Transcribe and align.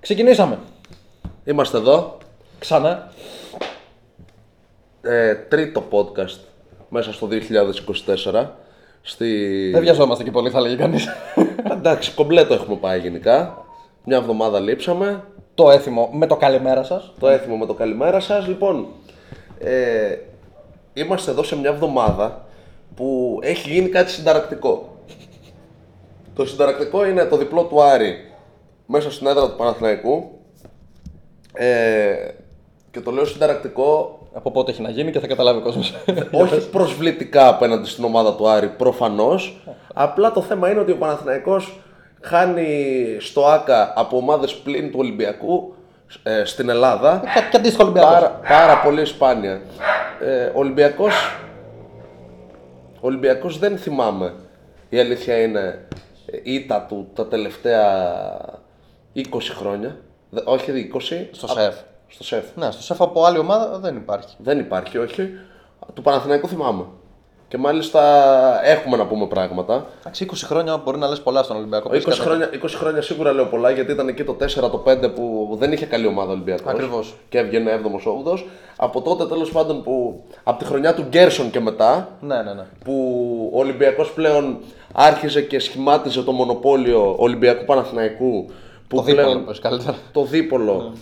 Ξεκινήσαμε. 0.00 0.58
Είμαστε 1.44 1.76
εδώ. 1.76 2.18
Ξανά. 2.58 3.12
Ε, 5.02 5.34
τρίτο 5.34 5.84
podcast 5.90 6.38
μέσα 6.88 7.12
στο 7.12 7.28
2024. 8.32 8.46
Στη... 9.02 9.70
Δεν 9.70 9.80
βιαζόμαστε 9.82 10.24
και 10.24 10.30
πολύ, 10.30 10.50
θα 10.50 10.60
λέγει 10.60 10.76
κανείς. 10.76 11.08
Εντάξει, 11.76 12.12
κομπλέτο 12.12 12.54
έχουμε 12.54 12.76
πάει 12.76 13.00
γενικά. 13.00 13.64
Μια 14.04 14.16
εβδομάδα 14.16 14.60
λείψαμε. 14.60 15.24
το 15.54 15.70
έθιμο 15.70 16.10
με 16.12 16.26
το 16.26 16.36
καλημέρα 16.36 16.82
σας. 16.82 17.12
Το 17.18 17.28
έθιμο 17.28 17.56
με 17.56 17.66
το 17.66 17.74
καλημέρα 17.74 18.20
σας. 18.20 18.46
Λοιπόν, 18.46 18.86
ε, 19.58 20.16
είμαστε 20.92 21.30
εδώ 21.30 21.42
σε 21.42 21.56
μια 21.56 21.70
εβδομάδα 21.70 22.44
που 22.94 23.38
έχει 23.42 23.70
γίνει 23.70 23.88
κάτι 23.88 24.10
συνταρακτικό. 24.10 24.96
Το 26.34 26.46
συνταρακτικό 26.46 27.06
είναι 27.06 27.24
το 27.24 27.36
διπλό 27.36 27.62
του 27.62 27.82
Άρη 27.82 28.29
μέσα 28.90 29.10
στην 29.10 29.26
έδρα 29.26 29.50
του 29.50 29.56
Παναθηναϊκού. 29.56 30.30
Ε, 31.52 32.28
και 32.90 33.00
το 33.00 33.10
λέω 33.10 33.24
συνταρακτικό 33.24 34.18
Από 34.32 34.50
πότε 34.50 34.70
έχει 34.70 34.82
να 34.82 34.90
γίνει 34.90 35.10
και 35.10 35.20
θα 35.20 35.26
καταλάβει 35.26 35.58
ο 35.58 35.62
κόσμος. 35.62 35.94
όχι 36.42 36.68
προσβλητικά 36.70 37.48
απέναντι 37.48 37.88
στην 37.88 38.04
ομάδα 38.04 38.34
του 38.34 38.48
Άρη, 38.48 38.68
προφανώς. 38.68 39.62
Απλά 39.94 40.32
το 40.32 40.42
θέμα 40.42 40.70
είναι 40.70 40.80
ότι 40.80 40.92
ο 40.92 40.96
Παναθηναϊκός 40.96 41.80
χάνει 42.20 42.66
στο 43.20 43.46
ΆΚΑ 43.46 43.92
από 43.96 44.16
ομάδες 44.16 44.54
πλήν 44.54 44.90
του 44.90 44.98
Ολυμπιακού 44.98 45.74
ε, 46.22 46.44
στην 46.44 46.68
Ελλάδα. 46.68 47.22
και 47.50 47.56
αντίστοιχο 47.56 47.82
Ολυμπιακός. 47.82 48.12
Πάρα, 48.12 48.40
πάρα 48.48 48.80
πολύ 48.80 49.04
σπάνια. 49.04 49.60
Ε, 50.20 50.44
ο 50.44 50.58
Ολυμπιακός, 50.58 51.36
ο 52.94 53.06
Ολυμπιακός 53.06 53.58
δεν 53.58 53.78
θυμάμαι. 53.78 54.34
Η 54.88 54.98
αλήθεια 54.98 55.42
είναι 55.42 55.88
ε, 56.26 56.38
ήττα 56.42 56.86
του 56.88 57.10
τα 57.14 57.26
τελευταία 57.26 57.88
20 59.16 59.22
χρόνια. 59.58 59.96
Δε- 60.30 60.40
όχι 60.44 60.90
20. 60.94 61.28
Στο 61.32 61.46
α- 61.46 61.48
ΣΕΦ. 61.60 61.74
Στο 62.08 62.24
ΣΕΦ. 62.24 62.44
Ναι, 62.56 62.70
στο 62.70 62.82
σεφ 62.82 63.00
από 63.00 63.24
άλλη 63.24 63.38
ομάδα 63.38 63.78
δεν 63.78 63.96
υπάρχει. 63.96 64.34
Δεν 64.38 64.58
υπάρχει, 64.58 64.98
όχι. 64.98 65.28
Του 65.94 66.02
Παναθηναϊκού 66.02 66.48
θυμάμαι. 66.48 66.84
Και 67.48 67.58
μάλιστα 67.58 68.02
έχουμε 68.64 68.96
να 68.96 69.06
πούμε 69.06 69.26
πράγματα. 69.26 69.86
Εντάξει, 70.00 70.24
20 70.24 70.34
χρόνια 70.46 70.76
μπορεί 70.76 70.98
να 70.98 71.08
λες 71.08 71.20
πολλά 71.20 71.42
στον 71.42 71.56
Ολυμπιακό. 71.56 71.88
20 71.88 71.92
Πες 71.92 72.04
κάτι. 72.04 72.20
χρόνια, 72.20 72.50
20 72.52 72.76
χρόνια 72.76 73.02
σίγουρα 73.02 73.32
λέω 73.32 73.44
πολλά 73.46 73.70
γιατί 73.70 73.92
ήταν 73.92 74.08
εκεί 74.08 74.24
το 74.24 74.32
4, 74.32 74.70
το 74.70 74.78
5 74.78 75.08
που 75.14 75.56
δεν 75.58 75.72
είχε 75.72 75.86
καλή 75.86 76.06
ομάδα 76.06 76.28
ο 76.28 76.32
Ολυμπιακός. 76.32 76.72
Ακριβώς. 76.72 77.14
Και 77.28 77.38
έβγαινε 77.38 77.70
7ο, 77.72 78.08
8ο. 78.08 78.44
Από 78.76 79.02
τότε 79.02 79.26
τέλος 79.26 79.50
πάντων 79.52 79.82
που. 79.82 80.24
από 80.44 80.58
τη 80.58 80.64
χρονιά 80.64 80.94
του 80.94 81.02
Γκέρσον 81.08 81.50
και 81.50 81.60
μετά, 81.60 82.08
Ναι, 82.20 82.42
ναι, 82.42 82.52
ναι. 82.54 82.64
που 82.84 82.92
ο 83.54 83.58
Ολυμπιακός 83.58 84.12
πλέον 84.12 84.58
άρχιζε 84.92 85.42
και 85.42 85.58
σχημάτιζε 85.58 86.22
το 86.22 86.32
μονοπόλιο 86.32 87.14
Ολυμπιακού 87.18 87.64
Παναθηναϊκού. 87.64 88.46
Που 88.90 88.96
Το 88.96 89.02
δίπολο 89.02 89.26
πλέον- 89.26 89.44
πες 89.44 89.58
καλύτερα. 89.58 89.96
το 90.12 90.24
δίπολο, 90.24 90.92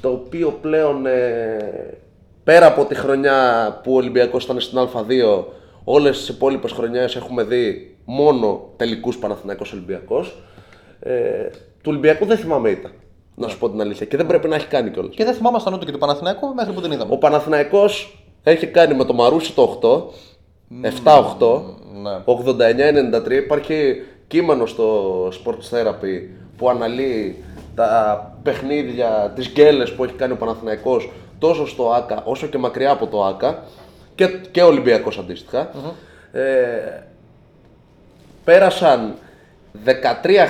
το 0.00 0.08
οποίο 0.08 0.58
πλέον 0.60 1.06
ε, 1.06 1.98
πέρα 2.44 2.66
από 2.66 2.84
τη 2.84 2.94
χρονιά 2.94 3.40
που 3.82 3.92
ο 3.92 3.96
Ολυμπιακός 3.96 4.44
ήταν 4.44 4.60
στην 4.60 4.78
Α2, 4.78 5.44
όλες 5.84 6.18
τις 6.18 6.28
υπόλοιπες 6.28 6.72
χρονιές 6.72 7.16
έχουμε 7.16 7.42
δει 7.42 7.96
μόνο 8.04 8.68
τελικούς 8.76 9.18
Παναθηναϊκός 9.18 9.72
Ολυμπιακός. 9.72 10.42
Ε, 11.00 11.12
του 11.52 11.86
Ολυμπιακού 11.90 12.24
δεν 12.26 12.36
θυμάμαι 12.36 12.70
ήττα, 12.70 12.90
να 13.34 13.48
σου 13.48 13.58
πω 13.58 13.70
την 13.70 13.80
αλήθεια, 13.80 14.06
και 14.06 14.16
δεν 14.16 14.26
πρέπει 14.26 14.48
να 14.48 14.54
έχει 14.54 14.66
κάνει 14.66 14.90
κιόλας. 14.90 15.14
Και 15.14 15.24
δεν 15.24 15.34
θυμάμασταν 15.34 15.74
ούτε 15.74 15.84
και 15.84 15.92
του 15.92 15.98
Παναθηναϊκού 15.98 16.54
μέχρι 16.54 16.72
που 16.72 16.80
την 16.80 16.92
είδαμε. 16.92 17.12
Ο 17.12 17.18
Παναθηναϊκός 17.18 18.22
έχει 18.42 18.66
κάνει 18.66 18.94
με 18.94 19.04
το 19.04 19.12
Μαρούσι 19.12 19.52
το 19.54 19.62
8, 19.62 20.10
7-8, 20.80 21.62
Ναι. 22.02 22.22
89-93. 22.24 23.30
Υπάρχει 23.36 24.02
κείμενο 24.26 24.66
στο 24.66 25.26
Sports 25.28 25.70
Therapy 25.76 26.20
που 26.64 26.70
αναλύει 26.70 27.44
τα 27.74 28.32
παιχνίδια, 28.42 29.32
τις 29.34 29.48
γκέλες 29.48 29.92
που 29.92 30.04
έχει 30.04 30.12
κάνει 30.12 30.32
ο 30.32 30.36
Παναθηναϊκός 30.36 31.10
τόσο 31.38 31.66
στο 31.66 31.92
ΆΚΑ 31.92 32.22
όσο 32.24 32.46
και 32.46 32.58
μακριά 32.58 32.90
από 32.90 33.06
το 33.06 33.24
ΆΚΑ 33.24 33.62
και, 34.14 34.26
και 34.26 34.62
ο 34.62 34.66
Ολυμπιακός 34.66 35.18
αντίστοιχα. 35.18 35.70
Ε, 36.32 36.42
πέρασαν 38.44 39.14
13 39.86 39.90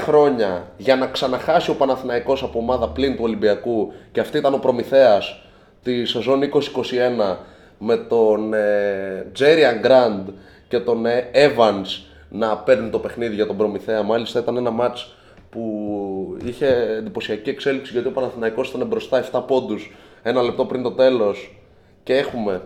χρόνια 0.05 0.67
για 0.77 0.97
να 0.97 1.07
ξαναχάσει 1.07 1.71
ο 1.71 1.75
Παναθηναϊκός 1.75 2.43
από 2.43 2.59
ομάδα 2.59 2.89
πλήν 2.89 3.17
του 3.17 3.23
Ολυμπιακού 3.23 3.93
και 4.13 4.21
αυτή 4.21 4.39
ήταν 4.39 4.55
ο 4.55 4.59
Προμηθέας 4.59 5.41
τη 5.83 6.05
σεζόν 6.05 6.41
2021 6.41 7.37
με 7.79 7.97
τον 7.97 8.55
ε, 8.55 9.27
Τζέριαν 9.33 9.79
Γκραντ 9.79 10.29
και 10.69 10.79
τον 10.79 11.07
ε, 11.07 11.31
Evans 11.35 12.03
να 12.29 12.57
παίρνει 12.57 12.91
το 12.91 12.99
παιχνίδι 12.99 13.35
για 13.35 13.47
τον 13.47 13.57
Προμηθέα. 13.57 14.03
Μάλιστα 14.03 14.39
ήταν 14.39 14.57
ένα 14.57 14.71
μάτς 14.71 15.15
που 15.55 16.37
είχε 16.45 16.67
εντυπωσιακή 16.99 17.51
εξέλιξη 17.51 17.93
γιατί 17.93 18.09
ο 18.09 18.11
Παναθηναϊκός 18.11 18.69
ήταν 18.69 18.87
μπροστά 18.87 19.25
7 19.33 19.43
πόντους 19.47 19.93
ένα 20.23 20.43
λεπτό 20.43 20.65
πριν 20.65 20.83
το 20.83 20.91
τέλος. 20.91 21.59
Και 22.03 22.17
έχουμε 22.17 22.63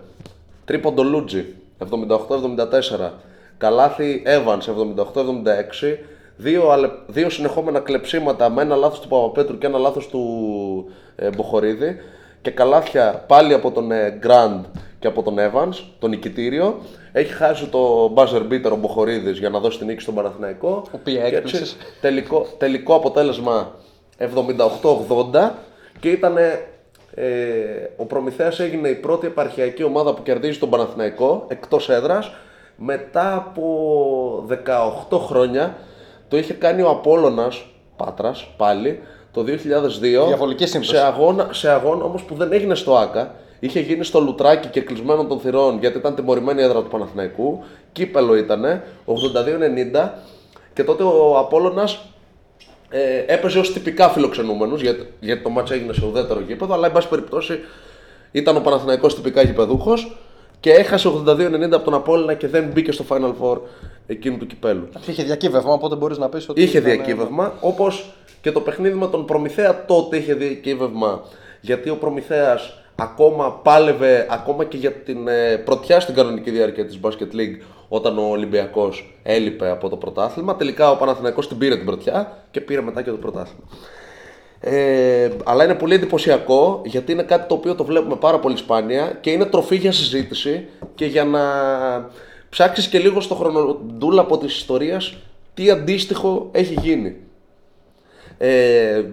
τρίποντο 0.64 1.02
Λούτζι 1.02 1.44
78-74 2.98 3.10
καλάθι 3.58 4.22
Evans 4.26 4.62
78-76 5.92 5.96
δύο, 6.36 6.70
αλε- 6.70 6.90
δύο 7.06 7.30
συνεχόμενα 7.30 7.80
κλεψίματα 7.80 8.50
με 8.50 8.62
ένα 8.62 8.76
λάθος 8.76 9.00
του 9.00 9.08
Παπαπέτρου 9.08 9.58
και 9.58 9.66
ένα 9.66 9.78
λάθος 9.78 10.08
του 10.08 10.90
ε, 11.16 11.28
Μποχορίδη. 11.36 11.96
Και 12.42 12.50
καλάθια 12.50 13.24
πάλι 13.26 13.54
από 13.54 13.70
τον 13.70 13.92
ε, 13.92 14.18
Grand 14.26 14.60
και 14.98 15.06
από 15.06 15.22
τον 15.22 15.36
Evans, 15.38 15.84
τον 15.98 16.10
νικητήριο. 16.10 16.78
Έχει 17.12 17.32
χάσει 17.32 17.66
το 17.66 18.12
buzzer 18.16 18.42
beater 18.52 18.70
ο 18.72 18.76
Μποχορίδης 18.76 19.38
για 19.38 19.48
να 19.48 19.58
δώσει 19.58 19.78
την 19.78 19.86
νίκη 19.86 20.00
στον 20.00 20.14
Παναθηναϊκό. 20.14 20.68
Ο 20.68 20.90
οποία 20.92 21.14
Και 21.14 21.20
έτσι, 21.20 21.36
έκπληξες. 21.36 21.76
τελικό, 22.00 22.46
τελικό 22.58 22.94
αποτέλεσμα 22.94 23.72
78-80 24.18 25.50
και 26.00 26.08
ήταν 26.10 26.36
ε, 27.14 27.24
ο 27.96 28.04
Προμηθέας 28.04 28.60
έγινε 28.60 28.88
η 28.88 28.94
πρώτη 28.94 29.26
επαρχιακή 29.26 29.82
ομάδα 29.82 30.14
που 30.14 30.22
κερδίζει 30.22 30.58
τον 30.58 30.70
Παναθηναϊκό 30.70 31.44
εκτός 31.48 31.88
έδρας 31.88 32.30
μετά 32.76 33.34
από 33.34 34.46
18 35.10 35.18
χρόνια 35.18 35.76
το 36.28 36.36
είχε 36.36 36.52
κάνει 36.52 36.82
ο 36.82 36.88
Απόλλωνας 36.88 37.64
Πάτρας 37.96 38.48
πάλι 38.56 39.00
το 39.32 39.40
2002 39.40 39.46
Διαβολική 40.00 40.66
σύμπτωση. 40.66 40.94
σε 40.96 41.02
αγώνα, 41.02 41.48
σε 41.52 41.68
αγώνα 41.70 42.04
όμως 42.04 42.22
που 42.22 42.34
δεν 42.34 42.52
έγινε 42.52 42.74
στο 42.74 42.96
ΆΚΑ 42.96 43.34
είχε 43.60 43.80
γίνει 43.80 44.04
στο 44.04 44.20
Λουτράκι 44.20 44.68
και 44.68 44.80
κλεισμένο 44.80 45.24
των 45.24 45.40
θυρών 45.40 45.78
γιατί 45.78 45.98
ήταν 45.98 46.14
τιμωρημένη 46.14 46.60
η 46.60 46.64
έδρα 46.64 46.82
του 46.82 46.88
Παναθηναϊκού 46.88 47.64
κύπελο 47.92 48.36
ήτανε 48.36 48.84
82-90 49.94 50.08
και 50.72 50.84
τότε 50.84 51.02
ο 51.02 51.38
Απόλλωνας 51.38 52.00
ε, 52.90 53.24
έπαιζε 53.26 53.58
ως 53.58 53.72
τυπικά 53.72 54.08
φιλοξενούμενος, 54.08 54.80
γιατί, 54.80 55.06
γιατί 55.20 55.42
το 55.42 55.50
μάτς 55.50 55.70
έγινε 55.70 55.92
σε 55.92 56.06
ουδέτερο 56.06 56.40
γήπεδο, 56.40 56.74
αλλά 56.74 56.86
εν 56.86 56.92
πάση 56.92 57.08
περιπτώσει 57.08 57.58
ήταν 58.30 58.56
ο 58.56 58.60
Παναθηναϊκός 58.60 59.14
τυπικά 59.14 59.42
γηπεδούχος 59.42 60.16
και 60.60 60.70
έχασε 60.70 61.08
82-90 61.08 61.70
από 61.72 61.84
τον 61.84 61.94
Απόλλωνα 61.94 62.34
και 62.34 62.48
δεν 62.48 62.64
μπήκε 62.72 62.92
στο 62.92 63.04
Final 63.08 63.32
Four 63.40 63.58
εκείνου 64.06 64.36
του 64.36 64.46
κυπέλου. 64.46 64.88
Είχε 65.06 65.22
διακύβευμα, 65.22 65.72
οπότε 65.72 65.94
μπορείς 65.94 66.18
να 66.18 66.28
πεις 66.28 66.48
ότι. 66.48 66.62
Είχε 66.62 66.78
ήταν, 66.78 66.90
ε, 66.90 66.94
διακύβευμα, 66.94 67.52
όπως 67.60 68.12
και 68.40 68.52
το 68.52 68.60
παιχνίδι 68.60 68.98
με 68.98 69.06
τον 69.06 69.24
Προμηθέα 69.24 69.84
τότε 69.84 70.16
είχε 70.16 70.34
διακύβευμα, 70.34 71.22
γιατί 71.60 71.90
ο 71.90 71.96
Προμηθέας 71.96 72.82
ακόμα 73.00 73.52
πάλευε 73.52 74.26
ακόμα 74.30 74.64
και 74.64 74.76
για 74.76 74.92
την 74.92 75.28
ε, 75.28 75.56
πρωτιά 75.56 76.00
στην 76.00 76.14
κανονική 76.14 76.50
διάρκεια 76.50 76.86
της 76.86 77.00
Basket 77.02 77.34
League 77.34 77.60
όταν 77.88 78.18
ο 78.18 78.22
Ολυμπιακός 78.22 79.14
έλειπε 79.22 79.70
από 79.70 79.88
το 79.88 79.96
πρωτάθλημα. 79.96 80.56
Τελικά 80.56 80.90
ο 80.90 80.96
Παναθηναϊκός 80.96 81.48
την 81.48 81.58
πήρε 81.58 81.76
την 81.76 81.84
πρωτιά 81.84 82.44
και 82.50 82.60
πήρε 82.60 82.80
μετά 82.80 83.02
και 83.02 83.10
το 83.10 83.16
πρωτάθλημα. 83.16 83.64
Ε, 84.60 85.30
αλλά 85.44 85.64
είναι 85.64 85.74
πολύ 85.74 85.94
εντυπωσιακό 85.94 86.82
γιατί 86.84 87.12
είναι 87.12 87.22
κάτι 87.22 87.48
το 87.48 87.54
οποίο 87.54 87.74
το 87.74 87.84
βλέπουμε 87.84 88.16
πάρα 88.16 88.38
πολύ 88.38 88.56
σπάνια 88.56 89.18
και 89.20 89.30
είναι 89.30 89.44
τροφή 89.44 89.76
για 89.76 89.92
συζήτηση 89.92 90.68
και 90.94 91.06
για 91.06 91.24
να 91.24 91.40
ψάξεις 92.48 92.88
και 92.88 92.98
λίγο 92.98 93.20
στο 93.20 93.34
χρονοτούλα 93.34 94.20
από 94.20 94.38
της 94.38 94.56
ιστορίας 94.56 95.16
τι 95.54 95.70
αντίστοιχο 95.70 96.48
έχει 96.52 96.74
γίνει. 96.82 97.16
Ε, 98.38 99.04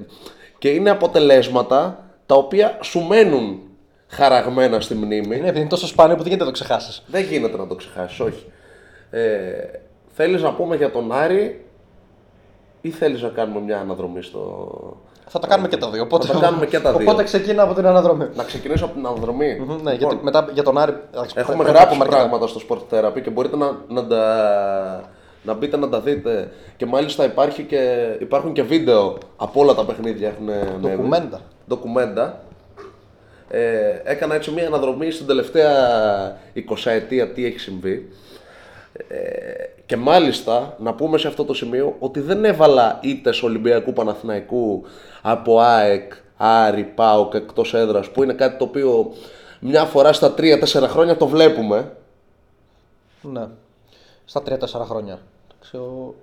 και 0.57 0.69
είναι 0.69 0.89
αποτελέσματα 0.89 2.09
τα 2.25 2.35
οποία 2.35 2.79
σου 2.81 2.99
μένουν 2.99 3.59
χαραγμένα 4.15 4.79
στη 4.79 4.95
μνήμη. 4.95 5.35
Είναι 5.35 5.47
επειδή 5.47 5.59
είναι 5.59 5.69
τόσο 5.69 5.87
σπάνιο 5.87 6.15
που 6.15 6.21
δεν 6.23 6.31
γίνεται 6.31 6.49
να 6.49 6.57
το 6.57 6.63
ξεχάσεις. 6.63 7.03
Δεν 7.07 7.23
γίνεται 7.23 7.57
να 7.57 7.67
το 7.67 7.75
ξεχάσεις, 7.75 8.19
όχι. 8.19 8.45
Ε, 9.09 9.21
θέλεις 10.13 10.41
να 10.41 10.53
πούμε 10.53 10.75
για 10.75 10.91
τον 10.91 11.11
Άρη 11.11 11.65
ή 12.81 12.89
θέλεις 12.89 13.21
να 13.21 13.29
κάνουμε 13.29 13.59
μια 13.59 13.79
αναδρομή 13.79 14.21
στο... 14.21 14.69
Θα 15.27 15.39
τα 15.39 15.47
κάνουμε 15.47 15.67
και 15.67 15.77
τα 15.77 15.89
δύο. 15.89 16.03
Οπότε, 16.03 16.27
Θα 16.27 16.33
τα 16.33 16.39
κάνουμε 16.39 16.65
και 16.65 16.79
τα 16.79 16.91
δύο. 16.97 17.01
Οπότε 17.09 17.23
ξεκινά 17.23 17.63
από 17.63 17.73
την 17.73 17.85
αναδρομή. 17.85 18.27
Να 18.35 18.43
ξεκινήσω 18.43 18.85
από 18.85 18.93
την 18.93 19.05
αναδρομή. 19.05 19.55
Μμμ, 19.59 19.67
Ναι, 19.67 19.75
Λοιπόν, 19.75 19.95
γιατί 19.97 20.17
μετά 20.23 20.47
για 20.53 20.63
τον 20.63 20.77
Άρη. 20.77 20.95
εντάξει, 21.11 21.35
Έχουμε 21.37 21.55
πρέπει 21.55 21.71
να 21.71 21.77
γράψει 21.77 21.93
πούμε 21.97 22.03
αρκετά. 22.03 22.17
πράγματα 22.29 22.47
στο 22.47 22.61
Sport 22.69 22.93
Therapy 22.93 23.21
και 23.21 23.29
μπορείτε 23.29 23.55
να, 23.55 23.77
να, 23.87 24.07
τα, 24.07 25.01
να 25.43 25.53
μπείτε 25.53 25.77
να 25.77 25.89
τα 25.89 25.99
δείτε. 25.99 26.51
Και 26.77 26.85
μάλιστα 26.85 27.25
υπάρχει 27.25 27.63
και, 27.63 28.07
υπάρχουν 28.19 28.53
και 28.53 28.63
βίντεο 28.63 29.17
από 29.37 29.59
όλα 29.61 29.73
τα 29.73 29.85
παιχνίδια. 29.85 30.27
Έχουν 30.27 30.49
ανέβει. 30.49 30.95
Ντοκουμέντα. 30.95 31.41
Ντοκουμέντα. 31.67 32.41
Ε, 33.49 34.01
έκανα 34.03 34.35
έτσι 34.35 34.51
μια 34.51 34.67
αναδρομή 34.67 35.11
στην 35.11 35.25
τελευταία 35.25 35.77
20 36.55 36.61
ετία 36.83 37.31
τι 37.31 37.45
έχει 37.45 37.59
συμβεί. 37.59 38.09
Ε, 39.07 39.17
και 39.85 39.97
μάλιστα 39.97 40.75
να 40.79 40.93
πούμε 40.93 41.17
σε 41.17 41.27
αυτό 41.27 41.45
το 41.45 41.53
σημείο 41.53 41.95
ότι 41.99 42.19
δεν 42.19 42.45
έβαλα 42.45 42.99
ήττες 43.01 43.43
Ολυμπιακού 43.43 43.93
Παναθηναϊκού 43.93 44.85
από 45.21 45.59
ΑΕΚ, 45.59 46.13
Άρη, 46.37 46.83
ΠΑΟΚ 46.83 47.33
εκτός 47.33 47.73
έδρας 47.73 48.09
που 48.09 48.23
είναι 48.23 48.33
κάτι 48.33 48.57
το 48.57 48.63
οποίο 48.63 49.13
μια 49.59 49.85
φορά 49.85 50.13
στα 50.13 50.33
3-4 50.37 50.63
χρόνια 50.87 51.17
το 51.17 51.27
βλέπουμε. 51.27 51.95
Ναι. 53.21 53.47
Στα 54.25 54.41
3-4 54.45 54.85
χρόνια. 54.85 55.19
Εντάξει, 55.51 55.77
ο... 55.77 56.15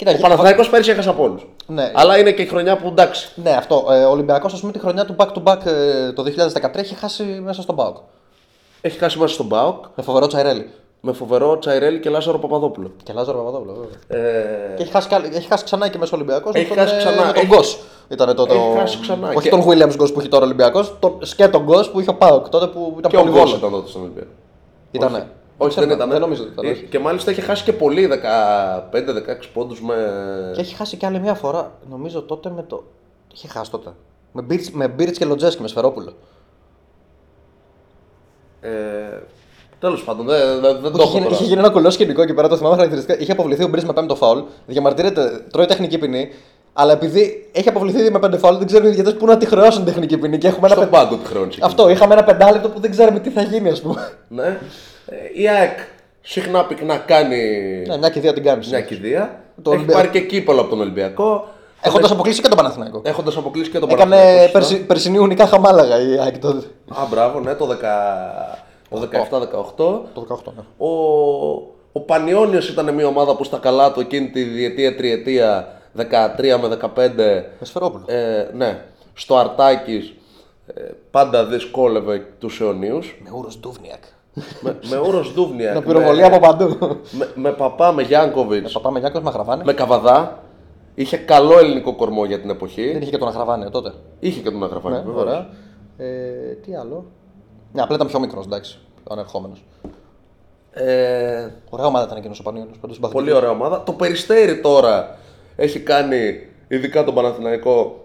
Κοίτα, 0.00 0.12
Ο 0.12 0.20
Παναθηναϊκός 0.20 0.70
πέρυσι 0.70 0.90
έχασε 0.90 1.08
από 1.08 1.22
όλους. 1.22 1.46
Ναι. 1.66 1.90
Αλλά 1.94 2.18
είναι 2.18 2.32
και 2.32 2.42
η 2.42 2.46
χρονιά 2.46 2.76
που 2.76 2.88
εντάξει. 2.88 3.30
Ναι, 3.34 3.50
αυτό. 3.50 3.86
Ε, 3.90 4.04
ο 4.04 4.10
Ολυμπιακός, 4.10 4.52
ας 4.52 4.60
πούμε, 4.60 4.72
τη 4.72 4.78
χρονιά 4.78 5.04
του 5.04 5.14
back 5.18 5.26
to 5.26 5.42
back 5.42 5.66
ε, 5.66 6.12
το 6.12 6.22
2013 6.22 6.76
έχει 6.76 6.94
χάσει 6.94 7.22
μέσα 7.22 7.62
στον 7.62 7.76
Πάοκ. 7.76 7.96
Έχει 8.80 8.98
χάσει 8.98 9.18
μέσα 9.18 9.34
στον 9.34 9.48
ΠΑΟΚ 9.48 9.84
Με 9.96 10.02
φοβερό 10.02 10.26
Τσαϊρέλη. 10.26 10.70
με 11.00 11.12
φοβερό 11.12 11.58
Τσαϊρέλη 11.58 12.00
και 12.00 12.10
Λάζαρο 12.10 12.38
Παπαδόπουλο. 12.38 12.90
Και 13.02 13.12
Λάζαρο 13.12 13.38
Παπαδόπουλο, 13.38 13.72
βέβαια. 14.08 14.24
Ε, 14.26 14.74
Και 14.76 14.82
έχει 14.82 14.92
χάσει, 14.92 15.08
κι 15.08 15.14
άλλη- 15.14 15.30
έχει 15.34 15.48
χάσει 15.48 15.64
ξανά 15.64 15.88
και 15.88 15.98
μέσα 15.98 16.12
Ολυμπιακός. 16.14 16.54
Έχει 16.54 16.72
χάσει 16.74 16.96
ξανά. 16.96 17.16
Με 17.26 17.32
τον 17.32 17.42
Έχει- 17.42 17.46
Γκος. 17.46 17.78
Ήταν 18.08 18.34
τότε 18.34 18.54
έχει 18.54 18.62
ο... 18.62 18.74
χάσει 18.78 18.98
ξανά. 19.00 19.28
Όχι 19.28 19.38
Και- 19.40 19.50
τον 19.50 19.64
Williams 19.68 19.94
Γκος 19.96 20.12
που 20.12 20.20
έχει 20.20 20.28
τώρα 20.28 20.42
ο 20.42 20.46
Ολυμπιακός, 20.46 20.94
τον... 20.98 21.18
και 21.36 21.48
τον 21.48 21.62
Γκος 21.62 21.90
που 21.90 22.00
είχε 22.00 22.10
ο 22.10 22.14
Πάοκ 22.14 22.48
τότε 22.48 22.66
που 22.66 22.94
ήταν 22.98 23.10
και 23.10 23.16
ο 23.16 23.20
πολύ 23.20 23.32
Γκος 23.32 23.42
βόλο. 23.44 23.56
ήταν 23.56 23.70
τότε 23.70 23.88
στον 23.88 24.02
Ολυμπιακό. 24.02 24.30
Ήτανε. 24.90 25.26
Όχι, 25.62 25.70
ξέρω, 25.70 25.86
δεν 25.86 25.96
ήταν. 25.96 26.10
Δεν 26.10 26.20
νομίζω 26.20 26.42
ότι 26.42 26.52
ήταν. 26.52 26.64
Ε, 26.64 26.70
όχι. 26.70 26.84
Και 26.84 26.98
μάλιστα 26.98 27.30
είχε 27.30 27.40
χάσει 27.40 27.64
και 27.64 27.72
πολύ 27.72 28.08
15-16 28.12 28.12
πόντους 29.52 29.80
με. 29.82 29.94
Και 30.54 30.60
έχει 30.60 30.74
χάσει 30.74 30.96
κι 30.96 31.06
άλλη 31.06 31.18
μια 31.20 31.34
φορά. 31.34 31.72
Νομίζω 31.90 32.22
τότε 32.22 32.50
με 32.56 32.62
το. 32.62 32.84
Είχε 33.34 33.48
χάσει 33.48 33.70
τότε. 33.70 33.90
Με 34.32 34.42
Μπίρτς, 34.42 34.70
με 34.70 34.88
Μπίρτς 34.88 35.18
και 35.18 35.24
Λοντζέσκι 35.24 35.62
με 35.62 35.68
Σφερόπουλο. 35.68 36.12
Ε, 38.60 38.70
Τέλος 39.80 40.04
πάντων, 40.04 40.26
δεν, 40.26 40.60
δεν, 40.60 40.80
δεν 40.80 40.92
το 40.92 40.98
Είχε, 40.98 41.02
έχω 41.02 41.10
γίνει- 41.10 41.22
τώρα. 41.24 41.34
είχε 41.34 41.44
γίνει 41.44 41.58
ένα 41.60 41.70
κουλό 41.70 41.90
σκηνικό 41.90 42.22
εκεί 42.22 42.34
πέρα, 42.34 42.48
το 42.48 42.56
θυμάμαι 42.56 42.74
χαρακτηριστικά. 42.74 43.18
Είχε 43.20 43.32
αποβληθεί 43.32 43.64
ο 43.64 43.68
Μπρι 43.68 43.82
με 43.84 43.92
πέμπτο 43.92 44.14
φάουλ. 44.16 44.38
Διαμαρτύρεται, 44.66 45.44
τρώει 45.52 45.66
τεχνική 45.66 45.98
ποινή. 45.98 46.28
Αλλά 46.72 46.92
επειδή 46.92 47.48
έχει 47.52 47.68
αποβληθεί 47.68 48.10
με 48.10 48.18
πέντε 48.18 48.36
φάουλ, 48.38 48.56
δεν 48.56 48.66
ξέρουν 48.66 48.86
οι 48.86 48.90
διαιτητές 48.90 49.16
πού 49.18 49.26
να 49.26 49.36
τη 49.36 49.46
χρεώσουν 49.46 49.84
τεχνική 49.84 50.18
ποινή. 50.18 50.38
Και 50.38 50.46
έχουμε 50.46 50.66
ένα 50.66 50.74
Στον 50.76 50.90
πεν- 50.90 51.00
πάγκο 51.02 51.16
τη 51.22 51.26
χρόνη. 51.28 51.54
Αυτό, 51.60 51.88
είχαμε 51.90 52.12
ένα 52.14 52.24
πεντάλεπτο 52.24 52.68
που 52.68 52.80
δεν 52.80 52.90
ξέραμε 52.90 53.20
τι 53.20 53.30
θα 53.30 53.42
γίνει, 53.42 53.68
ας 53.68 53.80
πούμε. 53.80 54.10
Ναι. 54.28 54.58
Ε, 55.10 55.40
Η 55.42 55.48
ΑΕΚ 55.48 55.78
συχνά 56.20 56.64
πυκνά 56.64 56.96
κάνει 56.96 57.36
Ναι, 57.86 57.96
μια 57.98 58.08
και 58.10 58.20
δύο 58.20 58.32
την 58.32 58.42
κάνει. 58.42 58.66
μια 58.68 58.80
κηδεία. 58.80 59.40
Το 59.62 59.70
Έχει 59.70 59.78
Ολυμπια- 59.78 59.96
πάρει 59.96 60.08
και 60.08 60.20
κύπελο 60.20 60.60
από 60.60 60.70
τον 60.70 60.80
Ολυμπιακό. 60.80 61.48
Έχοντας 61.82 62.10
αποκλείσει 62.10 62.40
και 62.42 62.48
τον 62.48 62.56
Παναθηναϊκό. 62.56 63.02
Έχοντας 63.04 63.36
αποκλείσει 63.36 63.70
και 63.70 63.78
τον 63.78 63.90
Έκανε 63.90 64.10
Παναθηναϊκό, 64.16 64.52
περσι, 64.52 64.70
σωστά. 64.70 64.86
περσινή 64.86 65.18
ουνικά 65.18 65.46
χαμάλαγα 65.46 66.00
η 66.00 66.18
ΑΕΚ 66.18 66.38
τότε. 66.38 66.66
Α, 66.88 67.06
μπράβο, 67.10 67.40
ναι, 67.40 67.54
το 67.54 67.66
10 67.66 67.76
το 68.90 68.98
17-18. 68.98 70.04
Το 70.14 70.20
18, 70.20 70.52
ναι. 70.56 70.62
Ο, 70.78 70.88
ο 71.92 72.00
Πανιόνιος 72.00 72.68
ήταν 72.68 72.94
μια 72.94 73.06
ομάδα 73.06 73.36
που 73.36 73.44
στα 73.44 73.58
καλά 73.58 73.92
του 73.92 74.00
εκείνη 74.00 74.28
τη 74.30 74.42
διετία 74.42 74.96
τριετία 74.96 75.68
13 75.96 76.02
με 76.60 76.68
15 76.68 77.44
Με 77.58 77.66
Σφερόπουλο. 77.66 78.04
ε, 78.06 78.48
ναι, 78.54 78.80
στο 79.14 79.36
Αρτάκης 79.36 80.12
ε, 80.74 80.80
πάντα 81.10 81.44
δυσκόλευε 81.46 82.26
τους 82.38 82.60
αιωνίους 82.60 83.16
Με 83.24 83.30
ούρος 83.36 83.58
Ντούβνιακ. 83.60 84.02
Με, 84.60 84.78
με 84.90 84.98
Ούρος 84.98 85.32
Ντούβνια 85.34 85.74
Με 85.74 85.80
πυροβολία 85.82 86.26
από 86.26 86.38
παντού. 86.38 86.76
με, 87.10 87.28
με 87.34 87.52
παπά, 87.52 87.92
με 87.92 88.02
Γιάνκοβιτς 88.02 88.72
Παπά 88.72 88.90
με 88.90 88.98
Γιάκο 88.98 89.20
με 89.20 89.28
Αγραβάνη. 89.28 89.62
με 89.64 89.72
Καβαδά 89.72 90.42
είχε 90.94 91.16
καλό 91.16 91.58
ελληνικό 91.58 91.94
κορμό 91.94 92.24
για 92.24 92.40
την 92.40 92.50
εποχή 92.50 92.92
Δεν 92.92 93.02
είχε 93.02 93.10
και 93.10 93.18
τον 93.18 93.28
Αγραβάνη 93.28 93.70
τότε. 93.70 93.92
είχε 94.20 94.40
και 94.40 94.50
τον 94.50 94.62
Αγραφάνη 94.64 94.94
Ναι, 94.94 95.00
βεβαίως. 95.02 95.22
ωραία. 95.22 95.48
Ε, 95.96 96.52
τι 96.64 96.74
άλλο; 96.74 97.04
Ναι, 97.72 97.82
απλά 97.82 97.94
ήταν 97.94 98.06
πιο 98.06 98.20
μικρός, 98.20 98.44
εντάξει. 98.44 98.78
Ο 99.04 99.12
ανερχόμενος. 99.12 99.64
ε, 100.70 101.48
Ωραία 101.70 101.86
ομάδα 101.86 102.04
ήταν 102.04 102.16
εκείνος 102.16 102.38
ο 102.40 102.42
Πανιόνιο. 102.42 102.70
Παντού 102.80 102.94
συμπαθητικός. 102.94 103.12
Πολύ 103.12 103.32
ωραία 103.32 103.50
ομάδα. 103.50 103.82
Το 103.82 103.92
Περιστέρι 103.92 104.60
τώρα 104.60 105.16
έχει 105.56 105.80
κάνει, 105.80 106.46
ειδικά 106.68 107.04
τον 107.04 107.14
Παναθηναϊκό, 107.14 108.04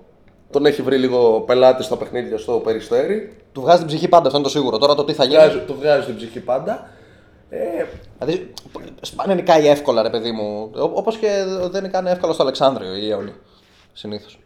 τον 0.50 0.65
έχει 0.65 0.81
βρει 0.81 0.97
λίγο 0.97 1.42
πελάτη 1.42 1.83
στα 1.83 1.97
παιχνίδια 1.97 2.38
στο 2.38 2.53
Περιστέρι. 2.53 3.38
Του 3.51 3.62
βγάζει 3.62 3.77
την 3.77 3.88
ψυχή 3.88 4.07
πάντα, 4.07 4.25
αυτό 4.25 4.38
είναι 4.38 4.47
το 4.47 4.51
σίγουρο. 4.51 4.77
Τώρα 4.77 4.95
το 4.95 5.03
τι 5.03 5.13
θα 5.13 5.24
γίνει. 5.24 5.36
Βγάζει, 5.36 5.59
του 5.59 5.75
βγάζει 5.80 6.06
την 6.06 6.15
ψυχή 6.15 6.39
πάντα. 6.39 6.89
Ε, 7.50 7.86
Δηλαδή, 8.19 8.53
σπάνια 9.01 9.36
νικάει 9.36 9.68
εύκολα, 9.68 10.01
ρε 10.01 10.09
παιδί 10.09 10.31
μου. 10.31 10.71
Όπως 10.75 11.18
και 11.18 11.44
δεν 11.71 11.83
νικάνε 11.83 12.12
εύκολα 12.12 12.33
στο 12.33 12.44
Αλεξάνδριο 12.44 12.95
οι 12.95 13.01
Ιεόλοι. 13.03 13.33
Συνήθως. 13.94 14.39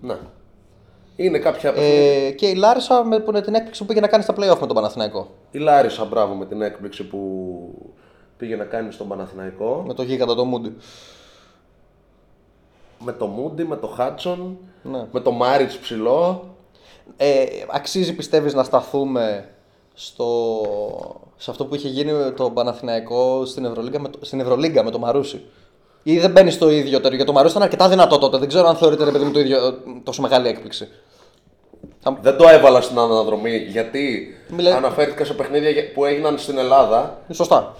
ναι. 0.00 0.16
Είναι 1.16 1.38
κάποια. 1.38 1.72
Ε, 1.76 2.30
και 2.30 2.46
η 2.46 2.54
Λάρισα 2.54 3.04
με, 3.04 3.18
που 3.20 3.30
είναι 3.30 3.40
την 3.40 3.54
έκπληξη 3.54 3.80
που 3.80 3.86
πήγε 3.86 4.00
να 4.00 4.06
κάνει 4.08 4.22
στα 4.22 4.34
playoff 4.34 4.58
με 4.60 4.66
τον 4.66 4.74
Παναθηναϊκό. 4.74 5.30
Η 5.50 5.58
Λάρισα, 5.58 6.04
μπράβο 6.04 6.34
με 6.34 6.46
την 6.46 6.62
έκπληξη 6.62 7.04
που 7.04 7.20
πήγε 8.36 8.56
να 8.56 8.64
κάνει 8.64 8.92
στον 8.92 9.08
Παναθηναϊκό. 9.08 9.84
Με 9.86 9.94
το 9.94 10.02
γίγαντα 10.02 10.34
το 10.34 10.44
Μούντι. 10.44 10.76
Με 12.98 13.12
το 13.12 13.26
Μούντι, 13.26 13.64
με 13.64 13.76
το 13.76 13.86
Χάτσον, 13.86 14.58
Ναι. 14.90 15.04
με 15.12 15.20
το 15.20 15.30
Μάριτς 15.30 15.76
ψηλό. 15.78 16.44
Ε, 17.16 17.44
αξίζει 17.70 18.14
πιστεύεις 18.14 18.54
να 18.54 18.62
σταθούμε 18.64 19.48
στο... 19.94 20.60
σε 21.36 21.50
αυτό 21.50 21.64
που 21.66 21.74
είχε 21.74 21.88
γίνει 21.88 22.12
με 22.12 22.30
το 22.36 22.50
Παναθηναϊκό 22.50 23.44
στην 23.44 23.64
Ευρωλίγκα 23.64 24.00
με 24.00 24.08
το, 24.08 24.18
στην 24.22 24.40
Ευρωλίγκα 24.40 24.84
με 24.84 24.90
το 24.90 24.98
Μαρούσι; 24.98 25.44
Ή 26.02 26.18
δεν 26.18 26.30
μπαίνει 26.30 26.50
στο 26.50 26.70
ίδιο 26.70 26.96
τέτοιο. 26.96 27.08
Γιατί 27.16 27.24
το 27.24 27.32
Μαρούσι 27.32 27.52
ήταν 27.52 27.62
αρκετά 27.66 27.88
δυνατό 27.88 28.18
τότε. 28.18 28.38
Δεν 28.38 28.48
ξέρω 28.48 28.68
αν 28.68 28.76
θεωρείται 28.76 29.04
ρε 29.04 29.10
παιδί 29.10 29.24
μου 29.24 29.30
το 29.32 29.40
ίδιο, 29.40 29.58
τόσο 30.02 30.22
μεγάλη 30.22 30.48
έκπληξη. 30.48 30.88
Θα- 32.00 32.18
Δεν 32.22 32.36
το 32.36 32.48
έβαλα 32.48 32.80
στην 32.80 32.98
αναδρομή 32.98 33.56
γιατί 33.56 34.34
Μιλά- 34.48 34.76
αναφέρθηκα 34.76 35.24
σε 35.24 35.32
παιχνίδια 35.34 35.92
που 35.94 36.04
έγιναν 36.04 36.38
στην 36.38 36.58
Ελλάδα 36.58 37.18
Σωστά. 37.32 37.74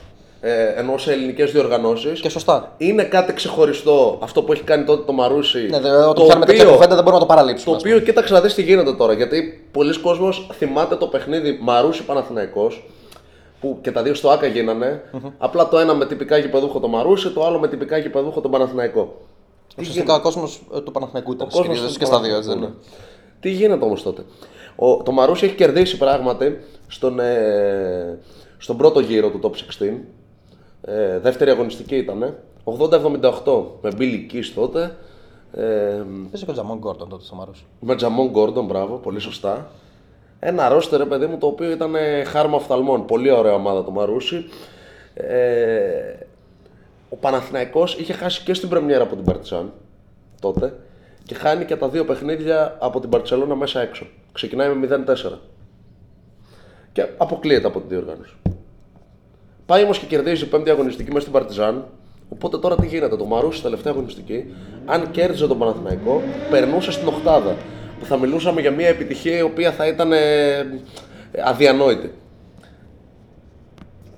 Ε, 0.49 0.73
ενώ 0.77 0.99
σε 0.99 1.13
ελληνικές 1.13 1.53
διοργανώσεις. 1.53 2.21
Και 2.21 2.29
σωστά. 2.29 2.75
Είναι 2.77 3.03
κάτι 3.05 3.33
ξεχωριστό 3.33 4.19
αυτό 4.23 4.43
που 4.43 4.53
έχει 4.53 4.63
κάνει 4.63 4.85
τότε 4.85 5.03
το 5.07 5.13
Μαρούσι. 5.13 5.67
Ναι, 5.71 5.81
δε, 5.81 5.89
όταν 5.91 6.25
πιάνουμε 6.25 6.47
τέτοια 6.47 6.65
κουβέντα 6.65 6.95
δεν 6.95 7.05
μπορούμε 7.05 7.13
να 7.13 7.19
το 7.19 7.27
το 7.27 7.27
παραλείψουμε. 7.27 7.77
ας 7.77 7.83
πούμε. 7.83 7.95
οποίο 7.95 8.07
κοίταξε 8.07 8.33
να 8.33 8.41
δεις 8.41 8.55
τι 8.55 8.63
γίνεται 8.63 8.93
τώρα. 8.93 9.13
Γιατί 9.13 9.69
πολλοί 9.73 9.99
κόσμος 9.99 10.47
θυμάται 10.53 10.97
το 10.97 11.07
παιχνίδι 11.07 11.59
Μαρούσι 11.63 12.05
Παναθηναϊκός 12.05 12.85
που 13.61 13.79
και 13.81 13.91
τα 13.91 14.03
δύο 14.03 14.15
στο 14.15 14.29
ΑΚΑ 14.31 14.47
γινανε 14.47 15.03
Απλά 15.39 15.69
το 15.69 15.79
ένα 15.79 15.95
με 15.95 16.07
τυπικά 16.07 16.37
γηπεδούχο 16.37 16.81
το 16.81 16.89
Μαρούσι, 16.89 17.31
το 17.31 17.47
άλλο 17.47 17.59
με 17.59 17.69
τυπικά 17.69 17.97
γηπεδούχο 17.99 18.41
τον 18.41 18.51
Παναθηναϊκό. 18.51 19.17
Ουσιαστικά 19.79 20.15
ο 20.15 20.21
κόσμος 20.21 20.63
του 20.85 20.91
Παναθηναϊκού 20.93 21.33
ήταν. 21.33 21.49
κόσμος 21.49 21.77
σχεδόν 21.77 21.93
του 21.93 21.99
και 21.99 22.05
στα 22.05 22.21
δύο, 22.21 22.37
έτσι 22.37 22.49
δεν 22.49 22.59
Παναθηναϊκού, 22.59 22.65
είναι. 22.65 22.91
ναι. 23.33 23.41
Τι 23.41 23.51
γίνεται 23.51 23.85
όμως 23.85 24.03
τότε; 24.03 24.23
Ο, 24.77 25.03
το 25.03 25.13
Μαρούσι 25.13 25.45
έχει 25.45 25.55
κερδίσει 25.55 25.99
πράγματι 25.99 26.59
στον, 26.87 27.21
ε, 27.21 28.19
στον 28.59 28.77
πρώτο 28.77 29.01
γύρο 29.01 29.31
του 29.31 29.41
Top 29.43 29.83
16. 29.85 29.91
Ε, 30.87 31.19
δεύτερη 31.19 31.51
αγωνιστική 31.51 31.97
ήταν. 31.97 32.35
80-78 32.65 33.65
με 33.83 33.91
Billy 33.99 34.33
Kiss 34.33 34.45
τότε. 34.55 34.97
Ε, 35.53 35.63
Παίζει 36.31 36.45
και 36.45 36.51
ο 36.51 36.53
Τζαμόν 36.53 36.79
Γκόρντον 36.79 37.09
τότε 37.09 37.25
στο 37.25 37.35
Μαρούσι. 37.35 37.65
με 37.81 37.95
Τζαμόν 37.97 38.29
Γκόρντον, 38.29 38.65
μπράβο, 38.67 38.97
πολύ 38.97 39.21
σωστά. 39.21 39.71
Ένα 40.41 40.69
ρόστερ, 40.69 40.99
ρε 40.99 41.05
παιδί 41.05 41.27
μου, 41.27 41.39
το 41.39 41.47
οποίο 41.47 41.71
ήταν 41.71 41.95
ε, 41.95 42.25
χάρμα 42.25 42.57
οφθαλμών. 42.57 43.05
Πολύ 43.07 43.31
ωραία 43.31 43.55
ομάδα 43.55 43.85
το 43.85 43.91
Μαρούσι. 43.91 44.45
Ε, 45.15 46.17
ο 47.09 47.17
Παναθηναϊκός 47.17 47.95
είχε 47.99 48.13
χάσει 48.13 48.43
και 48.43 48.55
στην 48.55 48.69
πρεμιέρα 48.69 49.03
από 49.03 49.15
την 49.15 49.25
Παρτιζάν 49.25 49.73
τότε 50.41 50.75
και 51.25 51.35
χάνει 51.35 51.65
και 51.65 51.77
τα 51.77 51.89
δύο 51.89 52.05
παιχνίδια 52.05 52.77
από 52.81 53.01
την 53.01 53.11
Παρσελόνα 53.11 53.55
μέσα 53.55 53.81
έξω. 53.81 54.07
Ξεκινάει 54.33 54.75
με 54.75 55.05
0-4. 55.07 55.39
Και 56.93 57.07
αποκλείεται 57.17 57.67
από 57.67 57.79
την 57.79 57.89
διοργάνωση. 57.89 58.37
Πάει 59.67 59.83
όμως 59.83 59.99
και 59.99 60.07
κερδίζει 60.07 60.45
η 60.45 60.47
πέμπτη 60.47 60.71
αγωνιστική 60.71 61.09
μέσα 61.09 61.21
στην 61.21 61.33
Παρτιζάν. 61.33 61.89
Οπότε 62.29 62.59
τώρα 62.59 62.77
τι 62.77 62.87
γίνεται, 62.87 63.17
το 63.17 63.25
Μαρούσι 63.25 63.63
τελευταία 63.63 63.93
αγωνιστική, 63.93 64.55
αν 64.85 65.11
κέρδιζε 65.11 65.47
τον 65.47 65.59
Παναθηναϊκό, 65.59 66.23
περνούσε 66.51 66.91
στην 66.93 67.09
Οχτάδα. 67.09 67.57
Που 67.99 68.05
θα 68.05 68.17
μιλούσαμε 68.17 68.61
για 68.61 68.71
μια 68.71 68.89
επιτυχία 68.89 69.37
η 69.39 69.43
οποία 69.43 69.73
θα 69.73 69.87
ήταν 69.87 70.13
ε, 70.13 70.19
αδιανόητη. 71.45 72.13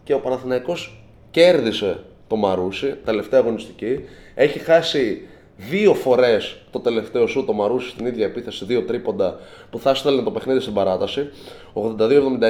Και 0.04 0.14
ο 0.14 0.20
Παναθηναϊκός 0.20 1.02
κέρδισε 1.30 2.04
το 2.28 2.36
Μαρούσι, 2.36 2.96
τελευταία 3.04 3.40
αγωνιστική. 3.40 4.00
Έχει 4.34 4.58
χάσει 4.58 5.28
δύο 5.56 5.94
φορές 5.94 6.56
το 6.70 6.80
τελευταίο 6.80 7.26
σου 7.26 7.44
το 7.44 7.52
Μαρούσι 7.52 7.88
στην 7.88 8.06
ίδια 8.06 8.26
επίθεση, 8.26 8.64
δύο 8.64 8.82
τρίποντα 8.82 9.38
που 9.70 9.78
θα 9.78 9.94
στέλνει 9.94 10.22
το 10.22 10.30
παιχνίδι 10.30 10.60
στην 10.60 10.74
παράταση. 10.74 11.28
82-79 11.74 11.80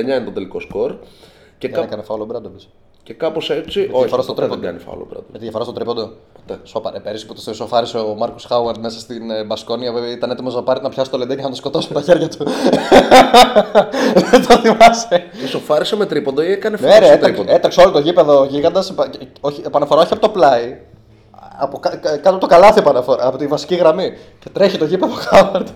είναι 0.03 0.21
το 0.21 0.31
τελικό 0.31 0.61
σκορ. 0.61 0.95
Και, 1.59 1.69
Δεν 1.69 1.77
κά... 1.81 1.87
έκανε 1.87 2.03
φάουλο 2.03 2.23
ο 2.23 2.27
Μπράντοβιτς. 2.27 2.69
Και 3.09 3.15
κάπως 3.15 3.51
έτσι. 3.51 3.81
διαφορά 3.81 3.99
Όχι, 4.05 4.09
στο 4.09 4.17
ποτέ 4.17 4.33
δεν 4.33 4.37
τρίποντο. 4.51 4.67
κάνει 4.67 4.79
φάουλο 4.79 5.03
ο 5.03 5.05
Μπράντοβιτ. 5.05 5.31
Με 5.33 5.39
τη 5.39 5.43
διαφορά 5.43 5.65
στο 5.65 5.73
τρίποντο; 5.73 6.11
Ποτέ. 6.47 6.61
Σοπαρέ. 6.63 6.99
Πέρυσι 7.01 7.27
που 7.27 7.35
το 7.35 7.55
σοφάρισε 7.55 7.99
ο 7.99 8.15
Μάρκος 8.15 8.45
Χάουαρντ 8.45 8.79
μέσα 8.81 8.99
στην 9.01 9.31
ε, 9.31 9.45
Μπασκόνια, 9.45 9.93
βέβαια 9.93 10.11
ήταν 10.11 10.31
έτοιμος 10.31 10.55
να 10.55 10.63
πάρει 10.63 10.81
να 10.83 10.89
πιάσει 10.89 11.11
το 11.11 11.19
λεντέκι 11.19 11.37
και 11.39 11.45
να 11.45 11.51
το 11.51 11.57
σκοτώσει 11.57 11.89
με 11.93 11.95
τα 11.95 12.03
χέρια 12.07 12.29
του. 12.29 12.45
Δεν 14.31 14.47
το 14.47 14.57
θυμάσαι. 14.59 15.25
Ισοφάρισε 15.45 15.97
με 15.97 16.07
τρίποντο 16.07 16.43
ή 16.43 16.51
έκανε 16.53 16.77
Ναι, 16.81 16.89
φάουλο 16.89 16.99
ρε, 16.99 17.05
στο 17.07 17.15
έτρεξε, 17.15 17.35
τρίποντο; 17.35 17.57
έτρεξε 17.57 17.81
όλο 17.81 17.91
το 17.91 17.99
γήπεδο 17.99 18.45
γίγαντας. 18.45 18.95
Όχι, 19.41 19.63
επαναφορά 19.67 20.01
όχι 20.01 20.13
από 20.13 20.23
το 20.23 20.29
πλάι. 20.29 20.79
Από 21.61 21.79
κα- 21.79 21.97
κα- 21.97 22.17
κάτω 22.17 22.29
από 22.31 22.39
το 22.39 22.47
καλάθι 22.47 22.79
επαναφορά. 22.79 23.27
Από 23.27 23.37
τη 23.39 23.47
βασική 23.47 23.75
γραμμή. 23.75 24.13
Και 24.39 24.49
τρέχει 24.53 24.79
το 24.79 24.85
γήπεδο 24.85 25.13
Χάουαρντ. 25.29 25.69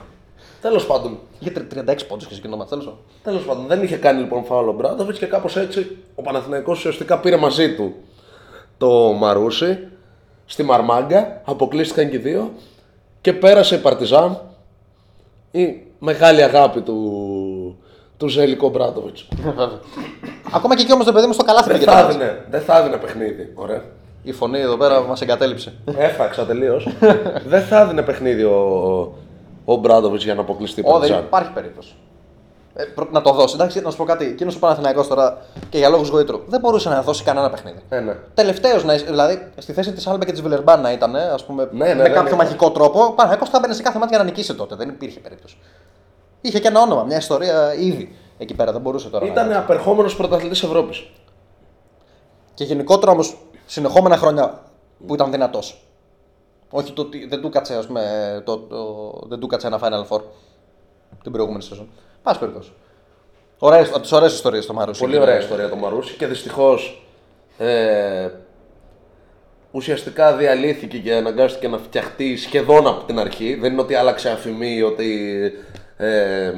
Τέλος 0.62 0.86
πάντων, 0.86 1.18
Είχε 1.38 1.50
τρι- 1.50 1.66
36 1.66 2.06
πόντους 2.08 2.26
και 2.26 2.34
εκείνο 2.34 2.56
μάτι. 2.56 2.68
τέλος. 2.70 2.94
τέλος 3.22 3.44
πάντων, 3.44 3.64
δεν 3.66 3.82
είχε 3.82 3.96
κάνει 3.96 4.20
λοιπόν 4.20 4.44
φάουλο 4.44 4.70
ο 4.70 4.74
Μπράντοβιτ 4.74 5.16
και 5.18 5.26
κάπως 5.26 5.56
έτσι 5.56 5.96
ο 6.14 6.22
Παναθηναϊκός 6.22 6.78
ουσιαστικά 6.78 7.18
πήρε 7.18 7.36
μαζί 7.36 7.74
του 7.74 7.94
το 8.78 8.88
Μαρούσι 9.12 9.78
στη 10.46 10.62
Μαρμάγκα, 10.62 11.40
αποκλείστηκαν 11.44 12.10
και 12.10 12.16
οι 12.16 12.18
δύο 12.18 12.52
και 13.20 13.32
πέρασε 13.32 13.74
η 13.74 13.78
Παρτιζάν 13.78 14.40
η 15.50 15.82
μεγάλη 15.98 16.42
αγάπη 16.42 16.80
του, 16.80 17.76
του 18.16 18.28
Ζέλικο 18.28 18.68
Μπράτοβιτς. 18.68 19.28
Ακόμα 20.56 20.76
και 20.76 20.82
εκεί 20.82 20.92
όμως 20.92 21.06
το 21.06 21.12
παιδί 21.12 21.26
μου 21.26 21.32
στο 21.32 21.44
καλάθι 21.44 21.68
δεν, 21.70 21.78
πήγε. 21.78 21.90
θα 21.90 21.96
τώρα. 21.96 22.08
έδινε, 22.08 22.44
δεν 22.50 22.60
θα 22.60 22.78
έδινε 22.78 22.96
παιχνίδι. 22.96 23.52
Ωραία. 23.54 23.82
Η 24.22 24.32
φωνή 24.32 24.58
εδώ 24.58 24.76
πέρα 24.76 25.00
μας 25.00 25.20
εγκατέλειψε. 25.20 25.72
Έφαξα 25.96 26.44
τελείως. 26.46 26.88
δεν 27.52 27.62
θα 27.62 27.80
έδινε 27.80 28.02
παιχνίδι 28.02 28.42
ο, 28.42 29.12
ο 29.64 29.74
Μπράτοβιτς 29.76 30.24
για 30.24 30.34
να 30.34 30.40
αποκλειστεί 30.40 30.80
η 30.80 30.84
Ω, 30.86 30.90
δεν 30.90 30.98
Παρτιζάν. 31.00 31.22
υπάρχει 31.24 31.52
περίπτωση. 31.52 31.94
Ε, 32.74 32.84
πρέπει 32.84 33.12
να 33.12 33.20
το 33.22 33.32
δώσει. 33.32 33.54
Εντάξει, 33.54 33.80
να 33.80 33.90
σου 33.90 33.96
πω 33.96 34.04
κάτι. 34.04 34.24
Εκείνος 34.24 34.54
ο 34.56 34.58
Παναθηναϊκός 34.58 35.08
τώρα 35.08 35.38
και 35.70 35.78
για 35.78 35.88
λόγους 35.88 36.08
γοήτρου 36.08 36.40
δεν 36.46 36.60
μπορούσε 36.60 36.88
να 36.88 37.02
δώσει 37.02 37.22
κανένα 37.24 37.50
παιχνίδι. 37.50 37.78
Ε, 37.88 38.00
ναι. 38.00 38.16
Τελευταίος, 38.34 38.82
δηλαδή 38.84 39.48
στη 39.58 39.72
θέση 39.72 39.92
της 39.92 40.06
Άλμπε 40.06 40.24
και 40.24 40.32
της 40.32 40.42
Βιλερμπάν 40.42 40.80
να 40.80 40.92
ήταν, 40.92 41.16
ας 41.16 41.44
πούμε, 41.44 41.68
Ναι, 41.72 41.86
ναι, 41.86 41.94
με 41.94 42.02
ναι, 42.02 42.08
κάποιο 42.08 42.30
ναι. 42.30 42.42
μαγικό 42.42 42.70
τρόπο, 42.70 42.98
ο 43.04 43.10
Παναθηναϊκός 43.12 43.48
θα 43.48 43.58
μπαίνει 43.60 43.74
σε 43.74 43.82
κάθε 43.82 43.98
μάτι 43.98 44.08
για 44.10 44.18
να 44.18 44.24
νικήσει 44.24 44.54
τότε. 44.54 44.74
Δεν 44.74 44.88
υπήρχε 44.88 45.20
περίπτωση. 45.20 45.56
Είχε 46.40 46.58
και 46.60 46.68
ένα 46.68 46.80
όνομα, 46.80 47.02
μια 47.04 47.16
ιστορία 47.16 47.74
ήδη 47.74 48.16
εκεί 48.38 48.54
πέρα. 48.54 48.72
Δεν 48.72 48.80
μπορούσε 48.80 49.08
τώρα. 49.08 49.24
να- 49.26 49.32
Ήταν 49.32 49.52
απερχόμενος 49.52 50.16
πρωταθλητής 50.16 50.62
Ευρώπης. 50.62 51.10
Και 52.54 52.64
γενικότερα 52.64 53.12
όμως 53.12 53.36
συνεχόμενα 53.66 54.16
χρόνια 54.16 54.60
που 55.06 55.14
ήταν 55.14 55.30
δυνατός. 55.30 55.82
Όχι 56.74 56.92
το 56.92 57.02
ότι 57.02 57.26
δεν 57.26 57.40
του 57.40 57.48
κάτσε, 57.48 57.74
ας 57.74 57.86
πούμε, 57.86 58.42
το, 58.44 58.58
το, 58.58 59.26
δεν 59.28 59.38
του 59.38 59.46
κάτσε 59.46 59.66
ένα 59.66 59.80
Final 59.82 60.08
Four 60.08 60.20
την 61.22 61.32
προηγούμενη 61.32 61.62
σεζόν. 61.62 61.88
Πάση 62.22 62.38
περιπτώσει. 62.38 62.72
Ωραίες, 63.58 63.88
από 63.88 64.00
τις 64.00 64.12
ωραίες 64.12 64.32
ιστορίες 64.32 64.64
στο 64.64 64.72
Μαρούσι. 64.72 65.00
Πολύ 65.00 65.18
ωραία 65.18 65.38
ιστορία 65.38 65.68
το 65.68 65.76
Μαρούσι 65.76 66.16
και 66.16 66.26
δυστυχώς 66.26 67.06
ε, 67.58 68.30
ουσιαστικά 69.70 70.36
διαλύθηκε 70.36 70.98
και 70.98 71.14
αναγκάστηκε 71.14 71.68
να 71.68 71.78
φτιαχτεί 71.78 72.36
σχεδόν 72.36 72.86
από 72.86 73.04
την 73.04 73.18
αρχή. 73.18 73.54
Δεν 73.54 73.72
είναι 73.72 73.80
ότι 73.80 73.94
άλλαξε 73.94 74.30
αφημί 74.30 74.74
ή 74.74 74.82
ότι 74.82 75.40
ε, 75.96 76.52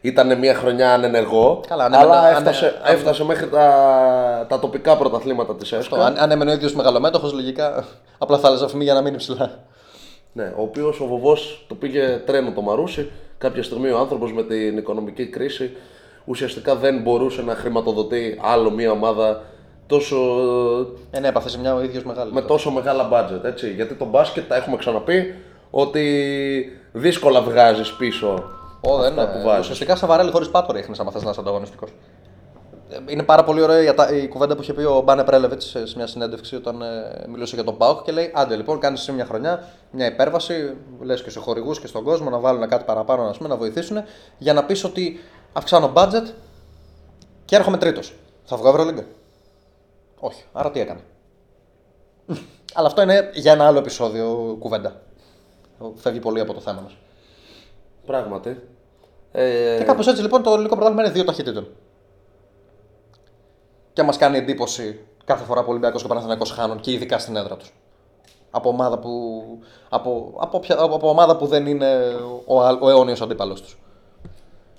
ήταν 0.00 0.38
μια 0.38 0.54
χρονιά 0.54 0.92
ανενεργό. 0.94 1.60
Καλά, 1.68 1.88
ναι, 1.88 1.96
αλλά 1.96 2.22
ναι, 2.22 2.28
ναι, 2.30 2.36
έφτασε, 2.36 2.80
ναι, 2.84 2.90
έφτασε 2.92 3.24
μέχρι 3.24 3.48
τα, 3.48 4.46
τα 4.48 4.58
τοπικά 4.58 4.96
πρωταθλήματα 4.96 5.56
της 5.56 5.72
Αυτό, 5.72 5.96
ΕΣΚΑ. 5.96 6.06
αν, 6.06 6.18
αν 6.18 6.30
έμενε 6.30 6.50
ο 6.50 6.54
ίδιος 6.54 6.74
μεγαλομέτωχος, 6.74 7.32
λογικά 7.32 7.84
απλά 8.18 8.38
θα 8.38 8.48
άλλαζε 8.48 8.64
αφημί 8.64 8.84
για 8.84 8.94
να 8.94 9.00
μείνει 9.02 9.16
ψηλά. 9.16 9.50
Ναι, 10.32 10.52
ο 10.56 10.62
οποίος 10.62 11.00
ο 11.00 11.06
βοβός 11.06 11.64
το 11.68 11.74
πήγε 11.74 12.22
τρένο 12.26 12.50
το 12.52 12.60
Μαρούσι. 12.60 13.10
Κάποια 13.38 13.62
στιγμή 13.62 13.90
ο 13.90 13.98
άνθρωπος 13.98 14.32
με 14.32 14.42
την 14.42 14.76
οικονομική 14.76 15.26
κρίση 15.26 15.76
ουσιαστικά 16.24 16.74
δεν 16.76 17.00
μπορούσε 17.02 17.42
να 17.42 17.54
χρηματοδοτεί 17.54 18.38
άλλο 18.42 18.70
μια 18.70 18.90
ομάδα 18.90 19.42
τόσο 19.86 20.16
Ε, 21.10 21.20
ναι, 21.20 21.28
έπαθε 21.28 21.48
σε 21.48 21.58
μια 21.58 21.74
ο 21.74 21.82
ίδιος 21.82 22.04
μεγάλο. 22.04 22.32
με 22.32 22.40
τόσο 22.42 22.70
μεγάλα 22.70 23.08
budget. 23.12 23.44
Έτσι. 23.44 23.70
Γιατί 23.72 23.94
το 23.94 24.04
μπάσκετ 24.04 24.48
τα 24.48 24.56
έχουμε 24.56 24.76
ξαναπεί 24.76 25.34
ότι 25.70 26.04
δύσκολα 26.92 27.40
βγάζεις 27.42 27.92
πίσω 27.92 28.44
Ω, 28.80 28.96
δεν 28.98 29.08
αυτά 29.18 29.22
είναι. 29.22 29.32
που 29.32 29.42
βάζεις. 29.46 29.62
Ουσιαστικά 29.62 29.96
σαβαρέλι 29.96 30.30
χωρίς 30.30 30.50
πάτο 30.50 30.72
ρίχνεις 30.72 30.98
άμα 31.00 31.10
θες 31.10 31.22
να 31.22 31.30
είσαι 31.30 31.40
ανταγωνιστικός. 31.40 31.90
Είναι 33.06 33.22
πάρα 33.22 33.44
πολύ 33.44 33.62
ωραία 33.62 33.82
η, 33.82 33.88
ατα- 33.88 34.12
η 34.12 34.28
κουβέντα 34.28 34.56
που 34.56 34.62
είχε 34.62 34.72
πει 34.72 34.82
ο 34.82 35.00
Μπάνε 35.00 35.24
Πρέλεβιτς 35.24 35.64
σε 35.64 35.86
σε 35.86 35.96
μια 35.96 36.06
συνέντευξη 36.06 36.56
όταν 36.56 36.82
ε, 36.82 37.24
μιλούσε 37.28 37.54
για 37.54 37.64
τον 37.64 37.76
Πάοκ 37.76 38.02
και 38.02 38.12
λέει: 38.12 38.30
Άντε 38.34 38.56
λοιπόν, 38.56 38.78
κάνεις 38.80 39.10
μια 39.10 39.24
χρονιά 39.24 39.68
μια 39.90 40.06
υπέρβαση, 40.06 40.76
λες 41.00 41.22
και 41.22 41.30
σε 41.30 41.38
χορηγούς 41.38 41.80
και 41.80 41.86
στον 41.86 42.04
κόσμο 42.04 42.30
να 42.30 42.38
βάλουν 42.38 42.68
κάτι 42.68 42.84
παραπάνω 42.84 43.22
ας 43.22 43.36
πούμε, 43.36 43.48
να 43.48 43.56
βοηθήσουν 43.56 44.02
για 44.38 44.52
να 44.52 44.64
πεις 44.64 44.84
ότι 44.84 45.20
αυξάνω 45.52 45.92
budget 45.94 46.22
και 47.44 47.56
έρχομαι 47.56 47.76
τρίτος. 47.76 48.14
Θα 48.44 48.56
βγω 48.56 48.68
Ευρωλίγκα. 48.68 49.04
Όχι. 50.20 50.44
Άρα 50.52 50.70
τι 50.70 50.80
έκανε. 50.80 51.00
Αλλά 52.74 52.86
αυτό 52.86 53.02
είναι 53.02 53.30
για 53.34 53.52
ένα 53.52 53.66
άλλο 53.66 53.78
επεισόδιο 53.78 54.56
κουβέντα. 54.58 55.00
Φεύγει 55.94 56.18
πολύ 56.18 56.40
από 56.40 56.52
το 56.54 56.60
θέμα 56.60 56.80
μας. 56.80 56.92
Πράγματι. 58.06 58.60
Ε, 59.32 59.74
Και 59.78 59.84
κάπως 59.84 60.06
έτσι 60.06 60.22
λοιπόν 60.22 60.42
το 60.42 60.50
ελληνικό 60.52 60.74
πρωτάθλημα 60.74 61.04
είναι 61.04 61.12
δύο 61.12 61.24
ταχυτήτων. 61.24 61.68
Και 63.92 64.02
μας 64.02 64.16
κάνει 64.16 64.36
εντύπωση 64.36 65.00
κάθε 65.24 65.44
φορά 65.44 65.60
που 65.60 65.66
ο 65.66 65.70
Ολυμπιακός 65.70 66.00
και 66.00 66.06
ο 66.06 66.08
Παναθηναϊκός 66.08 66.50
χάνουν 66.50 66.80
και 66.80 66.92
ειδικά 66.92 67.18
στην 67.18 67.36
έδρα 67.36 67.56
τους. 67.56 67.72
Από 68.50 68.68
ομάδα 68.68 68.98
που, 68.98 69.42
από, 69.88 70.34
από, 70.40 70.58
ποια- 70.60 70.78
από, 70.80 70.94
από 70.94 71.08
ομάδα 71.08 71.36
που 71.36 71.46
δεν 71.46 71.66
είναι 71.66 72.16
ο, 72.44 72.62
α- 72.62 72.78
ο 72.80 72.88
αιώνιος 72.90 73.20
αντίπαλος 73.22 73.62
τους. 73.62 73.78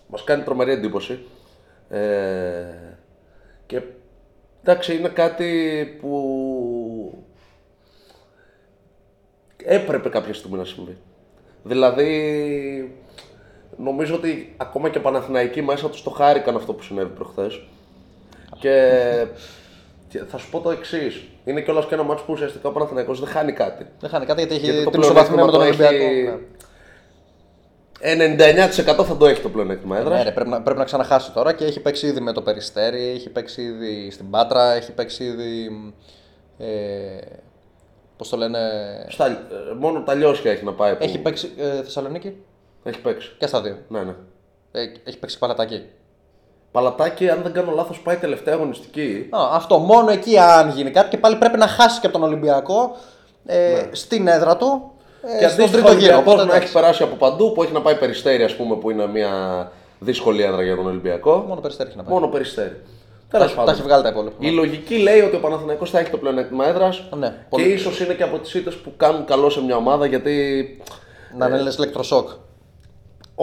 Μας 0.07 0.23
κάνει 0.23 0.43
τρομερή 0.43 0.71
εντύπωση. 0.71 1.25
Ε, 1.89 2.63
και 3.65 3.81
εντάξει, 4.63 4.95
είναι 4.97 5.07
κάτι 5.09 5.97
που 6.01 7.23
έπρεπε 9.63 10.09
κάποια 10.09 10.33
στιγμή 10.33 10.57
να 10.57 10.65
συμβεί. 10.65 10.97
Δηλαδή, 11.63 13.00
νομίζω 13.77 14.15
ότι 14.15 14.53
ακόμα 14.57 14.89
και 14.89 14.97
οι 14.97 15.01
Παναθηναϊκοί 15.01 15.61
μέσα 15.61 15.89
τους 15.89 16.03
το 16.03 16.09
χάρηκαν 16.09 16.55
αυτό 16.55 16.73
που 16.73 16.83
συνέβη 16.83 17.09
προχθές. 17.09 17.61
Και, 18.59 19.25
και 20.09 20.19
θα 20.27 20.37
σου 20.37 20.49
πω 20.49 20.59
το 20.59 20.69
εξής. 20.71 21.21
Είναι 21.45 21.61
κιόλας 21.61 21.85
και 21.85 21.93
ένα 21.93 22.03
μάτσο 22.03 22.23
που 22.25 22.33
ουσιαστικά 22.33 22.69
ο 22.69 22.71
Παναθηναϊκός 22.71 23.19
δεν 23.19 23.29
χάνει 23.29 23.51
κάτι. 23.51 23.85
Δεν 23.99 24.09
χάνει 24.09 24.25
κάτι 24.25 24.39
γιατί 24.39 24.55
έχει 24.55 24.65
Γιατί 24.65 24.83
το 24.83 24.89
την 24.89 25.01
ισοβαθμία 25.01 25.45
με 25.45 25.51
τον 25.51 25.59
πλεονέκτημα 25.59 25.87
το 25.89 25.93
Ολυμπιακό. 25.95 26.29
έχει- 26.29 26.45
99% 28.99 29.05
θα 29.05 29.17
το 29.17 29.25
έχει 29.25 29.41
το 29.41 29.49
πλεονέκτημα 29.49 29.97
έδρα. 29.97 30.15
Ναι, 30.15 30.23
ρε, 30.23 30.31
πρέπει, 30.31 30.49
να, 30.49 30.61
πρέπει 30.61 30.79
να 30.79 30.85
ξαναχάσει 30.85 31.31
τώρα 31.31 31.53
και 31.53 31.65
έχει 31.65 31.79
παίξει 31.79 32.07
ήδη 32.07 32.19
με 32.19 32.31
το 32.33 32.41
Περιστέρι, 32.41 33.07
έχει 33.07 33.29
παίξει 33.29 33.61
ήδη 33.61 34.11
στην 34.11 34.29
Πάτρα, 34.29 34.71
έχει 34.73 34.91
παίξει 34.91 35.23
ήδη. 35.23 35.69
Ε, 36.57 36.65
Πώς 38.17 38.29
το 38.29 38.37
λένε. 38.37 38.59
Στα, 39.09 39.25
ε, 39.27 39.35
μόνο 39.79 40.01
τα 40.03 40.13
λιώσια 40.13 40.51
έχει 40.51 40.63
να 40.65 40.73
πάει. 40.73 40.95
Που... 40.95 41.03
Έχει 41.03 41.17
παίξει 41.19 41.51
ε, 41.57 41.83
Θεσσαλονίκη 41.83 42.35
έχει 42.83 42.99
παίξει. 42.99 43.31
και 43.37 43.47
στα 43.47 43.61
δύο. 43.61 43.77
Ναι, 43.87 43.99
ναι. 44.03 44.15
Ε, 44.71 44.81
έχει 45.03 45.17
παίξει 45.19 45.37
παλατάκι. 45.37 45.81
Παλατάκι, 46.71 47.29
αν 47.29 47.39
δεν 47.43 47.51
κάνω 47.51 47.71
λάθος, 47.75 47.99
πάει 47.99 48.15
τελευταία 48.15 48.53
αγωνιστική. 48.53 49.27
Α, 49.29 49.39
αυτό 49.55 49.77
μόνο 49.77 50.11
εκεί 50.11 50.37
αν 50.37 50.69
γίνει 50.69 50.91
κάτι 50.91 51.09
και 51.09 51.17
πάλι 51.17 51.35
πρέπει 51.35 51.57
να 51.57 51.67
χάσει 51.67 51.99
και 51.99 52.07
από 52.07 52.17
τον 52.19 52.27
Ολυμπιακό 52.27 52.95
ε, 53.45 53.83
στην 53.91 54.27
έδρα 54.27 54.57
του. 54.57 54.91
Ε, 55.23 55.31
Ναι. 55.33 55.37
και 55.39 55.47
στον 55.47 55.63
αντίστοιχα 55.63 55.85
τρίτο 55.87 55.99
γύρο. 56.01 56.15
ο 56.15 56.19
Οπότε, 56.19 56.35
να 56.37 56.41
εντάξει. 56.43 56.63
έχει 56.63 56.73
περάσει 56.73 57.03
από 57.03 57.15
παντού, 57.15 57.51
που 57.51 57.63
έχει 57.63 57.71
να 57.71 57.81
πάει 57.81 57.95
περιστέρι, 57.95 58.43
ας 58.43 58.55
πούμε, 58.55 58.75
που 58.75 58.89
είναι 58.89 59.07
μια 59.07 59.31
δύσκολη 59.99 60.43
έδρα 60.43 60.63
για 60.63 60.75
τον 60.75 60.87
Ολυμπιακό. 60.87 61.45
Μόνο 61.47 61.61
περιστέρι 61.61 61.89
έχει 61.89 61.97
να 61.97 62.03
πάει. 62.03 62.13
Μόνο 62.13 62.27
περιστέρι. 62.27 62.69
Τα, 63.29 63.37
Τέλος 63.37 63.45
έχει- 63.45 63.55
τα 63.55 63.59
πάντων. 63.59 63.73
έχει 63.73 63.83
βγάλει 63.83 64.03
τα 64.03 64.09
υπόλοιπα. 64.09 64.35
Η 64.39 64.51
λογική 64.51 64.97
λέει 64.97 65.19
ότι 65.21 65.35
ο 65.35 65.39
Παναθηναϊκός 65.39 65.89
θα 65.89 65.99
έχει 65.99 66.09
το 66.09 66.17
πλεονέκτημα 66.17 66.67
έδρας. 66.67 67.03
Ναι, 67.17 67.27
και 67.27 67.33
πολύ. 67.49 67.67
ίσως 67.71 67.99
είναι 67.99 68.13
και 68.13 68.23
από 68.23 68.37
τις 68.39 68.53
ήττες 68.53 68.75
που 68.75 68.93
κάνουν 68.97 69.25
καλό 69.25 69.49
σε 69.49 69.61
μια 69.63 69.75
ομάδα 69.75 70.05
γιατί 70.05 70.77
Να 71.37 71.45
είναι 71.47 71.61
λες 71.61 71.75
ηλεκτροσόκ. 71.75 72.29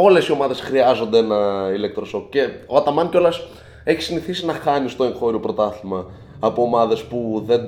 Όλες 0.02 0.26
οι 0.26 0.32
ομάδες 0.32 0.60
χρειάζονται 0.60 1.18
ένα 1.18 1.70
ηλεκτροσόκ. 1.74 2.28
Και 2.30 2.48
ο 2.66 2.76
Αταμάν 2.76 3.10
κιόλας 3.10 3.40
έχει 3.84 4.02
συνηθίσει 4.02 4.46
να 4.46 4.52
χάνει 4.52 4.88
στο 4.88 5.04
εγχώριο 5.04 5.40
πρωτάθλημα 5.40 6.06
από 6.40 6.62
ομάδες 6.62 7.02
που 7.02 7.42
δεν. 7.46 7.60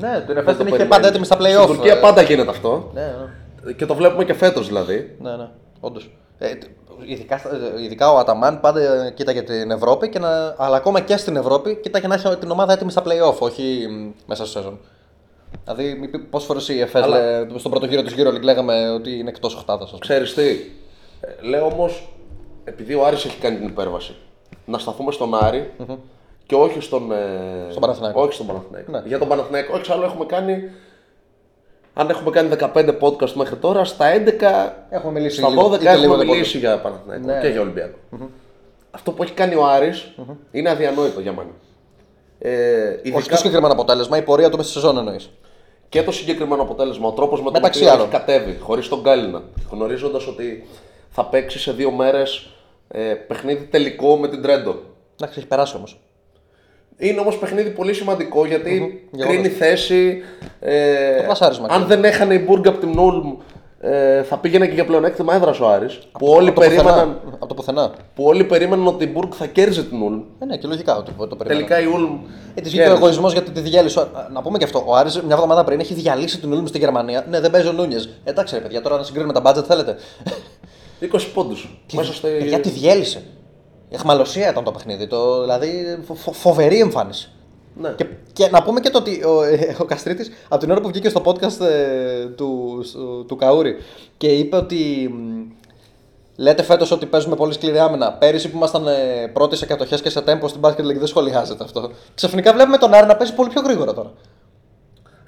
Ναι, 0.00 0.22
την 0.26 0.26
δεν 0.26 0.36
Εφές 0.36 0.56
το 0.56 0.64
την 0.64 0.66
είχε 0.66 0.76
περιμένεις. 0.76 0.88
πάντα 0.88 1.08
έτοιμη 1.08 1.24
στα 1.24 1.36
play-off. 1.36 1.62
Στην 1.62 1.74
Τουρκία 1.74 1.92
ε. 1.92 2.00
πάντα 2.00 2.22
γίνεται 2.22 2.50
αυτό. 2.50 2.90
Ναι, 2.94 3.00
ναι. 3.64 3.72
Και 3.72 3.86
το 3.86 3.94
βλέπουμε 3.94 4.24
και 4.24 4.34
φέτος 4.34 4.66
δηλαδή. 4.66 5.16
Ναι, 5.20 5.30
ναι, 5.36 5.48
όντως. 5.80 6.10
Ε, 6.38 6.54
τ- 6.54 6.64
ειδικά, 7.06 7.38
στα- 7.38 7.50
ε, 7.78 7.82
ειδικά 7.82 8.12
ο 8.12 8.18
Αταμάν 8.18 8.60
πάντα 8.60 9.10
κοίταγε 9.10 9.42
την 9.42 9.70
Ευρώπη, 9.70 10.08
και 10.08 10.18
να, 10.18 10.54
αλλά 10.58 10.76
ακόμα 10.76 11.00
και 11.00 11.16
στην 11.16 11.36
Ευρώπη 11.36 11.76
κοίταγε 11.82 12.06
να 12.06 12.14
έχει 12.14 12.36
την 12.36 12.50
ομάδα 12.50 12.72
έτοιμη 12.72 12.90
στα 12.90 13.02
playoff, 13.06 13.38
όχι 13.38 13.86
μ, 13.90 14.10
μέσα 14.26 14.46
στο 14.46 14.58
σεζόν. 14.58 14.78
Δηλαδή, 15.64 16.10
πόσες 16.30 16.46
φορές 16.48 16.68
η 16.68 16.80
ΕΦΕΣ 16.80 17.02
Αλλά- 17.02 17.46
στον 17.56 17.70
πρώτο 17.70 17.86
γύρο 17.86 18.02
της 18.02 18.14
EuroLeague 18.18 18.42
λέγαμε 18.42 18.90
ότι 18.90 19.18
είναι 19.18 19.28
εκτός 19.28 19.54
οχτάδας. 19.54 19.94
Ξέρεις 19.98 20.34
τι, 20.34 20.42
ε, 21.20 21.46
λέω 21.48 21.66
όμως, 21.66 22.08
επειδή 22.64 22.94
ο 22.94 23.04
Άρης 23.06 23.24
έχει 23.24 23.38
κάνει 23.38 23.56
την 23.56 23.66
υπέρβαση, 23.68 24.14
να 24.64 24.78
σταθούμε 24.78 25.12
στον 25.12 25.34
αρη 25.34 25.70
και 26.46 26.54
όχι 26.54 26.80
στον, 26.80 27.12
ε, 27.12 27.66
Στον 27.70 27.80
Παναθηναϊκό. 27.80 28.20
Όχι 28.22 28.32
στον 28.32 28.46
Παναθηναϊκό. 28.46 28.90
Ναι. 28.90 29.02
Για 29.06 29.18
τον 29.18 29.28
Παναθηναϊκό, 29.28 29.76
εξάλλου 29.76 30.02
έχουμε 30.02 30.24
κάνει, 30.24 30.70
αν 31.94 32.10
έχουμε 32.10 32.30
κάνει 32.30 32.48
15 32.74 32.94
podcast 33.00 33.32
μέχρι 33.32 33.56
τώρα, 33.56 33.84
στα 33.84 34.06
11, 34.06 34.72
Έχουμε 34.90 35.12
μιλήσει 35.12 35.36
στα 35.40 35.48
λίγο, 35.48 35.68
12 35.68 35.80
είτε 35.80 35.96
λίγο, 35.96 36.02
έχουμε 36.12 36.24
είτε 36.24 36.32
μιλήσει 36.32 36.58
για 36.58 36.78
Παναθηναϊκό 36.80 37.26
Ναι. 37.26 37.40
και 37.40 37.48
για 37.48 37.60
Ολυμπιακό. 37.60 37.98
Αυτό 38.90 39.12
που 39.12 39.22
έχει 39.22 39.32
κάνει 39.32 39.54
ο 39.54 39.66
αρης 39.66 40.14
είναι 40.50 40.70
αδιανόητο 40.70 41.20
για 41.20 41.32
μένα. 41.32 41.50
Ε, 42.38 42.88
Όχι 42.88 43.00
ειδικά 43.08 43.28
το 43.30 43.36
συγκεκριμένο 43.36 43.72
αποτέλεσμα, 43.72 44.16
η 44.18 44.22
πορεία 44.22 44.50
του 44.50 44.56
μέσα 44.56 44.68
στη 44.68 44.78
σεζόν 44.80 44.98
εννοείς. 44.98 45.30
και 45.88 46.02
το 46.02 46.12
συγκεκριμένο 46.12 46.62
αποτέλεσμα, 46.62 47.08
ο 47.08 47.12
τρόπος 47.12 47.38
με 47.38 47.44
τον 47.44 47.52
Μεταξύ 47.52 47.78
οποίο 47.80 47.92
έχει 47.92 48.00
άλλων. 48.02 48.10
κατέβει, 48.12 48.58
χωρίς 48.60 48.88
τον 48.88 49.00
Γκάλινα, 49.00 49.42
γνωρίζοντας 49.70 50.26
ότι 50.26 50.66
θα 51.20 51.26
παίξει 51.26 51.58
σε 51.58 51.72
δύο 51.72 51.90
μέρες 51.90 52.46
ε, 52.88 53.00
παιχνίδι 53.00 53.64
τελικό 53.64 54.16
με 54.16 54.28
την 54.28 54.42
Τρέντο. 54.42 54.76
Εντάξει, 55.20 55.38
έχει 55.38 55.48
περάσει 55.48 55.76
όμως. 55.76 56.00
Είναι 56.96 57.20
όμως 57.20 57.38
παιχνίδι 57.38 57.70
πολύ 57.70 57.92
σημαντικό 57.94 58.46
γιατί 58.46 59.04
Για 59.12 59.26
κρίνει 59.26 59.46
όλους. 59.46 59.56
θέση. 59.58 60.22
Ε, 60.60 61.16
Το 61.16 61.22
πλασάρισμα 61.22 61.66
αν 61.70 61.84
κρίνει. 61.84 61.86
δεν 61.86 62.04
έχανε 62.04 62.34
η 62.34 62.44
Μπουργκ 62.46 62.66
από 62.66 62.78
την 62.78 62.90
Νούλμ 62.90 63.32
ε, 63.80 64.22
θα 64.22 64.36
πήγαινε 64.38 64.66
και 64.66 64.74
για 64.74 64.84
πλεονέκτημα 64.84 65.34
έδρα 65.34 65.54
ο 65.62 65.68
Άρης. 65.68 65.98
Που 66.18 66.26
όλοι, 66.26 66.48
Από 66.48 66.60
το 66.60 66.66
πουθενά. 66.66 66.82
περίμεναν, 66.92 67.20
Από 67.34 67.46
το 67.46 67.54
πουθενά. 67.54 67.90
που 68.14 68.24
όλοι 68.24 68.44
περίμεναν 68.44 68.86
ότι 68.86 69.04
η 69.04 69.10
Μπουργκ 69.12 69.30
θα 69.34 69.46
κέρδιζε 69.46 69.84
την 69.84 70.02
Ούλμ. 70.02 70.20
Ε, 70.38 70.44
ναι, 70.44 70.56
και 70.56 70.66
λογικά 70.66 70.94
το, 71.02 71.26
το 71.26 71.36
περιμένω. 71.36 71.66
Τελικά 71.66 71.80
η 71.80 71.94
Ούλμ. 71.94 72.18
Ε, 72.54 72.60
της 72.60 72.70
βγήκε 72.70 72.88
ο 72.88 72.92
εγωισμός 72.92 73.32
γιατί 73.32 73.50
τη 73.50 73.60
διέλυσε. 73.60 74.00
Α, 74.00 74.06
Να 74.32 74.42
πούμε 74.42 74.58
και 74.58 74.64
αυτό. 74.64 74.82
Ο 74.86 74.94
Άρης 74.96 75.22
μια 75.22 75.34
εβδομάδα 75.34 75.64
πριν 75.64 75.80
έχει 75.80 75.94
διαλύσει 75.94 76.40
την 76.40 76.52
Ούλμ 76.52 76.64
στη 76.66 76.78
Γερμανία. 76.78 77.26
Ναι, 77.30 77.40
δεν 77.40 77.50
παίζει 77.50 77.68
ο 77.68 77.72
Νούνιες. 77.72 78.08
Εντάξει, 78.24 78.54
ρε 78.54 78.60
παιδιά, 78.60 78.82
τώρα 78.82 78.96
να 78.96 79.02
συγκρίνουμε 79.02 79.32
τα 79.32 79.42
budget 79.44 79.64
θέλετε. 79.64 79.96
20 81.00 81.06
πόντους. 81.34 81.78
Μέσα 81.92 82.12
στο. 82.12 82.26
Ε, 82.26 82.38
Γιατί 82.38 82.68
διέλυσε. 82.70 83.22
Εχμαλωσία 83.90 84.50
ήταν 84.50 84.64
το 84.64 84.70
παιχνίδι. 84.70 85.06
Το, 85.06 85.40
δηλαδή 85.40 85.98
φο- 86.06 86.14
φο- 86.14 86.32
φοβερή 86.32 86.80
εμφάνιση. 86.80 87.30
Ναι. 87.80 87.90
Και, 87.96 88.06
και 88.32 88.48
να 88.50 88.62
πούμε 88.62 88.80
και 88.80 88.90
το 88.90 88.98
ότι 88.98 89.24
ο, 89.24 89.42
ε, 89.42 89.76
ο 89.80 89.84
Καστρίτης 89.84 90.30
από 90.48 90.60
την 90.60 90.70
ώρα 90.70 90.80
που 90.80 90.88
βγήκε 90.88 91.08
στο 91.08 91.22
podcast 91.24 91.60
ε, 91.66 92.26
του, 92.26 92.80
του, 92.92 93.24
του 93.28 93.36
Καούρη 93.36 93.76
και 94.16 94.26
είπε 94.28 94.56
ότι 94.56 95.10
μ, 95.14 95.52
λέτε 96.36 96.62
φέτος 96.62 96.90
ότι 96.90 97.06
παίζουμε 97.06 97.36
πολύ 97.36 97.52
σκληρή 97.52 97.78
άμυνα. 97.78 98.12
Πέρυσι 98.12 98.48
που 98.50 98.56
ήμασταν 98.56 98.86
ε, 98.86 99.26
πρώτοι 99.32 99.56
σε 99.56 99.66
κατοχές 99.66 100.02
και 100.02 100.10
σε 100.10 100.20
τέμπο 100.22 100.48
στην 100.48 100.60
μπάσκετ 100.60 100.84
League 100.86 100.96
δεν 100.98 101.06
σχολιάζεται 101.06 101.64
αυτό. 101.64 101.90
Ξαφνικά 102.14 102.52
βλέπουμε 102.52 102.76
τον 102.78 102.94
Άρη 102.94 103.06
να 103.06 103.16
παίζει 103.16 103.34
πολύ 103.34 103.48
πιο 103.50 103.60
γρήγορα 103.60 103.94
τώρα. 103.94 104.12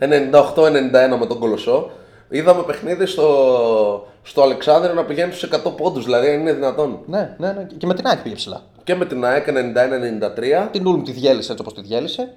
98-91 0.00 1.18
με 1.18 1.26
τον 1.26 1.38
Κολοσσό. 1.38 1.90
Είδαμε 2.30 2.62
παιχνίδι 2.62 3.06
στο, 3.06 4.06
στο 4.22 4.42
Αλεξάνδριο 4.42 4.94
να 4.94 5.04
πηγαίνει 5.04 5.32
στους 5.32 5.50
100 5.66 5.76
πόντους. 5.76 6.04
Δηλαδή, 6.04 6.28
αν 6.28 6.40
είναι 6.40 6.52
δυνατόν. 6.52 6.98
Ναι, 7.06 7.36
ναι, 7.38 7.52
ναι. 7.52 7.66
Και 7.78 7.86
με 7.86 7.94
την 7.94 8.06
Άκη 8.06 8.22
πήγε 8.22 8.34
ψηλά. 8.34 8.62
Και 8.84 8.94
με 8.94 9.06
την 9.06 9.24
ΑΕΚ 9.24 9.46
91-93. 9.48 10.68
Την 10.70 10.86
Ούλμ 10.86 11.02
τη 11.02 11.12
διέλυσε 11.12 11.52
έτσι 11.52 11.62
όπως 11.66 11.74
τη 11.74 11.80
διέλυσε. 11.88 12.34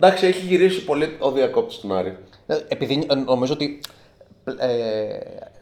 Εντάξει, 0.00 0.26
έχει 0.26 0.46
γυρίσει 0.46 0.84
πολύ 0.84 1.16
ο 1.18 1.30
διακόπτης 1.30 1.76
στην 1.76 1.92
Άρη. 1.92 2.16
Ε, 2.46 2.56
Επειδή 2.68 3.06
ε, 3.10 3.14
νομίζω 3.14 3.52
ότι 3.52 3.80
ε, 4.58 5.18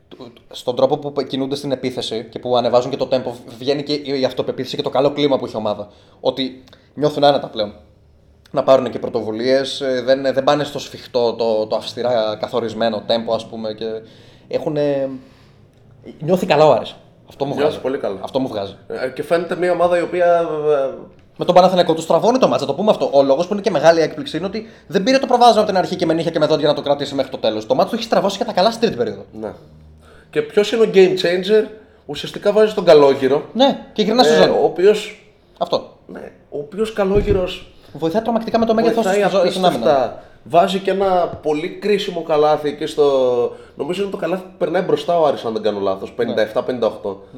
του- 0.09 0.33
στον 0.51 0.77
τρόπο 0.77 0.97
που 0.97 1.23
κινούνται 1.23 1.57
στην 1.57 1.73
επίθεση 1.73 2.27
και 2.31 2.39
που 2.39 2.57
ανεβάζουν 2.57 2.91
και 2.91 2.97
το 2.97 3.09
tempo, 3.11 3.33
βγαίνει 3.59 3.83
και 3.83 3.93
η 3.93 4.25
αυτοπεποίθηση 4.25 4.77
και 4.77 4.83
το 4.83 4.91
καλό 4.91 5.11
κλίμα 5.13 5.39
που 5.39 5.45
έχει 5.45 5.55
η 5.55 5.59
ομάδα. 5.59 5.89
Ότι 6.21 6.65
νιώθουν 6.95 7.25
άνετα 7.25 7.49
πλέον. 7.49 7.75
Να 8.51 8.63
πάρουν 8.63 8.91
και 8.91 8.99
πρωτοβουλίες, 8.99 9.83
δεν, 10.05 10.23
δεν 10.35 10.45
πάνε 10.45 10.65
στο 10.65 10.79
σφιχτό, 10.79 11.33
το, 11.35 11.67
το 11.67 11.77
αυστηρά 11.77 12.37
καθορισμένο 12.41 13.03
tempo, 13.07 13.35
ας 13.35 13.47
πούμε. 13.47 13.73
Και 13.73 13.85
έχουν. 14.49 14.77
Νιώθει 16.21 16.47
καλά 16.47 16.67
ο 16.67 16.73
Άρης. 16.73 16.95
Αυτό 17.29 17.45
μου 17.45 17.51
Νιώθεις 17.55 17.69
βγάζει. 17.71 17.83
πολύ 17.83 17.99
καλά. 17.99 18.19
Αυτό 18.23 18.39
μου 18.39 18.49
βγάζει. 18.49 18.77
Ε, 18.89 19.09
Και 19.09 19.23
φαίνεται 19.23 19.57
μια 19.57 19.73
ομάδα 19.73 19.99
η 19.99 20.03
οποία. 20.03 20.49
ε, 20.91 20.95
Με 21.37 21.45
τον 21.45 21.55
Παναθηναϊκό 21.55 21.95
του 21.95 22.01
στραβώνει 22.01 22.39
το 22.39 22.49
μάτσα, 22.49 22.67
το 22.67 22.75
πούμε 22.75 22.91
αυτό. 22.91 23.09
Ο 23.13 23.23
λόγος 23.23 23.47
που 23.47 23.53
είναι 23.53 23.63
και 23.63 23.71
μεγάλη 23.71 24.01
έκπληξη 24.01 24.37
είναι 24.37 24.47
ότι 24.47 24.67
δεν 24.87 25.03
πήρε 25.03 25.19
το 25.19 25.27
προβάδισμα 25.27 25.61
από 25.61 25.69
την 25.71 25.79
αρχή 25.79 25.97
και 25.97 26.07
με 26.07 26.13
νύχια 26.15 26.31
και 26.31 26.39
με 26.39 26.47
δόντια 26.47 26.69
να 26.69 26.75
το 26.75 26.83
κρατήσει 26.83 27.15
μέχρι 27.15 27.31
το 27.31 27.39
τέλος. 27.39 27.67
Το 27.67 27.75
μάτσα 27.75 27.91
το 27.91 27.97
έχει 27.97 28.05
στραβώσει 28.05 28.39
κατά 28.39 28.53
καλά 28.53 28.69
στην 28.71 28.81
τρίτη 28.81 28.97
περίοδο. 28.97 29.25
Ναι. 29.41 29.53
Και 30.31 30.43
ποιος 30.43 30.73
είναι 30.73 30.83
ο 30.85 30.91
game 30.95 31.13
changer, 31.15 31.65
ουσιαστικά 32.07 32.53
βάζει 32.53 32.75
τον 32.75 32.85
καλόγυρο. 32.85 33.43
Ναι, 33.53 33.79
και 33.93 34.03
γυρνά 34.03 34.23
στη 34.23 34.33
ε, 34.33 34.37
ζώνη. 34.37 34.51
ο 34.51 34.65
οποίο. 34.65 34.95
Αυτό. 35.59 35.97
Ναι, 36.07 36.33
ο 36.51 36.59
οποίος 36.59 36.93
καλόγυρος 36.93 37.71
Βοηθάει 37.93 38.23
τρομακτικά 38.23 38.59
με 38.59 38.67
το 38.67 38.75
μέγεθός 38.75 39.05
τους 39.05 39.13
βοηθάει 39.13 39.51
στην 39.51 39.65
άμυνα. 39.65 39.67
απίστευτα. 39.67 40.23
Βάζει 40.49 40.79
και 40.79 40.91
ένα 40.91 41.27
πολύ 41.43 41.69
κρίσιμο 41.69 42.23
καλάθι 42.23 42.75
και 42.77 42.87
στο. 42.87 43.03
Νομίζω 43.77 44.03
είναι 44.03 44.11
το 44.11 44.17
καλάθι 44.17 44.43
που 44.43 44.55
περνάει 44.59 44.83
μπροστά 44.83 45.19
ο 45.19 45.27
Άρης, 45.27 45.45
αν 45.45 45.53
δεν 45.53 45.63
κάνω 45.63 45.81
λάθος. 45.81 46.15
57-58. 46.19 46.21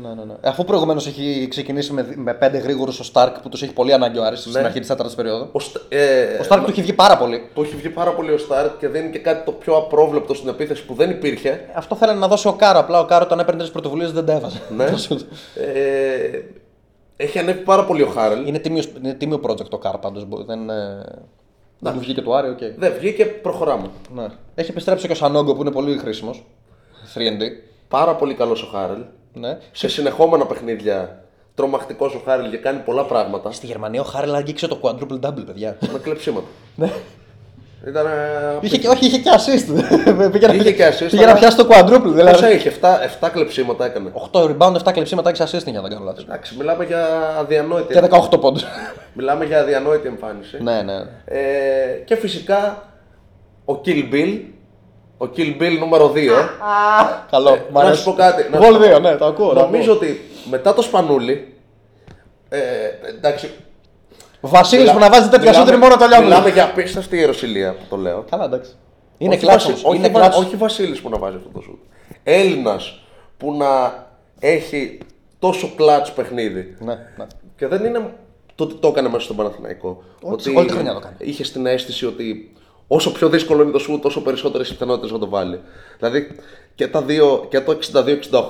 Ναι, 0.02 0.08
ναι, 0.08 0.24
ναι. 0.26 0.34
Αφού 0.44 0.64
προηγουμένως 0.64 1.06
έχει 1.06 1.46
ξεκινήσει 1.50 1.92
με, 1.92 2.06
με 2.16 2.34
πέντε 2.34 2.58
γρήγορους 2.58 3.00
ο 3.00 3.04
Σταρκ 3.04 3.40
που 3.40 3.48
τους 3.48 3.62
έχει 3.62 3.72
πολύ 3.72 3.92
ανάγκη 3.92 4.18
ο 4.18 4.24
Άρης 4.24 4.40
στην 4.40 4.56
αρχή 4.64 4.78
της 4.78 4.88
τέταρτης 4.88 5.14
περιόδου. 5.14 5.48
Ο, 5.52 5.58
Στα- 5.60 5.80
ε, 5.88 6.22
Ο 6.40 6.42
Σταρκ 6.42 6.64
του 6.64 6.70
έχει 6.70 6.82
βγει 6.82 6.92
πάρα 6.92 7.16
πολύ. 7.16 7.48
Του 7.54 7.62
έχει 7.62 7.76
βγει 7.76 7.88
πάρα 7.88 8.10
πολύ 8.10 8.32
ο 8.32 8.38
Σταρκ 8.38 8.78
και 8.78 8.88
δίνει 8.88 9.10
και 9.10 9.18
κάτι 9.18 9.44
το 9.44 9.52
πιο 9.52 9.76
απρόβλεπτο 9.76 10.34
στην 10.34 10.48
επίθεση 10.48 10.84
που 10.84 10.94
δεν 10.94 11.10
υπήρχε. 11.10 11.64
Αυτό 11.74 11.94
θέλανε 11.96 12.18
να 12.18 12.28
δώσει 12.28 12.48
ο 12.48 12.52
Κάρο. 12.52 12.78
Απλά 12.78 13.00
ο 13.00 13.04
Κάρο 13.04 13.24
όταν 13.24 13.38
έπαιρνε 13.38 13.64
τις 13.64 13.70
πρωτοβουλίες 13.70 14.12
δεν 14.12 14.24
τα 14.26 14.32
έβαζε. 14.32 14.60
Ναι. 14.76 14.84
ε, 15.64 16.40
έχει 17.20 17.38
ανέβει 17.38 17.60
πάρα 17.60 17.84
πολύ 17.84 18.02
ο 18.02 18.06
Χάρελ. 18.06 18.46
είναι, 18.46 18.58
τίμιος, 18.58 18.88
είναι 19.02 19.14
τίμιο 19.14 19.40
project 19.46 19.68
ο 19.68 19.78
Κάρο 19.78 19.98
πάντως. 19.98 20.26
Δεν, 20.46 20.70
ε, 20.70 21.04
δεν 21.78 21.92
μου 21.94 22.00
βγήκε 22.00 22.22
του 22.22 22.34
Άρη, 22.34 22.48
οκ. 22.48 22.58
Δεν 22.76 22.92
βγήκε, 22.98 23.24
προχωράμε. 23.24 23.90
Ναι. 24.14 24.26
Έχει 24.54 24.70
επιστρέψει 24.70 25.06
και 25.06 25.12
ο 25.12 25.16
Σανόγκο 25.16 25.54
που 25.54 25.60
είναι 25.60 25.70
πολύ 25.70 25.98
χρήσιμος. 25.98 26.44
3&D. 27.14 27.42
Πάρα 27.88 28.14
πολύ 28.14 28.34
καλός 28.34 28.62
ο 28.62 28.66
Χάρελ. 28.66 29.04
Ναι. 29.32 29.58
Σε 29.72 29.88
συνεχόμενα 29.88 30.46
παιχνίδια 30.46 31.24
τρομακτικός 31.54 32.14
ο 32.14 32.20
Χάρελ 32.24 32.50
και 32.50 32.56
κάνει 32.56 32.78
πολλά 32.78 33.04
πράγματα. 33.04 33.52
Στη 33.52 33.66
Γερμανία 33.66 34.00
ο 34.00 34.04
Χάρελ 34.04 34.34
άγγιξε 34.34 34.66
το 34.66 34.78
quadruple 34.82 35.20
double, 35.20 35.46
παιδιά. 35.46 35.78
με 35.92 35.98
κλεψίματα. 35.98 36.46
Ναι. 36.76 36.92
Ήταν. 37.86 38.06
ε, 38.06 38.10
είχε, 38.60 38.76
και- 38.78 38.88
όχι, 38.88 39.06
είχε 39.06 39.18
και 39.18 39.30
assist. 39.32 39.82
πήγε 40.32 40.46
να- 40.46 40.54
Είχε 40.54 40.72
και 40.72 40.88
assist, 40.88 41.06
Πήγε 41.10 41.24
να 41.24 41.30
αλλά- 41.30 41.38
πιάσει 41.38 41.56
το 41.56 41.66
quadruple. 41.70 42.00
Πόσα 42.02 42.12
Δηλαδή. 42.14 42.54
είχε, 42.54 42.68
7, 42.80 43.02
7 43.26 43.28
κλεψίματα 43.32 43.84
έκανε. 43.84 44.10
8 44.32 44.40
rebound, 44.40 44.74
7 44.84 44.92
κλεψίματα, 44.92 45.30
6 45.30 45.42
assist 45.44 45.62
για 45.64 45.72
να 45.72 45.80
δεν 45.80 45.90
κάνω 45.90 46.04
λάθος. 46.04 46.24
Εντάξει, 46.24 46.54
μιλάμε 46.58 46.84
για 46.84 47.06
αδιανόητη, 47.38 47.92
Και 47.94 48.00
18 48.00 48.38
πόντους. 48.40 48.64
μιλάμε 49.12 49.44
για 49.44 49.60
αδιανόητη 49.60 50.08
εμφάνιση. 50.08 50.62
ναι, 50.62 50.82
ναι. 50.82 50.94
Ε, 51.24 51.40
και 52.04 52.16
φυσικά 52.16 52.82
ο 53.64 53.80
Kill 53.84 54.12
Bill, 54.14 54.40
ο 55.18 55.26
Kill 55.36 55.62
Bill 55.62 55.76
νούμερο 55.78 56.12
2. 56.14 56.48
Καλό. 57.30 57.58
μ' 57.70 57.74
να 57.74 57.80
αρέσει. 57.80 57.98
σου 58.02 58.04
πω 58.10 58.16
κάτι, 58.16 58.46
να 58.50 58.58
Γκολ 58.58 58.74
σου- 58.74 58.80
2, 58.96 59.00
ναι, 59.00 59.14
το 59.16 59.24
ακούω. 59.26 59.48
το 59.52 59.60
Νομίζω 59.60 59.92
ακούω. 59.92 59.94
ότι 60.08 60.20
μετά 60.50 60.74
το 60.74 60.82
Σπανούλι. 60.82 61.52
Ε, 62.48 62.58
εντάξει. 63.16 63.50
Βασίλης 64.40 64.82
μιλά- 64.84 64.94
που 64.94 65.00
να 65.00 65.08
βάζει 65.10 65.28
τέτοια 65.28 65.38
μιλάμε- 65.50 65.58
σούτρι 65.66 65.76
μόνο 65.76 65.96
το 65.96 66.06
λιώμα. 66.06 66.22
Μιλάμε 66.24 66.50
για 66.50 66.64
απίστευτη 66.64 67.16
ιεροσιλία 67.16 67.72
που 67.74 67.84
το 67.88 67.96
λέω. 67.96 68.24
Καλά, 68.30 68.44
εντάξει. 68.44 68.72
Είναι 69.18 69.34
όχι, 69.34 69.42
κλάτσο. 69.44 69.70
Βασι- 69.70 69.86
όχι, 69.86 69.96
Είναι 69.96 70.08
Βα- 70.08 70.18
κλάτσο. 70.18 70.38
όχι 70.40 70.56
Βασίλης 70.56 71.00
που 71.00 71.08
να 71.08 71.18
βάζει 71.18 71.36
αυτό 71.36 71.48
το 71.48 71.60
σουτ. 71.60 71.78
Έλληνας 72.22 73.00
που 73.36 73.52
να 73.56 73.66
έχει 74.38 74.98
τόσο 75.38 75.72
κλατς 75.76 76.12
παιχνίδι. 76.12 76.76
Ναι, 76.78 76.94
ναι. 77.16 77.26
Και 77.56 77.66
δεν 77.66 77.84
είναι 77.84 78.12
το 78.54 78.64
ότι 78.64 78.74
το 78.74 78.88
έκανε 78.88 79.08
μέσα 79.08 79.20
στον 79.24 79.36
Παναθηναϊκό. 79.36 80.02
Όχι, 80.22 80.42
σε 80.42 80.50
όλη 80.50 80.66
τη 80.66 80.72
χρονιά 80.72 80.92
το 80.92 80.98
έκανε. 80.98 81.14
Είχε 81.18 81.42
την 81.42 81.66
αίσθηση 81.66 82.06
ότι 82.06 82.52
όσο 82.86 83.12
πιο 83.12 83.28
δύσκολο 83.28 83.62
είναι 83.62 83.70
το 83.72 83.78
σουτ, 83.78 84.02
τόσο 84.02 84.20
περισσότερες 84.22 84.68
πιθανότητες 84.68 85.10
να 85.10 85.18
το 85.18 85.28
βάλει. 85.28 85.60
Δηλαδή 85.98 86.36
και, 86.78 86.88
τα 86.88 87.02
δύο, 87.02 87.46
και 87.48 87.60
το 87.60 87.78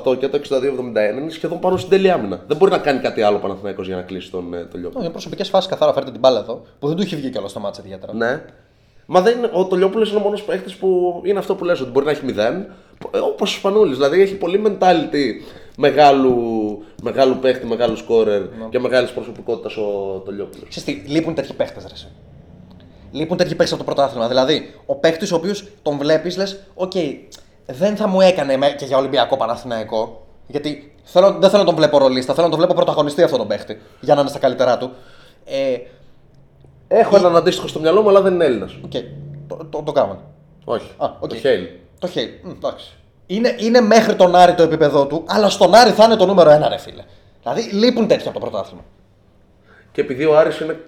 62-68 0.04 0.18
και 0.18 0.28
το 0.28 0.40
62-71 0.50 1.18
είναι 1.18 1.30
σχεδόν 1.30 1.58
πάνω 1.58 1.76
στην 1.76 1.90
τέλεια 1.90 2.14
άμυνα. 2.14 2.44
Δεν 2.46 2.56
μπορεί 2.56 2.70
να 2.70 2.78
κάνει 2.78 3.00
κάτι 3.00 3.22
άλλο 3.22 3.36
ο 3.36 3.40
Παναθηναϊκός 3.40 3.86
για 3.86 3.96
να 3.96 4.02
κλείσει 4.02 4.30
τον, 4.30 4.54
ε, 4.54 4.64
τον 4.64 4.80
Λιόπουλο. 4.80 5.02
Είναι 5.02 5.12
προσωπικές 5.12 5.48
φάσεις 5.48 5.70
καθαρά. 5.70 5.92
Φέρτε 5.92 6.10
την 6.10 6.20
μπάλα 6.20 6.38
εδώ 6.38 6.62
που 6.78 6.86
δεν 6.86 6.96
του 6.96 7.02
έχει 7.02 7.16
βγει 7.16 7.30
κιόλας 7.30 7.50
στο 7.50 7.60
μάτσα 7.60 7.82
ιδιαίτερα. 7.84 8.14
Ναι. 8.14 8.42
Μα 9.06 9.20
δεν 9.20 9.38
είναι, 9.38 9.50
ο 9.52 9.64
Τολιόπουλος 9.64 10.10
είναι 10.10 10.18
ο 10.18 10.22
μόνος 10.22 10.42
παίχτη 10.42 10.74
που 10.80 11.20
είναι 11.24 11.38
αυτό 11.38 11.54
που 11.54 11.64
λες, 11.64 11.80
ότι 11.80 11.90
μπορεί 11.90 12.04
να 12.04 12.10
έχει 12.10 12.24
μηδέν. 12.24 12.66
Όπως 13.22 13.54
ο 13.54 13.56
Σπανούλης. 13.58 13.96
Δηλαδή 13.96 14.20
έχει 14.20 14.34
πολύ 14.34 14.62
mentality 14.66 15.24
μεγάλου, 15.76 16.36
μεγάλου 17.02 17.36
παίχτη, 17.36 17.66
μεγάλου 17.66 17.96
σκόρερ 17.96 18.42
και 18.70 18.78
μεγάλης 18.78 19.10
προσωπικότητας 19.10 19.76
ο 19.76 20.22
Τολιόπουλος. 20.24 20.68
Ξέρεις 20.68 21.02
τι, 21.02 21.10
λείπουν 21.12 21.34
τέτοιοι 21.34 21.52
παίχτες, 21.52 21.80
ρε. 21.80 21.92
εσύ. 21.92 22.08
Λείπουν 23.10 23.36
τέτοιοι 23.36 23.54
παίχτες 23.54 23.74
από 23.74 23.84
το 23.84 23.92
πρωτάθλημα. 23.92 24.28
Δηλαδή, 24.28 24.74
ο 24.86 24.94
παίχτης 24.94 25.32
ο 25.32 25.36
οποίος 25.36 25.64
τον 25.82 25.98
βλέπεις, 25.98 26.36
λες, 26.36 26.60
οκ, 26.74 26.92
δεν 27.70 27.96
θα 27.96 28.06
μου 28.08 28.20
έκανε 28.20 28.56
με- 28.56 28.70
και 28.70 28.84
για 28.84 28.96
Ολυμπιακό 28.96 29.36
Παναθηναϊκό. 29.36 30.26
Γιατί 30.46 30.94
θέλω, 31.04 31.30
δεν 31.38 31.50
θέλω 31.50 31.62
να 31.62 31.68
τον 31.68 31.74
βλέπω 31.74 31.98
ρολίστα, 31.98 32.32
θέλω 32.34 32.44
να 32.46 32.50
τον 32.50 32.58
βλέπω 32.60 32.74
πρωταγωνιστή 32.74 33.22
αυτόν 33.22 33.38
τον 33.38 33.48
παίχτη. 33.48 33.80
Για 34.00 34.14
να 34.14 34.20
είναι 34.20 34.30
στα 34.30 34.38
καλύτερά 34.38 34.78
του. 34.78 34.90
Ε, 35.44 35.76
Έχω 36.90 37.16
έναν 37.16 37.36
αντίστοιχο 37.36 37.68
στο 37.68 37.80
μυαλό 37.80 38.02
μου, 38.02 38.08
αλλά 38.08 38.20
δεν 38.22 38.34
είναι 38.34 38.44
Έλληνας. 38.44 38.78
οκ, 38.84 38.90
το, 39.48 39.64
το, 39.70 39.82
το 39.82 39.92
κάνουμε. 39.92 40.18
Όχι. 40.64 40.90
Α, 40.96 41.10
οκ. 41.20 41.28
Το 41.28 41.34
Χέιλ. 41.36 41.66
Το 41.98 42.06
χέι. 42.06 42.40
Μ, 42.42 42.50
εντάξει. 42.50 42.92
Είναι, 43.26 43.54
είναι 43.58 43.80
μέχρι 43.80 44.14
τον 44.16 44.34
Άρη 44.36 44.54
το 44.54 44.62
επίπεδό 44.62 45.06
του, 45.06 45.24
αλλά 45.26 45.48
στον 45.48 45.74
Άρη 45.74 45.90
θα 45.90 46.04
είναι 46.04 46.16
το 46.16 46.26
νούμερο 46.26 46.50
ένα, 46.50 46.68
ρε 46.68 46.78
φίλε. 46.78 47.04
Δηλαδή 47.42 47.60
λείπουν 47.72 48.06
τέτοια 48.08 48.30
από 48.30 48.40
το 48.40 48.46
πρωτάθλημα. 48.50 48.82
Και 49.92 50.00
επειδή 50.00 50.24
ο 50.24 50.38
Άρης 50.38 50.60
είναι 50.60 50.80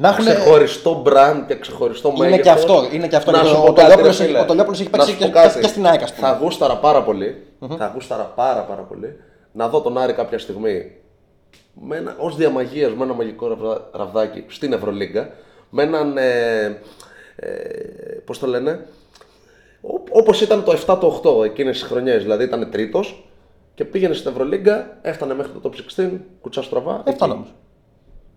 Να 0.00 0.08
έχουν. 0.08 0.24
ξεχωριστό 0.24 1.02
brand 1.06 1.42
και 1.46 1.54
ξεχωριστό 1.58 2.08
Είναι 2.08 2.18
μέγεθος, 2.18 2.42
και 2.42 2.50
αυτό, 2.50 2.88
είναι 2.92 3.08
και 3.08 3.16
αυτό. 3.16 3.30
Να 3.30 3.40
Και 3.40 3.46
σου 3.48 3.54
ο- 3.58 3.62
πω 3.62 3.70
ο 3.70 3.72
κάτι, 3.72 3.80
Τολιόπουλος 3.80 4.16
ρε 4.18 4.22
έχει- 4.24 4.32
φίλε. 4.32 4.42
ο 4.42 4.46
Τολιόπουλος 4.46 4.80
έχει 4.80 4.90
Να 4.90 4.96
παίξει 4.98 5.12
σου 5.12 5.18
και- 5.18 5.24
πω 5.26 5.30
κάτι. 5.32 5.60
και 5.60 5.66
στην 5.66 5.86
ΑΕΚ, 5.86 6.02
ας 6.02 6.14
πούμε. 6.14 6.26
Θα 6.28 6.38
γούσταρα 6.42 6.76
πάρα 6.76 7.02
πολύ, 7.02 7.42
θα 7.78 7.90
γούσταρα 7.94 8.22
πάρα 8.36 8.60
πάρα 8.60 8.82
πολύ 8.82 9.16
να 9.52 9.68
δω 9.68 9.80
τον 9.80 9.98
Άρη 9.98 10.12
κάποια 10.12 10.38
στιγμή 10.38 10.92
με 11.80 11.96
ένα, 11.96 12.14
ως 12.18 12.36
διά 12.36 12.53
μαγείας 12.53 12.92
με 12.92 13.04
ένα 13.04 13.12
μαγικό 13.12 13.48
ραβδα- 13.48 13.90
ραβδάκι 13.92 14.44
στην 14.48 14.72
Ευρωλίγκα 14.72 15.30
με 15.70 15.82
έναν, 15.82 16.16
ε, 16.16 16.64
ε, 17.36 17.48
πώς 18.24 18.38
το 18.38 18.46
λένε, 18.46 18.86
Ό- 19.80 20.02
όπως 20.10 20.40
ήταν 20.40 20.64
το 20.64 20.72
7 20.72 20.98
το 20.98 21.06
8 21.06 21.44
εκείνες 21.44 21.78
τις 21.78 21.88
χρονιές, 21.88 22.22
δηλαδή 22.22 22.44
ήταν 22.44 22.70
τρίτος 22.70 23.28
και 23.74 23.84
πήγαινε 23.84 24.14
στην 24.14 24.30
Ευρωλίγκα, 24.30 24.98
έφτανε 25.02 25.34
μέχρι 25.34 25.52
το 25.52 25.60
top 25.68 25.72
16, 25.74 26.20
κουτσά 26.40 26.62
στραβά. 26.62 27.02
Έφτανε 27.06 27.32
εκεί. 27.32 27.52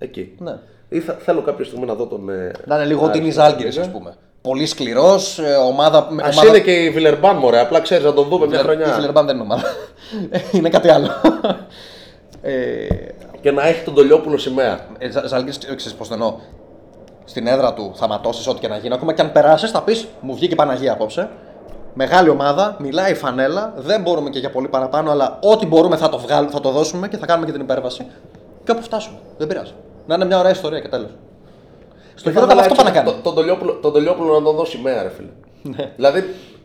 Όμως. 0.02 0.10
Εκεί. 0.10 0.36
Ναι. 0.40 0.58
Ή 0.90 1.00
θα, 1.00 1.14
θέλω 1.20 1.42
κάποια 1.42 1.66
στιγμή 1.66 1.86
να 1.86 1.94
δω 1.94 2.06
τον. 2.06 2.30
Ε, 2.30 2.52
Να 2.66 2.76
είναι 2.76 2.86
λίγο 2.86 3.04
Άρη 3.06 3.12
την 3.12 3.22
στην 3.22 3.34
Ζάλγκη, 3.34 3.56
Ευρωλίγκα. 3.64 3.82
ας 3.82 3.90
πούμε. 3.92 4.14
Πολύ 4.42 4.66
σκληρός, 4.66 5.40
ομάδα. 5.68 6.08
με- 6.10 6.24
Α 6.24 6.28
ομάδα... 6.32 6.48
είναι 6.48 6.60
και 6.60 6.72
η 6.84 6.90
Βιλερμπάν, 6.90 7.36
μωρέ. 7.36 7.60
Απλά 7.60 7.80
ξέρεις 7.82 8.04
να 8.04 8.14
τον 8.14 8.28
δούμε 8.28 8.48
μια 8.48 8.60
Η 8.60 8.62
χρονιά. 8.64 8.86
Φιλερμπάν 8.88 9.26
δεν 9.26 9.36
είναι 9.36 9.44
ομάδα. 9.44 9.64
είναι 10.52 10.70
κάτι 10.70 10.90
άλλο. 10.90 11.08
ε, 12.42 12.88
Και 13.42 13.52
να 13.52 13.68
έχει 13.68 13.84
τον 13.84 13.94
Τολιόπουλο 13.94 14.38
σημαία. 14.38 14.80
ε, 14.98 15.10
Ζα- 15.12 15.28
Ζάλγκης, 15.28 15.58
ξέρεις 15.58 15.94
πώς 15.94 16.08
το 16.08 16.14
εννοώ. 16.14 16.36
Στην 17.26 17.48
έδρα 17.48 17.74
του 17.74 17.92
θα 17.96 18.08
ματώσεις 18.08 18.48
ό,τι 18.48 18.60
και 18.60 18.68
να 18.68 18.78
γίνει. 18.78 18.94
Ακόμα 18.94 19.14
και 19.14 19.22
αν 19.22 19.32
περάσεις, 19.32 19.72
θα 19.72 19.82
πεις: 19.82 20.08
Μου 20.22 20.34
βγήκε 20.36 20.54
η 20.54 20.56
Παναγία 20.56 20.92
απόψε. 20.94 21.30
Μεγάλη 21.94 22.30
ομάδα, 22.30 22.76
μιλάει 22.80 23.12
η 23.12 23.16
φανέλα, 23.16 23.74
δεν 23.78 24.02
μπορούμε 24.02 24.30
και 24.30 24.40
για 24.40 24.50
πολύ 24.52 24.68
παραπάνω, 24.68 25.12
αλλά 25.12 25.40
ό,τι 25.42 25.66
μπορούμε 25.66 25.96
θα 25.98 26.10
το, 26.10 26.18
βγάλουμε, 26.18 26.52
θα 26.52 26.60
το 26.60 26.70
δώσουμε 26.70 27.08
και 27.08 27.18
θα 27.18 27.26
κάνουμε 27.26 27.46
και 27.46 27.52
την 27.52 27.62
υπέρβαση. 27.62 28.06
Και 28.64 28.72
όπου 28.72 28.82
φτάσουμε. 28.82 29.18
Δεν 29.38 29.48
πειράζει. 29.48 29.72
Να 30.08 30.16
είναι 30.16 30.26
μια 30.26 30.40
ωραία 30.40 30.52
ιστορία 30.52 30.80
και 30.80 30.88
τέλος. 30.88 31.10
Στο 32.16 32.30
Και 32.30 32.36
χειρότερο 32.36 32.60
θα 32.60 32.66
αυτό 32.66 32.74
ήθελα 32.74 32.92
πάει 32.92 32.94
να 32.94 33.00
έτσι 33.00 33.12
κάνει. 33.12 33.18
το- 33.18 33.24
Τον 33.24 33.36
Τολιόπουλο, 33.36 33.74
τον 33.74 33.94
Τολιόπουλο 33.94 34.34
να 34.40 34.42
τον 34.44 34.56
δώσει 34.56 34.78
μέρα, 34.78 35.04
ρε 35.04 35.10
φίλε. 35.10 35.30
Ναι. 35.64 35.92
Δηλαδή, 35.96 36.24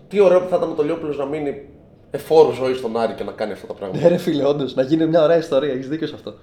τι 0.08 0.20
ωραίο 0.20 0.40
που 0.40 0.48
θα 0.48 0.56
ήταν 0.56 0.70
ο 0.70 0.74
Τολιόπουλος 0.74 1.16
να 1.18 1.24
μείνει 1.24 1.68
εφόρου 2.10 2.52
ζωής 2.52 2.78
στον 2.78 2.96
Άρη 2.96 3.12
και 3.14 3.24
να 3.24 3.32
κάνει 3.32 3.52
αυτά 3.52 3.66
τα 3.66 3.72
πράγματα. 3.74 4.02
Ναι, 4.02 4.08
ρε 4.08 4.16
φίλε, 4.16 4.44
όντως, 4.44 4.74
να 4.74 4.82
γίνει 4.82 5.06
μια 5.06 5.22
ωραία 5.22 5.36
ιστορία. 5.36 5.72
Έχεις 5.72 5.88
δίκιο 5.88 6.06
σε 6.06 6.14
αυτό. 6.14 6.34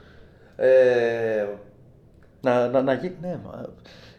Ε, 0.56 1.46
Να, 2.42 2.68
να, 2.68 2.82
να 2.82 2.94
γίνει. 2.94 3.16
Ναι, 3.22 3.40
μα... 3.46 3.66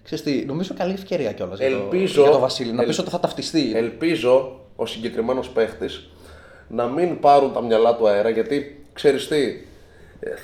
Ξέρεις 0.02 0.24
τι, 0.24 0.44
νομίζω 0.46 0.74
καλή 0.78 0.92
ευκαιρία 0.92 1.32
κιόλας 1.32 1.58
για, 1.58 1.66
Ελπίζω- 1.66 2.14
το, 2.16 2.22
για 2.22 2.30
το 2.30 2.38
Βασίλη. 2.38 2.72
Να 2.72 2.78
ελ- 2.78 2.88
πεις 2.88 2.98
ότι 2.98 3.10
θα 3.10 3.20
ταυτιστεί. 3.20 3.72
ελπίζω 3.76 4.60
ο 4.76 4.86
συγκεκριμένος 4.86 5.48
παίχτης 5.48 6.08
να 6.68 6.86
μην 6.86 7.20
πάρουν 7.20 7.52
τα 7.52 7.62
μυαλά 7.62 7.96
του 7.96 8.08
αέρα 8.08 8.28
γιατί 8.28 8.84
ξέρεις 8.92 9.28
τι, 9.28 9.36
ε, 9.36 9.54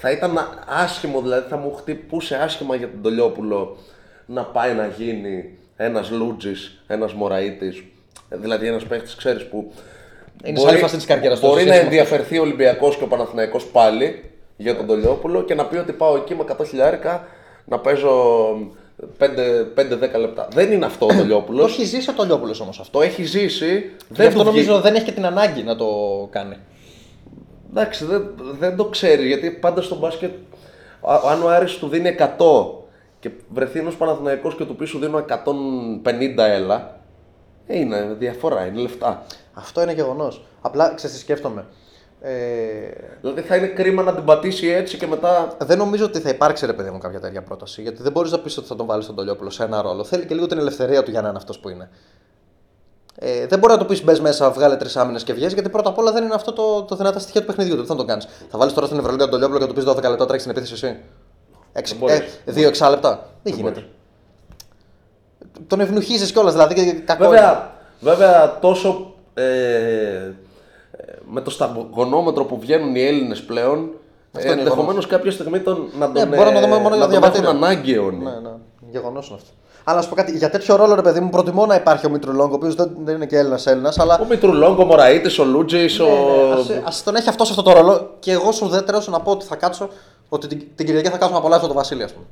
θα 0.00 0.10
ήταν 0.10 0.38
άσχημο, 0.66 1.20
δηλαδή 1.20 1.48
θα 1.48 1.56
μου 1.56 1.74
χτυπούσε 1.74 2.36
άσχημα 2.36 2.74
για 2.76 2.90
τον 2.90 3.02
Τολιόπουλο 3.02 3.76
να 4.26 4.42
πάει 4.44 4.72
να 4.74 4.86
γίνει 4.86 5.58
ένας 5.76 6.10
Λούτζης, 6.10 6.82
ένας 6.86 7.12
Μωραήτης. 7.12 7.82
Δηλαδή 8.28 8.66
ένας 8.66 8.84
παίχτης, 8.84 9.14
ξέρεις 9.14 9.44
που. 9.46 9.72
Είναι 10.44 10.58
σε 10.58 10.68
άλλη 10.68 10.78
φάση 10.78 10.96
της 10.96 11.04
καριέρας 11.04 11.40
του, 11.40 11.46
Μπορεί 11.46 11.60
σε 11.60 11.66
να 11.66 11.72
σχέση 11.72 11.88
με 11.88 11.90
ενδιαφερθεί 11.96 12.38
ο 12.38 12.42
Ολυμπιακός 12.42 12.96
και 12.96 13.04
ο 13.04 13.06
Παναθηναϊκός 13.06 13.64
πάλι 13.66 14.24
για 14.56 14.76
τον 14.76 14.86
Τολιόπουλο 14.86 15.42
και 15.42 15.54
να 15.54 15.64
πει 15.66 15.76
ότι 15.76 15.92
πάω 15.92 16.16
εκεί 16.16 16.34
με 16.34 16.44
100 16.60 16.64
χιλιάρικα 16.66 17.24
να 17.64 17.78
παίζω 17.78 18.10
5-10 19.18 20.18
λεπτά. 20.18 20.48
Δεν 20.52 20.72
είναι 20.72 20.84
αυτό 20.86 21.06
ο 21.06 21.08
Το 21.12 21.16
Τολιόπουλο. 21.16 21.64
έχει 21.64 21.84
ζήσει 21.84 22.10
ο 22.10 22.12
Τολιόπουλος 22.12 22.60
όμως 22.60 22.80
αυτό. 22.80 22.98
Το 22.98 23.04
έχει 23.04 23.22
ζήσει. 23.24 23.68
Δεν 23.68 23.90
Δεν 24.08 24.26
αυτό 24.26 24.38
του 24.38 24.44
νομίζω 24.44 24.70
βγει- 24.72 24.82
δεν 24.82 24.94
έχει 24.94 25.04
και 25.04 25.12
την 25.12 25.26
ανάγκη 25.26 25.62
να 25.62 25.76
το 25.76 25.86
κάνει. 26.30 26.56
Εντάξει, 27.70 28.04
δεν, 28.04 28.34
δεν 28.58 28.76
το 28.76 28.84
ξέρεις 28.84 29.26
γιατί 29.26 29.50
πάντα 29.50 29.82
στο 29.82 29.96
μπάσκετ, 29.96 30.32
α- 31.00 31.20
αν 31.30 31.42
ο 31.42 31.48
Άρης 31.48 31.74
του 31.78 31.88
δίνει 31.88 32.16
100 32.18 32.26
και 33.20 33.30
βρεθεί 33.48 33.78
ένας 33.78 33.94
Παναθηναϊκός 33.94 34.54
και 34.54 34.64
του 34.64 34.76
πει 34.76 34.84
σου 34.84 34.98
δίνω 34.98 35.18
150 35.18 36.38
έλα, 36.38 36.96
ε, 37.66 37.78
είναι 37.78 38.16
διαφορά, 38.18 38.66
είναι 38.66 38.80
λεφτά. 38.80 39.22
Αυτό 39.54 39.82
είναι 39.82 39.92
γεγονός. 39.92 40.44
Απλά 40.60 40.94
ξέρεις 40.94 41.16
τι 41.16 41.22
σκέφτομαι. 41.22 41.64
Ε, 42.20 42.32
Δηλαδή 43.20 43.40
θα 43.40 43.56
είναι 43.56 43.66
κρίμα 43.66 44.02
να 44.02 44.14
την 44.14 44.24
πατήσει 44.24 44.66
έτσι 44.68 44.96
και 44.96 45.06
μετά. 45.06 45.56
δεν 45.58 45.78
νομίζω 45.78 46.04
ότι 46.04 46.18
θα 46.20 46.28
υπάρξει 46.28 46.66
ρε 46.66 46.72
παιδί 46.72 46.90
μου 46.90 46.98
κάποια 46.98 47.20
τέτοια 47.20 47.42
πρόταση. 47.42 47.82
Γιατί 47.82 48.02
δεν 48.02 48.12
μπορείς 48.12 48.30
να 48.30 48.38
πεις 48.38 48.56
ότι 48.56 48.66
θα 48.66 48.76
τον 48.76 48.86
βάλεις 48.86 49.06
τον 49.06 49.14
Τολιόπουλο 49.14 49.50
σε 49.50 49.64
ένα 49.64 49.82
ρόλο. 49.82 50.04
Θέλει 50.04 50.26
και 50.26 50.34
λίγο 50.34 50.46
την 50.46 50.58
ελευθερία 50.58 51.02
του 51.02 51.10
για 51.10 51.20
να 51.20 51.28
είναι 51.28 51.36
αυτός 51.36 51.58
που 51.58 51.68
είναι. 51.68 51.90
Ε, 53.18 53.46
δεν 53.46 53.58
μπορεί 53.58 53.72
να 53.72 53.78
του 53.78 53.84
πεις 53.86 54.04
μπες 54.04 54.20
μέσα, 54.20 54.50
βγάλε 54.50 54.76
τρεις 54.76 54.96
άμυνες 54.96 55.22
και 55.24 55.32
βγαίνει, 55.32 55.52
γιατί 55.52 55.68
πρώτα 55.68 55.88
απ' 55.88 55.98
όλα 55.98 56.12
δεν 56.12 56.24
είναι 56.24 56.34
αυτό 56.34 56.52
το, 56.52 56.82
το 56.82 56.96
δυνατά 56.96 57.18
στοιχείο 57.18 57.40
του 57.40 57.46
παιχνιδιού 57.46 57.74
του. 57.76 57.82
Τι 57.82 57.86
θα 57.88 57.94
τον 57.96 58.06
κάνεις; 58.06 58.26
Θα 58.50 58.58
βάλεις 58.58 58.74
τώρα 58.74 58.86
στην 58.86 58.98
Ευρωλίγα 58.98 59.22
τον 59.22 59.30
Τολιόπουλο 59.30 59.58
και 59.58 59.66
του 59.66 59.74
πεις 59.74 59.84
12 59.84 60.08
λεπτά 60.10 60.26
τρέχει 60.26 60.42
την 60.42 60.50
επίθεση 60.50 60.72
εσύ; 60.72 60.98
Έξι, 61.72 61.94
μπορείς. 61.96 62.16
ε, 62.18 62.24
δύο 62.44 62.68
εξάλεπτα; 62.68 63.26
Δεν 63.42 63.54
γίνεται. 63.54 63.86
Τον 65.66 65.80
ευνουχίζει 65.80 66.32
κιόλας, 66.32 66.52
δηλαδή 66.52 66.74
και 66.74 66.92
κακό. 66.92 67.24
είναι. 67.24 67.32
Βέβαια, 67.34 67.72
βέβαια 68.00 68.58
τόσο 68.60 69.14
ε, 69.34 69.42
ε, 69.44 70.32
με 71.30 71.40
το 71.40 71.50
σταγονόμετρο 71.50 72.44
που 72.44 72.58
βγαίνουν 72.58 72.94
οι 72.94 73.06
Έλληνες 73.06 73.42
πλέον, 73.42 73.90
Αυτό 74.32 74.48
είναι 74.52 74.58
ενδεχομένως 74.60 75.06
κάποια 75.06 75.30
στιγμή 75.30 75.60
τον, 75.60 75.88
να 75.98 76.12
τον, 76.12 76.28
Ναι, 76.28 76.36
μπορεί 76.36 76.50
να 76.52 76.60
το 76.60 76.66
δούμε 76.66 76.78
μόνο 76.78 76.88
για 76.96 76.96
να 76.96 77.00
τον 77.00 77.10
διαβατήριο. 77.10 77.50
έχουν 77.50 77.64
ανάγκη 77.64 77.94
αιώνιοι. 77.94 78.20
Ναι, 78.22 78.48
ναι. 78.48 78.54
Γεγονός 78.90 79.26
είναι 79.28 79.36
αυτό. 79.40 79.50
Αλλά 79.84 79.96
να 79.96 80.02
σου 80.02 80.08
πω 80.08 80.14
κάτι, 80.14 80.36
για 80.36 80.50
τέτοιο 80.50 80.76
ρόλο 80.76 80.94
ρε 80.94 81.02
παιδί 81.02 81.20
μου, 81.20 81.30
προτιμώ 81.30 81.66
να 81.66 81.74
υπάρχει 81.74 82.06
ο 82.06 82.10
Μητρουλόγκ, 82.10 82.50
ο 82.50 82.54
οποίος 82.54 82.74
δεν, 82.74 82.90
δεν 83.04 83.14
είναι 83.14 83.26
και 83.26 83.38
Έλληνας 83.38 83.66
Έλληνας, 83.66 83.98
αλλά. 83.98 84.18
Ο 84.20 84.24
Μητρουλόγκο, 84.24 84.82
ο 84.82 84.86
Μωραήτη, 84.86 85.40
ο 85.40 85.44
Λούτζης, 85.44 85.98
ο. 86.00 86.06
Α 86.84 86.90
τον 87.04 87.14
έχει 87.16 87.28
αυτός 87.28 87.46
σε 87.46 87.52
αυτό 87.58 87.70
το 87.72 87.78
ρόλο 87.78 88.16
και 88.18 88.32
εγώ 88.32 88.52
σου 88.52 88.66
ουδέτερο 88.66 89.02
να 89.06 89.20
πω 89.20 89.30
ότι 89.30 89.44
θα 89.44 89.56
κάτσω, 89.56 89.88
ότι 90.28 90.46
την, 90.46 90.62
την 90.74 90.86
Κυριακή 90.86 91.08
θα 91.08 91.16
κάτσω 91.16 91.32
να 91.32 91.38
απολαύσω 91.38 91.66
το 91.66 91.74
Βασίλη, 91.74 92.02
ας 92.02 92.12
πούμε. 92.12 92.24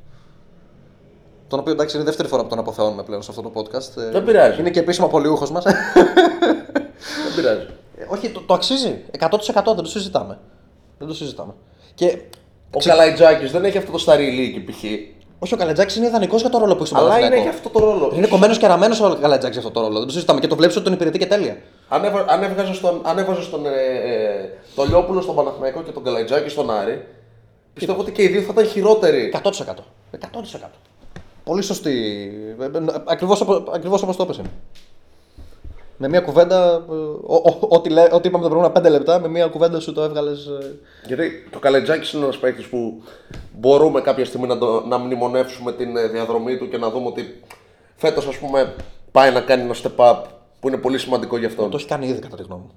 Τον 1.48 1.58
οποίο 1.58 1.72
εντάξει 1.72 1.94
είναι 1.94 2.04
η 2.04 2.06
δεύτερη 2.06 2.28
φορά 2.28 2.42
που 2.42 2.48
τον 2.48 2.58
αποθεώνουμε 2.58 3.02
πλέον 3.02 3.22
σε 3.22 3.30
αυτό 3.30 3.42
το 3.42 3.52
podcast. 3.54 4.02
Ε, 4.02 4.10
Δεν 4.10 4.24
πειράζει. 4.24 4.60
Είναι 4.60 4.70
και 4.70 4.78
επίσημο 4.78 5.06
απολύουχο 5.06 5.48
μας. 5.52 5.64
Δεν 7.24 7.34
πειράζει. 7.36 7.66
όχι, 8.08 8.28
το, 8.28 8.40
το 8.40 8.54
αξίζει. 8.54 9.04
100% 9.18 9.28
δεν 9.54 9.76
το 9.76 9.84
συζητάμε. 9.84 10.38
Δεν 10.98 11.08
το 11.08 11.14
συζητάμε. 11.14 11.54
Και 11.94 12.18
Ο 12.74 12.78
Καλαϊτζάκης 12.84 13.50
δεν 13.50 13.64
έχει 13.64 13.78
αυτό 13.78 13.92
το 13.92 13.98
σταριλί 13.98 14.42
εκεί 14.42 14.60
π.χ. 14.72 14.82
όχι, 15.38 15.54
ο 15.54 15.56
Καλετζάκης 15.56 15.96
είναι 15.96 16.06
ιδανικός 16.06 16.40
για 16.40 16.50
το 16.50 16.58
ρόλο 16.58 16.72
που 16.76 16.82
έχει 16.82 16.86
στον 16.86 16.98
Αλλά 16.98 17.08
είναι 17.18 17.28
Παναθηναϊκό. 17.28 17.50
και 17.50 17.56
αυτό 17.66 17.78
το 17.78 17.84
ρόλο. 17.84 18.12
Είναι 18.14 18.26
κομμένος 18.26 18.58
και 18.58 18.66
ραμμένο 18.66 18.94
ο 19.06 19.14
Καλετζάκης 19.20 19.56
για 19.58 19.66
αυτό 19.66 19.80
το 19.80 19.86
ρόλο. 19.86 19.98
Δεν 19.98 20.06
το 20.06 20.12
συζητάμε 20.12 20.40
και 20.40 20.46
το 20.46 20.56
βλέπεις 20.56 20.74
ότι 20.76 20.84
τον 20.84 20.94
υπηρετεί 20.94 21.18
και 21.18 21.26
τέλεια. 21.26 21.56
Αν, 21.88 22.04
έβα, 22.04 22.24
αν 22.28 22.42
έβγαζες 22.42 22.76
στον, 22.76 23.00
αν 23.04 23.18
έβαζες 23.18 23.44
στον 23.44 23.66
ε, 23.66 23.70
ε, 23.70 24.48
το 24.74 24.84
Λιόπουλο 24.84 25.20
στον 25.20 25.34
Παναθηναϊκό 25.34 25.82
και 25.82 25.90
τον 25.90 26.04
Καλαϊτζάκη 26.04 26.48
στον 26.48 26.70
Άρη, 26.70 27.04
πιστεύω 27.74 28.00
ότι 28.00 28.12
και 28.12 28.22
οι 28.22 28.28
δύο 28.28 28.40
θα 28.40 28.48
ήταν 28.52 28.66
χειρότεροι. 28.66 29.32
100%. 29.42 29.48
100%. 29.50 30.68
Πολύ 31.44 31.62
σωστή. 31.62 32.30
Ακριβώς, 33.04 33.40
όπως- 33.40 33.62
ακριβώς 33.72 34.02
όπως 34.02 34.16
το 34.16 34.22
έπεσε. 34.22 34.42
Με 36.00 36.08
μια 36.08 36.20
κουβέντα, 36.20 36.84
ε, 36.90 36.92
ο- 36.92 37.34
ο- 37.44 37.66
ό,τι, 37.68 37.88
λέ- 37.90 38.12
ό,τι 38.12 38.28
είπαμε 38.28 38.42
τα 38.44 38.50
προηγούμενα 38.50 38.88
5 38.88 38.90
λεπτά, 38.90 39.20
με 39.20 39.28
μια 39.28 39.46
κουβέντα 39.46 39.80
σου 39.80 39.92
το 39.92 40.02
έβγαλες. 40.02 40.48
Γιατί 41.06 41.30
το 41.50 41.58
Καλαϊτζάκη 41.58 42.16
είναι 42.16 42.24
ένας 42.24 42.38
παίκτης 42.38 42.66
που 42.66 43.02
μπορούμε 43.58 44.00
κάποια 44.00 44.24
στιγμή 44.24 44.46
να, 44.46 44.58
το, 44.58 44.84
να 44.86 44.98
μνημονεύσουμε 44.98 45.72
την 45.72 45.96
ε, 45.96 46.06
διαδρομή 46.06 46.56
του 46.58 46.68
και 46.68 46.78
να 46.78 46.90
δούμε 46.90 47.06
ότι 47.06 47.42
φέτος, 47.96 48.26
ας 48.26 48.36
πούμε, 48.38 48.74
πάει 49.12 49.32
να 49.32 49.40
κάνει 49.40 49.62
ένα 49.62 49.74
step 49.82 49.96
up 50.12 50.16
που 50.60 50.68
είναι 50.68 50.76
πολύ 50.76 50.98
σημαντικό 50.98 51.38
για 51.38 51.48
αυτόν. 51.48 51.70
Το 51.70 51.76
έχει 51.76 51.86
κάνει 51.86 52.06
ήδη 52.06 52.20
κατά 52.20 52.36
τη 52.36 52.42
γνώμη 52.42 52.62
μου. 52.62 52.70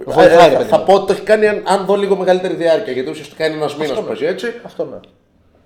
Ε, 0.00 0.10
Βοηθάει, 0.12 0.48
ρε 0.48 0.54
ε, 0.54 0.56
παιδί 0.58 0.68
θα 0.68 0.78
μου. 0.78 0.84
πω 0.84 0.94
ότι 0.94 1.06
το 1.06 1.12
έχει 1.12 1.22
κάνει 1.22 1.46
αν, 1.48 1.62
αν 1.66 1.84
δω 1.84 1.96
λίγο 1.96 2.16
μεγαλύτερη 2.16 2.54
διάρκεια. 2.54 2.92
Γιατί 2.92 3.10
ουσιαστικά 3.10 3.46
είναι 3.46 3.54
ένας 3.56 3.76
μήνας 3.76 3.98
που 3.98 4.04
παίζει 4.04 4.24
έτσι. 4.24 4.46
Αυτό 4.62 4.84
ναι. 4.84 4.96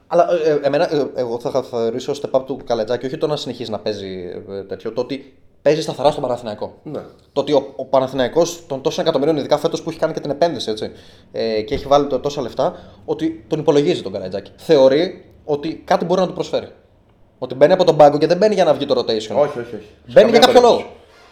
Αλλά 0.07 0.27
ε, 0.45 0.51
ε, 0.51 0.59
εμένα, 0.63 0.95
ε, 0.95 1.07
εγώ 1.15 1.39
θα 1.41 1.51
θα 1.51 1.63
θεωρήσω 1.63 2.13
step 2.23 2.41
up 2.41 2.43
του 2.47 2.61
Καλετζάκη 2.67 3.07
όχι 3.07 3.17
το 3.19 3.27
να 3.27 3.37
συνεχίζει 3.37 3.71
να 3.71 3.79
παίζει 3.79 4.43
ε, 4.51 4.63
τέτοιο, 4.63 4.93
το 4.93 5.01
ότι 5.01 5.37
παίζει 5.67 5.83
σταθερά 5.83 6.11
στον 6.11 6.23
Παναθηναϊκό. 6.23 6.75
Ναι. 6.83 7.01
Το 7.33 7.41
ότι 7.41 7.53
ο, 7.53 7.73
ο 7.77 7.85
Παναθηναϊκός 7.85 8.67
των 8.67 8.81
τόσων 8.81 9.05
εκατομμυρίων, 9.05 9.37
ειδικά 9.39 9.59
φέτος 9.59 9.83
που 9.83 9.91
έχει 9.91 9.99
κάνει 9.99 10.13
και 10.13 10.21
την 10.21 10.31
επένδυση 10.31 10.71
έτσι, 10.71 10.91
ε, 11.33 11.61
και 11.63 11.75
έχει 11.75 11.87
βάλει 11.87 12.07
το, 12.07 12.19
τόσα 12.19 12.43
λεφτά, 12.43 12.75
ότι 13.05 13.45
τον 13.49 13.59
υπολογίζει 13.59 14.03
τον 14.03 14.13
Καρατζάκη. 14.13 14.51
Θεωρεί 14.57 15.25
ότι 15.45 15.83
κάτι 15.85 16.05
μπορεί 16.05 16.21
να 16.21 16.27
του 16.27 16.33
προσφέρει. 16.33 16.69
Ότι 17.39 17.55
μπαίνει 17.55 17.73
από 17.73 17.85
τον 17.85 17.97
πάγκο 17.97 18.19
και 18.19 18.27
δεν 18.27 18.37
μπαίνει 18.37 18.55
για 18.55 18.65
να 18.65 18.73
βγει 18.75 18.87
το 18.87 18.95
rotation. 18.99 19.07
Όχι, 19.37 19.59
όχι, 19.59 19.59
όχι. 19.61 19.87
Μπαίνει 20.07 20.31
για 20.31 20.39
Καμία 20.39 20.39
κάποιο 20.39 20.53
περίπτωση. 20.53 20.63
λόγο. 20.63 20.85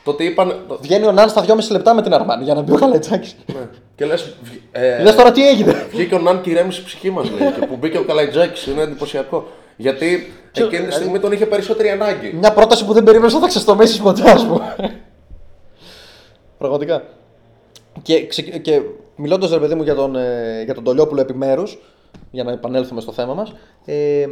Το 0.05 0.11
ότι 0.11 0.25
είπαν. 0.25 0.65
το- 0.69 0.79
Βγαίνει 0.81 1.07
ο 1.07 1.13
Ναν 1.13 1.29
στα 1.29 1.45
2,5 1.47 1.71
λεπτά 1.71 1.95
με 1.95 2.03
την 2.03 2.15
Αρμάνη 2.15 2.45
για 2.45 2.55
να 2.55 2.61
μπει 2.61 2.73
ο 2.73 2.77
Καλετζάκη. 2.77 3.35
ναι. 3.47 3.69
Και 3.97 4.05
λες. 4.05 4.35
Ε, 4.73 5.03
Λες 5.03 5.15
τώρα 5.15 5.33
τι 5.33 5.49
έγινε. 5.49 5.87
Βγήκε 5.91 6.15
ο 6.15 6.19
Ναν 6.19 6.41
και 6.41 6.51
ηρέμησε 6.51 6.81
η 6.81 6.85
ψυχή 6.85 7.11
μας, 7.11 7.31
λέει. 7.31 7.53
και 7.61 7.67
που 7.67 7.77
μπήκε 7.77 7.99
ο 7.99 8.05
Καλαϊτζάκη. 8.05 8.71
Είναι 8.71 8.83
εντυπωσιακό. 8.83 9.47
Γιατί 9.77 10.33
εκείνη 10.53 10.87
τη 10.87 10.93
στιγμή 10.93 11.19
τον 11.19 11.33
είχε 11.33 11.47
περισσότερη 11.47 11.91
ανάγκη. 11.91 12.33
Μια 12.33 12.53
πρόταση 12.53 12.85
που 12.85 12.93
δεν 12.93 13.03
περίμενε 13.05 13.33
να 13.33 13.41
θα 13.41 13.47
ξεστομίσει 13.47 14.03
ποτέ, 14.03 14.31
ας 14.31 14.47
πούμε. 14.47 14.77
Πραγματικά. 16.59 17.03
Και, 18.03 18.27
ξε- 18.27 18.59
και 18.61 18.81
μιλώντας 19.17 19.51
ρε 19.51 19.59
παιδί 19.59 19.75
μου 19.75 19.83
για 19.83 19.95
τον, 19.95 20.17
ε, 20.17 20.63
για 20.65 20.75
τον 20.75 20.85
Τολιόπουλο 20.85 21.21
επιμέρου, 21.21 21.63
για 22.31 22.45
να 22.45 22.53
επανέλθουμε 22.53 23.01
στο 23.01 23.13
θέμα 23.13 23.35
μας, 23.35 23.53
ε, 23.85 24.27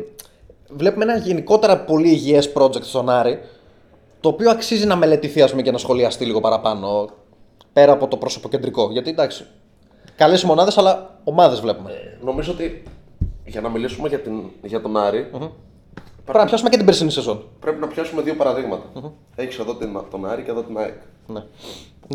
βλέπουμε 0.69 1.05
ένα 1.05 1.17
γενικότερα 1.17 1.79
πολύ 1.85 2.09
υγιές 2.09 2.53
project 2.55 2.83
στον 2.83 3.11
Άρη, 3.11 3.41
το 4.21 4.29
οποίο 4.29 4.51
αξίζει 4.51 4.87
να 4.87 4.97
μελετηθεί 4.97 5.43
ας 5.43 5.51
πούμε, 5.51 5.63
και 5.63 5.71
να 5.71 5.79
σχολιαστεί 5.79 6.25
λίγο 6.25 6.41
παραπάνω, 6.41 7.09
πέρα 7.73 7.93
από 7.93 8.09
το 8.09 8.17
προσωποκεντρικό. 8.17 8.89
Γιατί 8.93 9.11
εντάξει, 9.11 9.47
καλές 10.17 10.43
οι 10.43 10.47
μονάδες, 10.47 10.79
αλλά 10.79 11.21
ομάδες 11.25 11.61
βλέπουμε. 11.61 12.19
Νομίζω 12.25 12.53
ότι 12.53 12.83
για 13.53 13.61
να 13.61 13.69
μιλήσουμε 13.69 14.09
για, 14.09 14.21
την, 14.21 14.43
για 14.63 14.81
τον 14.81 14.97
αρη 14.97 15.27
Πρέπει 16.25 16.39
να 16.39 16.45
πιάσουμε 16.45 16.71
και 16.71 16.77
την 16.77 16.87
περσινή 16.87 17.11
σεζόν. 17.11 17.45
πρέπει 17.61 17.81
να 17.81 17.87
πιάσουμε 17.87 18.23
δύο 18.23 18.35
παραδείγματα. 18.35 19.13
Έχεις 19.35 19.59
εδώ 19.59 19.75
την, 19.75 19.99
τον 20.11 20.27
Άρη 20.27 20.43
και 20.43 20.51
εδώ 20.51 20.63
την 20.63 20.79
ΑΕΚ. 20.79 20.95
Ναι. 21.27 21.43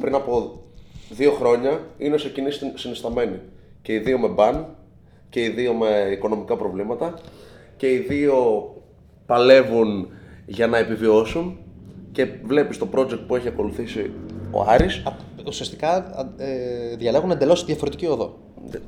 Πριν 0.02 0.16
από 0.16 0.62
δύο 1.10 1.32
χρόνια 1.32 1.80
είναι 1.98 2.18
σε 2.18 2.30
κοινή 2.30 2.52
συν- 2.52 2.78
συνισταμένη. 2.78 3.40
Και 3.82 3.94
οι 3.94 3.98
δύο 4.00 4.20
με 4.20 4.28
μπαν 4.28 4.66
και 5.30 5.44
οι 5.44 5.50
δύο 5.50 5.74
με 5.74 6.10
οικονομικά 6.12 6.56
προβλήματα 6.56 7.14
και 7.78 7.92
οι 7.92 7.98
δύο 7.98 8.36
παλεύουν 9.26 10.08
για 10.46 10.68
να 10.68 10.78
επιβιώσουν 10.78 11.58
και 12.12 12.26
βλέπεις 12.44 12.78
το 12.78 12.88
project 12.96 13.20
που 13.28 13.36
έχει 13.36 13.48
ακολουθήσει 13.48 14.12
ο 14.52 14.62
Άρης. 14.68 15.02
Α, 15.06 15.12
Ουσιαστικά 15.48 15.90
α, 15.92 16.44
ε, 16.44 16.96
διαλέγουν 16.98 17.32
εντελώς 17.32 17.66
διαφορετική 17.66 18.06
οδό. 18.06 18.38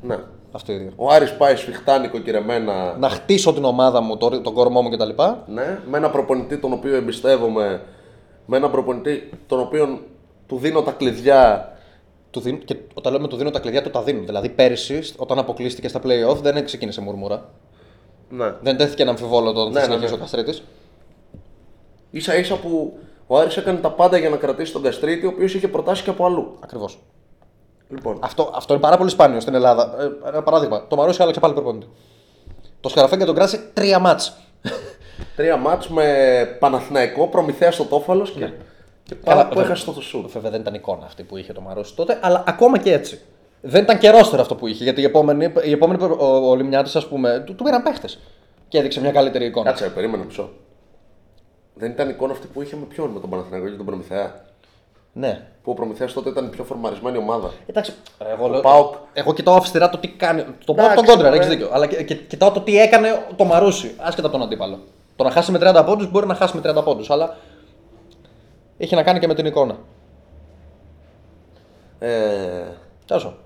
Ναι. 0.02 0.18
Αυτό 0.52 0.72
οι 0.74 0.78
δύο. 0.78 0.92
Ο 0.96 1.10
Άρης 1.10 1.34
πάει 1.38 1.56
σφιχτά 1.56 2.00
νοικοκυρεμένα 2.00 2.96
Να 3.00 3.10
χτίσω 3.10 3.54
την 3.54 3.64
ομάδα 3.64 4.02
μου, 4.02 4.18
το- 4.18 4.42
τον 4.42 4.54
κορμό 4.54 4.82
μου 4.82 4.90
κτλ. 4.90 5.10
Ναι, 5.46 5.80
με 5.90 5.98
ένα 5.98 6.10
προπονητή 6.10 6.58
τον 6.58 6.74
οποίο 6.74 6.96
εμπιστεύομαι, 6.96 7.82
με 8.46 8.58
ένα 8.58 8.70
προπονητή 8.70 9.30
τον 9.48 9.60
οποίο 9.60 10.00
του 10.48 10.58
δίνω 10.58 10.82
τα 10.82 10.92
κλειδιά. 10.92 11.74
Του 12.32 12.40
δίνω, 12.40 12.58
και 12.58 12.76
όταν 12.94 13.14
λέμε 13.14 13.28
του 13.28 13.36
δίνω 13.36 13.50
τα 13.50 13.60
κλειδιά, 13.60 13.82
του 13.84 13.90
τα 13.90 14.02
δίνω. 14.02 14.24
Δηλαδή 14.26 14.50
πέρυσι, 14.50 15.02
όταν 15.18 15.40
αποκλείστηκε 15.40 15.88
στα 15.88 16.00
playoff, 16.04 16.36
δεν 16.42 16.66
ξεκίνησε 16.66 17.02
μουρμούρα. 17.02 17.50
Ναι. 18.30 18.54
Δεν 18.62 18.78
τέθηκε 18.78 19.04
να 19.04 19.10
αμφιβόλο 19.10 19.52
το 19.54 19.60
ότι 19.62 19.74
Ναι, 19.74 19.80
θα 19.80 19.86
ναι, 19.88 19.92
συνεχίσει 19.94 20.14
ναι. 20.14 20.18
ο 20.20 20.22
Καστρίτη. 20.22 20.60
Ίσα 22.12 22.36
ίσα 22.38 22.56
που 22.60 22.98
Ο 23.28 23.38
Άρης 23.38 23.58
έκανε 23.58 23.78
τα 23.80 23.92
πάντα 23.92 24.18
για 24.18 24.30
να 24.30 24.36
κρατήσει 24.38 24.72
τον 24.74 24.82
Καστρίτη, 24.82 25.26
ο 25.26 25.30
οποίος 25.30 25.54
είχε 25.56 25.68
προτάσει 25.68 26.04
και 26.04 26.10
από 26.10 26.26
αλλού. 26.26 26.58
Ακριβώς. 26.60 27.00
Λοιπόν, 27.90 28.18
Αυτό, 28.22 28.52
αυτό 28.56 28.74
είναι 28.74 28.82
πάρα 28.82 28.98
πολύ 28.98 29.10
σπάνιο 29.10 29.40
στην 29.40 29.54
Ελλάδα. 29.54 29.96
Ε, 30.00 30.28
ένα 30.28 30.44
παράδειγμα. 30.44 30.88
Το 30.88 30.96
Μαρούσι 30.96 31.22
άλλαξε 31.22 31.40
πάλι 31.40 31.54
προπονητή. 31.54 31.88
Το 32.82 32.90
Σκαραφέγγι 32.90 33.26
τον 33.26 33.36
κράτησε 33.36 33.70
τρία 33.74 34.00
μάτς. 34.00 34.34
τρία 35.36 35.58
μάτς 35.58 35.88
με 35.88 36.06
Παναθηναϊκό, 36.60 37.28
Προμηθέας 37.28 37.74
στο 37.74 37.84
Τόφαλος 37.84 38.32
και, 38.32 38.40
και 39.04 39.16
Καλά, 39.16 39.36
πάρα 39.36 39.48
που 39.48 39.56
βέβαια. 39.56 39.72
έχασε 39.72 39.92
το 39.92 40.02
σουτ. 40.02 40.30
Βέβαια 40.32 40.52
δεν 40.52 40.62
ήταν 40.62 40.74
εικόνα 40.74 41.06
αυτή 41.06 41.24
που 41.24 41.38
είχε 41.38 41.54
το 41.54 41.62
Μαρούσι 41.62 41.96
τότε, 41.96 42.20
αλλά 42.22 42.44
ακόμα 42.48 42.78
και 42.78 42.94
έτσι. 42.94 43.20
Δεν 43.62 43.84
ήταν 43.84 43.98
καιρόστερο 43.98 44.42
αυτό 44.42 44.56
που 44.56 44.68
είχε. 44.68 44.84
Γιατί 44.84 45.02
οι 45.02 45.04
επόμενοι, 45.04 45.54
οι 45.64 45.72
επόμενοι 45.72 46.04
ο, 46.04 46.50
ο 46.50 46.56
Λιμιάτη, 46.56 46.98
ας 46.98 47.08
πούμε, 47.08 47.44
του, 47.46 47.56
του 47.56 47.64
πήραν 47.64 47.84
παίχτες. 47.84 48.20
Και 48.68 48.78
έδειξε 48.78 49.02
μια 49.02 49.12
καλύτερη 49.12 49.46
εικόνα. 49.46 49.70
Κάτσε, 49.70 49.90
περίμενα 49.90 50.24
μισό. 50.24 50.50
Δεν 51.74 51.92
ήταν 51.92 52.10
εικόνα 52.10 52.32
αυτή 52.32 52.48
που 52.48 52.62
είχε 52.62 52.76
με 52.76 52.86
ποιον, 52.86 53.10
με 53.10 53.20
τον 53.20 53.30
Παναθηναϊκό 53.30 53.68
και 53.70 53.76
τον 53.76 53.86
Προμηθέα; 53.86 54.46
Ναι. 55.14 55.46
Που 55.64 55.72
ο 55.72 55.74
Προμηθέας 55.74 56.14
τότε 56.14 56.30
ήταν 56.30 56.46
η 56.46 56.50
πιο 56.50 56.64
φορμαρισμένη 56.64 57.18
ομάδα. 57.18 57.52
Εντάξει, 57.66 57.94
ρε, 58.22 58.30
εγώ, 58.30 58.48
λέω- 58.48 58.62
ΠΑΟΚ. 58.62 58.94
εγώ 59.14 59.34
κοιτάω 59.34 59.56
αυστηρά 59.56 59.90
το 59.90 59.98
τι 59.98 60.08
κάνει. 60.08 60.46
Το 60.66 60.74
πάω 60.74 60.86
Εντάξει, 60.86 61.06
τον 61.06 61.14
κόντρα, 61.16 61.28
ωραία. 61.30 61.40
έχεις 61.42 61.50
δίκιο. 61.56 61.70
Αλλά 61.74 61.88
και, 61.88 62.04
και- 62.04 62.16
κοιτάω 62.16 62.52
το 62.52 62.62
τι 62.62 62.80
έκανε 62.80 63.26
το 63.36 63.44
Μαρούσι, 63.46 63.94
άσχετα 63.98 64.28
από 64.28 64.38
τον 64.38 64.46
αντίπαλο. 64.46 64.80
Το 65.16 65.24
να 65.24 65.32
χάσει 65.32 65.52
με 65.52 65.60
30 65.62 65.84
πόντους 65.86 66.12
μπορεί 66.12 66.28
να 66.28 66.34
χάσει 66.36 66.56
με 66.56 66.62
30 66.62 66.84
πόντους, 66.84 67.10
αλλά 67.10 67.38
έχει 68.78 68.96
να 68.96 69.04
κάνει 69.04 69.20
και 69.20 69.28
με 69.28 69.36
την 69.36 69.46
εικόνα. 69.46 69.78
Ε, 72.00 72.64
Τόσο. 73.06 73.38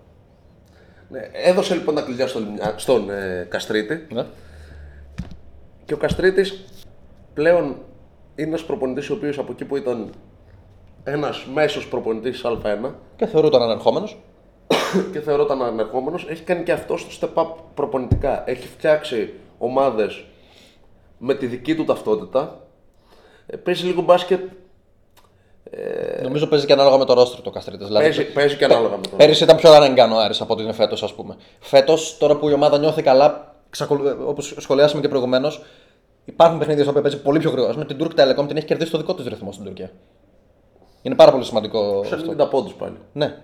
ναι, 1.10 1.20
έδωσε 1.34 1.74
λοιπόν 1.74 1.96
τα 1.96 2.02
κλειδιά 2.02 2.28
στον, 2.28 2.44
Λιμνιά- 2.44 2.74
στον 2.80 3.10
ε, 3.10 3.48
Καστρίτη 3.50 4.06
Ναι. 4.14 4.26
και 5.86 5.94
ο 5.94 5.98
Καστρίτης 5.98 6.64
πλέον 7.34 7.64
είναι 8.36 8.48
ένας 8.48 8.64
προπονητής 8.64 9.10
ο 9.10 9.14
οποίος 9.14 9.38
από 9.38 9.52
εκεί 9.52 9.66
που 9.66 9.78
ήταν 9.78 10.10
ένας 11.04 11.46
μέσος 11.54 11.88
προπονητής 11.88 12.42
Α1 12.46 12.92
Και 13.16 13.26
θεωρούταν 13.26 13.62
ανερχόμενος. 13.62 14.18
και 15.12 15.20
θεωρώταν 15.20 15.62
ανερχόμενος, 15.62 16.26
έχει 16.30 16.44
κάνει 16.44 16.64
και 16.64 16.72
αυτό 16.72 16.94
το 16.94 17.18
step 17.22 17.44
up 17.44 17.48
προπονητικά. 17.74 18.44
Έχει 18.50 18.68
φτιάξει 18.68 19.34
ομάδες 19.58 20.24
με 21.18 21.34
τη 21.34 21.46
δική 21.46 21.76
του 21.76 21.84
ταυτότητα. 21.84 22.60
Ε, 23.46 23.58
παίζει 23.58 23.86
λίγο 23.86 24.02
μπάσκετ, 24.02 24.42
Νομίζω 26.22 26.48
παίζει 26.48 26.66
και 26.66 26.74
ανάλογα 26.74 26.98
με 26.98 27.06
το 27.06 27.14
ρόστρο 27.14 27.42
το 27.42 27.50
Καστρίτη. 27.50 27.86
Δηλαδή, 27.86 28.04
παίζει, 28.06 28.32
παίζει 28.32 28.56
και 28.56 28.66
ανάλογα 28.66 28.98
με 28.98 29.08
τον. 29.08 29.18
Πέρυσι 29.18 29.44
ήταν 29.44 29.56
πιο 29.56 29.74
αναγκάνο 29.74 30.16
ο 30.16 30.20
Άρης 30.20 30.42
από 30.42 30.54
ότι 30.54 30.64
είναι 30.64 30.74
φέτος, 30.74 31.04
ας 31.04 31.14
πούμε. 31.14 31.36
Φέτος, 31.60 32.18
τώρα 32.18 32.36
που 32.36 32.50
η 32.50 32.54
ομάδα 32.54 32.78
νιώθει 32.78 33.02
καλά, 33.02 33.56
όπως 34.26 34.56
σχολιάσαμε 34.58 35.02
και 35.02 35.08
προηγουμένως, 35.08 35.62
υπάρχουν 36.26 36.58
παιχνίδια 36.60 36.82
στα 36.82 36.92
οποία 36.92 37.04
παίζει 37.04 37.22
πολύ 37.22 37.40
πιο 37.40 37.50
γρήγορα. 37.50 37.78
Με 37.78 37.86
την 37.86 37.98
Turk 38.00 38.20
Telecom 38.20 38.48
την 38.48 38.58
έχει 38.58 38.66
κερδίσει 38.66 38.92
το 38.92 38.98
δικό 38.98 39.14
της 39.14 39.26
ρυθμό 39.26 39.52
στην 39.52 39.66
Τουρκία. 39.66 39.92
Είναι 41.04 41.16
πάρα 41.16 41.32
πολύ 41.32 41.44
σημαντικό. 41.44 42.04
Σε 42.06 42.16
αυτό. 42.16 42.32
90 42.32 42.50
πόντους 42.50 42.74
πάλι. 42.74 42.96
Ναι. 43.14 43.36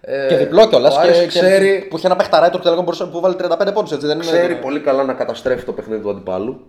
Ε, 0.00 0.26
και 0.28 0.36
διπλό 0.36 0.68
κιόλας. 0.68 0.96
ο 0.96 1.00
Άρης 1.00 1.18
Και, 1.18 1.26
ξέρει, 1.26 1.80
και, 1.80 1.86
που 1.88 1.96
είχε 1.96 2.06
ένα 2.06 2.16
παιχταρά 2.16 2.46
η 2.46 2.50
Turk 2.52 2.66
Telecom 2.66 2.74
μπορούσε- 2.84 3.04
που 3.10 3.20
βάλει 3.20 3.34
35 3.38 3.72
πόντους. 3.74 3.92
Έτσι, 3.92 4.06
δεν 4.06 4.16
είναι. 4.16 4.24
ξέρει 4.26 4.54
πολύ 4.54 4.80
καλά 4.80 5.04
να 5.04 5.12
καταστρέφει 5.12 5.64
το 5.64 5.72
παιχνίδι 5.72 6.02
του 6.02 6.10
αντιπάλου. 6.10 6.60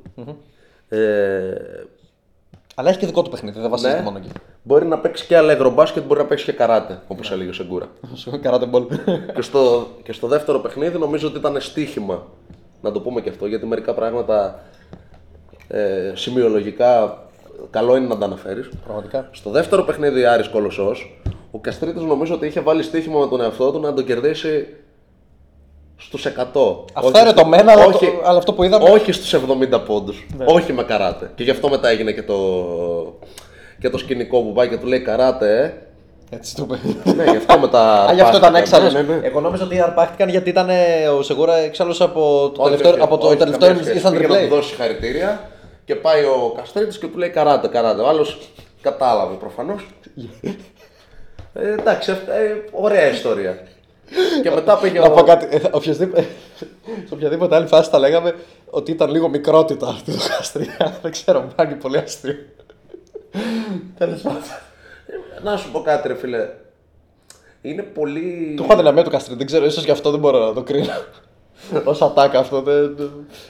Ε, 0.89 1.53
Αλλά 2.75 2.89
έχει 2.89 2.99
και 2.99 3.05
δικό 3.05 3.21
του 3.21 3.29
παιχνίδι, 3.29 3.59
δεν 3.59 3.69
βασίζεται 3.69 3.97
ναι. 3.97 4.03
μόνο 4.03 4.17
εκεί. 4.17 4.29
Μπορεί 4.63 4.85
να 4.85 4.99
παίξει 4.99 5.25
και 5.25 5.37
αλεγρο 5.37 5.69
μπάσκετ, 5.69 6.03
μπορεί 6.03 6.19
να 6.19 6.25
παίξει 6.25 6.45
και 6.45 6.51
καράτε, 6.51 6.99
όπως 7.07 7.31
έλεγε 7.31 7.49
ο 7.49 7.53
Σεγκούρα. 7.53 7.87
Καράτε 8.41 8.65
μπολ. 8.65 8.83
και, 9.35 9.41
στο, 9.41 9.87
και 10.03 10.13
στο 10.13 10.27
δεύτερο 10.27 10.59
παιχνίδι 10.59 10.97
νομίζω 10.97 11.27
ότι 11.27 11.37
ήταν 11.37 11.61
στοίχημα. 11.61 12.27
Να 12.81 12.91
το 12.91 12.99
πούμε 13.01 13.21
και 13.21 13.29
αυτό, 13.29 13.45
γιατί 13.45 13.65
μερικά 13.65 13.93
πράγματα 13.93 14.59
ε, 15.67 16.11
σημειολογικά 16.15 17.17
καλό 17.69 17.95
είναι 17.95 18.07
να 18.07 18.17
τα 18.17 18.25
αναφέρεις. 18.25 18.69
Πραγματικά. 18.85 19.29
Στο 19.31 19.49
δεύτερο 19.49 19.83
παιχνίδι 19.83 20.25
Άρης 20.25 20.47
Κολοσσός, 20.47 21.21
ο 21.51 21.59
Καστρίτης 21.59 22.01
νομίζω 22.03 22.33
ότι 22.33 22.45
είχε 22.47 22.59
βάλει 22.59 22.83
στοίχημα 22.83 23.19
με 23.19 23.27
τον 23.27 23.41
εαυτό 23.41 23.71
του 23.71 23.79
να 23.79 23.93
τον 23.93 24.05
κερδίσει 24.05 24.67
στους 25.97 26.25
100. 26.25 26.85
Αυθαίρετο 26.93 27.41
Όχι- 27.41 27.49
μένα, 27.49 27.71
αλλά, 27.71 27.85
όχι- 27.85 28.05
το, 28.05 28.21
αλλά 28.23 28.37
αυτό 28.37 28.53
που 28.53 28.63
είδαμε. 28.63 28.89
όχι 28.89 29.11
στους 29.11 29.33
70 29.33 29.79
πόντους. 29.79 30.25
Όχι 30.45 30.73
με 30.73 30.83
καράτε. 30.83 31.31
Και 31.35 31.43
γι' 31.43 31.49
αυτό 31.49 31.69
μετά 31.69 31.89
έγινε 31.89 32.11
και 32.11 32.23
το, 32.23 32.35
και 33.79 33.89
το 33.89 33.97
σκηνικό 33.97 34.41
που 34.41 34.53
πάει 34.53 34.69
και 34.69 34.77
του 34.77 34.87
λέει 34.87 34.99
καράτε, 35.01 35.63
ε. 35.63 36.35
Έτσι 36.35 36.55
το 36.55 36.67
είπε. 36.69 37.11
ναι, 37.15 37.23
γι' 37.31 37.37
αυτό 37.37 37.59
μετά. 37.59 37.83
Α, 38.09 38.13
γι' 38.13 38.21
αυτό 38.21 38.37
ήταν 38.37 38.55
αρπάχτηκαν. 38.55 38.85
έξαλλος. 38.85 38.93
Ναι, 39.07 39.13
ναι, 39.13 39.19
ναι. 39.19 39.27
Εγώ 39.27 39.39
νόμιζα 39.39 39.63
ότι 39.63 39.81
αρπάχτηκαν 39.81 40.29
γιατί 40.29 40.49
ήταν 40.49 40.69
ε, 40.69 41.07
ο 41.17 41.21
Σεγούρα 41.21 41.55
έξαλλος 41.57 42.01
από 42.01 42.51
το 42.55 42.61
Όχι, 42.61 42.69
τελευταίο, 42.71 42.91
όχι, 42.91 43.01
από 43.01 43.17
το 43.17 43.27
όχι, 43.27 43.35
τελευταίο 43.37 43.67
καμία 43.67 43.83
σχέση. 43.83 44.05
Instant 44.07 44.11
Πήγε 44.11 44.27
να 44.27 44.35
του 44.37 44.45
Replay. 44.45 44.49
δώσει 44.49 44.67
συγχαρητήρια 44.69 45.49
και 45.85 45.95
πάει 45.95 46.23
ο 46.23 46.53
Καστρίτης 46.57 46.97
και 46.97 47.07
του 47.07 47.17
λέει 47.17 47.29
καράτε, 47.29 47.67
καράτε. 47.67 48.01
Ο 48.01 48.07
άλλος 48.07 48.49
κατάλαβε 48.81 49.35
προφανώς. 49.35 49.87
ε, 51.53 51.71
εντάξει, 51.71 52.11
αυτά, 52.11 52.33
ε, 52.33 52.63
ωραία 52.71 53.09
ιστορία. 53.11 53.67
και 54.43 54.49
μετά 54.51 54.77
πήγε 54.77 54.99
Να 54.99 55.09
πω 55.11 55.19
ο... 55.19 55.23
κάτι. 55.23 55.47
ε, 55.55 55.61
οποιασδήποτε- 55.71 56.25
Σε 57.07 57.13
οποιαδήποτε 57.13 57.55
άλλη 57.55 57.67
φάση 57.67 57.89
θα 57.89 57.99
λέγαμε 57.99 58.35
ότι 58.69 58.91
ήταν 58.91 59.09
λίγο 59.11 59.29
μικρότητα 59.29 59.87
αυτή 59.87 60.11
το 60.11 60.19
Καστρία. 60.37 60.77
Δεν 61.01 61.11
ξέρω, 61.11 61.41
μου 61.41 61.51
κάνει 61.55 61.75
πολύ 61.75 61.97
αστείο. 61.97 62.35
Τέλος 63.97 64.21
πάντων. 64.21 64.41
Να 65.43 65.57
σου 65.57 65.71
πω 65.71 65.81
κάτι 65.81 66.07
ρε 66.07 66.15
φίλε. 66.15 66.49
Είναι 67.61 67.81
πολύ... 67.81 68.53
Του 68.57 68.63
έχω 68.63 68.73
αδυναμία 68.73 69.03
του 69.03 69.09
Καστρί, 69.09 69.35
δεν 69.35 69.45
ξέρω, 69.45 69.65
ίσως 69.65 69.83
γι' 69.83 69.91
αυτό 69.91 70.11
δεν 70.11 70.19
μπορώ 70.19 70.39
να 70.45 70.53
το 70.53 70.63
κρίνω. 70.63 70.93
Ω 71.99 72.05
ατάκα 72.05 72.39
αυτό. 72.39 72.61
Δεν... 72.61 72.97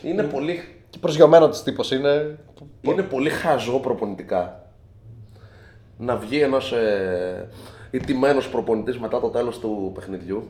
Είναι 0.04 0.24
πολύ... 0.24 0.76
Και 0.92 0.98
προσγειωμένο 1.02 1.50
της 1.50 1.64
τύπος 1.64 1.92
είναι. 1.92 2.38
Είναι 2.82 3.02
πολύ 3.02 3.30
χαζό 3.30 3.80
προπονητικά. 3.80 4.64
Να 5.98 6.16
βγει 6.16 6.40
ένας 6.40 6.72
ε, 6.72 7.48
ηττημένος 7.92 8.50
προπονητής 8.50 9.00
μετά 9.00 9.20
το 9.20 9.28
τέλος 9.28 9.60
του 9.60 9.92
παιχνιδιού 9.96 10.48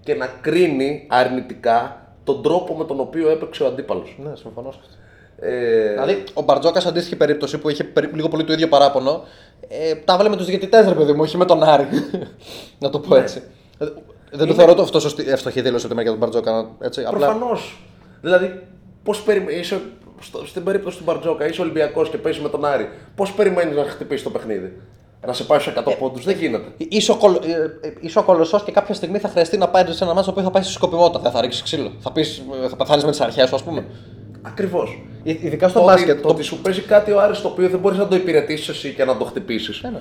και 0.00 0.14
να 0.14 0.26
κρίνει 0.40 1.06
αρνητικά 1.10 2.06
τον 2.24 2.42
τρόπο 2.42 2.74
με 2.74 2.84
τον 2.84 3.00
οποίο 3.00 3.30
έπαιξε 3.30 3.62
ο 3.62 3.66
αντίπαλος. 3.66 4.16
Ναι, 4.24 4.36
συμφωνώ 4.36 4.70
σε 4.72 4.78
αυτό. 4.82 4.94
Ε, 5.42 5.90
Δηλαδή, 5.92 6.22
ο 6.34 6.42
Μπαρτζόκας 6.42 6.86
αντίστοιχη 6.86 7.16
περίπτωση 7.16 7.58
που 7.58 7.68
είχε 7.68 7.84
περί- 7.84 8.14
λίγο 8.14 8.28
πολύ 8.28 8.44
το 8.44 8.52
ίδιο 8.52 8.68
παράπονο, 8.68 9.22
ε, 9.68 9.94
τα 9.94 10.12
έβαλε 10.12 10.28
με 10.28 10.36
τους 10.36 10.46
διαιτητές, 10.46 10.88
ρε 10.88 10.94
παιδί 10.94 11.12
μου, 11.12 11.20
όχι 11.22 11.36
με 11.36 11.44
τον 11.44 11.62
Άρη. 11.62 11.86
να 12.78 12.90
το 12.90 12.98
πω 13.00 13.16
έτσι. 13.16 13.42
Ε, 13.78 13.86
Δεν 14.32 14.46
το 14.46 14.54
θεωρώ 14.54 14.74
το 14.74 14.82
αυτό 14.82 15.00
σωστή, 15.00 15.30
εύστοχη 15.30 15.60
δήλωση 15.60 15.84
από 15.86 15.88
τη 15.88 15.94
μεριά 15.94 16.12
του 16.12 16.18
Μπαρτζόκα. 16.18 16.70
Έτσι, 16.80 17.04
απλά. 17.04 17.18
προφανώς. 17.26 17.80
Δηλαδή, 18.20 18.66
πώς 19.02 19.22
περιμέ... 19.22 19.52
είσαι, 19.52 19.80
στο, 20.20 20.46
στην 20.46 20.64
περίπτωση 20.64 20.96
του 20.98 21.02
Μπαρτζόκα, 21.06 21.48
είσαι 21.48 21.60
Ολυμπιακός 21.60 22.08
και 22.10 22.16
παίζεις 22.16 22.42
με 22.42 22.48
τον 22.48 22.64
Άρη, 22.64 22.88
πώς 23.14 23.32
περιμένεις 23.32 23.76
να 23.76 23.84
χτυπήσει 23.84 24.24
το 24.24 24.30
παιχνίδι; 24.30 24.72
Να 25.26 25.32
σε 25.32 25.44
πάει 25.44 25.58
στους 25.58 25.72
100 25.86 25.92
πόντους, 25.98 26.24
δεν 26.24 26.36
γίνεται. 26.36 26.64
Είσαι 26.76 27.10
ο, 27.12 27.16
κολ... 27.16 27.34
ε, 27.34 27.86
ε, 27.88 27.92
είσαι 28.00 28.18
ο 28.18 28.22
κολοσσός 28.22 28.64
και 28.64 28.72
κάποια 28.72 28.94
στιγμή 28.94 29.18
θα 29.18 29.28
χρειαστεί 29.28 29.56
να 29.56 29.68
πάρεις 29.68 29.96
σε 29.96 30.04
ένα 30.04 30.14
μάτσο 30.14 30.32
που 30.32 30.40
θα 30.40 30.50
πάει 30.50 30.62
στη 30.62 30.72
σκοπιμότητα. 30.72 31.18
Δεν 31.18 31.30
θα 31.32 31.40
ρίξεις 31.40 31.62
ξύλο. 31.62 31.92
Θα, 32.00 32.12
πεις, 32.12 32.42
ε, 32.64 32.68
θα 32.68 32.76
πεθάνεις 32.76 33.04
με 33.04 33.10
τις 33.10 33.20
αρχές 33.20 33.48
σου, 33.48 33.54
ας 33.54 33.62
πούμε. 33.62 33.84
Ακριβώς. 34.42 35.02
Ε, 35.24 35.30
Ειδικά 35.30 35.68
στο 35.68 35.78
Το, 35.78 35.84
μπάσκετ. 35.84 36.10
ότι, 36.10 36.22
το 36.22 36.28
ότι 36.28 36.42
σου 36.42 36.58
παίζει 36.60 36.80
κάτι 36.80 37.12
ο 37.12 37.20
Άρης 37.20 37.40
το 37.40 37.48
οποίο 37.48 37.68
δεν 37.68 37.78
μπορείς 37.78 37.98
να 37.98 38.08
το 38.08 38.16
υπηρετήσεις 38.16 38.68
εσύ 38.68 38.94
και 38.94 39.04
να 39.04 39.16
το 39.16 39.24
χτυπήσεις. 39.24 39.82
Ναι, 39.82 39.90
ναι. 39.90 40.00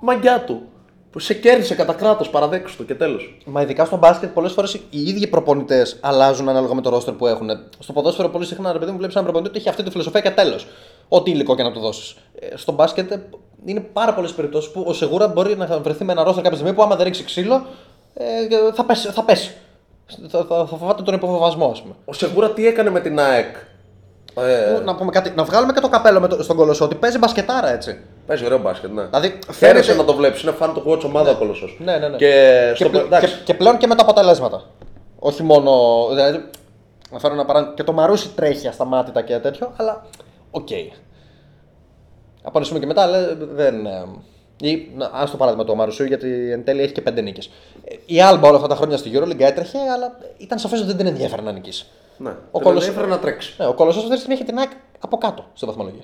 Μαγκιά 0.00 0.40
του. 0.46 0.62
Που 1.10 1.18
σε 1.18 1.34
κέρδισε 1.34 1.74
κατά 1.74 1.92
κράτος, 1.92 2.30
παραδέξου 2.30 2.76
το 2.76 2.84
και 2.84 2.94
τέλος. 2.94 3.38
Μα 3.44 3.62
ειδικά 3.62 3.84
στο 3.84 3.96
μπάσκετ, 3.96 4.30
πολλές 4.30 4.52
φορές 4.52 4.74
οι 4.74 5.02
ίδιοι 5.02 5.26
προπονητές 5.26 5.96
αλλάζουν 6.00 6.48
ανάλογα 6.48 6.74
με 6.74 6.80
το 6.80 6.90
ρόστερ 6.90 7.14
που 7.14 7.26
έχουν. 7.26 7.48
Στο 7.78 7.92
ποδόσφαιρο, 7.92 8.28
πολύ 8.28 8.44
συχνά, 8.44 8.72
ρε 8.72 8.78
παιδί 8.78 8.90
μου, 8.90 8.96
βλέπεις 8.96 9.14
ένα 9.14 9.24
προπονητή 9.24 9.50
ότι 9.50 9.58
έχει 9.58 9.68
αυτή 9.68 9.82
τη 9.82 9.90
φιλοσοφία 9.90 10.20
και 10.20 10.30
τέλος. 10.30 10.66
Ό,τι 11.08 11.30
υλικό 11.30 11.56
και 11.56 11.62
να 11.62 11.72
του 11.72 11.80
δώσεις. 11.80 12.16
στο 12.54 12.72
μπάσκετ 12.72 13.10
ε, 13.10 13.28
είναι 13.64 13.80
πάρα 13.80 14.14
πολλές 14.14 14.32
περιπτώσεις 14.32 14.70
που 14.70 14.84
ο 14.86 14.92
Σεγούρα 14.92 15.28
μπορεί 15.28 15.56
να 15.56 15.78
βρεθεί 15.78 16.04
με 16.04 16.12
ένα 16.12 16.22
ρόστερ 16.22 16.42
κάποια 16.42 16.58
στιγμή 16.58 16.76
που 16.76 16.82
άμα 16.82 16.96
δεν 16.96 17.04
ρίξει 17.04 17.24
ξύλο 17.24 17.66
ε, 18.14 18.72
θα 18.74 18.84
πέσει. 18.84 19.08
Θα, 19.08 19.24
πέσει. 19.24 19.54
θα, 20.28 20.44
θα, 20.48 20.66
θα 20.66 20.76
φοβάται 20.76 21.02
τον 21.02 21.14
υποφοβασμό, 21.14 21.66
ας 21.66 21.82
πούμε. 21.82 21.94
Ο 22.04 22.12
Σεγούρα 22.12 22.50
τι 22.50 22.66
έκανε 22.66 22.90
με 22.90 23.00
την 23.00 23.18
ΑΕΚ; 23.20 23.56
Ε, 24.36 24.80
Να, 24.84 24.94
πούμε 24.94 25.10
κάτι, 25.10 25.32
να 25.36 25.44
βγάλουμε 25.44 25.72
και 25.72 25.80
το 25.80 25.88
καπέλο 25.88 26.20
με 26.20 26.28
το, 26.28 26.42
στον 26.42 26.56
κολοσσό 26.56 26.84
ότι 26.84 26.94
παίζει 26.94 27.18
μπασκετάρα 27.18 27.72
έτσι. 27.72 27.98
παίζει 28.26 28.44
ωραίο 28.44 28.58
μπάσκετ, 28.58 28.90
ναι. 28.92 29.02
Δηλαδή, 29.02 29.28
Χαίρεσαι 29.28 29.82
φαίνεται- 29.82 29.96
να 29.96 30.04
το 30.04 30.14
βλέπεις. 30.14 30.42
Είναι 30.42 30.54
fan 30.60 30.70
του 30.74 30.82
watch 30.86 31.04
ομάδα 31.04 31.30
ο 31.30 31.34
Κολοσσός. 31.36 31.76
Ναι, 31.80 31.96
ναι, 31.98 32.08
ναι. 32.08 32.16
Και, 32.16 32.72
στο... 32.74 32.84
Και, 32.84 32.90
πλε- 32.90 33.04
εντάξει, 33.04 33.34
και, 33.34 33.42
και 33.44 33.54
πλέον 33.54 33.76
και 33.76 33.86
με 33.86 33.94
τα 33.94 34.02
αποτελέσματα. 34.02 34.62
Όχι 35.18 35.42
μόνο. 35.42 35.72
Δηλαδή, 36.08 36.44
να 37.10 37.18
φέρω 37.18 37.34
ένα 37.34 37.44
παράδειγμα. 37.44 37.74
Και 37.74 37.82
το 37.84 37.92
Μαρούσι 37.92 38.28
τρέχει 38.28 38.68
ασταμάτητα 38.68 39.22
και 39.22 39.38
τέτοιο, 39.38 39.72
αλλά 39.76 40.06
οκ. 40.50 40.68
Από 42.42 42.58
ένα 42.58 42.66
σημείο 42.66 42.80
και 42.80 42.86
μετά 42.86 43.06
λες, 43.06 43.18
δεν. 43.54 43.86
ε, 43.86 44.04
Ή, 44.62 44.90
να, 44.96 45.10
ας 45.12 45.30
το 45.30 45.36
παράδειγμα 45.36 45.64
του 45.66 45.76
Μαρουσίου, 45.76 46.06
γιατί 46.06 46.50
εν 46.52 46.64
τέλει 46.64 46.82
έχει 46.82 46.92
και 46.92 47.00
πέντε 47.00 47.20
νίκες. 47.20 47.50
Η 48.06 48.20
Άλμπα 48.22 48.46
όλα 48.48 48.56
αυτά 48.56 48.68
τα 48.68 48.74
χρόνια 48.74 48.96
στη 48.96 49.10
Euroleague 49.14 49.40
έτρεχε, 49.40 49.78
αλλά 49.94 50.18
ήταν 50.36 50.58
σαφές 50.58 50.78
ότι 50.78 50.88
δεν 50.88 50.96
την 50.96 51.06
ενδιαφέρει 51.06 51.42
να 51.42 51.52
νικήσει. 51.52 51.86
Ναι. 52.20 52.30
Ο 52.30 52.34
Ο 52.50 52.60
Κολοσσός- 52.60 52.90
έφερε 52.90 53.06
να 53.06 53.18
τρέξει. 53.18 53.54
Ναι, 53.58 53.66
ο 53.66 53.74
Κολοσσός 53.74 54.02
αυτή 54.02 54.14
τη 54.14 54.18
στιγμή 54.20 54.36
έχει 54.36 54.44
την 54.48 54.58
ΑΕΚ 54.58 54.70
από 55.00 55.16
κάτω 55.18 55.44
στη 55.52 55.66
βαθμολογία. 55.66 56.02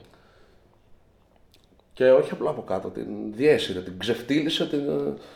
Και 1.93 2.11
όχι 2.11 2.33
απλά 2.33 2.51
από 2.51 2.63
κάτω, 2.63 2.89
την 2.89 3.07
διέσυρε, 3.33 3.81
την 3.81 3.99
ξεφτύλισε, 3.99 4.67
την. 4.67 4.81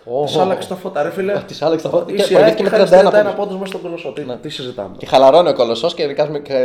Ω. 0.05 0.25
Της 0.25 0.37
άλλαξε 0.37 0.69
τα 0.69 0.75
φώτα. 0.75 1.03
Ρε 1.03 1.11
φίλε. 1.11 1.41
Της 1.47 1.63
άλλαξε 1.63 1.85
τα 1.85 1.91
φώτα. 1.91 2.13
Είσαι 2.13 2.27
Και 2.27 2.33
η 2.33 2.37
ΑΕΚ 2.37 2.55
προηγήθηκε 2.57 2.63
με 2.63 2.69
χάνεις 2.89 2.91
31 2.91 3.11
31 3.11 3.23
πόντους. 3.23 3.35
πόντους 3.37 3.55
μέσα 3.59 3.67
στον 3.67 3.81
Κολοσσό. 3.81 4.13
Τι, 4.13 4.25
τι 4.43 4.49
συζητάμε. 4.49 4.97
Και 4.97 5.07
χαλαρώνει 5.07 5.49
ο 5.49 5.55
Κολοσσός 5.55 5.95
και 5.95 6.15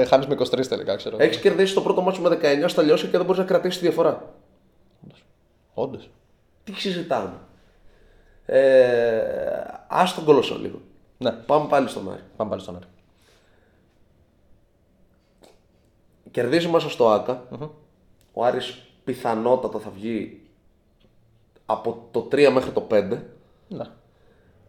χάνεις 0.08 0.28
με 0.28 0.34
23 0.34 0.67
τελικά, 0.67 0.95
ξέρω. 0.95 1.15
Έχεις 1.19 1.38
κερδίσει 1.38 1.73
το 1.73 1.82
πρώτο 1.82 2.01
μάτσο 2.01 2.21
με 2.21 2.30
19 2.30 2.67
στα 2.67 2.82
λιώσια 2.82 3.10
και 3.10 3.17
δεν 3.17 3.25
μπορείς 3.25 3.39
να 3.41 3.47
κρατήσεις 3.47 3.80
τη 3.80 3.86
διαφορά. 3.86 4.34
Όντως. 5.73 6.10
Τι 6.63 6.73
συζητάμε. 6.73 7.34
Ε, 8.45 9.21
ας 9.88 10.13
τον 10.15 10.23
κολοσσό 10.25 10.58
λίγο. 10.62 10.82
Ναι, 11.17 11.32
Πάμε 11.32 11.65
πάλι 11.69 11.88
στον 11.89 12.10
Άρη. 12.12 12.21
πάμε 12.36 12.49
πάλι 12.49 12.62
στον 12.62 12.75
Άρη. 12.75 12.86
Κερδίζει 16.36 16.67
μέσα 16.67 16.89
στο 16.89 17.10
ΑΚΑ. 17.10 17.43
Ο 18.34 18.43
Άρης 18.43 18.78
πιθανότατα 19.04 19.80
θα 19.80 19.91
βγει 19.95 20.41
από 21.65 21.98
το 22.12 22.28
3 22.32 22.50
μέχρι 22.54 22.71
το 22.71 22.88
5. 22.91 23.04
Ναι. 23.67 23.84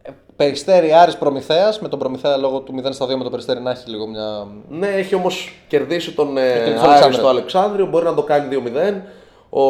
Ε, 0.02 0.10
Περιστέρι 0.36 0.92
Άρης 0.92 1.16
Προμηθέας, 1.16 1.80
με 1.80 1.88
τον 1.88 1.98
Προμηθέα 1.98 2.36
λόγω 2.36 2.60
του 2.60 2.74
0 2.84 2.92
στα 2.92 3.06
2 3.06 3.16
με 3.16 3.24
το 3.24 3.30
Περιστέρι 3.30 3.60
να 3.60 3.70
έχει 3.70 3.90
λίγο 3.90 4.06
μια. 4.06 4.46
Ναι, 4.68 4.86
έχει 4.86 5.14
όμως 5.14 5.52
κερδίσει 5.68 6.12
τον 6.12 6.36
ε, 6.36 6.52
την 6.52 6.72
Άρη 6.72 6.78
Αλεξάνδρεια. 6.78 7.18
στο 7.18 7.28
Αλεξάνδριο, 7.28 7.86
μπορεί 7.86 8.04
να 8.04 8.14
το 8.14 8.22
κάνει 8.22 8.62
2-0. 8.66 8.94
Ο, 9.48 9.62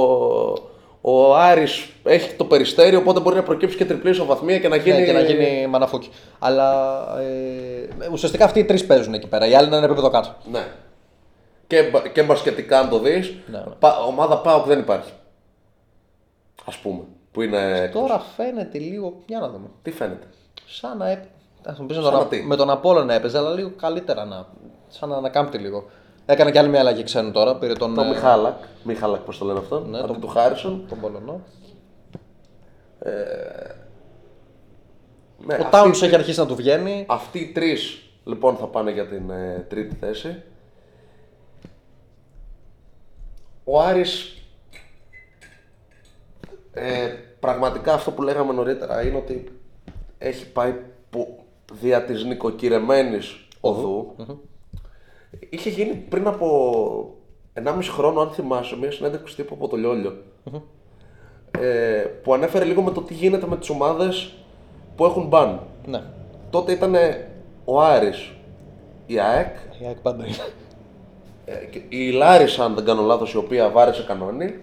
ο 1.01 1.37
Άρης 1.37 1.89
έχει 2.03 2.35
το 2.35 2.45
περιστέρι, 2.45 2.97
οπότε 2.97 3.21
μπορεί 3.21 3.37
να 3.37 3.43
προκύψει 3.43 3.77
και 3.77 3.85
τριπλή 3.85 4.11
ισοβαθμία 4.11 4.59
και 4.59 4.69
να 4.69 4.77
γίνει. 4.77 4.99
Ναι, 4.99 5.05
και 5.05 5.13
να 5.13 5.21
γίνει 5.21 5.67
μαναφούκι. 5.67 6.11
Αλλά 6.39 6.99
ε, 7.21 8.09
ουσιαστικά 8.13 8.45
αυτοί 8.45 8.59
οι 8.59 8.65
τρεις 8.65 8.87
παίζουν 8.87 9.15
εκεί 9.15 9.27
πέρα. 9.27 9.47
Οι 9.47 9.55
άλλοι 9.55 9.67
είναι 9.67 9.77
ένα 9.77 9.85
επίπεδο 9.85 10.11
κάτω. 10.11 10.35
Ναι. 10.51 10.67
Και, 11.67 11.83
μπα- 11.83 12.09
και 12.09 12.23
μπασκετικά, 12.23 12.79
αν 12.79 12.89
το 12.89 12.99
δεις, 12.99 13.35
Ναι, 13.51 13.59
ναι. 13.59 13.65
ομάδα 14.09 14.39
ΠΑΟΚ 14.39 14.67
δεν 14.67 14.79
υπάρχει. 14.79 15.13
Α 16.65 16.81
πούμε. 16.83 17.03
Που 17.33 17.43
είναι. 17.43 17.89
Τώρα 17.93 18.19
φαίνεται 18.19 18.79
λίγο. 18.79 19.23
Για 19.27 19.39
να 19.41 19.49
δούμε. 19.49 19.67
Τι 19.83 19.91
φαίνεται; 19.91 20.27
Σαν 20.67 20.97
να 20.99 21.09
έπαιζε. 21.09 21.29
Θα 21.63 21.77
μου 21.79 21.87
πεις 21.87 21.97
με 21.97 22.03
Σαν 22.03 22.13
τον, 22.13 22.21
να 22.21 22.27
τι; 22.29 22.43
με 22.43 22.57
τον 22.57 22.71
Απόλλωνα 22.71 23.15
έπαιζε, 23.15 23.39
αλλά 23.39 23.51
λίγο 23.51 23.71
καλύτερα 23.81 24.25
να. 24.25 24.47
Σαν 24.89 25.09
να 25.09 25.17
ανακάμπτει 25.17 25.59
λίγο. 25.59 25.85
Έκανε 26.27 26.51
και 26.51 26.59
άλλη 26.59 26.69
μια 26.69 26.81
αλλαγή 26.81 27.03
ξένου 27.03 27.31
τώρα. 27.31 27.57
Πήρε 27.57 27.73
τον. 27.73 27.95
Το 27.95 28.03
ε, 28.03 28.09
Μιχάλακ. 28.09 28.55
Μιχάλακ, 28.83 29.21
πώς 29.21 29.39
το 29.39 29.45
λένε 29.45 29.59
αυτό. 29.59 29.81
Ναι, 29.81 29.99
αντί 29.99 30.07
τον- 30.07 30.21
του 30.21 30.29
Χάρισον. 30.29 30.85
τον 30.89 31.01
Πολωνό. 31.01 31.41
Ναι, 35.47 35.55
Ο 35.55 35.57
αυτοί- 35.57 35.71
Τάουνς 35.71 36.03
έχει 36.03 36.15
αρχίσει 36.15 36.39
να 36.39 36.47
του 36.47 36.55
βγαίνει. 36.55 37.05
Αυτοί 37.09 37.39
οι 37.39 37.53
τρεις 37.53 38.03
λοιπόν 38.25 38.57
θα 38.57 38.67
πάνε 38.67 38.91
για 38.91 39.07
την 39.07 39.31
ε, 39.31 39.67
τρίτη 39.69 39.95
θέση. 40.01 40.43
Ο 43.69 43.81
Άρης 43.81 44.43
ε, 46.73 47.15
πραγματικά 47.41 47.93
αυτό 47.93 48.11
που 48.11 48.23
λέγαμε 48.23 48.53
νωρίτερα 48.53 49.07
είναι 49.07 49.17
ότι 49.17 49.53
έχει 50.19 50.53
πάει 50.53 50.75
που, 51.11 51.39
δια 51.73 52.05
της 52.05 52.25
νοικοκυρεμένης 52.25 53.49
οδού. 53.61 54.15
Είχε 55.51 55.71
γίνει 55.71 55.95
πριν 55.95 56.27
από 56.27 57.15
1,5 57.55 57.79
χρόνο, 57.83 58.21
αν 58.21 58.31
θυμάσαι, 58.31 58.77
μια 58.77 58.91
συνέντευξη 58.91 59.37
τύπου 59.37 59.55
από 59.55 59.69
το 59.69 59.77
λιολιο 59.77 60.23
Ε, 61.51 62.05
που 62.23 62.35
ανέφερε 62.35 62.65
λίγο 62.65 62.83
με 62.83 62.91
το 62.91 63.03
τι 63.03 63.15
γίνεται 63.15 63.47
με 63.47 63.57
τις 63.57 63.69
ομάδες 63.69 64.35
που 64.97 65.05
έχουν 65.05 65.27
μπαν. 65.27 65.61
Ναι. 65.87 66.03
Τότε 66.51 66.73
ήταν 66.73 66.95
ο 67.65 67.81
Άρης, 67.81 68.33
η 69.07 69.19
ΑΕΚ, 69.21 69.57
Η 69.81 69.87
ΑΕΚ 69.87 69.99
πάντα 69.99 70.27
είναι. 70.27 70.37
Ε, 71.49 71.55
και 71.65 71.83
η 71.89 72.11
Λάρισα, 72.11 72.65
αν 72.65 72.75
δεν 72.75 72.85
κάνω 72.85 73.03
λάθος, 73.03 73.33
η 73.33 73.37
οποία 73.37 73.71
βάρεσε 73.71 74.03
κανόνι. 74.03 74.59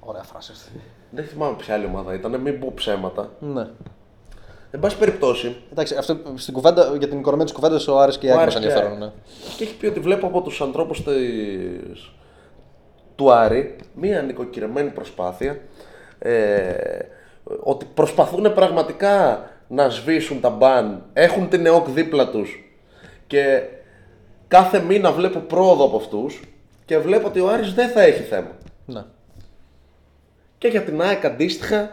Ωραία 0.00 0.22
φράση 0.22 0.52
αυτή. 0.54 0.80
Δεν 1.10 1.24
θυμάμαι 1.24 1.56
ποια 1.56 1.74
άλλη 1.74 1.84
ομάδα 1.84 2.14
ήταν, 2.14 2.40
μην 2.40 2.60
πω 2.60 2.72
ψέματα. 2.74 3.30
Ναι. 3.38 3.66
Εν 4.70 4.80
πάση 4.80 4.98
περιπτώσει, 4.98 5.56
Εντάξει, 5.72 5.94
αυτό 5.94 6.16
στην 6.34 6.54
κουβέντα, 6.54 6.94
για 6.98 7.08
την 7.08 7.18
οικονομία 7.18 7.44
της 7.44 7.54
κουβέντας 7.54 7.88
ο 7.88 7.98
Άρης 7.98 8.18
και 8.18 8.26
η 8.26 8.30
ο 8.30 8.32
ΑΕΚ 8.32 8.42
Άρης 8.42 8.54
μας 8.54 8.62
και 8.62 8.68
η 8.68 8.72
ενδιαφέρον. 8.72 9.02
ΑΕΚ. 9.02 9.12
Ναι. 9.14 9.54
Και 9.56 9.64
έχει 9.64 9.76
πει 9.76 9.86
ότι 9.86 10.00
βλέπω 10.00 10.26
από 10.26 10.40
τους 10.40 10.60
ανθρώπους 10.60 11.04
της... 11.04 12.10
του 13.16 13.32
Άρη 13.32 13.76
μία 13.94 14.22
νοικοκυρεμένη 14.22 14.90
προσπάθεια 14.90 15.58
ε, 16.18 16.72
ότι 17.62 17.86
προσπαθούν 17.94 18.54
πραγματικά 18.54 19.44
να 19.68 19.88
σβήσουν 19.88 20.40
τα 20.40 20.50
μπαν, 20.50 21.02
έχουν 21.12 21.48
την 21.48 21.66
ΕΟΚ 21.66 21.88
δίπλα 21.88 22.30
τους 22.30 22.74
και 23.26 23.62
κάθε 24.52 24.80
μήνα 24.80 25.12
βλέπω 25.12 25.38
πρόοδο 25.38 25.84
από 25.84 25.96
αυτούς 25.96 26.40
και 26.84 26.98
βλέπω 26.98 27.26
ότι 27.26 27.40
ο 27.40 27.48
Άρης 27.50 27.72
δεν 27.74 27.90
θα 27.90 28.00
έχει 28.02 28.22
θέμα. 28.22 28.50
ναι. 28.86 29.04
Και 30.58 30.68
για 30.68 30.82
την 30.82 31.00
ΑΕΚ 31.00 31.24
αντίστοιχα 31.24 31.92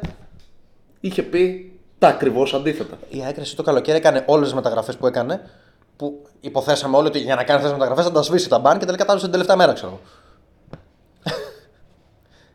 είχε 0.99 1.23
πει 1.23 1.73
τα 1.99 2.07
ακριβώς 2.07 2.53
αντίθετα. 2.53 2.97
Η 3.09 3.23
ΑΕΚ 3.23 3.37
εσύ 3.37 3.55
το 3.55 3.63
καλοκαίρι 3.63 3.97
έκανε 3.97 4.23
όλες 4.27 4.45
τις 4.45 4.55
μεταγραφές 4.55 4.97
που 4.97 5.07
έκανε. 5.07 5.49
Που 5.95 6.25
υποθέσαμε 6.39 6.97
όλοι 6.97 7.07
ότι 7.07 7.19
για 7.19 7.35
να 7.35 7.43
κάνεις 7.43 7.63
αυτές 7.63 7.69
τις 7.69 7.79
μεταγραφές 7.79 8.05
θα 8.05 8.11
τα 8.11 8.21
σβήσει 8.21 8.49
τα 8.49 8.59
μπαν 8.59 8.79
και 8.79 8.85
τελικά 8.85 9.05
τα 9.05 9.11
έδωσε 9.11 9.23
την 9.25 9.31
τελευταία 9.31 9.55
μέρα, 9.55 9.73
ξέρω 9.73 9.87
εγώ. 9.91 9.99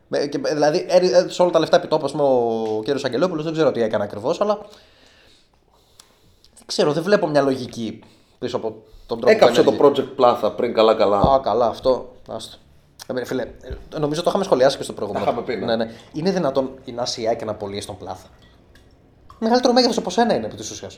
Με- 0.07 0.25
και, 0.31 0.37
δηλαδή, 0.37 0.85
έριξε 0.89 1.41
όλα 1.41 1.51
τα 1.51 1.59
λεφτά 1.59 1.77
επί 1.77 1.87
τόπου, 1.87 2.05
ας 2.05 2.11
πούμε, 2.11 2.23
ο 2.23 2.81
κ. 2.85 3.05
Αγγελόπουλος 3.05 3.43
δεν 3.43 3.53
ξέρω 3.53 3.71
τι 3.71 3.81
έκανε 3.81 4.03
ακριβώς, 4.03 4.41
αλλά. 4.41 4.57
Δεν 6.55 6.65
ξέρω, 6.65 6.91
δεν 6.93 7.03
βλέπω 7.03 7.27
μια 7.27 7.41
λογική 7.41 8.03
πίσω 8.39 8.57
από 8.57 8.75
τον 9.05 9.19
τρόπο 9.19 9.35
Έκαψε 9.35 9.63
που 9.63 9.71
το 9.75 9.85
ενεργεί. 9.85 10.01
project 10.03 10.15
Πλάθα 10.15 10.51
πριν 10.51 10.73
καλά-καλά. 10.73 11.19
Α, 11.19 11.39
καλά, 11.39 11.67
αυτό. 11.67 12.11
Άστο. 12.29 12.57
Ε, 13.15 13.25
φίλε, 13.25 13.41
ε, 13.41 13.97
νομίζω 13.99 14.21
το 14.23 14.29
είχαμε 14.29 14.43
σχολιάσει 14.43 14.77
και 14.77 14.83
στο 14.83 14.93
προηγούμενο. 14.93 15.25
Τα 15.25 15.31
είχαμε 15.31 15.45
πει, 15.45 15.55
ναι. 15.55 15.65
ναι, 15.65 15.75
ναι. 15.85 15.91
Είναι 16.13 16.31
δυνατόν 16.31 16.71
η 16.85 16.91
Νάση 16.91 17.21
η 17.21 17.27
ΑΕΚ 17.27 17.43
να 17.45 17.51
απολύει 17.51 17.83
τον 17.85 17.97
πλάθα; 17.97 18.27
Μεγαλύτερο 19.39 19.73
μέγεθος 19.73 19.97
από 19.97 20.09
σένα 20.09 20.33
είναι 20.35 20.45
επί 20.45 20.55
τη 20.55 20.61
ουσία. 20.61 20.89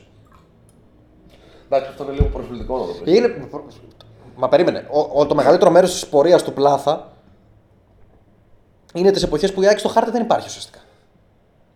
Εντάξει, 1.66 1.88
αυτό 1.90 2.02
είναι 2.04 2.12
λίγο 2.12 2.26
προσβλητικό 2.26 2.78
να 2.78 2.86
το 2.86 2.92
πεις. 2.92 3.16
Είναι... 3.16 3.48
Μα 4.36 4.48
περίμενε. 4.48 4.88
Ο, 4.90 5.20
ο- 5.20 5.26
το 5.26 5.34
μεγαλύτερο 5.34 5.70
μέρος 5.70 5.92
της 5.92 6.06
πορείας 6.06 6.42
του 6.42 6.52
πλάθα 6.52 7.12
είναι 8.94 9.10
τις 9.10 9.22
εποχές 9.22 9.52
που 9.52 9.62
η 9.62 9.66
ΑΕΚ 9.66 9.78
στο 9.78 9.88
χάρτη 9.88 10.10
δεν 10.10 10.22
υπάρχει 10.22 10.46
ουσιαστικά. 10.48 10.78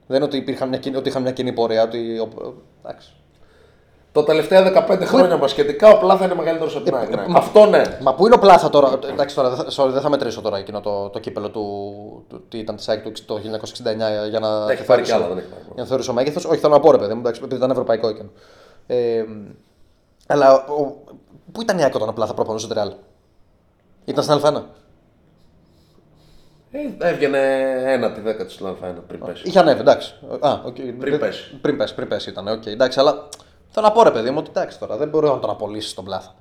Δεν 0.07 0.17
είναι 0.17 0.25
ότι, 0.27 0.37
υπήρχαν 0.37 0.69
μια, 0.69 0.79
κοινή- 0.79 0.97
ότι 0.97 1.09
είχαν 1.09 1.23
μια 1.23 1.33
κοινή 1.33 1.53
πορεία. 1.53 1.83
Ότι... 1.83 2.19
ο- 2.19 2.55
Εντάξει. 2.85 3.13
Το 4.13 4.23
τελευταία 4.23 4.87
15 4.89 5.01
χρόνια 5.05 5.37
μπασκετικά 5.37 5.89
ο 5.89 5.99
Πλάθα 5.99 6.25
είναι 6.25 6.35
μεγαλύτερο 6.35 6.71
από 6.75 6.81
την 6.85 6.95
ΑΕΚ. 6.95 7.09
ναι. 7.17 7.27
μα- 7.29 7.39
Αυτό 7.39 7.67
ναι. 7.67 7.83
Μα 8.03 8.15
πού 8.15 8.27
είναι 8.27 8.35
ο 8.35 8.39
πλάθα 8.39 8.71
τώρα; 8.71 8.99
Εντάξει, 9.11 9.35
τώρα 9.35 9.51
δεν 9.51 9.59
θα, 9.71 9.83
sorry, 9.85 9.91
δεν 9.91 10.01
θα 10.01 10.09
μετρήσω 10.09 10.41
τώρα 10.41 10.59
εκείνο 10.59 10.81
το, 10.81 11.09
το 11.09 11.19
κύπελο 11.19 11.51
του, 11.51 11.63
του. 12.29 12.45
Τι 12.49 12.59
ήταν 12.59 12.77
της 12.77 12.89
ΑΕΚ 12.89 13.03
του 13.03 13.13
το 13.27 13.35
1969 14.25 14.29
για 14.29 14.39
να. 14.41 14.73
Έχει 14.73 14.85
πάρει 14.85 15.03
κι 15.03 15.13
άλλα, 15.13 15.27
δεν 15.29 15.39
έχει 15.39 15.47
πάρει. 15.47 15.63
Για 15.65 15.83
να 15.83 15.85
θεωρήσω 15.89 16.13
μέγεθος. 16.13 16.45
Όχι, 16.45 16.61
θέλω 16.61 16.73
να 16.73 16.81
πω 16.81 16.91
ρε 16.91 16.99
παιδί 16.99 17.15
μου, 17.15 17.21
εντάξει, 17.21 17.41
επειδή 17.45 17.57
ήταν 17.57 17.71
ευρωπαϊκό 17.71 18.09
εκείνο. 18.09 18.29
Ε, 18.87 19.25
αλλά 20.27 20.55
ο, 20.55 20.97
πού 21.53 21.61
ήταν 21.63 21.79
η 21.79 21.83
ΑΕΚ 21.83 21.95
όταν 21.95 22.09
ο 22.09 22.13
πλάθα 22.13 22.35
προπονούσε 22.35 22.69
τη 22.69 22.75
Ρεάλ; 22.75 22.93
Ήταν 24.05 24.25
στην 24.25 24.41
Α1. 24.43 24.63
Ε, 26.71 27.09
έβγαινε 27.09 27.39
ένα 27.87 28.13
τη 28.13 28.21
δέκα 28.21 28.45
της 28.45 28.59
Α1 28.65 28.95
πριν 29.07 29.21
πέσει. 29.25 29.43
Είχε 29.47 29.59
ανέβει, 29.59 29.81
εντάξει. 29.81 30.15
Α, 30.41 30.61
okay. 30.67 30.95
Πριν 30.99 31.19
πέσει. 31.19 31.59
Πριν 31.61 31.77
πέσει, 31.77 31.95
πριν 31.95 32.09
πέσει 32.09 32.31
ήταν. 32.31 32.49
Okay, 32.61 32.67
εντάξει, 32.67 33.01
αλλά 33.01 33.29
θέλω 33.73 33.87
να 33.87 33.93
πω 33.93 34.03
ρε 34.03 34.11
παιδί 34.11 34.31
μου 34.31 34.39
ότι 34.39 34.51
εντάξει 34.51 34.79
τώρα 34.79 34.97
δεν 34.97 35.09
μπορεί 35.09 35.27
να 35.27 35.39
τον 35.39 35.51
απολύσει 35.51 35.95
τον 35.95 36.05
πλάθα. 36.05 36.35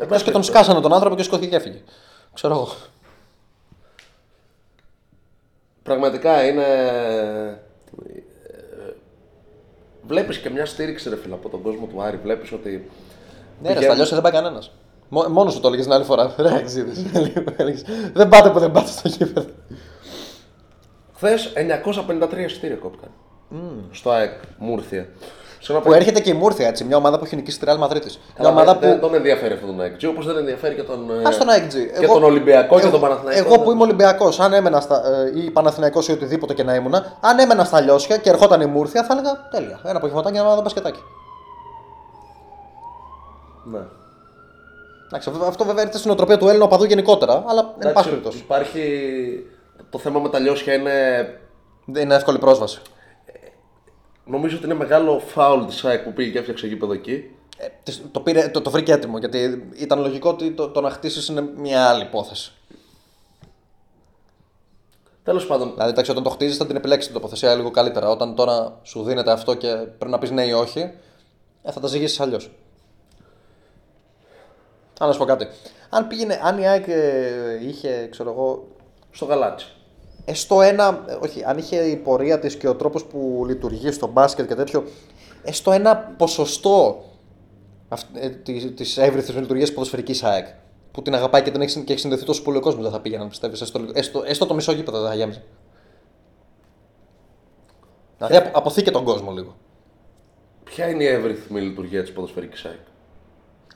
Εκτός 0.00 0.22
και 0.22 0.30
τον 0.30 0.42
σκάσανε 0.42 0.80
τον 0.80 0.92
άνθρωπο 0.92 1.16
και 1.16 1.22
σηκώθηκε 1.22 1.48
και 1.48 1.56
έφυγε. 1.56 1.82
Ξέρω 2.34 2.54
εγώ. 2.54 2.68
Πραγματικά 5.82 6.44
είναι. 6.46 6.66
Βλέπεις 10.06 10.38
και 10.38 10.50
μια 10.50 10.66
στήριξη 10.66 11.08
ρε 11.08 11.16
φίλε 11.16 11.34
από 11.34 11.48
τον 11.48 11.62
κόσμο 11.62 11.86
του 11.86 12.02
Άρη. 12.02 12.16
Βλέπεις 12.16 12.52
ότι. 12.52 12.68
Ναι, 12.70 12.76
ρε, 12.78 13.74
πηγαίνουν- 13.74 13.82
στα 13.82 13.92
αλλιώς 13.92 14.10
δεν 14.10 14.20
πάει 14.22 14.32
κανένας. 14.32 14.70
Μόνος 15.08 15.52
σου 15.52 15.60
το 15.60 15.66
έλεγες 15.66 15.86
την 15.86 15.94
άλλη 15.94 16.04
φορά. 16.04 16.34
Ρε, 16.38 16.54
εξήδες. 16.54 17.04
Έλεγες, 17.56 17.84
δεν 18.12 18.28
πάτε 18.28 18.50
που 18.50 18.58
δεν 18.58 18.70
πάτε 18.72 18.88
στο 18.90 19.08
γήπεδο. 19.08 19.48
Χθες 21.14 21.52
953 21.54 22.44
εισιτήρια 22.44 22.76
κόπηκαν. 22.76 23.10
Στο 23.90 24.10
ΑΕΚ 24.10 24.32
Μούρθια. 24.58 25.08
Σε 25.60 25.72
ένα 25.72 25.80
Που 25.80 25.92
έρχεται 25.92 26.20
και 26.20 26.30
η 26.30 26.32
Μούρθια, 26.32 26.68
έτσι, 26.68 26.84
μια 26.84 26.96
ομάδα 26.96 27.18
που 27.18 27.24
έχει 27.24 27.36
νικήσει 27.36 27.58
τη 27.58 27.66
Real 27.68 27.84
Madrid. 27.84 27.92
Μια 28.02 28.10
Καλά, 28.36 28.48
ομάδα 28.48 28.72
δεν, 28.72 28.80
δεν 28.90 28.98
που. 29.00 29.06
τον 29.06 29.14
ενδιαφέρει 29.14 29.54
αυτό 29.54 29.66
τον 29.66 29.80
ΑΕΚ. 29.80 29.94
Όπως 30.08 30.26
δεν 30.26 30.36
ενδιαφέρει 30.36 30.74
και 30.74 30.82
τον. 30.82 31.10
ε, 31.10 31.28
Α 31.28 31.36
τον 31.38 31.48
AXG. 31.48 32.00
Και 32.00 32.06
τον 32.06 32.24
Ολυμπιακό 32.24 32.80
και 32.80 32.86
τον 32.88 33.00
Παναθηναϊκό. 33.00 33.44
Εγώ 33.54 33.62
που 33.62 33.70
είμαι 33.70 33.82
Ολυμπιακός, 33.82 34.40
αν 34.40 34.52
έμενα 34.52 34.80
στα. 34.80 35.02
ε, 35.34 35.40
ή 35.40 35.50
Παναθηναϊκός 35.50 36.08
ή 36.08 36.12
οτιδήποτε 36.12 36.54
και 36.54 36.62
να 36.62 36.74
ήμουν, 36.74 36.94
αν 37.20 37.38
έμενα 37.38 37.64
στα 37.64 37.80
λιώσια 37.80 38.16
και 38.16 38.30
ερχόταν 38.30 38.60
η 38.60 38.66
Μούρθια, 38.66 39.04
θα 39.04 39.12
έλεγα 39.18 39.48
τέλεια. 39.50 39.80
Ένα 39.84 39.96
απογευματάκι 39.96 40.36
να 40.36 40.54
δω 40.54 40.60
μπασκετάκι. 40.62 41.00
Ναι. 43.64 43.80
Εντάξει, 45.06 45.28
αυτό- 45.30 45.44
αυτό 45.44 45.64
βέβαια 45.64 45.80
έρχεται 45.80 45.98
στην 45.98 46.10
οτροπία 46.10 46.38
του 46.38 46.48
Έλληνα 46.48 46.64
οπαδού 46.64 46.84
γενικότερα, 46.84 47.44
αλλά 47.46 47.60
εν 47.60 47.74
πάση 47.78 47.88
Εντάξει, 47.88 48.08
περιπτώσει. 48.08 48.38
υπάρχει. 48.38 48.82
Το 49.90 49.98
θέμα 49.98 50.20
με 50.20 50.28
τα 50.28 50.38
λιώσια 50.38 50.74
είναι. 50.74 50.92
Δεν 51.84 52.02
είναι 52.02 52.14
εύκολη 52.14 52.38
πρόσβαση. 52.38 52.80
Νομίζω 54.28 54.56
ότι 54.56 54.64
είναι 54.64 54.74
μεγάλο 54.74 55.18
φάουλ 55.18 55.64
της 55.64 55.84
ΑΕΚ 55.84 56.02
που 56.02 56.12
πήγε 56.12 56.30
και 56.30 56.38
έφτιαξε 56.38 56.66
γήπεδο 56.66 56.92
εκεί. 56.92 57.30
Ε, 57.56 57.66
της- 57.82 58.02
το, 58.12 58.20
πήρε, 58.20 58.48
το, 58.48 58.60
το 58.60 58.70
βρήκε 58.70 58.92
έτοιμο 58.92 59.18
γιατί 59.18 59.68
ήταν 59.76 60.00
λογικό 60.00 60.28
ότι 60.30 60.50
το, 60.50 60.68
το 60.68 60.80
να 60.80 60.90
χτίσεις 60.90 61.28
είναι 61.28 61.40
μια 61.56 61.88
άλλη 61.88 62.02
υπόθεση. 62.02 62.52
Τέλος 65.22 65.46
πάντων, 65.46 65.70
Δηλαδή, 65.72 65.90
εντάξει, 65.90 66.10
όταν 66.10 66.22
το 66.22 66.30
χτίζεις 66.30 66.56
θα 66.56 66.66
την 66.66 66.76
επιλέξεις 66.76 67.04
την 67.10 67.20
τοποθεσία 67.20 67.54
λίγο 67.54 67.70
καλύτερα. 67.70 68.10
Όταν 68.10 68.34
τώρα 68.34 68.78
σου 68.82 69.02
δίνεται 69.02 69.30
αυτό 69.32 69.54
και 69.54 69.68
πρέπει 69.68 70.10
να 70.10 70.18
πεις 70.18 70.30
ναι 70.30 70.44
ή 70.44 70.52
όχι, 70.52 70.80
ε, 71.62 71.72
θα 71.72 71.80
τα 71.80 71.86
ζυγίσεις 71.86 72.20
αλλιώς. 72.20 72.50
Α, 75.02 75.06
να 75.06 75.12
σου 75.12 75.18
πω 75.18 75.24
κάτι. 75.24 75.46
Αν, 75.90 76.06
πήγαινε, 76.06 76.40
αν 76.42 76.58
η 76.58 76.68
ΑΕΚ 76.68 76.84
ε, 76.88 77.58
είχε, 77.66 78.08
ξέρω 78.10 78.30
εγώ, 78.30 78.68
Στο 79.10 79.24
γαλάτσι. 79.24 79.66
Ε, 80.28 80.34
στο 80.34 80.62
ένα. 80.62 81.04
ε, 81.08 81.14
Όχι, 81.22 81.44
αν 81.44 81.58
είχε 81.58 81.76
η 81.76 81.96
πορεία 81.96 82.38
της 82.38 82.56
και 82.56 82.68
ο 82.68 82.74
τρόπος 82.74 83.04
που 83.04 83.44
λειτουργεί 83.46 83.90
στο 83.90 84.06
μπάσκετ 84.06 84.48
και 84.48 84.54
τέτοιο. 84.54 84.84
Ε, 85.42 85.52
στο 85.52 85.72
ένα 85.72 85.96
ποσοστό 85.96 87.04
της 88.42 88.74
της 88.74 88.98
εύρυθμης 88.98 89.40
λειτουργίας 89.40 89.72
ποδοσφαιρικής 89.72 90.22
ΑΕΚ. 90.22 90.46
Που 90.90 91.02
την 91.02 91.14
αγαπάει 91.14 91.42
και, 91.42 91.50
την 91.50 91.60
έχει, 91.60 91.80
και 91.84 91.92
έχει 91.92 92.00
συνδεθεί 92.00 92.24
τόσο 92.24 92.42
πολύ 92.42 92.56
ο 92.56 92.60
κόσμος, 92.60 92.82
δεν 92.82 92.92
θα 92.92 93.00
πήγαιναν 93.00 93.28
πιστεύεις. 93.28 93.60
Έστω, 93.60 93.80
έστω, 93.92 94.22
έστω 94.26 94.46
το 94.46 94.54
μισό 94.54 94.72
γήπεδο 94.72 95.00
δεν 95.00 95.08
θα 95.08 95.14
γέμιζε. 95.14 95.44
Δηλαδή 98.16 98.36
απο, 98.36 98.58
αποθήκε 98.58 98.90
τον 98.90 99.04
κόσμο 99.04 99.32
λίγο. 99.32 99.56
Ποια 100.64 100.88
είναι 100.88 101.04
η 101.04 101.06
εύρυθμη 101.06 101.60
λειτουργία 101.60 102.02
της 102.02 102.12
ποδοσφαιρικής 102.12 102.64
ΑΕΚ; 102.64 102.78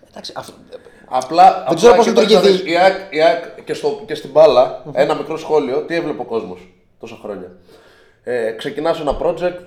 Εντάξει, 0.09 0.33
αυτό, 0.37 0.55
Απλά, 1.15 1.65
Δεν 1.69 1.77
ξέρω 1.77 1.93
απλά 1.93 2.05
πώς 2.05 2.13
κοίταξε 2.13 2.35
να 2.35 2.41
λειτουργεί. 2.41 2.63
δεις, 2.63 2.73
Η 2.73 2.77
ΑΕΚ, 2.77 2.95
η 3.11 3.23
ΑΕΚ 3.23 3.45
και, 3.65 3.75
στο, 3.75 4.01
και 4.07 4.15
στην 4.15 4.31
μπάλα, 4.31 4.83
ένα 4.93 5.15
μικρό 5.15 5.37
σχόλιο, 5.37 5.79
τι 5.81 5.95
έβλεπε 5.95 6.21
ο 6.21 6.25
κόσμος 6.25 6.69
τόσα 7.01 7.19
χρόνια. 7.23 7.51
Ε, 8.23 8.51
Ξεκινάς 8.51 9.01
ένα 9.01 9.17
project, 9.23 9.59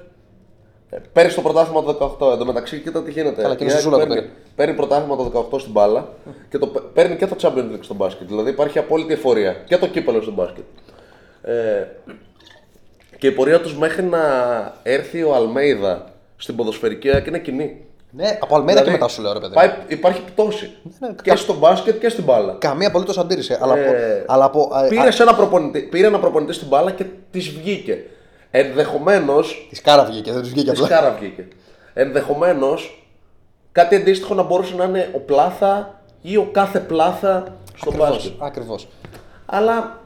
ε, 0.90 0.98
παίρνεις 1.14 1.34
το 1.36 1.42
πρωτάθλημα 1.42 1.84
το 1.84 2.18
18. 2.20 2.32
Εν 2.32 2.38
τω 2.38 2.46
μεταξύ, 2.46 2.80
κοίτα 2.80 3.04
τι 3.04 3.12
γίνεται. 3.12 3.42
Καλά, 3.42 3.56
και 3.56 3.64
Η 3.64 3.66
είναι 3.70 3.74
ΑΕΚ 3.76 3.84
ζούλα 3.84 3.98
το 3.98 4.08
παίρνει, 4.08 4.22
πήρε. 4.22 4.34
παίρνει 4.56 4.74
πρωτάθλημα 4.74 5.16
το 5.16 5.48
18 5.54 5.60
στην 5.60 5.72
μπάλα 5.72 6.08
και 6.50 6.58
το, 6.58 6.68
παι- 6.68 6.84
παίρνει 6.84 7.16
και 7.16 7.28
το 7.28 7.36
Champions 7.42 7.74
League 7.74 7.80
στο 7.82 7.94
μπάσκετ. 7.94 8.28
Δηλαδή 8.28 8.50
υπάρχει 8.50 8.78
απόλυτη 8.80 9.14
εφορία 9.14 9.54
και 9.54 9.78
το 9.78 9.88
κύπελο 9.88 10.22
στο 10.22 10.32
μπάσκετ. 10.32 10.64
Ε, 11.42 11.88
και 13.18 13.28
η 13.28 13.32
πορεία 13.32 13.62
τους 13.62 13.78
μέχρι 13.78 14.04
να 14.04 14.20
έρθει 14.84 15.24
ο 15.24 15.36
Αλμέιδα 15.36 16.06
στην 16.38 16.56
ποδοσφαιρική 16.56 17.10
ΑΕΚ 17.10 17.26
είναι 17.28 17.40
κοινή. 17.40 17.86
Ναι, 18.16 18.38
από 18.42 18.56
Αλμέδα 18.56 18.82
και 18.82 18.92
μετά 18.92 19.08
σου 19.08 19.22
λέω 19.22 19.34
ρε 19.34 19.40
παιδί. 19.40 19.54
Πάει, 19.54 19.70
υπάρχει 19.88 20.22
πτώση. 20.22 20.72
Ναι, 21.00 21.08
και 21.08 21.30
κα- 21.30 21.36
στο 21.36 21.54
μπάσκετ 21.54 22.00
και 22.00 22.10
στην 22.10 22.24
μπάλα. 22.24 22.56
Καμία 22.60 22.88
απολύτως 22.88 23.18
αντίρρηση. 23.18 23.58
Αλλά, 23.62 23.78
Ε, 23.78 23.88
από, 23.88 24.34
αλλά 24.34 24.46
από, 24.46 24.70
α, 24.74 24.88
Πήρε, 24.88 25.12
σε 25.12 25.24
ένα 25.24 25.36
προπονητή, 25.36 25.80
πήρε 25.80 26.08
ένα 26.08 26.20
προπονητή 26.20 26.54
στην 26.54 26.68
μπάλα 26.68 26.92
και 26.92 27.06
της 27.32 27.50
βγήκε. 27.50 28.04
Ενδεχομένω. 28.52 29.36
Της 29.70 29.82
κάρα 29.82 30.04
βγήκε, 30.06 30.32
δεν 30.32 30.42
του 30.42 30.50
βγήκε 30.50 30.72
Της 30.72 30.82
απλά. 30.82 30.96
κάρα 30.96 31.16
βγήκε. 31.20 31.48
Ενδεχομένως 31.94 33.08
κάτι 33.72 33.96
αντίστοιχο 33.96 34.34
να 34.34 34.44
μπορούσε 34.44 34.76
να 34.76 34.84
είναι 34.84 35.10
ο 35.16 35.20
Πλάθα 35.20 36.02
ή 36.22 36.38
ο 36.38 36.50
κάθε 36.52 36.80
Πλάθα 36.80 37.44
στο 37.76 37.92
μπάσκετ. 37.94 38.32
Ακριβώς. 38.40 38.88
Αλλά 39.46 40.00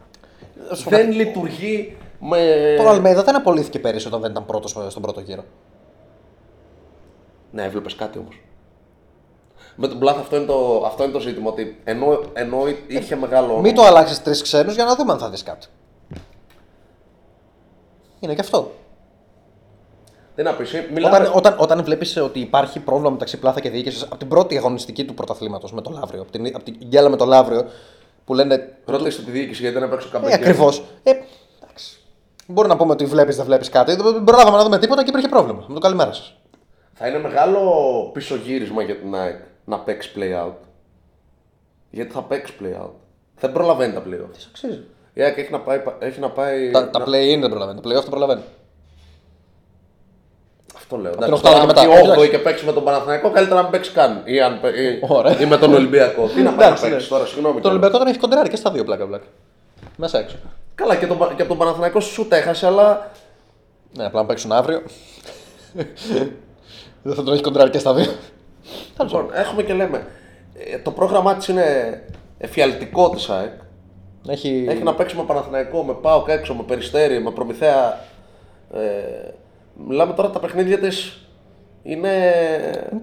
σου 0.73 0.89
δεν 0.89 1.11
λειτουργεί 1.11 1.97
με. 2.19 2.37
Τώρα 2.77 2.89
ο 2.89 2.93
Αλμέδα 2.93 3.23
δεν 3.23 3.35
απολύθηκε 3.35 3.79
πέρυσι 3.79 4.07
όταν 4.07 4.21
δεν 4.21 4.31
ήταν 4.31 4.45
πρώτος 4.45 4.75
στον 4.89 5.01
πρώτο 5.01 5.19
γύρο. 5.19 5.43
Ναι, 7.51 7.63
έβλεπες 7.63 7.95
κάτι 7.95 8.17
όμως. 8.19 8.41
Με 9.75 9.87
τον 9.87 9.99
Πλάθα 9.99 10.19
αυτό 10.19 10.35
είναι 10.35 10.45
το, 10.45 10.83
αυτό 10.85 11.03
είναι 11.03 11.11
το 11.13 11.19
ζήτημα. 11.19 11.49
Ότι 11.49 11.79
ενώ, 11.83 12.19
ενώ 12.33 12.57
είχε 12.87 13.15
μεγάλο. 13.15 13.59
Μην 13.59 13.75
το 13.75 13.83
αλλάξεις 13.83 14.21
τρεις 14.23 14.41
ξένους 14.41 14.73
για 14.75 14.85
να 14.85 14.95
δούμε 14.95 15.11
αν 15.11 15.19
θα 15.19 15.29
δεις 15.29 15.43
κάτι. 15.43 15.67
Είναι 18.19 18.33
και 18.33 18.41
αυτό. 18.41 18.71
Δεν 20.35 20.45
να 20.45 20.53
πεις, 20.53 20.73
ε, 20.73 20.89
μιλάμε- 20.93 21.17
Όταν, 21.19 21.31
όταν, 21.35 21.55
όταν 21.59 21.83
βλέπεις 21.83 22.17
ότι 22.17 22.39
υπάρχει 22.39 22.79
πρόβλημα 22.79 23.09
μεταξύ 23.09 23.37
πλάθα 23.39 23.59
και 23.59 23.69
διοίκησης 23.69 24.03
από 24.03 24.17
την 24.17 24.27
πρώτη 24.27 24.57
αγωνιστική 24.57 25.05
του 25.05 25.13
πρωταθλήματος 25.13 25.73
με 25.73 25.81
το 25.81 25.89
Λαύριο, 25.89 26.21
από 26.21 26.31
την, 26.31 26.55
από 26.55 26.63
την 26.63 26.75
γκέλα 26.85 27.09
με 27.09 27.15
το 27.15 27.25
Λαύριο, 27.25 27.65
που 28.25 28.33
λένε. 28.33 28.77
Ρωτήστε 28.85 29.21
τη 29.21 29.31
διοίκηση 29.31 29.61
γιατί 29.61 29.77
δεν 29.79 29.87
έπαιξε 29.87 30.07
ο 30.07 30.09
Ε, 30.09 30.13
Καμπέκη. 30.13 30.33
ακριβώς. 30.33 30.83
Ε, 31.03 31.11
εντάξει. 31.63 31.99
Μπορεί 32.47 32.67
να 32.67 32.77
πούμε 32.77 32.91
ότι 32.91 33.05
βλέπεις, 33.05 33.35
δεν 33.35 33.45
βλέπεις 33.45 33.69
κάτι. 33.69 33.95
Δεν 33.95 34.23
προλάβαμε 34.23 34.57
να 34.57 34.63
δούμε 34.63 34.79
τίποτα 34.79 35.03
και 35.03 35.09
υπήρχε 35.09 35.27
πρόβλημα. 35.27 35.63
Με 35.67 35.73
το 35.73 35.79
καλημέρα 35.79 36.13
σας. 36.13 36.33
Θα 37.01 37.07
είναι 37.07 37.19
μεγάλο 37.19 37.61
πισωγύρισμα 38.13 38.81
για 38.83 38.95
την 38.95 39.15
ΑΕΚ 39.15 39.39
να 39.65 39.79
παίξει 39.79 40.11
play 40.15 40.45
out. 40.45 40.53
Γιατί 41.89 42.11
θα 42.11 42.21
παίξει 42.21 42.53
play 42.61 42.81
out. 42.83 42.89
Δεν 43.39 43.51
προλαβαίνει 43.51 43.93
τα 43.93 43.99
play 44.01 44.17
Τι 44.33 44.39
αξίζει. 44.49 44.83
Η 45.13 45.21
ΑΕΚ 45.21 45.37
έχει 45.37 45.51
να 45.51 45.59
πάει. 45.59 45.81
Έχει 45.99 46.19
να 46.19 46.29
πάει 46.29 46.71
Τα, 46.71 46.89
τα 46.89 46.99
να- 46.99 47.05
play-in 47.05 47.37
δεν 47.39 47.49
προλαβαίνει. 47.49 47.81
Τα 47.81 47.89
play-off 47.89 48.01
δεν 48.01 48.09
προλαβαίνει. 48.09 48.41
Αυτό 50.75 50.97
λέω. 50.97 51.11
την 51.11 51.23
Εντάξει, 51.23 51.45
οκτάδα 51.45 51.59
τώρα 51.65 51.73
και 51.73 51.79
αν 51.79 51.87
μετά. 51.87 52.01
βγει 52.01 52.09
Εντάξει. 52.11 52.27
8η 52.27 52.29
και 52.29 52.37
παίξει 52.39 52.65
με 52.65 52.71
τον 52.73 52.83
Παναθηναϊκό, 52.83 53.29
καλύτερα 53.31 53.55
να 53.55 53.61
μην 53.61 53.71
παίξει 53.71 53.91
καν. 53.91 54.21
Ή, 54.25 54.41
αν, 54.41 54.59
παι- 54.61 54.75
ή, 54.77 54.99
Ωραία. 55.07 55.39
ή 55.41 55.45
με 55.45 55.57
τον 55.57 55.73
Ολυμπιακό. 55.73 56.27
Τι 56.27 56.41
να 56.41 56.49
πάει 56.49 56.57
να 56.57 56.65
Εντάξει, 56.65 56.83
ναι. 56.83 56.89
παίξει 56.89 57.09
τώρα, 57.09 57.25
συγγνώμη. 57.25 57.53
Το 57.55 57.59
κιόλας. 57.61 57.77
Ολυμπιακό 57.77 57.97
τον 57.97 58.07
έχει 58.07 58.19
κοντράρει 58.19 58.49
και 58.49 58.55
στα 58.55 58.71
δύο 58.71 58.83
πλάκα 58.83 59.05
πλάκα. 59.07 59.25
Μέσα 59.97 60.19
έξω. 60.19 60.35
Καλά, 60.75 60.95
και, 60.95 61.07
τον, 61.07 61.17
Πα- 61.17 61.27
και 61.35 61.41
από 61.41 61.49
τον 61.49 61.57
Παναθηναϊκό 61.57 61.99
σου 61.99 62.27
έχασε, 62.31 62.65
αλλά 62.65 63.11
Ναι, 63.97 64.05
απλά 64.05 64.21
να 64.21 64.25
παίξουν 64.27 64.51
αύριο. 64.51 64.81
δεν 67.03 67.15
θα 67.15 67.23
τον 67.23 67.33
έχει 67.33 67.41
κοντράρει 67.43 67.69
και 67.69 67.79
στα 67.79 67.93
δύο. 67.93 68.05
λοιπόν, 69.01 69.29
έχουμε 69.33 69.63
και 69.63 69.73
λέμε. 69.73 70.07
ε, 70.53 70.77
Το 70.79 70.91
πρόγραμμά 70.91 71.35
της 71.35 71.47
είναι 71.47 71.65
εφιαλτικό 72.37 73.09
της 73.09 73.29
ΑΕΚ. 73.29 73.51
Έχει... 74.27 74.65
Έχει 74.69 74.83
να 74.83 74.93
παίξει 74.95 75.15
με 75.15 75.23
Παναθηναϊκό, 75.23 75.83
με 75.83 75.93
ΠΑΟΚ 75.93 76.27
έξω, 76.27 76.53
με 76.53 76.63
Περιστέρι, 76.63 77.21
με 77.21 77.31
Προμηθέα. 77.31 77.99
Ε, 78.73 78.79
μιλάμε 79.87 80.13
τώρα 80.13 80.29
τα 80.29 80.39
παιχνίδια 80.39 80.79
της 80.79 81.25
είναι. 81.83 82.11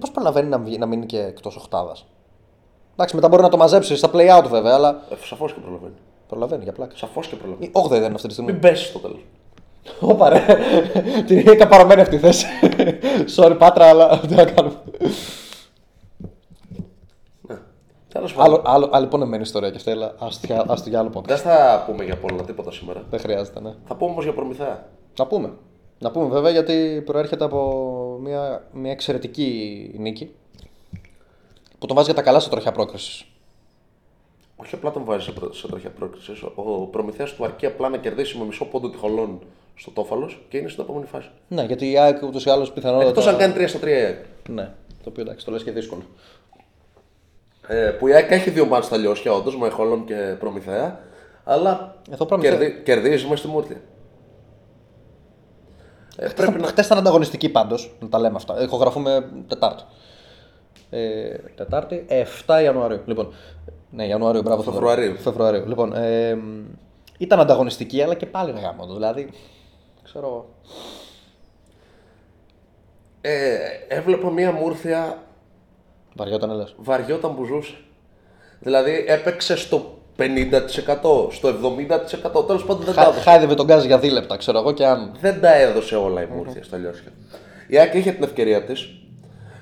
Πώ 0.00 0.08
προλαβαίνει 0.12 0.48
να, 0.48 0.58
βγει- 0.58 0.78
να 0.78 0.86
μείνει 0.86 1.06
και 1.06 1.18
εκτός 1.18 1.56
οχτάδα. 1.56 1.96
Εντάξει, 2.92 3.14
μετά 3.14 3.28
μπορεί 3.28 3.42
να 3.42 3.48
το 3.48 3.56
μαζέψει 3.56 3.96
στα 3.96 4.10
play 4.12 4.38
out 4.38 4.44
βέβαια, 4.48 4.74
αλλά 4.74 5.02
Ε, 5.10 5.14
Σαφώς 5.24 5.52
και 5.52 5.60
προλαβαίνει. 5.60 5.94
προλαβαίνει 6.28 6.62
για 6.62 6.72
πλάκα. 6.72 6.96
Σαφώς 6.96 7.26
και 7.26 7.36
προλαβαίνει. 7.36 7.66
Η 7.66 7.70
8η 7.84 7.88
δεν 7.88 8.02
είναι 8.04 8.14
αυτή 8.14 8.26
τη 8.26 8.32
στιγμή. 8.32 8.52
Μην 8.52 8.60
πέσεις 8.60 8.86
στο 8.86 8.98
τέλος. 8.98 9.24
Όπα 10.00 10.28
ρε. 10.28 10.44
Την 11.26 11.38
είχα 11.38 11.56
καπαρωμένη 11.56 12.00
αυτή 12.00 12.14
η 12.14 12.18
θέση. 12.18 12.46
Sorry, 13.36 13.56
Πάτρα, 13.58 13.86
αλλά 13.88 14.20
τι 14.20 14.34
να 14.34 14.44
κάνουμε. 14.44 14.82
Τέλος 18.08 18.34
πάντων. 18.34 18.52
άλλο, 18.54 18.62
άλλο, 18.66 18.88
άλλη 18.92 19.06
πονεμένη 19.06 19.42
ιστορία 19.42 19.70
και 19.70 19.76
αυτή, 19.76 19.90
αλλά 19.90 20.14
ας 20.18 20.40
τη- 20.40 20.52
ας 20.66 20.82
το 20.82 20.88
για 20.88 20.98
άλλο 20.98 21.10
podcast. 21.14 21.24
Δεν 21.24 21.36
θα 21.38 21.82
πούμε 21.86 22.04
για 22.04 22.16
πολλά 22.16 22.42
τίποτα 22.42 22.72
σήμερα. 22.72 23.02
Δεν 23.10 23.20
χρειάζεται, 23.20 23.60
ναι. 23.60 23.74
Θα 23.86 23.94
πούμε 23.96 24.10
όμως 24.10 24.24
για 24.24 24.32
Προμηθέα. 24.32 24.86
Να 25.18 25.26
πούμε. 25.26 25.52
Να 25.98 26.10
πούμε 26.10 26.28
βέβαια 26.28 26.50
γιατί 26.50 27.02
προέρχεται 27.06 27.44
από 27.44 28.18
μια, 28.22 28.66
μια 28.72 28.90
εξαιρετική 28.90 29.90
νίκη 29.98 30.30
που 31.78 31.86
τον 31.86 31.96
βάζει 31.96 32.06
για 32.10 32.16
τα 32.16 32.22
καλά 32.22 32.40
σε 32.40 32.48
τροχιά 32.50 32.72
πρόκρισης. 32.72 33.24
Όχι 34.56 34.74
απλά 34.74 34.90
τον 34.90 35.04
βάζει 35.04 35.24
σε, 35.24 35.32
προ- 35.32 35.54
σε 35.54 35.66
τροχιά 35.66 35.90
πρόκληση. 35.90 36.32
Ο 36.54 36.86
Προμηθέας 36.86 37.34
του 37.34 37.44
αρκεί 37.44 37.66
απλά 37.66 37.88
να 37.88 37.96
κερδίσει 37.96 38.38
με 38.38 38.44
μισό 38.44 38.64
πόντο 38.64 38.90
τη 38.90 38.96
Χολών 38.96 39.40
στο 39.76 39.90
Τόφαλος 39.90 40.46
και 40.48 40.58
είναι 40.58 40.68
στην 40.68 40.82
επόμενη 40.82 41.06
φάση. 41.06 41.28
Ναι, 41.48 41.62
γιατί 41.64 41.90
η 41.90 41.98
ΑΕΚ 41.98 42.22
ούτως 42.22 42.44
ή 42.44 42.50
άλλως 42.50 42.72
πιθανότατα. 42.72 43.08
Εκτός 43.08 43.26
αν 43.26 43.36
κάνει 43.36 43.52
3 43.56 43.68
στα 43.68 43.78
3 43.78 43.86
η 43.86 43.90
ΑΕΚ. 43.92 44.16
Ναι, 44.48 44.64
το 45.02 45.08
οποίο 45.08 45.22
εντάξει, 45.22 45.44
το 45.44 45.52
λες 45.52 45.62
και 45.62 45.70
δύσκολο. 45.70 46.02
Ε, 47.68 47.90
που 47.98 48.08
η 48.08 48.12
ΑΕΚ 48.14 48.30
έχει 48.30 48.50
δύο 48.50 48.66
μάτς 48.66 48.86
στα 48.86 48.96
λιώσια 48.96 49.32
όντως 49.32 49.56
με 49.56 49.68
Χολών 49.68 50.04
και 50.04 50.14
Προμηθέα. 50.38 51.00
Αλλά 51.44 51.94
Εδώ 52.10 52.26
Προμηθέα- 52.26 52.56
κερδί, 52.58 52.82
κερδίζεις 52.84 53.26
μες 53.26 53.38
στη 53.38 53.48
Μούρτια. 53.48 53.76
Ε, 56.16 56.28
πρέπει 56.28 56.60
να. 56.60 56.66
Χθε 56.66 56.82
ήταν 56.84 56.98
ανταγωνιστική 56.98 57.48
πάντως, 57.48 57.96
να 58.00 58.08
τα 58.08 58.18
λέμε 58.18 58.36
αυτά. 58.36 58.62
Ηχογραφούμε 58.62 59.30
Τετάρτη. 59.48 59.82
Ε, 60.90 61.34
τετάρτη, 61.54 62.06
7 62.08 62.62
Ιανουαρίου. 62.62 63.00
Λοιπόν, 63.06 63.32
ναι, 63.90 64.06
Ιανουαρίου, 64.06 64.42
μπράβο. 64.42 64.62
Θοδωρή. 64.62 64.84
Φεβρουαρίου. 64.86 65.16
Φεβρουαρίου. 65.20 65.66
Λοιπόν, 65.68 65.92
ε, 65.94 66.38
ήταν 67.18 67.40
ανταγωνιστική, 67.40 68.02
αλλά 68.02 68.14
και 68.14 68.26
πάλι 68.26 68.54
γάμο. 68.60 68.86
Δηλαδή, 68.94 69.28
ξέρω 70.06 70.26
εγώ. 70.26 70.48
Ε, 73.20 73.56
έβλεπα 73.88 74.30
μία 74.30 74.52
Μούρθια 74.52 75.22
Βαριόταν, 76.14 76.50
λες. 76.50 76.74
βαριόταν 76.78 77.36
που 77.36 77.44
ζούσε. 77.44 77.74
Δηλαδή 78.60 79.04
έπαιξε 79.08 79.56
στο 79.56 79.98
50%, 80.16 81.30
στο 81.30 81.48
70%. 81.48 82.46
Τέλος 82.46 82.64
πάντων 82.64 82.84
δεν 82.84 82.94
τα 82.94 83.02
έδωσε. 83.02 83.20
Χάιδευε 83.20 83.54
τον 83.54 83.66
γκάζ 83.66 83.84
για 83.84 83.98
δίλεπτα, 83.98 84.36
ξέρω 84.36 84.58
εγώ 84.58 84.72
και 84.72 84.86
αν. 84.86 85.12
Δεν 85.20 85.40
τα 85.40 85.54
έδωσε 85.54 85.96
όλα 85.96 86.22
η 86.22 86.26
Μούρθια 86.26 86.62
στα 86.62 86.76
λιώσια. 86.76 87.12
Η 87.66 87.78
ΑΕΚ 87.78 87.98
είχε 87.98 88.12
την 88.12 88.22
ευκαιρία 88.22 88.64
της. 88.64 88.88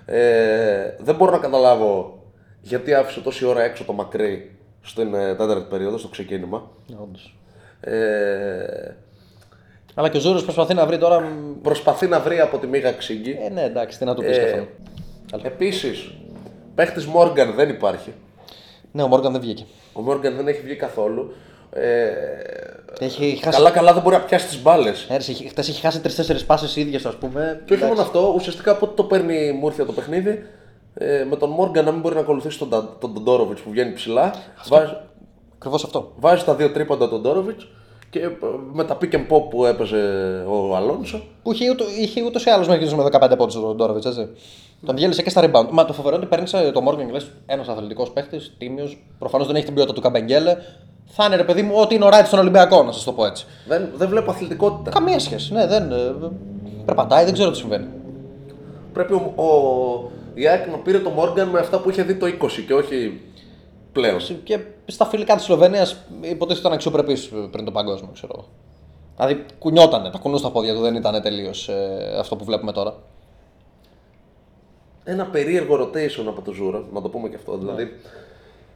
Ε, 0.07 0.95
δεν 0.99 1.15
μπορώ 1.15 1.31
να 1.31 1.39
καταλάβω 1.39 2.19
γιατί 2.61 2.95
άφησε 2.95 3.21
τόση 3.21 3.45
ώρα 3.45 3.63
έξω 3.63 3.85
το 3.85 3.93
μακρύ 3.93 4.57
στην 4.83 5.15
ε, 5.15 5.35
τέταρτη 5.35 5.67
περίοδο, 5.69 5.99
στο 5.99 6.09
ξεκίνημα. 6.09 6.71
Όντως. 7.03 7.37
Ε, 7.81 8.95
Αλλά 9.95 10.09
και 10.09 10.17
ο 10.17 10.21
Ζούρο 10.21 10.41
προσπαθεί 10.41 10.75
να 10.75 10.87
βρει 10.87 10.99
τώρα. 10.99 11.21
μ, 11.21 11.61
προσπαθεί 11.63 12.07
να 12.07 12.21
βρει 12.21 12.41
από 12.41 12.59
τη 12.59 12.67
μύγα 12.67 12.93
ξύγκι. 12.93 13.39
Ε, 13.45 13.49
ναι, 13.49 13.63
εντάξει, 13.63 13.99
τι 13.99 14.05
να 14.05 14.15
του 14.15 14.23
πεις 14.23 14.37
Ε, 14.37 14.41
και 15.27 15.37
αυτό. 15.37 15.47
Επίσης, 15.47 16.11
παίχτης 16.75 17.07
Μόργαν 17.07 17.55
δεν 17.55 17.69
υπάρχει. 17.69 18.13
Ναι, 18.93 19.03
ο 19.03 19.07
Μόργαν 19.07 19.33
δεν 19.33 19.41
βγήκε. 19.41 19.65
Ο 19.93 20.01
Μόργαν 20.01 20.37
δεν 20.37 20.49
έχει 20.49 20.61
βγει 20.61 20.75
καθόλου. 20.77 21.33
Ε, 21.71 22.11
Έχει 22.99 23.39
χάσει. 23.43 23.57
καλά, 23.57 23.71
καλά 23.71 23.93
δεν 23.93 24.03
μπορεί 24.03 24.15
να 24.17 24.21
πιάσει 24.23 24.47
τις 24.47 24.63
μπάλες. 24.63 25.07
Χθε 25.49 25.61
έχει 25.61 25.81
χάσει 25.81 26.01
τρει-τέσσερι 26.01 26.43
πάσει 26.43 26.81
ίδιες, 26.81 27.07
ας 27.07 27.15
πούμε. 27.15 27.63
Και 27.65 27.75
όχι 27.75 27.85
μόνο 27.85 28.01
αυτό, 28.01 28.33
ουσιαστικά 28.37 28.77
πότε 28.77 28.93
το 28.95 29.05
παίρνει 29.05 29.47
η 29.47 29.53
Μούρθια 29.53 29.85
το 29.87 29.93
παιχνίδι, 29.93 30.47
ε, 30.95 31.25
με 31.31 31.37
τον 31.37 31.51
Μόργαν 31.51 31.85
να 31.85 31.91
μην 31.91 32.01
μπορεί 32.01 32.15
να 32.15 32.21
ακολουθήσει 32.21 32.59
τον, 32.59 32.69
τον, 32.71 32.97
τον 33.01 33.23
Ντόροβιτ 33.23 33.59
που 33.59 33.71
βγαίνει 33.71 33.93
ψηλά. 33.93 34.35
Βάζει, 34.69 34.93
Ακριβώς 35.55 35.85
αυτό. 35.85 36.13
βάζει 36.17 36.45
τα 36.45 36.55
δύο 36.55 36.71
τρίποντα 36.71 37.09
τον 37.09 37.21
Ντόροβιτ 37.21 37.61
Και 38.15 38.21
ε, 38.21 38.31
με 38.73 38.85
τα 38.85 38.99
pick 39.01 39.15
and 39.15 39.27
pop 39.29 39.43
που 39.51 39.65
έπαιζε 39.65 39.97
ο 40.49 40.77
Αλόνσο. 40.77 41.23
Που 41.43 41.53
είχε, 41.53 41.71
ούτω, 41.71 41.85
είχε 42.01 42.23
ούτως 42.25 42.45
ή 42.45 42.51
άλλως 42.51 42.69
μέχρι 42.69 42.97
με 42.97 43.05
15 43.13 43.35
πόντους 43.37 43.55
τον 43.55 43.77
Ντόροβιτ, 43.77 44.05
έτσι. 44.07 44.29
Τον 44.87 44.97
διέλυσε 44.97 45.23
και 45.23 45.31
στα 45.31 45.43
rebound. 45.45 45.69
Μα 45.71 45.85
το 45.85 45.93
φοβερό 45.93 46.17
είναι 46.17 46.27
ότι 46.31 46.37
παίρνει 46.37 46.73
το 46.73 46.81
Morgan 46.87 47.17
Glass, 47.17 47.27
ένας 47.47 47.69
αθλητικός 47.69 48.11
παίχτης, 48.11 48.55
τίμιος. 48.59 49.05
Προφανώς 49.19 49.47
δεν 49.47 49.57
έχει 49.57 49.65
την 49.65 49.75
ποιότητα 49.75 49.95
του 49.95 50.01
Καμπεγγέλε. 50.01 50.57
Θα 51.07 51.25
είναι 51.25 51.37
ρε 51.37 51.45
παιδί 51.45 51.63
μου 51.63 51.75
ό,τι 51.77 51.95
είναι 51.95 52.05
ο 52.05 52.09
Ράιτς 52.09 52.27
στον 52.29 52.39
Ολυμπιακό, 52.39 52.83
να 52.83 52.93
σας 52.93 53.05
το 53.05 53.13
πω 53.13 53.25
έτσι. 53.27 53.47
Δεν, 53.69 53.89
δεν 53.97 54.09
βλέπω 54.09 54.31
αθλητικότητα. 54.31 54.91
Καμία 54.91 55.19
σχέση. 55.19 55.53
Ναι, 55.53 55.67
δεν. 55.67 55.93
ε, 55.93 56.15
Περπατάει, 56.85 57.25
δεν 57.25 57.33
ξέρω 57.33 57.51
τι 57.51 57.57
συμβαίνει. 57.57 57.87
Πρέπει 58.93 59.13
ο, 59.13 59.33
ο 59.37 60.11
η 60.35 60.47
ΑΕΚ 60.49 60.67
να 60.71 60.77
πήρε 60.77 60.99
το 60.99 61.11
Μόργαν 61.11 61.49
με 61.49 61.59
αυτά 61.59 61.79
που 61.81 61.91
είχε 61.91 62.03
δει 62.03 62.15
το 62.15 62.27
20 62.27 62.31
και 62.67 62.75
όχι 62.75 63.21
πλέον. 63.93 64.19
Και 64.45 64.59
στα 64.87 65.05
φιλικά 65.07 65.35
της 65.37 65.45
Σλοβενία 65.45 65.87
υποτίθεται 66.21 66.61
ήταν 66.61 66.73
αξιοπρεπή 66.73 67.17
πριν 67.51 67.65
το 67.65 67.71
παγκόσμιο, 67.71 68.11
ξέρω 68.13 68.33
εγώ. 68.37 68.47
Δηλαδή 69.17 69.45
κουνιότανε, 69.59 70.11
τα 70.11 70.19
κουνού 70.19 70.37
στα 70.37 70.51
πόδια 70.51 70.75
του, 70.75 70.81
δεν 70.81 70.95
ήταν 70.95 71.23
τελείως 71.23 71.71
αυτό 72.19 72.37
που 72.37 72.45
βλέπουμε 72.45 72.73
τώρα. 72.73 72.95
Ένα 75.05 75.25
περίεργο 75.27 75.75
rotation 75.83 76.25
από 76.29 76.43
το 76.43 76.53
Ζούρα, 76.53 76.85
να 76.93 77.01
το 77.03 77.09
πούμε 77.09 77.29
και 77.29 77.37
αυτό. 77.37 77.57
Δηλαδή, 77.59 77.89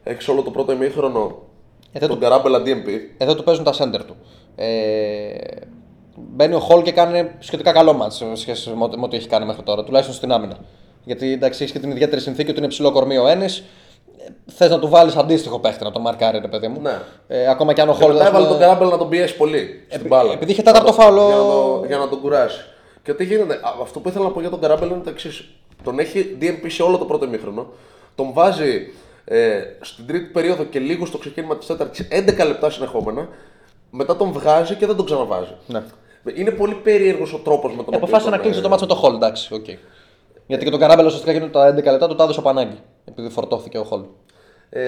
έχει 0.03 0.31
όλο 0.31 0.41
το 0.41 0.51
πρώτο 0.51 0.71
ημίχρονο 0.71 1.41
Ε, 1.91 1.99
δεν 1.99 2.09
τον 2.09 2.19
το- 2.19 2.25
Καράμπελα 2.25 2.61
DMP. 2.65 2.87
Εδώ 3.17 3.35
του 3.35 3.43
παίζουν 3.43 3.63
τα 3.63 3.73
center 3.77 4.01
του. 4.07 4.15
Ε, 4.55 5.37
μπαίνει 6.15 6.53
ο 6.53 6.59
Χολ 6.59 6.81
και 6.81 6.91
κάνει 6.91 7.29
σχετικά 7.39 7.71
καλό 7.71 7.93
μάτς 7.93 8.15
σε 8.15 8.35
σχέση 8.35 8.69
με 8.69 8.83
ό,τι- 8.83 8.97
με 8.97 9.03
ό,τι 9.03 9.15
έχει 9.15 9.27
κάνει 9.27 9.45
μέχρι 9.45 9.63
τώρα, 9.63 9.83
τουλάχιστον 9.83 10.15
στην 10.15 10.31
άμυνα. 10.31 10.57
Γιατί 11.03 11.31
εντάξει, 11.31 11.61
έχεις 11.61 11.73
και 11.73 11.79
την 11.79 11.91
ιδιαίτερη 11.91 12.21
συνθήκη 12.21 12.49
ότι 12.49 12.59
είναι 12.59 12.67
ψηλό 12.67 12.91
κορμί 12.91 13.17
ο 13.17 13.27
Έννη. 13.27 13.45
Θες 14.45 14.69
να 14.69 14.79
του 14.79 14.89
βάλεις 14.89 15.15
αντίστοιχο 15.15 15.59
παίχτη 15.59 15.83
να 15.83 15.91
τον 15.91 16.01
μαρκάρει, 16.01 16.39
ρε 16.39 16.47
παιδί 16.47 16.67
μου. 16.67 16.81
Ναι. 16.81 16.97
Ε, 17.27 17.49
ακόμα 17.49 17.73
και 17.73 17.81
αν 17.81 17.89
ο 17.89 17.93
Και 17.93 18.03
Χολ. 18.03 18.11
μετά 18.11 18.23
ας 18.23 18.29
πούμε, 18.29 18.39
έβαλε 18.41 18.57
τον 18.57 18.67
Καράμπελα 18.67 18.89
να 18.91 18.97
τον 18.97 19.09
πιέσει 19.09 19.35
πολύ 19.37 19.85
στην 19.89 20.07
μπάλα. 20.07 20.33
επειδή 20.33 20.51
είχε 20.51 20.61
τέταρτο 20.61 20.93
Για 20.93 20.97
να 20.97 21.13
το- 21.13 21.17
φάουλο- 21.21 21.27
Για 21.27 21.37
να, 21.37 21.43
το- 21.43 21.83
για 21.87 21.97
να 21.97 22.07
τον 22.09 22.21
κουράσει. 22.21 22.61
Και 23.03 23.13
τι 23.13 23.23
γίνεται, 23.25 23.53
α, 23.53 23.59
αυτό 23.81 23.99
που 23.99 24.09
ήθελα 24.09 24.23
να 24.25 24.31
πω 24.31 24.39
για 24.39 24.49
τον 24.49 24.59
Καράμπελα 24.59 24.93
είναι 24.93 25.03
το 25.03 25.09
εξής. 25.09 25.49
Τον 25.83 25.99
έχει 25.99 26.37
DNP 26.41 26.65
σε 26.67 26.83
όλο 26.83 26.97
το 26.97 27.05
πρώτο 27.05 27.25
ημίχρονο. 27.25 27.67
Τον 28.15 28.33
βάζει 28.33 28.93
ε, 29.25 29.59
στην 29.81 30.07
τρίτη 30.07 30.25
περίοδο 30.25 30.63
και 30.63 30.79
λίγο 30.79 31.05
στο 31.05 31.17
ξεκίνημα 31.17 31.57
της 31.57 31.67
τέταρτης 31.67 32.07
11 32.11 32.45
λεπτά 32.47 32.69
συνεχόμενα. 32.69 33.27
Μετά 33.91 34.15
τον 34.15 34.31
βγάζει 34.31 34.75
και 34.75 34.85
δεν 34.85 34.95
τον 34.95 35.05
ξαναβάζει. 35.05 35.53
Ναι. 35.67 35.81
Είναι 36.35 36.51
πολύ 36.51 36.73
περίεργος 36.73 37.33
ο 37.33 37.37
τρόπος 37.37 37.71
με 37.71 37.77
τον 37.77 37.85
οποίο. 37.85 37.97
Αποφάσισε 37.97 38.29
να 38.29 38.35
τον, 38.35 38.45
κλείσει 38.45 38.59
ε, 38.59 38.61
το 38.61 38.69
ματς 38.69 38.81
με 38.81 38.87
το 38.87 38.95
Χολ, 38.95 39.15
εντάξει, 39.15 39.53
οκ. 39.53 39.65
Γιατί 40.47 40.63
και 40.65 40.71
τον 40.71 40.79
Καράμπελα 40.79 41.07
ουσιαστικά 41.07 41.33
γίνονται 41.33 41.51
τα 41.51 41.67
11 41.67 41.91
λεπτά, 41.91 42.07
του 42.07 42.15
τα 42.15 42.23
έδωσε 42.23 42.39
από 42.39 42.49
ανάγκη. 42.49 42.77
Επειδή 43.05 43.29
φορτώθηκε 43.29 43.77
ο 43.77 43.83
Χολ. 43.83 44.01
Ε, 44.69 44.81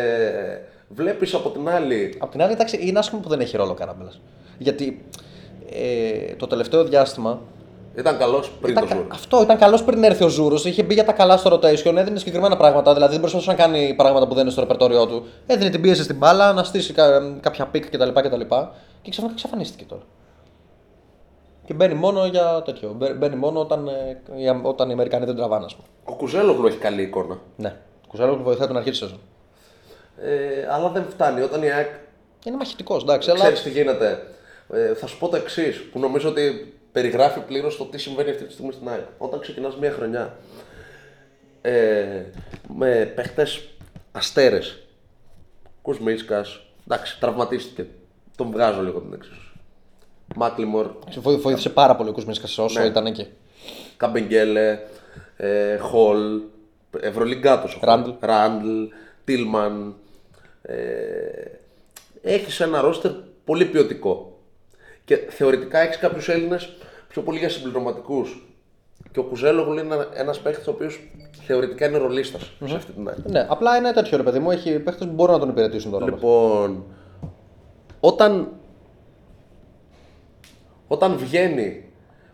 Βλέπεις 0.88 1.34
από 1.34 1.50
την 1.50 1.70
άλλη. 1.70 2.16
Απ' 2.20 2.32
την 2.32 2.42
άλλη, 2.42 2.52
εντάξει, 2.52 2.78
είναι 2.88 3.00
άσχημο 3.00 3.22
που 3.22 3.30
δεν 3.30 3.40
έχει 3.40 3.58
ρόλο 3.58 3.72
ο 3.72 3.74
Καράμπελας. 3.74 4.22
Γιατί 4.58 5.06
ε, 5.72 6.36
το 6.36 6.48
τελευταίο 6.48 6.84
διάστημα 6.84 7.40
Ήταν 7.96 8.18
καλός 8.18 8.52
πριν 8.62 8.72
Ήταν 8.72 8.84
το 8.84 8.90
κα- 8.90 8.96
ζούρι. 8.96 9.08
Αυτό 9.12 9.42
ήταν 9.42 9.58
καλός 9.58 9.84
πριν 9.84 10.04
έρθει 10.04 10.24
ο 10.24 10.28
Ζούρος. 10.28 10.66
Είχε 10.66 10.84
μπει 10.84 10.94
για 10.94 11.06
τα 11.06 11.12
καλά 11.14 11.38
στο 11.38 11.56
rotation, 11.56 11.96
έδινε 11.96 12.18
συγκεκριμένα 12.20 12.58
πράγματα. 12.58 12.94
Δηλαδή 12.94 13.12
δεν 13.12 13.20
προσπαθούσε 13.22 13.50
να 13.52 13.56
κάνει 13.56 13.94
πράγματα 13.98 14.28
που 14.28 14.34
δεν 14.34 14.42
είναι 14.44 14.52
στο 14.52 14.62
ρεπερτόριό 14.62 15.08
του. 15.08 15.26
Έδινε 15.48 15.70
την 15.70 15.82
πίεση 15.82 16.04
στην 16.04 16.16
μπάλα, 16.18 16.54
να 16.54 16.64
στήσει 16.64 16.94
κα- 16.94 17.38
κάποια 17.40 17.66
pick 17.66 17.90
κτλ. 17.90 18.10
κτλ. 18.14 18.42
Και 19.02 19.10
ξαφνικά 19.10 19.34
εξαφανίστηκε 19.34 19.84
τώρα. 19.88 20.02
Και 21.66 21.74
μπαίνει 21.74 21.94
μόνο 21.94 22.26
για 22.26 22.62
τέτοιο. 22.66 22.94
Μπαι- 22.98 23.16
Μπαίνει 23.18 23.36
μόνο 23.36 23.60
όταν, 23.60 23.88
ε, 23.88 24.22
οι, 24.36 24.48
Αμ- 24.48 24.66
όταν 24.66 24.90
οι 24.90 24.94
Αμερικανοί 24.94 25.26
δεν 25.26 25.36
τραβάνε, 25.36 25.66
ας 25.66 25.76
πούμε. 25.76 25.88
Ο 26.04 26.14
Κουζέλογλου 26.16 26.68
έχει 26.68 26.78
καλή 26.78 27.02
εικόνα. 27.02 27.38
Ναι. 27.56 27.76
Κουζέλογλου 28.12 28.44
βοηθάει 28.44 28.68
από 28.68 28.73
την 28.73 28.78
αρχή 28.78 28.90
της 28.90 29.00
σεζόν. 29.00 29.20
Ε, 30.22 30.68
αλλά 30.70 30.90
δεν 30.90 31.06
φτάνει. 31.10 31.42
Όταν 31.42 31.64
η 31.64 31.72
ΑΕΚ 31.72 31.90
Είναι 32.46 32.56
μαχητικός, 32.58 33.04
εντάξει, 33.04 33.30
αλλά. 33.30 33.40
Ξέρεις 33.40 33.62
τι 33.62 33.70
γίνεται. 33.70 34.24
Ε, 34.74 34.94
θα 34.94 35.08
σου 35.08 35.18
πω 35.18 35.28
το 35.28 35.36
εξής, 35.36 35.82
που 35.92 36.00
νομίζω 36.00 36.30
ότι 36.30 36.74
περιγράφει 36.92 37.40
πλήρως 37.40 37.78
το 37.78 37.86
τι 37.86 37.98
συμβαίνει 37.98 38.30
αυτή 38.30 38.44
τη 38.44 38.54
στιγμή 38.54 38.72
στην 38.72 38.90
ΑΕΚ. 38.90 39.06
Όταν 39.18 39.40
ξεκινάς 39.40 39.76
μια 39.78 39.92
χρονιά 39.92 40.38
ε, 41.62 42.22
με 42.76 43.12
παίχτες 43.16 43.68
αστέρες, 44.12 44.80
Κουσμίσκα, 45.82 46.46
εντάξει, 46.88 47.20
τραυματίστηκε. 47.20 47.88
Τον 48.36 48.52
βγάζω 48.52 48.82
λίγο 48.82 49.00
την 49.00 49.14
εξίσωση. 49.14 49.52
Μάκλιμορ, 50.36 50.92
Βο- 51.20 51.38
Βοήθησε 51.38 51.70
πάρα 51.70 51.96
πολύ 51.96 52.10
ο 52.10 52.14
Κουσμίσκα 52.14 52.64
όσο 52.64 52.80
Ναι. 52.80 52.86
ήταν 52.86 53.06
εκεί. 53.06 53.28
Καμπεγγέλε, 53.98 54.80
ε, 55.38 55.78
Χολ, 55.78 56.42
Ευρωλυγκάτο. 57.00 57.68
Ράντλ. 57.82 58.10
Ράντλ, 58.20 58.84
Τίλμαν. 59.24 59.96
Ε, 60.62 60.76
έχεις 62.22 62.60
ένα 62.60 62.82
ρόστερ 62.82 63.12
πολύ 63.46 63.66
ποιοτικό. 63.66 64.40
Και 65.06 65.18
θεωρητικά 65.30 65.80
έχεις 65.80 65.98
κάποιους 65.98 66.30
Έλληνες 66.30 66.74
πιο 67.08 67.22
πολύ 67.22 67.38
για 67.40 67.50
συμπληρωματικούς. 67.50 68.46
Και 69.12 69.20
ο 69.20 69.24
Κουζέλογλου 69.24 69.80
είναι 69.80 70.08
ένας 70.14 70.40
παίχτης 70.40 70.68
ο 70.68 70.72
οποίος 70.72 71.00
θεωρητικά 71.46 71.86
είναι 71.88 71.98
ρολίστας 71.98 72.52
σε 72.66 72.76
αυτή 72.76 72.92
την 72.92 73.08
ΑΕΚ. 73.08 73.18
Ναι, 73.30 73.46
απλά 73.50 73.78
είναι 73.78 73.92
τέτοιο 73.92 74.18
ρε 74.18 74.24
παιδί 74.24 74.40
μου. 74.40 74.52
Έχει 74.52 74.80
παίχτε 74.80 75.06
που 75.06 75.12
μπορούν 75.14 75.34
να 75.34 75.40
τον 75.40 75.50
υπηρετήσουν 75.50 75.92
τώρα. 75.92 76.06
Λοιπόν, 76.06 76.84
όταν, 78.00 78.48
όταν 80.88 81.18
βγαίνει, 81.18 81.86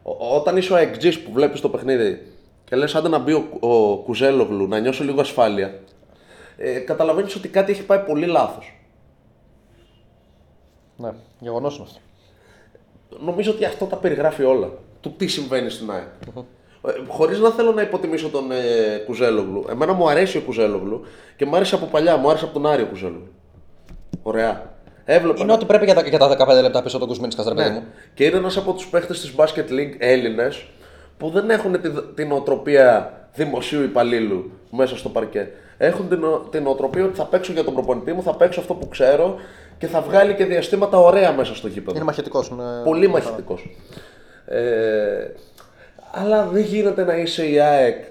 ο- 0.03 0.35
όταν 0.35 0.57
είσαι 0.57 0.73
ο 0.73 0.75
εξής 0.75 1.19
που 1.19 1.31
βλέπεις 1.31 1.61
το 1.61 1.69
παιχνίδι 1.69 2.31
και 2.69 2.75
λες 2.75 2.95
άντε 2.95 3.07
να 3.07 3.17
μπει 3.17 3.33
ο, 3.33 3.43
ο 3.59 3.97
Κουζέλογλου, 3.97 4.67
να 4.67 4.79
νιώσω 4.79 5.03
λίγο 5.03 5.21
ασφάλεια, 5.21 5.79
ε, 6.57 6.79
καταλαβαίνεις 6.79 7.35
ότι 7.35 7.47
κάτι 7.47 7.71
έχει 7.71 7.83
πάει 7.85 7.99
πολύ 7.99 8.25
λάθος. 8.25 8.79
Ναι, 10.97 11.13
γεγονός 11.39 11.75
είναι 11.75 11.85
αυτό. 11.87 11.99
Νομίζω 13.25 13.51
ότι 13.51 13.65
αυτό 13.65 13.85
τα 13.85 13.95
περιγράφει 13.95 14.43
όλα. 14.43 14.69
Του 15.01 15.11
τι 15.17 15.27
συμβαίνει 15.27 15.69
στην 15.69 15.91
ΑΕΚ. 15.91 16.07
Ε, 16.87 16.91
Χωρίς 17.07 17.39
να 17.39 17.49
θέλω 17.49 17.71
να 17.71 17.81
υποτιμήσω 17.81 18.29
τον 18.29 18.51
ε, 18.51 18.97
Κουζέλογλου. 19.05 19.65
Εμένα 19.69 19.93
μου 19.93 20.09
αρέσει 20.09 20.37
ο 20.37 20.41
Κουζέλογλου 20.41 21.01
και 21.35 21.45
μου 21.45 21.55
άρεσε 21.55 21.75
από 21.75 21.85
παλιά, 21.85 22.17
μου 22.17 22.29
άρεσε 22.29 22.43
από 22.45 22.53
τον 22.53 22.65
Άριο 22.67 22.85
Κουζέλογλου. 22.85 23.27
Ωραία. 24.23 24.75
Έβλεπα. 25.05 25.41
Είναι 25.41 25.51
ότι 25.51 25.65
πρέπει 25.65 25.85
για 25.85 25.93
τα, 25.93 26.01
για 26.01 26.17
τα 26.19 26.37
15 26.59 26.61
λεπτά 26.61 26.83
πίσω 26.83 26.97
τον 26.97 27.07
Κουσμίνσκα, 27.07 27.43
ρε 27.47 27.53
παιδί 27.55 27.69
Ναι. 27.69 27.75
μου. 27.75 27.83
Και 28.13 28.25
είναι 28.25 28.37
ένας 28.37 28.57
από 28.57 28.73
τους 28.73 28.87
παίχτες 28.87 29.19
της 29.21 29.33
Basket 29.37 29.69
League 29.71 29.95
Έλληνες 29.97 30.65
που 31.17 31.29
δεν 31.29 31.49
έχουν 31.49 31.81
τη- 31.81 32.01
την 32.15 32.31
οτροπία 32.31 33.13
δημοσίου 33.33 33.83
υπαλλήλου 33.83 34.51
μέσα 34.71 34.97
στο 34.97 35.09
παρκέ. 35.09 35.51
Έχουν 35.77 36.09
την, 36.09 36.23
ο- 36.23 36.47
την 36.51 36.67
οτροπία 36.67 37.03
ότι 37.05 37.15
θα 37.15 37.25
παίξω 37.25 37.51
για 37.51 37.63
τον 37.63 37.73
προπονητή 37.73 38.13
μου, 38.13 38.21
θα 38.23 38.35
παίξω 38.35 38.59
αυτό 38.59 38.73
που 38.73 38.87
ξέρω 38.87 39.35
και 39.77 39.87
θα 39.87 40.01
βγάλει 40.01 40.33
και 40.35 40.45
διαστήματα 40.45 40.97
ωραία 40.99 41.31
μέσα 41.33 41.55
στο 41.55 41.67
γήπεδο. 41.67 41.95
Είναι 41.95 42.05
μαχητικός. 42.05 42.47
Είναι... 42.47 42.63
Πολύ 42.83 43.07
μαχητικός. 43.07 43.69
Ε, 44.45 45.27
αλλά 46.11 46.45
δεν 46.47 46.63
γίνεται 46.63 47.03
να 47.03 47.15
είσαι 47.17 47.49
η 47.49 47.59
ΑΕΚ 47.59 48.03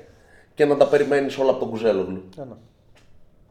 και 0.54 0.64
να 0.64 0.76
τα 0.76 0.86
περιμένεις 0.88 1.38
όλα 1.38 1.50
από 1.50 1.59
τον 1.61 1.68
Κουζέλογλου. 1.70 2.22
Ναι, 2.36 2.44
ναι. 2.44 2.54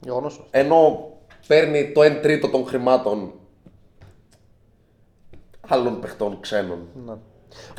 Γεγονός. 0.03 0.47
Ενώ 0.51 1.09
παίρνει 1.47 1.91
το 1.91 2.01
1 2.01 2.19
τρίτο 2.21 2.47
των 2.49 2.65
χρημάτων 2.65 3.31
άλλων 5.67 5.99
παιχτών 5.99 6.37
ξένων. 6.39 6.79
Ναι. 7.05 7.13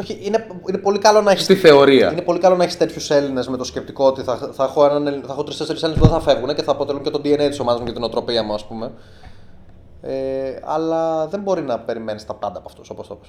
Όχι, 0.01 0.19
είναι, 0.23 0.47
είναι 0.69 0.79
πολύ 0.79 0.99
καλό 0.99 1.21
να 1.21 1.31
έχεις. 1.31 1.43
Στη 1.45 1.55
θεωρία. 1.55 2.13
Είναι 2.13 2.23
πολύ 2.23 2.39
καλό 2.39 2.57
να 2.57 2.63
έχεις 2.65 2.77
τέτοιους 2.77 3.11
Έλληνες 3.11 3.49
με 3.49 3.57
το 3.57 3.65
σκεπτικό 3.65 4.07
ότι 4.07 4.23
θα, 4.23 4.37
θα 4.53 4.65
έχω, 4.65 4.85
έναν, 4.85 5.07
Έλλη- 5.07 5.25
θα 5.27 5.33
έχω 5.33 5.45
τρει-τέσσερι 5.45 5.79
Έλληνες 5.83 6.03
που 6.03 6.09
δεν 6.11 6.21
θα 6.23 6.31
φεύγουν 6.33 6.55
και 6.55 6.63
θα 6.63 6.73
αποτελούν 6.73 7.03
και 7.03 7.11
το 7.11 7.21
DNA 7.25 7.47
της 7.49 7.61
ομάδας 7.61 7.81
μου 7.81 7.87
και 7.87 7.93
την 7.93 8.03
οτροπία 8.03 8.43
μου, 8.43 8.55
ας 8.55 8.65
πούμε. 8.67 8.93
Ε, 10.03 10.61
αλλά 10.65 11.27
δεν 11.27 11.41
μπορεί 11.41 11.63
να 11.63 11.79
περιμένεις 11.79 12.27
τα 12.27 12.35
πάντα 12.35 12.59
από 12.59 12.69
αυτούς, 12.69 12.91
όπως 12.91 13.07
το 13.09 13.15
πες. 13.15 13.29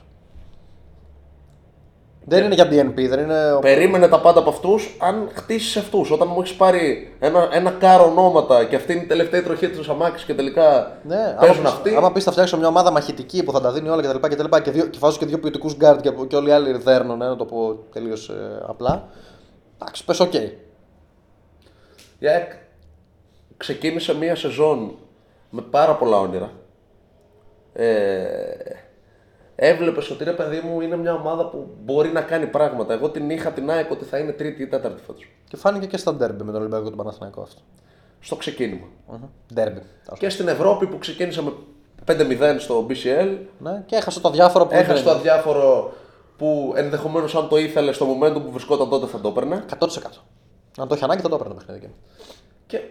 Δεν 2.30 2.44
είναι 2.44 2.54
για 2.56 2.66
DNP, 2.66 3.08
δεν 3.10 3.20
είναι. 3.20 3.58
Περίμενε 3.62 4.08
τα 4.08 4.20
πάντα 4.22 4.40
από 4.40 4.50
αυτούς 4.50 4.96
αν 5.00 5.30
χτίσεις 5.34 5.78
αυτούς. 5.78 6.12
Όταν 6.12 6.28
μου 6.32 6.42
έχεις 6.42 6.54
πάρει 6.56 7.16
ένα, 7.20 7.50
ένα 7.52 7.72
κάρο 7.72 8.04
ονόματα 8.06 8.66
και 8.66 8.76
αυτοί 8.76 8.94
είναι 8.94 9.02
οι 9.02 9.06
τελευταίοι 9.06 9.44
τροχοί 9.44 9.70
της 9.70 9.92
αμάξης 9.92 10.26
και 10.26 10.34
τελικά 10.34 10.98
Ναι, 11.04 11.36
παίζουν 11.40 11.60
άμα, 11.66 11.70
αυτοί. 11.70 11.90
πεις, 11.90 11.98
άμα 11.98 12.12
πεις 12.12 12.24
θα 12.24 12.32
φτιάξω 12.32 12.58
μια 12.58 12.68
ομάδα 12.68 12.92
μαχητική 12.92 13.44
που 13.44 13.52
θα 13.52 13.62
τα 13.62 13.72
δίνει 13.72 13.90
όλα 13.90 14.02
κτλ. 14.02 14.28
Και, 14.28 14.36
και, 14.36 14.60
και, 14.62 14.72
δύο, 14.72 14.86
και 14.86 14.98
βάζω 15.00 15.18
και 15.18 15.26
δύο 15.26 15.40
ποιοτικούς 15.40 15.70
γκαρντ 15.76 16.02
και, 16.02 16.12
και 16.28 16.36
όλοι 16.36 16.50
οι 16.50 16.52
άλλοι 16.52 16.72
δέρνουν, 16.78 17.18
να 17.18 17.36
το 17.36 17.46
πω 17.46 17.80
τελείως 17.94 18.32
απλά. 18.68 19.08
Εντάξει, 19.82 20.06
πες 20.06 20.20
οκ. 20.20 20.34
Η 22.20 22.28
ΑΕΚ 22.28 22.52
ξεκίνησε 23.58 24.16
μία 24.16 24.36
σεζόν 24.36 24.96
με 25.50 25.62
πάρα 25.62 25.96
πολλά 25.96 26.18
όνειρα. 26.20 26.52
Ε, 27.74 28.57
Έβλεπες 29.60 30.10
ότι 30.10 30.24
ρε 30.24 30.32
παιδί 30.32 30.62
μου 30.66 30.82
είναι 30.82 30.98
μια 30.98 31.14
ομάδα 31.14 31.46
που 31.50 31.68
μπορεί 31.84 32.10
να 32.10 32.22
κάνει 32.22 32.46
πράγματα. 32.46 32.94
Εγώ 32.94 33.10
την 33.10 33.30
είχα 33.30 33.52
την 33.52 33.70
ΑΕΚ 33.70 33.92
ότι 33.92 34.06
θα 34.06 34.18
είναι 34.18 34.32
τρίτη 34.32 34.62
ή 34.62 34.68
τέταρτη 34.68 35.02
φέτο. 35.02 35.20
Και 35.48 35.58
φάνηκε 35.58 35.86
και 35.86 35.98
στα 35.98 36.14
ντέρμπι 36.14 36.44
με 36.44 36.52
τον 36.52 36.60
Ολυμπιακό 36.60 36.84
και 36.84 36.90
τον 36.90 36.98
Παναθηναϊκό 36.98 37.42
αυτό. 37.42 37.62
Στο 38.20 38.36
ξεκίνημα. 38.36 38.88
Ντέρμπι. 39.54 39.82
Και 40.20 40.30
στην 40.30 40.48
Ευρώπη 40.48 40.88
που 40.88 40.98
ξεκίνησε 40.98 41.42
με 41.42 41.54
5-0 42.06 42.56
στο 42.60 42.86
BCL, 42.90 43.38
Ναι, 43.60 43.84
και 43.86 43.96
έχασε 43.96 44.20
το 44.20 44.30
διάφορο 44.30 44.66
που 44.66 44.76
έχασε 44.76 45.04
το 45.04 45.10
δεν 45.10 45.20
αδιάφορο 45.20 45.94
που 46.38 46.74
ενδεχομένως 46.76 47.36
αν 47.36 47.48
το 47.48 47.58
ήθελε 47.58 47.92
στο 47.92 48.06
moment 48.10 48.34
που 48.34 48.52
βρισκόταν 48.52 48.90
τότε 48.90 49.06
θα 49.06 49.20
το 49.20 49.28
έπαιρνε. 49.28 49.66
100%. 49.80 49.88
Αν 50.78 50.88
το 50.88 50.96
είχε 50.96 51.04
ανάγκη 51.04 51.22
θα 51.22 51.30
το 51.30 51.36
έπαιρνε 51.36 51.54
το 51.54 51.60
παιχνίδι. 51.60 51.80
εκείνο. 51.80 51.94
Και 52.68 52.82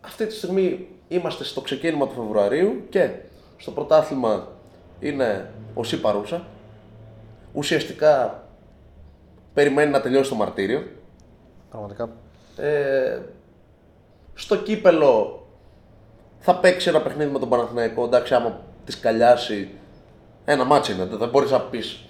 αυτή 0.00 0.26
τη 0.26 0.34
στιγμή 0.34 0.88
είμαστε 1.08 1.44
στο 1.44 1.60
ξεκίνημα 1.60 2.06
του 2.06 2.14
Φεβρουαρίου 2.14 2.82
και 2.88 3.10
στο 3.56 3.70
πρωτάθλημα 3.70 4.48
είναι 5.00 5.50
ο 5.74 5.84
Σιπαρούσα. 5.84 6.46
Ουσιαστικά 7.52 8.42
περιμένει 9.54 9.90
να 9.90 10.00
τελειώσει 10.00 10.30
το 10.30 10.36
μαρτύριο. 10.36 10.86
Πραγματικά. 11.70 12.10
Ε, 12.56 13.18
στο 14.34 14.56
κύπελο 14.56 15.42
θα 16.38 16.56
παίξει 16.56 16.88
ένα 16.88 17.00
παιχνίδι 17.02 17.30
με 17.30 17.38
τον 17.38 17.48
Παναθηναϊκό. 17.48 18.04
Εντάξει, 18.04 18.34
άμα 18.34 18.60
τη 18.84 18.96
καλιάσει. 18.96 19.70
Ένα 20.44 20.64
μάτσο 20.64 20.92
είναι, 20.92 21.04
δεν 21.04 21.28
μπορείς 21.28 21.50
να 21.50 21.60
πεις. 21.60 22.04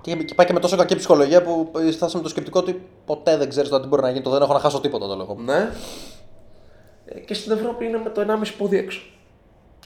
Και, 0.00 0.14
και 0.14 0.34
πάει 0.34 0.46
και 0.46 0.52
με 0.52 0.60
τόσο 0.60 0.76
κακή 0.76 0.96
ψυχολογία 0.96 1.42
που 1.42 1.70
στάσαμε 1.92 2.22
το 2.22 2.28
σκεπτικό 2.28 2.58
ότι 2.58 2.88
ποτέ 3.04 3.36
δεν 3.36 3.48
ξέρεις 3.48 3.70
τι 3.70 3.86
μπορεί 3.86 4.02
να 4.02 4.10
γίνει. 4.10 4.22
Το 4.22 4.30
δεν 4.30 4.42
έχω 4.42 4.52
να 4.52 4.58
χάσω 4.58 4.80
τίποτα 4.80 5.06
το 5.06 5.16
λόγο. 5.16 5.36
Ναι. 5.44 5.70
Ε, 7.04 7.20
και 7.20 7.34
στην 7.34 7.52
Ευρώπη 7.52 7.84
είναι 7.84 7.98
με 7.98 8.10
το 8.10 8.40
1,5 8.42 8.52
πόδι 8.58 8.76
έξω. 8.76 9.00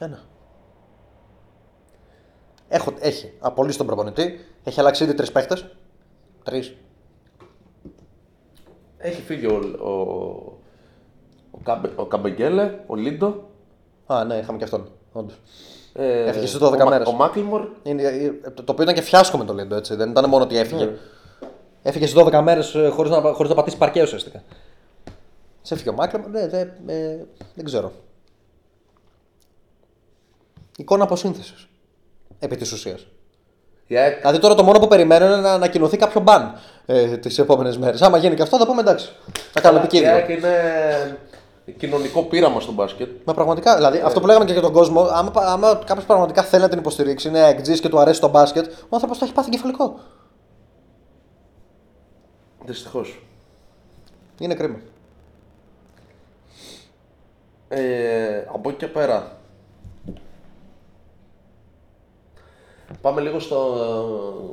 Ένα. 0.01 0.23
Έχω, 2.75 2.93
έχει 2.99 3.33
απολύσει 3.41 3.77
τον 3.79 3.87
προπονητή, 3.87 4.41
έχει 4.65 4.81
αλλάξει 4.81 5.05
ήδη 5.05 5.15
τρεις 5.15 5.33
παίχτες. 5.33 5.67
Τρεις. 6.45 6.75
Έχει 8.99 9.23
φύγει 9.23 9.47
ο, 9.47 9.61
ο, 9.79 9.91
ο, 11.51 11.59
Καμπε, 11.63 11.91
ο 11.97 12.07
Καμπεγγέλε, 12.07 12.79
ο 12.87 12.95
Λίντο. 12.95 13.49
Α, 14.07 14.25
ναι, 14.25 14.37
είχαμε 14.37 14.59
και 14.59 14.65
αυτόν. 14.65 14.89
Όντως. 15.13 15.41
Ε, 15.93 16.25
Έφυγε 16.25 16.47
στι 16.47 16.59
12 16.61 16.81
ο, 16.85 16.89
μέρες. 16.89 17.07
Ο 17.07 17.13
Μάκλιμορ. 17.13 17.69
Το 18.55 18.73
οποίο 18.73 18.83
ήταν 18.83 18.95
και 18.95 19.03
φιάσκο 19.03 19.39
με 19.39 19.45
το 19.45 19.55
Λίντο, 19.55 19.77
έτσι. 19.77 19.95
Δεν 19.95 20.11
ήταν 20.11 20.29
μόνο 20.29 20.45
ότι 20.45 20.57
έφυγε. 20.57 20.85
Ναι. 20.85 20.97
Έφυγε 21.83 22.07
στι 22.07 22.23
12 22.25 22.41
μέρες 22.43 22.77
χωρίς 22.91 23.11
να, 23.11 23.21
χωρίς 23.21 23.51
να 23.51 23.55
πατήσει 23.55 23.79
παρκέ 23.79 24.03
ουσιαστικά. 24.03 24.43
Σε 25.63 25.75
έφυγε 25.75 25.91
ο 25.91 25.95
Μάκλιμορ, 25.95 26.31
ναι, 26.31 26.49
δε, 26.49 26.61
ε, 26.87 27.27
δεν 27.55 27.65
ξέρω. 27.65 27.93
Εικόνα 30.77 31.05
αποσύνθεσης. 31.05 31.67
Επί 32.45 32.57
της 32.57 32.73
ουσίας. 32.73 33.07
Η 33.87 33.97
ΑΕΚ 33.97 34.17
Δηλαδή 34.21 34.39
τώρα 34.39 34.55
το 34.55 34.63
μόνο 34.63 34.79
που 34.79 34.89
περιμένω 34.89 35.27
είναι 35.27 35.37
να 35.37 35.53
ανακοινωθεί 35.53 35.97
κάποιο 35.97 36.21
μπαν 36.21 36.55
ε, 36.87 37.17
τις 37.17 37.39
επόμενες 37.39 37.79
μέρες. 37.79 38.03
Άμα 38.03 38.19
γίνει 38.19 38.35
και 38.35 38.43
αυτό 38.43 38.59
θα 38.59 38.67
πούμε 38.67 38.81
εντάξει. 38.81 39.13
Θα 39.53 39.61
κάνουμε 39.61 39.81
η 39.81 39.85
επικίνδυνο. 39.85 40.15
ΑΕΚ 40.15 40.29
είναι 40.29 41.19
κοινωνικό 41.77 42.23
πείραμα 42.23 42.61
στο 42.61 42.73
μπάσκετ. 42.73 43.09
Μα 43.25 43.35
πραγματικά, 43.35 43.75
δηλαδή 43.77 43.99
αυτό 44.05 44.21
που 44.21 44.27
λέγαμε 44.27 44.45
και 44.45 44.53
για 44.53 44.63
τον 44.63 44.73
κόσμο, 44.73 45.01
άμα, 45.01 45.33
άμα 45.35 45.81
κάποιος 45.87 46.07
πραγματικά 46.07 46.43
θέλει 46.43 46.63
να 46.63 46.69
την 46.69 46.79
υποστηρίξει, 46.79 47.29
είναι 47.29 47.49
εκτζή 47.49 47.81
και 47.81 47.89
του 47.89 47.99
αρέσει 47.99 48.21
το 48.21 48.29
μπάσκετ, 48.29 48.67
ο 48.67 48.89
άνθρωπος 48.91 49.19
θα 49.19 49.25
έχει 49.25 49.35
πάθει 49.35 49.51
κεφαλικό. 49.51 50.01
Δυστυχώς. 52.65 53.23
Είναι 54.39 54.55
κρίμα. 54.55 54.79
Ε, 57.69 58.45
από 58.53 58.69
εκεί 58.69 58.79
και 58.79 58.87
πέρα. 58.87 59.41
Πάμε 63.01 63.21
λίγο 63.21 63.39
στο, 63.39 63.75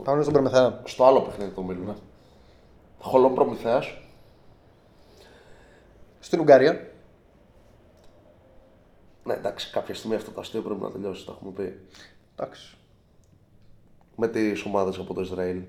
Πάμε 0.04 0.22
στον 0.22 0.34
Προμηθέα. 0.34 0.82
στο 0.86 1.06
άλλο 1.06 1.22
παιχνίδι 1.22 1.52
του 1.52 1.64
Μίλου. 1.66 1.96
Χολόν 3.00 3.34
Προμηθέας. 3.34 3.98
Στην 6.20 6.40
Ουγγαρία. 6.40 6.88
Ναι, 9.24 9.34
εντάξει, 9.34 9.72
κάποια 9.72 9.96
στιγμή 9.96 10.16
αυτό 10.16 10.32
το 10.32 10.40
αστείο 10.40 10.62
πρέπει 10.62 10.82
να 10.82 10.92
τελειώσει, 10.92 11.26
το 11.26 11.32
έχουμε 11.38 11.52
πει. 11.52 11.80
Εντάξει. 12.36 12.78
Με 14.16 14.28
τις 14.28 14.64
ομάδες 14.66 14.98
από 14.98 15.14
το 15.14 15.22
Ισραήλ. 15.22 15.62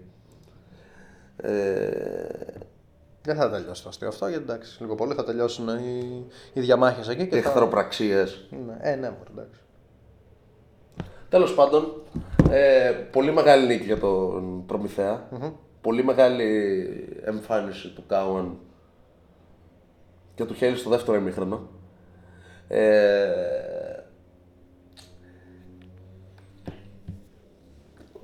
Ε, 1.37 2.29
Δεν 3.23 3.37
θα 3.37 3.51
τελειώσει 3.51 3.83
το 3.83 3.89
αστείο 3.89 4.09
αυτό, 4.09 4.29
γιατί 4.29 4.43
εντάξει, 4.43 4.83
λίγο 4.83 4.95
πολύ 4.95 5.15
θα 5.15 5.25
τελειώσουν 5.25 5.69
οι, 5.69 6.27
οι 6.53 6.61
διαμάχες 6.61 7.09
εκεί. 7.09 7.27
Και 7.29 7.41
θα... 7.41 7.49
Εχθροπραξίες. 7.49 8.47
Ναι, 8.67 8.77
ε, 8.81 8.95
ναι, 8.95 9.11
μωρέ, 9.11 9.31
εντάξει. 9.31 9.61
Τέλος 11.29 11.55
πάντων, 11.55 12.03
ε, 12.51 12.91
πολύ 13.13 13.33
μεγάλη 13.33 13.67
νίκη 13.67 13.85
για 13.85 13.99
τον 13.99 14.67
προμηθεα 14.67 15.29
Πολύ 15.81 16.05
μεγάλη 16.05 16.89
εμφάνιση 17.25 17.89
του 17.89 18.05
Κάουαν 18.07 18.59
και 20.35 20.45
του 20.45 20.55
Χέλης 20.55 20.81
στο 20.81 20.91
δεύτερο 20.91 21.17
ημίχρονο. 21.17 21.69
Ε, 22.69 23.29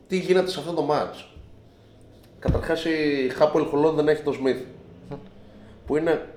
τι 0.06 0.18
γίνεται 0.18 0.50
σε 0.50 0.58
αυτό 0.58 0.72
το 0.72 0.82
μάτς. 0.82 1.28
Καταρχάς 2.38 2.84
η 2.84 3.28
Χάπολ 3.28 3.64
Χολόν 3.64 3.94
δεν 3.94 4.08
έχει 4.08 4.22
το 4.22 4.32
Σμιθ 4.32 4.60
που 5.86 5.96
είναι 5.96 6.28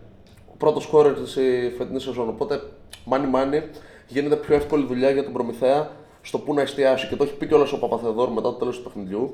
ο 0.52 0.56
πρώτος 0.58 0.84
σκόρερ 0.84 1.14
της 1.14 1.36
η 1.36 1.74
φετινής 1.78 2.04
σεζόν. 2.04 2.30
Οπότε, 2.30 2.62
μάνι 3.06 3.28
μάνι, 3.28 3.64
γίνεται 4.08 4.36
πιο 4.36 4.56
εύκολη 4.56 4.86
δουλειά 4.86 5.10
για 5.10 5.24
τον 5.24 5.34
Προμηθέα 5.34 5.92
στο 6.30 6.38
που 6.40 6.54
να 6.54 6.62
εστιάσει. 6.62 7.08
Και 7.08 7.16
το 7.16 7.24
έχει 7.24 7.34
πει 7.34 7.48
κιόλας 7.48 7.72
ο 7.72 7.78
Παπαθεδόρ 7.80 8.30
μετά 8.30 8.42
το 8.42 8.54
τέλος 8.54 8.78
του 8.78 8.84
παιχνιδιού. 8.84 9.34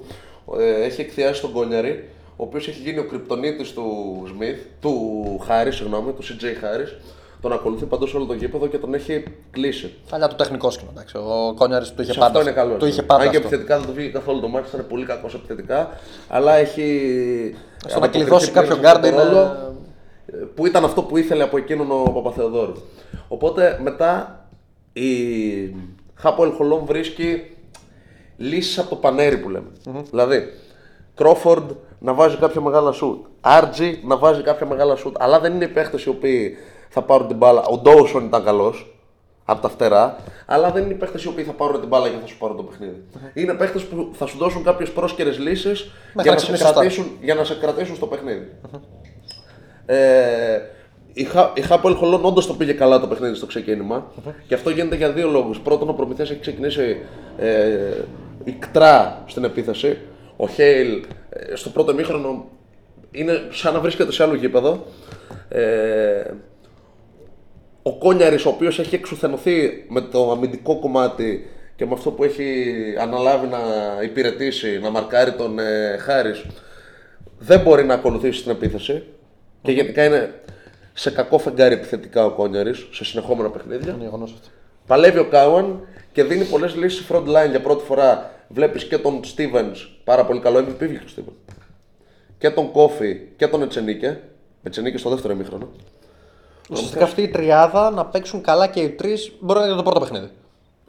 Ε, 0.60 0.84
έχει 0.84 1.02
εκθιάσει 1.02 1.42
τον 1.42 1.52
Κόνιαρη, 1.52 2.10
ο 2.30 2.44
οποίος 2.44 2.68
έχει 2.68 2.82
γίνει 2.82 3.00
ο 3.00 3.06
κρυπτονίτης 3.08 3.74
του 3.74 3.84
Σμιθ, 4.28 4.60
του 4.82 4.94
Χάρης, 5.46 5.76
συγγνώμη, 5.76 6.12
του 6.12 6.24
CJ 6.24 6.44
Χάρης. 6.62 6.96
Τον 7.42 7.54
ακολουθεί 7.54 7.86
παντού 7.86 8.08
σε 8.08 8.16
όλο 8.18 8.26
το 8.26 8.34
γήπεδο 8.34 8.68
και 8.68 8.78
τον 8.78 8.94
έχει 8.94 9.24
κλείσει. 9.52 9.94
Παλιά 10.10 10.28
του 10.28 10.36
τεχνικό 10.36 10.70
σκηνό, 10.70 10.90
εντάξει. 10.94 11.18
Ο 11.18 11.54
Κόνιαρης 11.56 11.92
του 11.94 12.02
είχε 12.02 12.12
Σε 12.12 12.20
πάντα. 12.20 12.32
αυτό 12.32 12.42
είναι 12.42 12.60
καλό. 12.60 12.76
Το 12.78 12.86
είχε 12.86 13.02
πάντα. 13.04 13.24
Αν 13.24 13.30
και 13.30 13.36
αυτό. 13.38 13.48
επιθετικά 13.48 13.78
δεν 13.78 13.88
το 13.88 13.94
βγήκε 13.94 14.12
καθόλου 14.12 14.40
το 14.40 14.48
μάτι, 14.48 14.68
ήταν 14.74 14.86
πολύ 14.90 15.06
κακός 15.06 15.34
επιθετικά. 15.34 15.90
Αλλά 16.28 16.54
έχει. 16.56 16.86
Στο 17.78 17.88
να 18.00 18.06
ανταποκριθεί 18.06 18.18
κλειδώσει 18.26 18.52
πλέον 18.52 18.68
κάποιο 18.68 18.82
σε 18.84 18.88
αυτό 18.88 19.00
γκάρντι 19.00 19.16
το 19.18 19.22
είναι. 19.22 19.32
ρόλο, 19.32 19.74
ε, 20.26 20.46
Που 20.56 20.66
ήταν 20.66 20.84
αυτό 20.86 21.02
που 21.04 21.18
ήθελε 21.18 21.44
από 21.44 21.58
εκείνον 21.58 21.92
ο 21.92 22.12
Παπαθεοδόρου. 22.12 22.74
Οπότε 23.28 23.80
μετά 23.84 24.40
η 24.94 25.10
Χάπο 26.16 26.44
Ελχολόν 26.44 26.86
βρίσκει 26.86 27.56
λύσεις 28.38 28.78
από 28.80 28.90
το 28.90 28.96
πανέρι 28.96 29.38
που 29.38 29.50
λεμε 29.50 29.68
Δηλαδή, 30.10 30.54
Κρόφορντ 31.16 31.72
να 32.00 32.14
βάζει 32.14 32.36
κάποια 32.38 32.62
μεγάλα 32.62 32.92
σουτ. 32.92 33.26
Άρτζι 33.42 34.00
να 34.06 34.18
βάζει 34.18 34.42
κάποια 34.42 34.66
μεγάλα 34.66 34.96
σουτ. 34.96 35.16
Αλλά 35.20 35.40
δεν 35.40 35.54
είναι 35.54 35.64
οι 35.66 35.68
παίχτες 35.68 36.04
οι 36.04 36.10
οποίοι 36.10 36.58
θα 36.90 37.02
πάρουν 37.02 37.28
την 37.28 37.38
μπάλα. 37.38 37.64
Ο 37.66 37.78
Ντόουσον 37.78 38.26
ήταν 38.26 38.44
καλός 38.44 38.96
από 39.46 39.62
τα 39.62 39.70
φτερά. 39.70 40.18
Αλλά 40.46 40.72
δεν 40.72 40.84
είναι 40.84 40.94
οι 40.94 40.98
παίχτες 40.98 41.24
οι 41.24 41.28
οποίοι 41.28 41.44
θα 41.44 41.52
πάρουν 41.52 41.80
την 41.80 41.88
μπάλα 41.90 42.10
και 42.10 42.16
θα 42.22 42.28
σου 42.28 42.38
πάρουν 42.38 42.58
το 42.58 42.64
παιχνίδι. 42.64 43.04
Είναι 43.34 43.54
παίχτες 43.54 43.84
που 43.84 44.10
θα 44.14 44.26
σου 44.26 44.38
δώσουν 44.38 44.64
κάποιες 44.64 44.90
πρόσκαιρες 44.92 45.40
λύσεις 45.40 45.80
για, 45.82 45.92
να 46.14 46.24
να 46.24 46.30
σε 46.32 46.36
ξυπνήσεις 46.36 46.66
σωστά. 46.66 46.80
κρατήσουν- 46.80 47.12
για 47.22 47.36
να 47.36 47.44
σε 47.44 47.56
κρατήσουν 47.56 47.96
στο 47.96 48.06
παιχνίδι. 48.08 48.52
Ε, 49.86 50.60
η, 51.18 51.24
Χα, 51.24 51.52
η 51.54 51.62
Χάπολ 51.62 51.94
Χολόν 51.94 52.26
όντως 52.26 52.48
το 52.48 52.54
πήγε 52.54 52.74
καλά 52.74 53.00
το 53.00 53.08
παιχνίδι 53.08 53.36
στο 53.36 53.46
ξεκίνημα. 53.46 54.12
Και 54.48 54.54
αυτό 54.54 54.70
γίνεται 54.70 54.96
για 54.96 55.12
δύο 55.12 55.30
λόγους. 55.30 55.60
Πρώτον, 55.60 55.90
ο 55.90 55.94
Προμηθέας 55.94 56.30
έχει 56.30 56.40
ξεκινήσει 56.40 56.98
ε, 57.38 57.78
ικτρά 58.44 59.24
στην 59.28 59.44
επίθεση. 59.44 59.98
Ο 60.36 60.48
Χέιλ 60.48 61.04
ε, 61.30 61.56
στο 61.56 61.70
πρώτο 61.70 61.94
μήχρονο 61.94 62.46
είναι 63.12 63.48
σαν 63.52 63.74
να 63.74 63.80
βρίσκεται 63.80 64.12
σε 64.12 64.24
άλλο 64.24 64.36
γήπεδο. 64.36 64.86
Ε, 65.50 66.24
ο 67.82 67.98
Κόνιαρης 67.98 68.46
ο 68.46 68.50
οποίος 68.50 68.80
έχει 68.80 68.96
εξουθενωθεί 68.96 69.86
με 69.90 70.02
το 70.02 70.32
αμυντικό 70.32 70.80
κομμάτι 70.80 71.50
και 71.76 71.86
με 71.86 71.94
αυτό 71.94 72.12
που 72.12 72.24
έχει 72.24 72.74
αναλάβει 73.00 73.48
να 73.48 73.60
υπηρετήσει, 74.04 74.80
να 74.80 74.90
μαρκάρει 74.90 75.32
τον 75.32 75.60
ε, 75.60 75.98
Χάρης 76.00 76.46
δεν 77.40 77.60
μπορεί 77.60 77.84
να 77.84 77.94
ακολουθήσει 77.94 78.42
την 78.42 78.52
επίθεση 78.52 79.04
και 79.62 79.72
γενικά 79.72 80.06
είναι 80.06 80.34
σε 80.98 81.12
κακό 81.12 81.38
φεγγάρι 81.38 81.74
επιθετικά 81.74 82.26
ο 82.26 82.32
Κόνιαρης 82.32 82.88
σε 82.92 83.06
συνεχόμενα 83.06 83.50
παιχνίδια. 83.50 83.94
Είναι 83.94 84.04
γεγονός 84.04 84.32
αυτό. 84.34 84.48
Παλεύει 84.88 85.20
ο 85.20 85.26
Κάουαν 85.26 85.80
και 86.12 86.24
δίνει 86.24 86.46
πολλές 86.46 86.76
λύσεις 86.76 87.06
front 87.12 87.24
line 87.28 87.50
για 87.50 87.62
πρώτη 87.62 87.84
φορά. 87.84 88.32
Βλέπεις 88.48 88.84
και 88.86 88.98
τον 88.98 89.20
Stevens, 89.24 89.76
πάρα 90.04 90.26
πολύ 90.26 90.40
καλό 90.40 90.60
MVP 90.60 90.78
βγήκε 90.80 91.04
ο 91.06 91.10
Stevens. 91.18 91.54
Και 92.38 92.50
τον 92.50 92.72
Κόφι 92.72 93.22
και 93.38 93.48
τον 93.48 93.62
Ετσενίκε. 93.62 94.20
Ετσενίκε 94.64 94.98
στο 94.98 95.10
δεύτερο 95.10 95.34
ημίχρονο. 95.34 95.68
Ουσιαστικά 96.72 97.04
αυτή 97.04 97.22
η 97.22 97.28
τριάδα 97.28 97.90
να 97.92 98.06
παίξουν 98.06 98.42
καλά 98.42 98.68
και 98.68 98.80
οι 98.80 98.90
τρεις 98.90 99.32
μπορεί 99.40 99.60
να 99.60 99.66
είναι 99.66 99.76
το 99.76 99.84
πρώτο 99.84 100.00
παιχνίδι. 100.00 100.30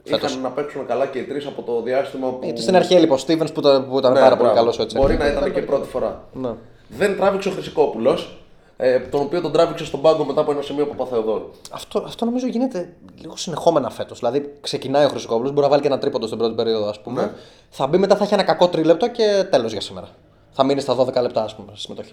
Φέτος. 0.03 0.29
Είχαν 0.31 0.41
να 0.41 0.49
παίξουν 0.49 0.85
καλά 0.85 1.05
και 1.05 1.17
οι 1.19 1.23
τρεις 1.23 1.45
από 1.45 1.61
το 1.61 1.81
διάστημα 1.81 2.29
που. 2.29 2.39
Γιατί 2.43 2.61
στην 2.61 2.75
αρχή 2.75 2.93
έλειπε 2.95 3.13
ο 3.13 3.17
Στίβεν 3.17 3.47
που, 3.53 3.59
ήταν- 3.59 3.89
που 3.89 3.97
ήταν 3.97 4.13
Ναι, 4.13 4.19
πάρα 4.19 4.29
πολύ 4.35 4.41
μπράβο. 4.49 4.55
καλός 4.55 4.79
έτσι. 4.79 4.97
Μπορεί 4.97 5.17
να 5.17 5.27
ήταν 5.27 5.53
και 5.53 5.61
πρώτη 5.61 5.87
φορά. 5.87 6.23
Ναι. 6.33 6.49
Δεν 6.89 7.17
τράβηξε 7.17 7.49
ο 7.49 7.51
Χρυσικόπουλος, 7.51 8.37
ε, 8.77 8.99
τον 8.99 9.21
οποίο 9.21 9.41
τον 9.41 9.51
τράβηξε 9.51 9.85
στον 9.85 10.01
πάγκο 10.01 10.23
μετά 10.25 10.41
από 10.41 10.51
ένα 10.51 10.61
σημείο 10.61 10.83
από 10.83 10.93
Παπαθεοδόρου. 10.93 11.49
Αυτό, 11.71 12.03
αυτό 12.05 12.25
νομίζω 12.25 12.47
γίνεται 12.47 12.93
λίγο 13.21 13.35
συνεχόμενα 13.37 13.89
φέτος. 13.89 14.19
Δηλαδή 14.19 14.53
ξεκινάει 14.61 15.05
ο 15.05 15.07
Χρυσοκόπουλος, 15.07 15.49
μπορεί 15.51 15.61
να 15.63 15.69
βάλει 15.69 15.81
και 15.81 15.87
ένα 15.87 15.97
τρίποντο 15.97 16.25
στην 16.25 16.37
πρώτη 16.37 16.53
περίοδο, 16.55 16.87
ας 16.89 17.01
πούμε. 17.01 17.21
Ναι. 17.21 17.31
Θα 17.69 17.87
μπει 17.87 17.97
μετά, 17.97 18.15
θα 18.15 18.23
έχει 18.23 18.33
ένα 18.33 18.43
κακό 18.43 18.67
τρίλεπτο 18.67 19.09
και 19.09 19.45
τέλος 19.51 19.71
για 19.71 19.81
σήμερα. 19.81 20.07
Θα 20.51 20.63
μείνει 20.63 20.81
στα 20.81 20.95
12 20.95 21.21
λεπτά, 21.21 21.43
ας 21.43 21.55
πούμε, 21.55 21.71
συμμετοχή. 21.75 22.11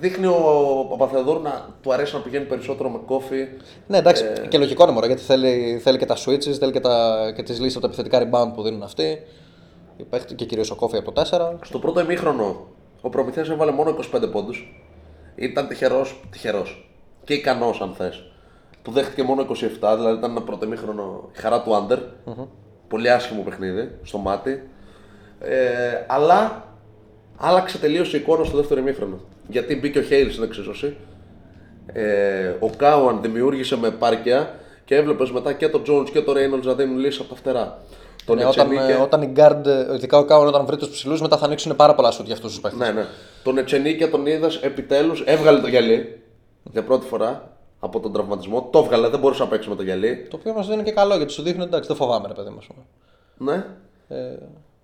Δείχνει 0.00 0.26
ο 0.26 0.86
Παπαθεοδόρου 0.88 1.40
να 1.42 1.66
του 1.82 1.92
αρέσει 1.92 2.14
να 2.14 2.20
πηγαίνει 2.20 2.44
περισσότερο 2.44 2.88
με 2.88 2.98
κόφι. 3.06 3.48
Ναι, 3.86 3.96
εντάξει, 3.98 4.24
Ε. 4.42 4.46
και 4.46 4.58
λογικό 4.58 4.82
είναι 4.82 4.92
μωρέ, 4.92 5.06
γιατί 5.06 5.22
θέλει, 5.22 5.80
θέλει 5.82 5.98
και 5.98 6.06
τα 6.06 6.16
switches, 6.16 6.52
θέλει 6.58 6.72
και, 6.72 6.80
τα, 6.80 7.16
και 7.36 7.42
τις 7.42 7.58
λύσεις 7.60 7.76
από 7.76 7.86
τα 7.88 7.92
επιθετικά 7.92 8.28
rebound 8.48 8.52
που 8.54 8.62
δίνουν 8.62 8.82
αυτοί. 8.82 9.18
Οι 9.96 10.02
παίχτε- 10.02 10.34
Και 10.36 10.44
κυρίως 10.44 10.70
ο 10.70 10.74
Κόφι 10.74 10.96
από 10.96 11.12
το 11.12 11.20
4. 11.20 11.58
Στο 11.64 11.78
πρώτο 11.78 12.00
ημίχρονο 12.00 12.66
ο 13.00 13.08
Προμηθέας 13.08 13.48
έβαλε 13.48 13.70
μόνο 13.72 13.90
25 13.90 14.26
πόντους. 14.32 14.82
Ήταν 15.38 15.68
τυχερός, 15.68 16.20
τυχερός. 16.30 16.90
Και 17.24 17.34
ικανός, 17.34 17.80
αν 17.80 17.94
θες. 17.96 18.22
Του 18.82 18.90
δέχτηκε 18.90 19.22
μόνο 19.22 19.42
27, 19.42 19.94
δηλαδή 19.96 20.18
ήταν 20.18 20.30
ένα 20.30 20.42
πρώτο 20.42 20.64
ημίχρονο 20.64 21.30
η 21.36 21.38
χαρά 21.38 21.62
του 21.62 21.74
άντερ. 21.74 21.98
Πολύ 22.88 23.10
άσχημο 23.10 23.42
παιχνίδι 23.42 23.90
στο 24.02 24.18
μάτι. 24.18 24.68
Ε, 25.40 26.04
αλλά 26.06 26.64
άλλαξε 27.36 27.78
τελείως 27.78 28.14
η 28.14 28.16
εικόνα 28.16 28.44
στο 28.44 28.56
δεύτερο 28.56 28.80
ημίχρονο. 28.80 29.20
Γιατί 29.48 29.76
μπήκε 29.76 29.98
ο 29.98 30.02
Χέιλς 30.02 30.32
στην 30.32 30.44
εξίσωση. 30.44 30.96
Ε, 31.92 32.54
ο 32.58 32.70
Κάουαν 32.76 33.22
δημιούργησε 33.22 33.76
με 33.76 33.90
πάρκια 33.90 34.54
και 34.84 34.94
έβλεπες 34.94 35.30
μετά 35.30 35.52
και 35.52 35.68
τον 35.68 35.82
Jones 35.88 36.10
και 36.12 36.20
τον 36.20 36.34
Reynolds 36.36 36.64
να 36.64 36.74
δίνουν 36.74 36.98
λύσει 36.98 37.18
από 37.20 37.28
τα 37.28 37.36
φτερά. 37.36 37.78
Τον 38.28 38.36
Ναι, 38.36 38.44
όταν, 38.46 38.66
Ετσενίκε- 38.70 38.98
ε, 38.98 39.02
όταν 39.02 39.22
οι 39.22 39.32
guard, 39.36 39.66
ε, 39.66 39.94
ειδικά 39.94 40.18
ο 40.18 40.24
Κάουν, 40.24 40.46
όταν 40.46 40.66
βρει 40.66 40.76
τους 40.76 40.88
ψηλούς, 40.88 41.20
μετά 41.20 41.36
θα 41.36 41.44
ανοίξουν 41.44 41.76
πάρα 41.76 41.94
πολλά 41.94 42.10
σουτ 42.10 42.26
για 42.26 42.34
αυτούς 42.34 42.50
τους 42.50 42.60
παίχτες. 42.60 42.80
Ναι, 42.88 42.92
ναι. 43.00 43.06
Τον 43.42 43.58
Ετσενίκε 43.58 44.06
τον 44.06 44.26
είδες 44.26 44.56
επιτέλους, 44.56 45.22
έβγαλε 45.26 45.60
το 45.60 45.68
γυαλί 45.68 46.22
για 46.72 46.82
πρώτη 46.84 47.06
φορά 47.06 47.56
από 47.80 48.00
τον 48.00 48.12
τραυματισμό. 48.12 48.68
Το 48.72 48.78
έβγαλε, 48.78 49.08
δεν 49.08 49.20
μπορούσε 49.20 49.42
να 49.42 49.48
παίξει 49.48 49.68
με 49.68 49.74
το 49.74 49.82
γυαλί. 49.82 50.26
Το 50.30 50.36
οποίο 50.40 50.52
μας 50.52 50.66
δεν 50.66 50.74
είναι 50.78 50.88
και 50.88 50.92
καλό 50.94 51.16
γιατί 51.16 51.32
σου 51.32 51.42
δείχνει 51.42 51.62
εντάξει, 51.62 51.88
δεν 51.88 51.96
φοβάμαι, 51.96 52.28
ρε 52.28 52.34
παιδί 52.34 52.48
μα. 52.50 52.60
Ναι. 53.52 53.64
Ε, 54.08 54.16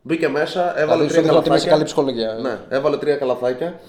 Μπήκε 0.02 0.28
μέσα, 0.28 0.78
έβαλε 0.80 0.84
δηλαδή 0.84 1.04
σου 1.08 1.12
τρία 1.12 1.22
δείχνει 1.22 1.36
ότι 1.38 1.48
είμαι 1.48 1.58
σε 1.58 1.68
καλαθάκια. 1.68 1.70
καλή 1.70 1.84
ψυχολογία. 1.84 2.32
Ναι, 2.42 2.76
έβαλε 2.76 2.96
τρία 2.96 3.16
καλαθάκια. 3.16 3.80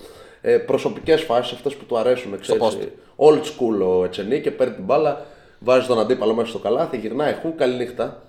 Ε, 0.41 0.57
Προσωπικές 0.57 1.21
φάσεις, 1.21 1.53
αυτές 1.53 1.75
που 1.75 1.85
του 1.85 1.97
αρέσουν. 1.97 2.39
Ξέρεις, 2.39 2.61
post. 2.63 2.77
old 3.15 3.39
school 3.41 3.97
ο 3.99 4.03
Ετσενίκε, 4.03 4.51
παίρνει 4.51 4.73
την 4.73 4.83
μπάλα, 4.83 5.25
βάζει 5.59 5.87
τον 5.87 5.99
αντίπαλο 5.99 6.33
μέσα 6.33 6.47
στο 6.49 6.59
καλάθι, 6.59 6.97
γυρνάει 6.97 7.33
χου, 7.41 7.55
καλή 7.55 7.75
νύχτα. 7.75 8.21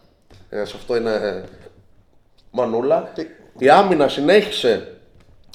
Ε, 0.48 0.64
σε 0.64 0.76
αυτό 0.76 0.96
είναι 0.96 1.12
ε, 1.12 1.42
μανούλα. 2.50 3.12
Η 3.58 3.68
άμυνα 3.68 4.08
συνέχισε 4.08 4.98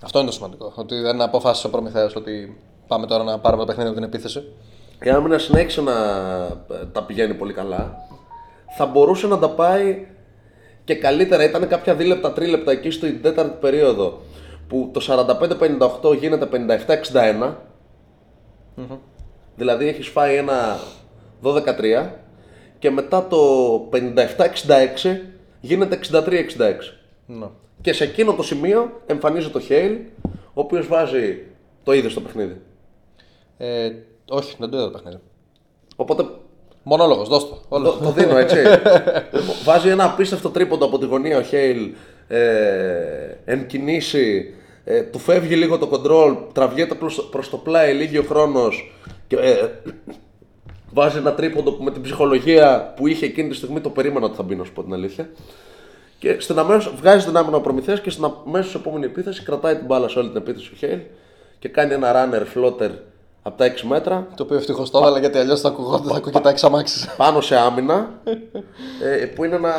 Αυτό 0.03 0.19
είναι 0.19 0.27
το 0.27 0.33
σημαντικό. 0.33 0.73
Ότι 0.75 0.95
δεν 0.95 1.21
αποφάσισε 1.21 1.67
ο 1.67 1.69
Προμηθέας 1.69 2.15
ότι 2.15 2.61
πάμε 2.87 3.07
τώρα 3.07 3.23
να 3.23 3.39
πάρουμε 3.39 3.61
το 3.61 3.67
παιχνίδι 3.67 3.89
από 3.89 3.99
την 3.99 4.07
επίθεση. 4.07 4.53
Η 5.03 5.09
άμυνα 5.09 5.37
συνέχισε 5.37 5.81
να 5.81 5.93
ε, 6.71 6.85
τα 6.91 7.03
πηγαίνει 7.03 7.33
πολύ 7.33 7.53
καλά. 7.53 7.95
Θα 8.77 8.85
μπορούσε 8.85 9.27
να 9.27 9.39
τα 9.39 9.49
πάει 9.49 10.07
και 10.83 10.95
καλύτερα. 10.95 11.43
Ήταν 11.43 11.67
κάποια 11.67 11.95
δίλεπτα, 11.95 12.33
τρίλεπτα 12.33 12.71
εκεί 12.71 12.91
στην 12.91 13.21
τέταρτη 13.21 13.57
περίοδο 13.59 14.21
που 14.67 14.89
το 14.93 15.01
45-58 16.01 16.17
γίνεται 16.19 16.47
57-61. 17.45 17.53
Δηλαδή 19.55 19.87
έχεις 19.87 20.07
φάει 20.07 20.35
ένα 20.35 20.79
12-13 21.43 22.09
και 22.81 22.91
μετά 22.91 23.27
το 23.27 23.39
57-66 23.93 23.97
γίνεται 25.61 25.99
63-66. 26.11 26.23
Ναι. 27.25 27.45
Και 27.81 27.93
σε 27.93 28.03
εκείνο 28.03 28.33
το 28.33 28.43
σημείο 28.43 29.01
εμφανίζεται 29.05 29.57
ο 29.57 29.61
Χέιλ, 29.61 29.97
ο 30.23 30.61
οποίος 30.61 30.87
βάζει 30.87 31.43
το 31.83 31.93
είδες 31.93 32.11
στο 32.11 32.21
παιχνίδι. 32.21 32.61
Ε, 33.57 33.91
όχι, 34.29 34.55
δεν 34.59 34.69
το 34.69 34.77
είδα 34.77 34.85
το 34.85 34.91
παιχνίδι. 34.91 35.19
Οπότε 35.95 36.25
Μονόλογος, 36.83 37.27
δώσ' 37.27 37.49
το. 37.49 37.61
Όλο. 37.69 37.91
Το, 37.91 38.03
το 38.03 38.11
δίνω 38.11 38.37
έτσι. 38.37 38.57
Λοιπόν, 39.33 39.55
Βάζει 39.63 39.89
ένα 39.89 40.03
απίστευτο 40.03 40.49
τρίποντο 40.49 40.85
από 40.85 40.97
τη 40.97 41.05
γωνία 41.05 41.37
ο 41.37 41.41
Χέιλ. 41.41 41.91
Ε, 42.27 43.37
εν 43.45 43.67
κινήσει. 43.67 44.53
Ε, 44.83 45.01
του 45.01 45.19
φεύγει 45.19 45.55
λίγο 45.55 45.77
το 45.77 45.87
κοντρόλ. 45.87 46.35
Τραβιέται 46.53 46.95
προς, 46.95 47.27
προς 47.31 47.49
το 47.49 47.57
πλάι, 47.57 47.93
λίγη 47.93 48.17
ο 48.17 48.23
χρόνος 48.23 48.95
Και 49.27 49.35
ε, 49.35 49.69
βάζει 50.93 51.17
ένα 51.17 51.33
τρίποντο 51.33 51.71
που 51.71 51.83
με 51.83 51.91
την 51.91 52.01
ψυχολογία 52.01 52.93
που 52.95 53.07
είχε 53.07 53.25
εκείνη 53.25 53.49
τη 53.49 53.55
στιγμή 53.55 53.81
το 53.81 53.89
περίμενα 53.89 54.25
ότι 54.25 54.35
θα 54.35 54.43
μπει, 54.43 54.55
να 54.55 54.63
σου 54.63 54.73
πω 54.73 54.83
την 54.83 54.93
αλήθεια. 54.93 55.29
Και 56.19 56.39
στην 56.39 56.59
αμέσως, 56.59 56.93
βγάζει 56.95 57.25
την 57.25 57.37
άμυνα 57.37 57.57
ο 57.57 57.61
Προμηθέας 57.61 58.01
και 58.01 58.09
στην 58.09 58.25
αμέσως 58.47 58.75
επόμενη 58.75 59.05
επίθεση 59.05 59.43
κρατάει 59.43 59.75
την 59.75 59.85
μπάλα 59.85 60.07
σε 60.07 60.19
όλη 60.19 60.27
την 60.27 60.37
επίθεση 60.37 60.71
ο 60.73 60.75
Χέιλ 60.77 60.99
και 61.59 61.69
κάνει 61.69 61.93
ένα 61.93 62.11
runner 62.13 62.57
floater 62.57 62.89
από 63.41 63.57
τα 63.57 63.73
6 63.73 63.81
μέτρα 63.81 64.27
Το 64.35 64.43
οποίο 64.43 64.57
ευτυχώς 64.57 64.89
το 64.91 64.97
έβαλα 64.97 65.19
γιατί 65.19 65.37
αλλιώς 65.37 65.61
θα 65.61 65.67
ακουγόταν, 65.67 66.07
θα 66.07 66.15
ακούγεται 66.15 66.49
εξαμάξει. 66.49 67.09
πάνω 67.17 67.41
σε 67.41 67.55
άμυνα 67.55 68.09
ε, 69.03 69.25
που 69.25 69.43
είναι 69.43 69.55
ένα 69.55 69.73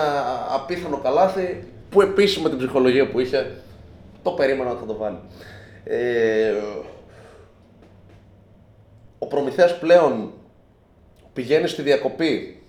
απίθανο 0.55 0.99
καλάθι 0.99 1.65
που 1.91 2.01
επίσης 2.01 2.39
με 2.43 2.49
την 2.49 2.59
ψυχολογία 2.59 3.11
που 3.11 3.21
είχε 3.21 3.51
το 4.23 4.31
περίμενα 4.31 4.71
ότι 4.71 4.81
θα 4.81 4.87
το 4.87 4.97
βάλει. 4.97 5.19
Ε, 5.85 6.53
ο 9.19 9.27
Προμηθέας 9.27 9.79
πλέον 9.79 10.31
πηγαίνεις 11.33 11.71
στη 11.71 11.83
διακοπή 11.83 12.63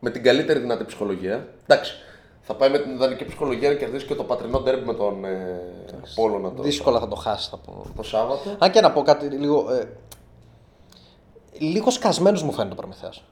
με 0.00 0.10
την 0.10 0.22
καλύτερη 0.22 0.58
δυνατή 0.58 0.84
ψυχολογία. 0.84 1.48
Εντάξει, 1.66 1.94
θα 2.40 2.54
πάει 2.54 2.70
με 2.70 2.78
την 2.78 2.90
ιδανική 2.90 3.24
ψυχολογία 3.24 3.68
να 3.68 3.74
κερδίσει 3.74 4.06
και 4.06 4.14
το 4.14 4.24
πατρινό 4.24 4.60
ντέρμπι 4.60 4.86
με 4.86 4.94
τον 4.94 5.24
ε, 5.24 5.60
Πόλωνα 6.14 6.52
το, 6.52 6.62
Δύσκολα 6.62 7.00
θα 7.00 7.08
το 7.08 7.16
χάσει, 7.16 7.48
θα 7.50 7.56
πω. 7.56 7.86
το 7.96 8.02
Σάββατο. 8.02 8.56
Αν 8.58 8.70
και 8.70 8.80
να 8.80 8.92
πω 8.92 9.02
κάτι 9.02 9.26
λίγο. 9.26 9.72
Ε, 9.72 9.88
λίγο 11.58 11.90
σκασμένος 11.90 12.42
μου 12.42 12.52
φαίνεται 12.52 12.72
ο 12.72 12.76
Προμηθέας. 12.76 13.22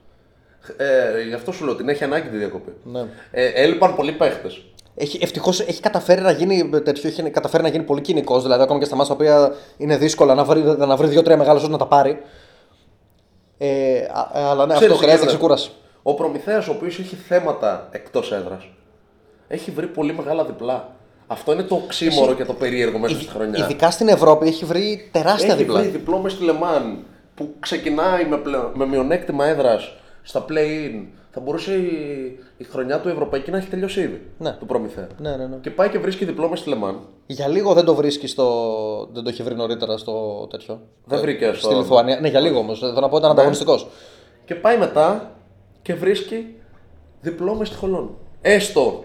Ε, 0.77 1.21
γι' 1.21 1.33
αυτό 1.33 1.51
σου 1.51 1.65
λέω 1.65 1.75
την 1.75 1.89
έχει 1.89 2.03
ανάγκη 2.03 2.29
τη 2.29 2.37
διακοπή. 2.37 2.73
Ναι. 2.83 3.05
Ε, 3.31 3.45
έλειπαν 3.45 3.95
πολλοί 3.95 4.11
παίχτες. 4.11 4.65
Έχει, 4.95 5.19
ευτυχώς 5.21 5.59
έχει 5.59 5.81
καταφέρει 5.81 6.21
να 6.21 6.31
γίνει 6.31 6.69
τέτοιο, 6.69 7.09
έχει 7.09 7.29
καταφέρει 7.29 7.63
να 7.63 7.69
γίνει 7.69 7.83
πολύ 7.83 8.01
κοινικός. 8.01 8.43
Δηλαδή, 8.43 8.63
ακόμα 8.63 8.79
και 8.79 8.85
στα 8.85 8.95
μάτια 8.95 9.15
τα 9.15 9.23
οποία 9.23 9.53
είναι 9.77 9.97
δύσκολα 9.97 10.33
να 10.33 10.43
βρει, 10.43 10.61
να 10.61 10.95
βρει 10.95 11.07
δύο-τρία 11.07 11.37
μεγάλα 11.37 11.59
σώτα 11.59 11.71
να 11.71 11.77
τα 11.77 11.87
πάρει. 11.87 12.21
Ε, 13.57 13.97
α- 14.11 14.29
αλλά 14.33 14.65
ναι, 14.65 14.73
Ξέρεις 14.73 14.93
αυτό 14.93 15.05
τι 15.05 15.09
χρειάζεται 15.09 15.13
γίνεται. 15.15 15.25
ξεκούραση. 15.25 15.71
Ο 16.03 16.13
Προμηθέας 16.13 16.67
ο 16.67 16.71
οποίος 16.71 16.99
έχει 16.99 17.15
θέματα 17.15 17.87
εκτός 17.91 18.31
έδρας 18.31 18.67
έχει 19.47 19.71
βρει 19.71 19.87
πολύ 19.87 20.13
μεγάλα 20.13 20.45
διπλά. 20.45 20.89
Αυτό 21.27 21.51
είναι 21.53 21.63
το 21.63 21.75
οξύμορο 21.75 22.33
και 22.33 22.45
το 22.45 22.53
περίεργο 22.53 22.97
μέσα 22.97 23.15
στη 23.15 23.25
χρονιά. 23.27 23.63
Ειδικά 23.63 23.91
στην 23.91 24.07
Ευρώπη 24.07 24.47
έχει 24.47 24.65
βρει 24.65 25.09
τεράστια 25.11 25.53
έχει 25.53 25.63
διπλά. 25.63 25.79
βρει 25.79 25.89
διπλό 25.89 26.17
μες 26.17 26.31
στη 26.31 26.43
Λεμάν 26.43 27.03
που 27.35 27.53
ξεκινάει 27.59 28.25
με, 28.25 28.37
πλεον- 28.37 28.71
με 28.75 28.85
μειονέκτημα 28.85 29.45
έδρας 29.45 29.93
στα 30.21 30.45
play-in. 30.49 31.05
Θα 31.31 31.39
μπορούσε 31.39 31.73
η, 31.73 32.39
η 32.57 32.63
χρονιά 32.63 32.99
του 32.99 33.09
Ευρωπαϊκή 33.09 33.51
να 33.51 33.57
έχει 33.57 33.67
τελειώσει 33.67 33.99
ήδη. 34.01 34.21
Ναι. 34.37 34.51
Του 34.51 34.65
Προμηθέα. 34.65 35.07
Ναι, 35.17 35.35
ναι, 35.35 35.45
ναι. 35.45 35.55
Και 35.61 35.69
πάει 35.69 35.89
και 35.89 35.99
βρίσκει 35.99 36.25
διπλό 36.25 36.49
μες 36.49 36.59
στη 36.59 36.69
Λεμάν. 36.69 36.99
Για 37.29 37.47
λίγο 37.47 37.73
δεν 37.73 37.85
το 37.85 37.95
βρίσκεις 37.95 38.31
στο. 38.31 38.45
Δεν 39.13 39.23
το 39.23 39.29
έχει 39.29 39.43
βρει 39.43 39.55
νωρίτερα 39.55 39.97
στο 39.97 40.47
τέτοιο. 40.49 40.79
Δεν 41.05 41.19
βρήκε 41.19 41.45
Στη 41.47 41.57
στο... 41.59 41.69
Ναι. 41.71 41.77
Λιθουανία. 41.77 42.19
Ναι, 42.19 42.27
για 42.27 42.39
λίγο 42.39 42.59
όμως. 42.59 42.79
Θέλω 42.79 42.99
να 42.99 43.09
πω 43.09 43.17
ήταν 43.17 43.31
ανταγωνιστικός. 43.31 43.87
Και 44.45 44.55
πάει 44.55 44.77
μετά 44.77 45.31
και 45.81 45.93
βρίσκει 45.95 46.55
διπλό 47.21 47.55
μες 47.55 47.67
στη 47.67 47.77
Χολόν. 47.77 48.15
Έστω 48.41 49.03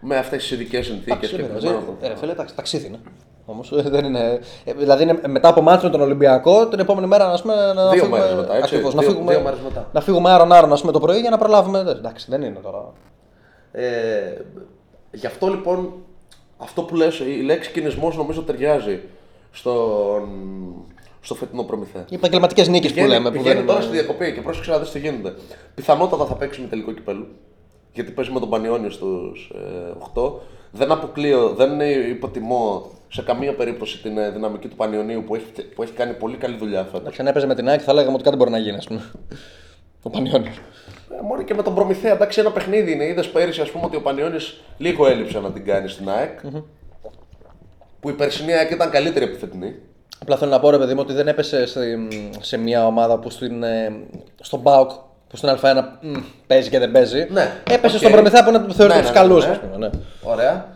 με 0.00 0.16
αυτές 0.16 0.38
τις 0.42 0.50
ειδικές 0.50 0.86
συνθήκες 0.86 1.30
και 1.30 1.36
πηγαίνοντα 1.36 1.60
τον- 1.60 1.96
Ε, 2.10 2.16
φίλε, 2.16 2.34
ταξ- 2.34 2.54
ταξίδι 2.54 2.86
είναι. 2.86 3.00
Όμως, 3.46 3.72
ε, 3.72 3.82
δεν 3.82 4.04
είναι... 4.04 4.40
ε, 4.64 4.72
δηλαδή 4.72 5.02
είναι 5.02 5.20
μετά 5.26 5.48
από 5.48 5.60
μάτσο 5.60 5.86
με 5.86 5.92
τον 5.92 6.00
Ολυμπιακό, 6.00 6.66
την 6.68 6.78
επόμενη 6.78 7.06
μέρα 7.06 7.30
ας 7.30 7.42
πούμε, 7.42 7.54
να 7.74 7.90
Δύο 7.90 8.02
φύγουμε. 8.02 8.18
μέρες 8.18 8.34
μετά, 8.34 8.52
έτσι. 8.56 8.64
Ακριβώς, 8.74 8.94
να 8.94 9.00
Δύο- 9.00 9.10
φύγουμε, 9.10 9.32
δύο 9.34 9.42
μέρες 9.42 9.58
μετά. 9.60 9.88
να 9.92 10.00
φύγουμε 10.00 10.30
άρον-άρον 10.30 10.72
ας 10.72 10.80
πούμε, 10.80 10.92
το 10.92 11.00
πρωί 11.00 11.20
για 11.20 11.30
να 11.30 11.38
προλάβουμε. 11.38 11.78
Ε, 11.78 11.90
Εντάξει, 11.90 12.26
δεν 12.30 12.42
είναι 12.42 12.58
τώρα. 12.62 12.92
Ε, 13.72 13.84
γι' 15.12 15.26
αυτό 15.26 15.46
λοιπόν, 15.46 15.92
αυτό 16.64 16.82
που 16.82 16.94
λες, 16.96 17.18
η 17.18 17.42
λέξη 17.42 17.70
κινησμός 17.70 18.16
νομίζω 18.16 18.42
ταιριάζει 18.42 19.00
στον, 19.52 20.28
στο 21.20 21.34
φετινό 21.34 21.62
προμηθέα. 21.62 22.04
Οι 22.08 22.14
επαγγελματικές 22.14 22.68
νίκες 22.68 22.88
που 22.88 22.94
Πηγαίνει, 22.94 23.12
λέμε. 23.12 23.30
Που 23.30 23.36
πηγαίνει 23.36 23.54
δεν 23.54 23.66
τώρα 23.66 23.78
είναι- 23.78 23.86
στη 23.88 23.96
διακοπή 23.96 24.32
και 24.32 24.40
πρόσεξε 24.40 24.70
να 24.70 24.78
δεις 24.78 24.90
τι 24.90 24.98
γίνεται. 24.98 25.34
Πιθανότατα 25.74 26.24
θα 26.24 26.34
παίξει 26.34 26.60
με 26.60 26.66
τελικό 26.66 26.92
κυπέλου. 26.92 27.26
Γιατί 27.92 28.10
παίζει 28.10 28.30
με 28.30 28.40
τον 28.40 28.48
Πανιόνιο 28.50 28.90
στους 28.90 29.52
ε, 29.54 29.92
8. 30.14 30.32
Δεν 30.70 30.92
αποκλείω, 30.92 31.48
δεν 31.48 31.80
υποτιμώ 32.10 32.90
σε 33.08 33.22
καμία 33.22 33.54
περίπτωση 33.54 34.02
την 34.02 34.18
ε, 34.18 34.30
δυναμική 34.30 34.68
του 34.68 34.76
Πανιωνίου 34.76 35.22
που 35.26 35.34
έχει, 35.34 35.44
που 35.74 35.82
έχει 35.82 35.92
κάνει 35.92 36.12
πολύ 36.12 36.36
καλή 36.36 36.56
δουλειά 36.56 36.82
φέτος. 36.84 37.00
Εντάξει, 37.00 37.20
αν 37.20 37.26
έπαιζε 37.26 37.46
με 37.46 37.54
την 37.54 37.68
ΑΕΚ 37.68 37.80
θα 37.84 37.92
λέγαμε 37.92 38.14
ότι 38.14 38.22
κάτι 38.22 38.36
μπορεί 38.36 38.50
να 38.50 38.58
γίνει, 38.58 38.76
ας 38.76 38.86
πούμε. 38.86 39.10
Ο 40.02 40.10
Πανιόνιος. 40.10 40.60
Ε, 41.18 41.22
Μόνο 41.22 41.42
και 41.42 41.54
με 41.54 41.62
τον 41.62 41.74
Προμηθέα, 41.74 42.12
εντάξει, 42.12 42.40
ένα 42.40 42.50
παιχνίδι 42.50 42.92
είναι. 42.92 43.04
Είδες 43.04 43.28
πέρυσι, 43.28 43.60
ας 43.60 43.70
πούμε, 43.70 43.84
ότι 43.86 43.96
ο 43.96 44.00
Πανιόνι 44.00 44.36
λίγο 44.76 45.06
έλειψε 45.06 45.40
να 45.40 45.50
την 45.50 45.64
κάνει 45.64 45.88
στην 45.88 46.10
ΑΕΚ. 46.10 46.38
Που 48.00 48.08
η 48.10 48.12
περσινή 48.12 48.52
ΑΕΚ 48.52 48.70
ήταν 48.70 48.90
καλύτερη 48.90 49.24
από 49.24 49.34
τη 49.34 49.40
φετινή. 49.40 49.74
Απλά 50.22 50.36
θέλω 50.36 50.50
να 50.50 50.60
πω 50.60 50.70
ρε 50.70 50.78
παιδί 50.78 50.94
μου 50.94 51.00
ότι 51.02 51.12
δεν 51.12 51.28
έπεσε 51.28 51.66
σε, 51.66 51.80
σε 52.40 52.56
μια 52.56 52.86
ομάδα 52.86 53.18
που 53.18 53.30
στην, 53.30 53.62
ε, 53.62 53.96
στον 54.40 54.60
Μπάουκ 54.60 54.90
που 55.28 55.36
στην 55.36 55.48
Α1 55.48 55.82
μ, 56.00 56.12
παίζει 56.46 56.70
και 56.70 56.78
δεν 56.78 56.92
παίζει. 56.92 57.26
Ναι, 57.30 57.52
Έπεσε 57.70 57.94
οκ. 57.94 58.00
στον 58.00 58.12
Προμηθέα 58.12 58.44
που 58.44 58.50
είναι 58.50 58.64
θεωρείται 58.72 58.98
Ναι, 58.98 59.06
του 59.06 59.12
ναι, 59.12 59.18
καλούς, 59.18 59.44
ναι, 59.44 59.50
ναι. 59.50 59.56
ας 59.56 59.60
πούμε. 59.60 59.76
Ναι. 59.76 59.90
Ωραία. 60.22 60.66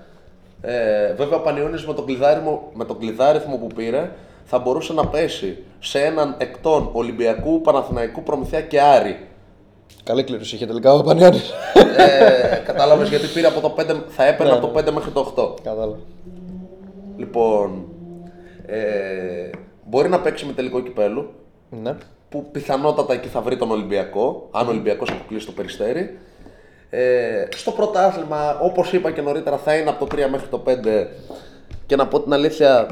Ε, 0.61 1.13
βέβαια, 1.15 1.39
ο 1.39 1.41
Πανιώνιος 1.41 1.83
με 1.87 1.95
τον 1.95 2.07
κλειδάριθμο, 2.07 2.71
με 2.75 2.85
τον 2.85 2.99
κλειδάριθμο 2.99 3.57
που 3.57 3.67
πήρε 3.67 4.11
θα 4.45 4.59
μπορούσε 4.59 4.93
να 4.93 5.07
πέσει 5.07 5.65
σε 5.79 6.01
έναν 6.01 6.35
εκ 6.39 6.60
των 6.60 6.91
Ολυμπιακού, 6.93 7.61
Παναθηναϊκού, 7.61 8.23
Προμηθέα 8.23 8.61
και 8.61 8.81
Άρη. 8.81 9.27
Καλή 10.09 10.25
κλήρωση 10.25 10.55
είχε 10.55 10.67
τελικά 10.67 10.93
ο 10.93 11.03
Πανιώνιος. 11.03 11.41
ε, 11.97 12.57
Κατάλαβες 12.65 13.09
γιατί 13.09 13.27
πήρε 13.27 13.47
από 13.47 13.61
το 13.61 13.75
5, 13.79 14.03
θα 14.09 14.25
έπαιρνε 14.25 14.53
από 14.53 14.67
το 14.67 14.79
5 14.79 14.91
μέχρι 14.93 15.11
το 15.11 15.33
8. 15.37 15.63
Κατάλαβα. 15.63 15.97
Λοιπόν, 17.17 17.85
ε, 18.67 19.51
μπορεί 19.85 20.09
να 20.09 20.21
παίξει 20.21 20.47
με 20.47 20.53
τελικό 20.53 20.81
κυπέλλου. 20.81 21.31
Ναι. 21.71 21.97
που 22.29 22.51
πιθανότατα 22.53 23.13
εκεί 23.13 23.29
θα 23.29 23.41
βρει 23.41 23.57
τον 23.57 23.71
Ολυμπιακό, 23.71 24.49
αν 24.51 24.67
ο 24.67 24.71
Ολυμπιακός 24.71 25.11
αποκλείσει 25.11 25.47
το 25.47 25.53
περιστέρι. 25.53 26.19
Ε, 26.91 27.47
στο 27.57 27.71
πρωτάθλημα, 27.71 28.59
όπως 28.61 28.93
είπα 28.93 29.11
και 29.11 29.21
νωρίτερα, 29.21 29.57
θα 29.57 29.75
είναι 29.75 29.91
από 29.91 30.07
το 30.07 30.17
3 30.17 30.29
μέχρι 30.31 30.49
το 30.49 30.63
5 30.67 31.07
και 31.87 31.97
να 31.97 32.07
πω 32.07 32.21
την 32.21 32.33
αλήθεια, 32.33 32.87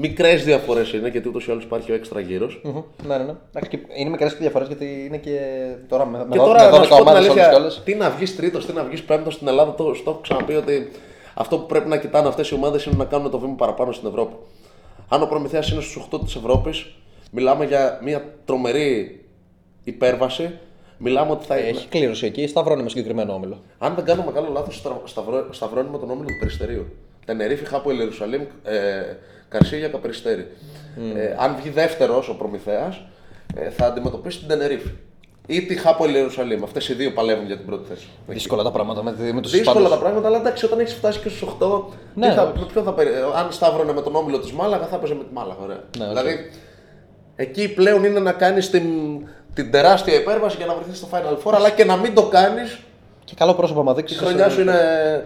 Μικρές 0.00 0.44
διαφορές 0.44 0.92
είναι 0.92 1.08
γιατί 1.08 1.28
ούτω 1.28 1.38
ή 1.40 1.44
άλλως 1.50 1.64
υπάρχει 1.64 1.92
ο 1.92 1.94
έξτρα 1.94 2.20
γύρος. 2.20 2.60
Μμμ. 2.64 2.72
Ναι, 3.06 3.16
ναι, 3.16 3.24
ναι. 3.24 3.32
Εντάξει, 3.48 3.68
και 3.70 3.78
Είναι 3.96 4.10
μικρές 4.10 4.34
διαφορές 4.34 4.66
γιατί 4.68 5.04
είναι 5.06 5.16
και 5.16 5.38
τώρα 5.88 6.06
με, 6.06 6.18
με, 6.18 6.24
Και 6.30 6.38
δω- 6.38 6.44
τώρα 6.46 6.64
με 6.64 6.70
να 6.70 6.76
12 6.78 6.82
σου 6.84 6.88
πω 6.88 6.94
την 6.96 7.02
ομάδες 7.06 7.20
όλες 7.20 7.30
αλήθεια, 7.30 7.48
και 7.50 7.60
όλες. 7.60 7.82
τι 7.84 7.94
να 7.94 8.10
βγεις 8.10 8.36
τρίτος, 8.36 8.66
τι 8.66 8.72
να 8.72 8.84
βγεις 8.84 9.02
πέμπτος 9.02 9.34
στην 9.34 9.48
Ελλάδα, 9.48 9.74
το, 9.74 9.94
στο 9.94 10.10
έχω 10.10 10.18
ξαναπεί 10.20 10.54
ότι 10.54 10.90
αυτό 11.34 11.58
που 11.58 11.66
πρέπει 11.66 11.88
να 11.88 11.96
κοιτάνε 11.96 12.28
αυτές 12.28 12.50
οι 12.50 12.54
ομάδες 12.54 12.84
είναι 12.84 12.96
να 12.96 13.04
κάνουν 13.04 13.30
το 13.30 13.38
βήμα 13.38 13.54
παραπάνω 13.54 13.92
στην 13.92 14.08
Ευρώπη. 14.08 14.34
Αν 15.08 15.22
ο 15.22 15.26
Προμηθέας 15.26 15.70
είναι 15.70 15.80
στους 15.80 16.08
8 16.12 16.20
της 16.24 16.34
Ευρώπης, 16.34 16.94
μιλάμε 17.30 17.64
για 17.64 18.00
μια 18.02 18.24
τρομερή 18.44 19.24
υπέρβαση. 19.84 20.58
Μιλάμε 20.98 21.30
ότι 21.30 21.46
θα 21.46 21.54
Έχει 21.54 21.88
κλήρωση 21.88 22.26
εκεί, 22.26 22.46
σταυρώνει 22.46 22.82
με 22.82 22.88
συγκεκριμένο 22.88 23.32
όμιλο; 23.32 23.62
Αν 23.78 23.94
δεν 23.94 24.04
κάνω 24.04 24.24
μεγάλο 24.26 24.48
λάθος, 24.52 24.82
σταυρώνει 25.50 25.88
με 25.92 25.98
τον 25.98 26.10
όμιλο 26.10 26.26
του 26.26 26.38
Περιστερίου. 26.38 26.86
Τενερίφη, 27.28 27.64
Χάπο, 27.64 27.90
Ιερουσαλήμ, 27.90 28.42
ε, 28.64 28.76
Καρσίγια, 29.48 29.88
Καπεριστέρη. 29.88 30.46
Ε, 31.16 31.34
αν 31.38 31.56
βγει 31.58 31.70
δεύτερος 31.70 32.28
ο 32.28 32.34
Προμηθέας, 32.34 33.00
ε, 33.56 33.70
θα 33.70 33.86
αντιμετωπίσει 33.86 34.38
την 34.38 34.48
Τενερίφη. 34.48 34.90
Ή 35.46 35.62
τη 35.62 35.74
Χάπο 35.76 36.08
Ιερουσαλήμ. 36.08 36.62
Αυτές 36.62 36.88
οι 36.88 36.94
δύο 36.94 37.12
παλεύουν 37.12 37.46
για 37.46 37.56
την 37.56 37.66
πρώτη 37.66 37.88
θέση. 37.88 38.08
Δύσκολα 38.26 38.62
τα 38.62 38.70
πράγματα 38.70 39.02
με, 39.02 39.14
με 39.32 39.40
τους 39.40 39.50
Δύσκολα 39.50 39.88
τα 39.88 39.98
πράγματα, 39.98 40.26
αλλά 40.26 40.36
εντάξει, 40.38 40.64
όταν 40.64 40.78
έχεις 40.78 40.94
φτάσει 40.94 41.18
και 41.18 41.28
στους 41.28 41.56
8, 41.58 41.82
Ναι, 42.14 42.28
τι 42.28 42.34
θα, 42.34 42.42
όχι. 42.42 42.58
με 42.58 42.66
ποιον 42.72 42.84
θα 42.84 42.92
περι... 42.92 43.10
Αν 43.34 43.52
σταύρωνε 43.52 43.92
με 43.92 44.02
τον 44.02 44.14
όμιλο 44.16 44.38
της 44.38 44.52
Μάλαγα, 44.52 44.86
θα 44.86 44.96
έπαιζε 44.96 45.14
με 45.14 45.24
τη 45.24 45.32
Μάλαγα. 45.32 45.60
Ωραία. 45.62 45.80
Ναι, 45.98 46.04
οκ. 46.04 46.08
Δηλαδή, 46.08 46.50
εκεί 47.36 47.68
πλέον 47.74 48.04
είναι 48.04 48.20
να 48.20 48.32
κάνεις 48.32 48.70
την, 48.70 48.88
την 49.54 49.70
τεράστια 49.70 50.14
υπέρβαση 50.14 50.56
για 50.56 50.66
να 50.66 50.74
βρεθείς 50.74 50.96
στο 50.98 51.08
Final 51.12 51.36
Four, 51.44 51.52
αλλά 51.54 51.70
και 51.70 51.84
να 51.84 51.96
μην 51.96 52.14
το 52.14 52.22
κάνεις. 52.22 52.78
Και 53.28 53.34
καλό 53.34 53.54
πρόσωπο 53.54 53.80
άμα 53.80 53.90
Η 53.90 53.94
δείξει. 53.94 54.14
χρονιά 54.14 54.48
σου 54.48 54.60
είναι, 54.60 54.74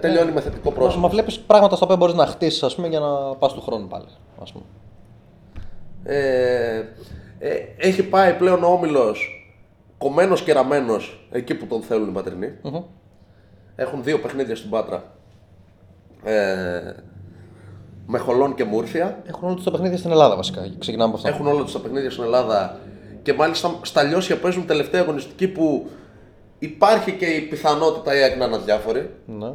τελειώνει 0.01 0.33
με 0.33 0.41
θετικό 0.41 0.71
πρόσωπο. 0.71 1.01
Μα 1.01 1.09
βλέπεις 1.09 1.39
πράγματα 1.39 1.77
στα 1.77 1.85
οποία 1.85 1.97
μπορείς 1.97 2.15
να 2.15 2.27
χτίσεις 2.27 2.77
για 2.89 3.01
να 3.01 3.09
πας 3.35 3.53
του 3.53 3.61
χρόνου 3.61 3.87
πάλι. 3.87 4.05
Ας 4.43 4.53
πούμε. 4.53 4.65
Ε, 6.05 6.77
ε, 7.39 7.55
έχει 7.77 8.03
πάει 8.03 8.35
πλέον 8.35 8.65
ο 8.65 8.67
Όμιλος 8.67 9.47
κομμένος 9.99 10.43
και 10.43 10.53
ραμμένος 10.53 11.27
εκεί 11.31 11.55
που 11.55 11.67
τον 11.67 11.83
θέλουν 11.83 12.09
οι 12.09 12.13
πατρινοί. 12.13 12.53
Μμμ. 12.63 12.83
Έχουν 13.77 14.03
δύο 14.03 14.19
παιχνίδια 14.21 14.57
στην 14.57 14.71
Πάτρα. 14.71 15.05
Ε, 16.25 16.93
με 18.07 18.19
Χολόν 18.19 18.55
και 18.55 18.65
Μούρφια. 18.65 19.23
Έχουν 19.27 19.47
όλα 19.47 19.55
τους 19.55 19.65
τα 19.65 19.71
παιχνίδια 19.71 19.99
στην 19.99 20.11
Ελλάδα 20.11 20.37
βασικά. 20.37 20.61
Ξεκινάμε 20.79 21.09
από 21.09 21.17
αυτό. 21.17 21.29
Έχουν 21.29 21.47
όλα 21.47 21.63
τους 21.63 21.73
τα 21.73 21.79
παιχνίδια 21.81 22.11
στην 22.11 22.23
Ελλάδα 22.25 22.79
και 23.23 23.33
μάλιστα 23.33 23.79
στα 23.83 24.03
λιώσια 24.03 24.39
παίζουν 24.39 24.67
τελευταία 24.67 25.01
αγωνιστική 25.01 25.49
που 25.49 25.91
υπάρχει 26.63 27.13
και 27.13 27.27
η 27.27 27.41
πιθανότητα 27.41 28.17
η 28.17 28.23
ΑΕΚ 28.23 28.37
να 28.37 28.45
είναι 28.45 28.55
αδιάφορη. 28.55 29.11
Ναι. 29.27 29.53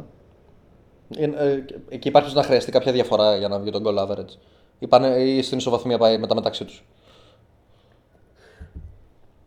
Ε, 1.16 1.24
ε, 1.24 1.64
εκεί 1.88 2.08
υπάρχει 2.08 2.34
να 2.34 2.42
χρειαστεί 2.42 2.70
κάποια 2.70 2.92
διαφορά 2.92 3.36
για 3.36 3.48
να 3.48 3.58
βγει 3.58 3.70
τον 3.70 3.82
goal 3.86 3.98
average. 3.98 4.36
Ή, 4.78 4.86
πάνε, 4.86 5.08
ή 5.08 5.42
στην 5.42 5.58
ισοβαθμία 5.58 5.98
πάει 5.98 6.18
μετά 6.18 6.34
μεταξύ 6.34 6.64
τους. 6.64 6.84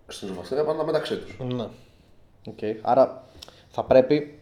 Στην 0.07 0.28
Ζωβαστία 0.28 0.64
πάνε 0.64 0.84
μεταξύ 0.84 1.18
τους. 1.18 1.38
Ναι. 1.39 1.68
Okay. 2.49 2.76
Άρα 2.82 3.24
θα 3.70 3.84
πρέπει 3.84 4.39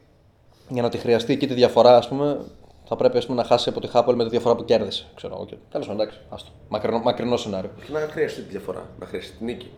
για 0.69 0.81
να 0.81 0.89
τη 0.89 0.97
χρειαστεί 0.97 1.33
εκεί 1.33 1.47
τη 1.47 1.53
διαφορά, 1.53 1.97
ας 1.97 2.07
πούμε, 2.07 2.45
θα 2.85 2.95
πρέπει 2.95 3.17
ας 3.17 3.25
πούμε, 3.25 3.41
να 3.41 3.47
χάσει 3.47 3.69
από 3.69 3.79
τη 3.79 3.87
Χάπολ 3.87 4.15
με 4.15 4.23
τη 4.23 4.29
διαφορά 4.29 4.55
που 4.55 4.65
κέρδισε. 4.65 5.05
Ξέρω 5.15 5.33
εγώ. 5.35 5.43
Okay. 5.43 5.57
Τέλος 5.71 5.87
πάντων, 5.87 6.01
εντάξει. 6.01 6.19
Άστο. 6.29 6.51
Μακρινό, 6.69 6.99
μακρινό 6.99 7.37
σενάριο. 7.37 7.71
Και 7.85 7.91
να 7.91 7.99
χρειαστεί 7.99 8.41
τη 8.41 8.49
διαφορά, 8.49 8.89
να 8.99 9.05
χρειαστεί 9.05 9.37
τη 9.37 9.43
νίκη. 9.43 9.71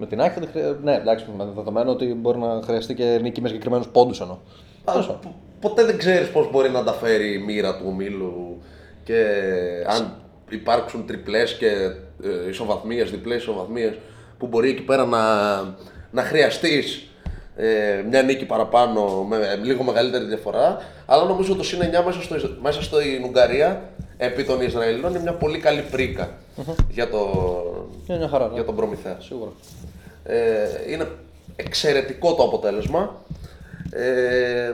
Με 0.00 0.06
την 0.06 0.20
άκρη, 0.20 0.48
ναι, 0.82 0.94
εντάξει, 0.94 1.24
με 1.36 1.44
δεδομένο 1.54 1.90
ότι 1.90 2.04
μπορεί 2.14 2.38
να 2.38 2.60
χρειαστεί 2.64 2.94
και 2.94 3.18
νίκη 3.22 3.40
με 3.40 3.48
συγκεκριμένους 3.48 3.88
πόντους 3.88 4.20
εννοώ. 4.20 4.36
Α, 4.84 4.92
πο- 5.02 5.34
ποτέ 5.60 5.84
δεν 5.84 5.98
ξέρεις 5.98 6.28
πώς 6.30 6.50
μπορεί 6.50 6.70
να 6.70 6.84
τα 6.84 6.92
φέρει 6.92 7.32
η 7.32 7.38
μοίρα 7.38 7.76
του 7.76 7.84
ομίλου 7.86 8.60
και 9.04 9.24
αν 9.86 10.12
υπάρξουν 10.48 11.06
τριπλές 11.06 11.56
και 11.56 11.66
ε, 12.22 12.48
ισοβαθμίες, 12.48 13.10
διπλές 13.10 13.40
ισοβαθμίες 13.40 13.92
που 14.38 14.46
μπορεί 14.46 14.68
εκεί 14.70 14.82
πέρα 14.82 15.04
να, 15.04 15.20
να 16.10 16.22
χρειαστείς 16.22 17.08
ε, 17.56 18.04
μια 18.08 18.22
νίκη 18.22 18.44
παραπάνω 18.46 19.22
με 19.28 19.58
λίγο 19.62 19.82
μεγαλύτερη 19.82 20.24
διαφορά. 20.24 20.76
Αλλά 21.06 21.24
νομίζω 21.24 21.54
το 21.54 21.62
συν 21.62 21.78
9 21.80 21.82
μέσα, 22.06 22.22
στο, 22.22 22.36
μέσα 22.62 22.82
στην 22.82 23.24
Ουγγαρία 23.24 23.82
επί 24.16 24.44
των 24.44 24.60
Ισραηλινών 24.60 25.10
είναι 25.10 25.20
μια 25.20 25.34
πολύ 25.34 25.58
καλή 25.58 25.84
πρίκα 25.90 26.28
για, 26.90 27.08
το, 27.08 27.18
Είναι 28.06 28.18
μια 28.18 28.28
χαρά. 28.28 28.46
Ναι. 28.46 28.54
για 28.54 28.64
τον 28.64 28.76
Προμηθέας. 28.76 29.24
Σίγουρα. 29.24 29.50
Ε, 30.30 30.92
είναι 30.92 31.08
εξαιρετικό 31.56 32.34
το 32.34 32.42
αποτέλεσμα. 32.42 33.22
Ε, 33.90 34.72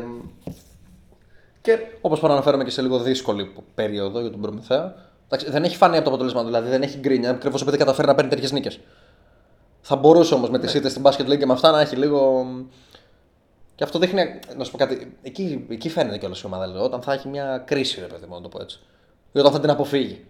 και 1.61 1.79
Όπως 2.01 2.21
προαναφέραμε 2.21 2.65
και 2.65 2.71
σε 2.71 2.83
λίγο 2.83 2.99
δύσκολη 2.99 3.53
περίοδο 3.75 4.21
για 4.21 4.31
τον 4.31 4.41
Προμηθέα. 4.41 4.95
Εντάξει, 5.25 5.51
δεν 5.51 5.65
έχει 5.65 5.77
φανεί 5.77 5.97
από 5.97 6.05
το 6.05 6.11
αποτέλεσμα, 6.11 6.45
δηλαδή 6.45 6.69
δεν 6.69 6.83
έχει 6.83 6.99
γκρίνια, 6.99 7.31
ακριβώς 7.31 7.63
επειδή 7.63 7.77
καταφέρει 7.77 8.07
να 8.07 8.15
παίρνει 8.15 8.31
τέτοιες 8.31 8.53
νίκες. 8.53 8.81
Θα 9.81 9.97
μπορούσε 9.97 10.35
όμως 10.35 10.51
με 10.51 10.59
τις 10.59 10.75
ήττες 10.75 10.91
στην 10.91 11.03
Basket 11.07 11.27
League 11.33 11.39
και 11.39 11.47
με 11.47 11.53
αυτά 11.53 11.71
να 11.71 11.81
έχει 11.81 11.97
λίγο. 11.97 12.47
Και 13.75 13.85
αυτό 13.85 13.99
δείχνει, 13.99 14.41
να 14.57 14.65
σου 14.65 14.71
πω 14.71 14.79
κάτι, 14.79 15.17
εκεί, 15.23 15.67
εκεί 15.69 15.89
φαίνεται 15.89 16.19
κιόλας 16.19 16.41
η 16.41 16.47
ομάδα. 16.47 16.67
Δηλαδή, 16.67 16.85
όταν 16.85 17.03
θα 17.03 17.13
έχει 17.13 17.29
μια 17.29 17.63
κρίση, 17.67 18.01
ρε 18.01 18.07
παιδί 18.07 18.27
μου, 18.29 18.35
να 18.35 18.41
το 18.41 18.49
πω 18.49 18.63
έτσι. 18.63 18.81
Ή 19.33 19.39
όταν 19.39 19.53
θα 19.53 19.61
την 19.61 19.71
αποφύγει. 19.71 20.25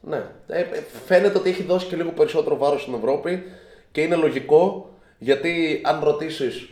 ναι, 0.00 0.24
ε, 0.46 0.60
ε, 0.60 0.66
φαίνεται 1.06 1.38
ότι 1.38 1.50
έχει 1.50 1.62
δώσει 1.62 1.86
και 1.86 1.96
λίγο 1.96 2.10
περισσότερο 2.10 2.56
βάρος 2.56 2.82
στην 2.82 2.94
Ευρώπη 2.94 3.42
και 3.94 4.00
είναι 4.00 4.14
λογικό 4.14 4.90
γιατί 5.18 5.80
αν 5.84 6.00
ρωτήσεις 6.04 6.68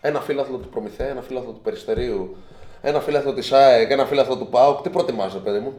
ένα 0.00 0.20
φίλαθλο 0.20 0.56
του 0.56 0.68
Προμηθέα, 0.68 1.08
ένα 1.08 1.20
φίλαθλο 1.20 1.50
του 1.50 1.60
Περιστερίου, 1.60 2.36
ένα 2.80 3.00
φίλαθλο 3.00 3.34
της 3.34 3.52
ΑΕΚ, 3.52 3.90
ένα 3.90 4.04
φίλαθλο 4.04 4.36
του 4.36 4.46
ΠΑΟΚ, 4.46 4.80
τι 4.82 4.88
προτιμάς 4.88 5.32
ρε 5.32 5.38
παιδί 5.38 5.58
μου; 5.58 5.72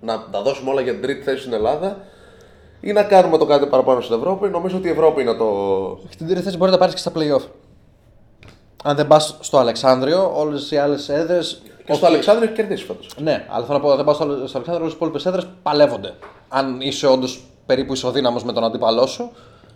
Να 0.00 0.28
τα 0.30 0.42
δώσουμε 0.42 0.70
όλα 0.70 0.80
για 0.80 0.92
την 0.92 1.02
τρίτη 1.02 1.22
θέση 1.22 1.40
στην 1.40 1.52
Ελλάδα 1.52 1.98
ή 2.80 2.92
να 2.92 3.02
κάνουμε 3.02 3.38
το 3.38 3.46
κάτι 3.46 3.66
παραπάνω 3.66 4.00
στην 4.00 4.16
Ευρώπη; 4.16 4.48
Νομίζω 4.48 4.76
ότι 4.76 4.88
η 4.88 4.94
θέση 4.94 5.20
είναι 5.20 5.34
το, 5.34 6.00
Στην 6.10 6.26
τρίτη 6.26 6.42
θέση 6.42 6.56
μπορεί 6.56 6.70
να 6.70 6.78
πάρεις 6.78 6.94
και 6.94 7.00
στα 7.00 7.12
playoff. 7.14 7.48
Αν 8.84 8.96
δεν 8.96 9.06
πας 9.06 9.38
στο 9.40 9.58
Αλεξάνδριο, 9.58 10.32
όλες 10.34 10.70
οι 10.70 10.76
άλλες 10.76 11.08
έδρε. 11.08 11.38
Και 11.84 11.92
στο 11.92 12.06
Αλεξάνδριο 12.06 12.48
έχει 12.48 12.56
κερδίσει 12.56 12.84
φέτος. 12.84 13.14
Ναι, 13.18 13.46
αλλά 13.48 13.64
θέλω 13.64 13.78
να 13.78 13.84
πω, 13.84 13.90
αν 13.90 13.96
δεν 13.96 14.04
πάω 14.04 14.14
στο, 14.14 14.24
στο 14.24 14.34
Αλεξάνδριο, 14.36 14.76
όλες 14.76 14.92
οι 14.92 14.96
υπόλοιπες 14.96 15.26
έδρες 15.26 15.46
παλεύονται. 15.62 16.14
Αν 16.48 16.80
είσαι 16.80 17.06
όντως 17.06 17.42
περίπου 17.68 17.92
ισοδύναμος 17.92 18.44
με 18.44 18.52
τον 18.52 18.64
αντίπαλό 18.64 19.06
σου, 19.06 19.32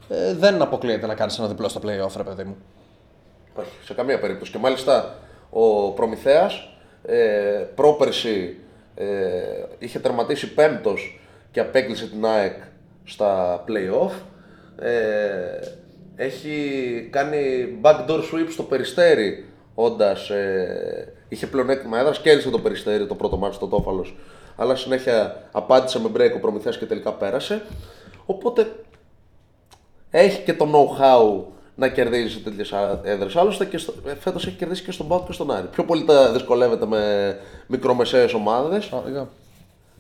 ε, 0.09 0.35
δεν 0.35 0.63
αποκλείεται 0.63 1.07
να 1.07 1.15
κάνεις 1.15 1.39
ένα 1.39 1.49
διπλό 1.49 1.69
στα 1.69 1.81
playoff, 1.81 2.17
ρε 2.17 2.23
παιδί 2.23 2.45
μου. 2.45 2.57
Όχι, 3.55 3.71
σε 3.85 3.95
καμία 3.95 4.19
περίπτωση. 4.19 4.53
Και 4.53 4.59
μάλιστα 4.59 5.15
ο 5.51 5.91
Προμηθέας 5.91 6.69
ε, 7.03 7.65
πρόπερση 7.75 8.57
ε, 8.95 9.07
είχε 9.79 9.99
τερματίσει 9.99 10.55
πέμπτος 10.55 11.21
και 11.51 11.61
απέκλεισε 11.61 12.07
την 12.07 12.27
ΑΕΚ 12.27 12.57
στα 13.05 13.65
play-off. 13.69 14.13
Ε, 14.79 14.93
έχει 16.17 16.59
κάνει 17.13 17.69
backdoor 17.83 18.19
sweep 18.19 18.47
στο 18.51 18.63
Περιστέρι 18.63 19.47
όντας 19.75 20.31
ε, 20.31 21.13
είχε 21.29 21.47
πλεονέκτημα 21.47 21.99
έδρας, 21.99 22.21
κέρδισε 22.21 22.51
το 22.51 22.59
Περιστέρι 22.59 23.07
το 23.07 23.15
πρώτο 23.15 23.37
μάτι 23.37 23.55
στο 23.55 23.67
Τόφαλος 23.67 24.17
αλλά 24.63 24.77
συνέχεια 24.77 25.49
απάντησε 25.53 26.01
με 26.01 26.11
break 26.17 26.33
ο 26.37 26.39
Προμηθέας 26.39 26.79
και 26.79 26.87
τελικά 26.87 27.13
πέρασε. 27.13 27.63
Οπότε 28.27 28.73
έχει 30.11 30.43
και 30.43 30.55
το 30.55 30.67
know-how 30.73 31.53
να 31.75 31.89
κερδίζει 31.89 32.33
σε 32.33 32.39
τέτοιες 32.39 32.65
έδρες. 33.03 33.37
Άλλωστε 33.37 33.65
και 33.65 33.81
φέτος 34.21 34.47
έχει 34.47 34.57
κερδίσει 34.57 34.83
και 34.83 34.93
στον 34.93 35.09
Πάο 35.09 35.25
και 35.27 35.33
στον 35.33 35.51
Άρη. 35.51 35.67
Πιο 35.67 35.85
πολύ 35.85 36.05
τα 36.05 36.33
δυσκολεύεται 36.33 36.87
με 36.87 37.37
μικρομεσαίες 37.67 38.35
ομάδες 38.35 38.93
Α, 38.93 39.03
yeah. 39.17 39.27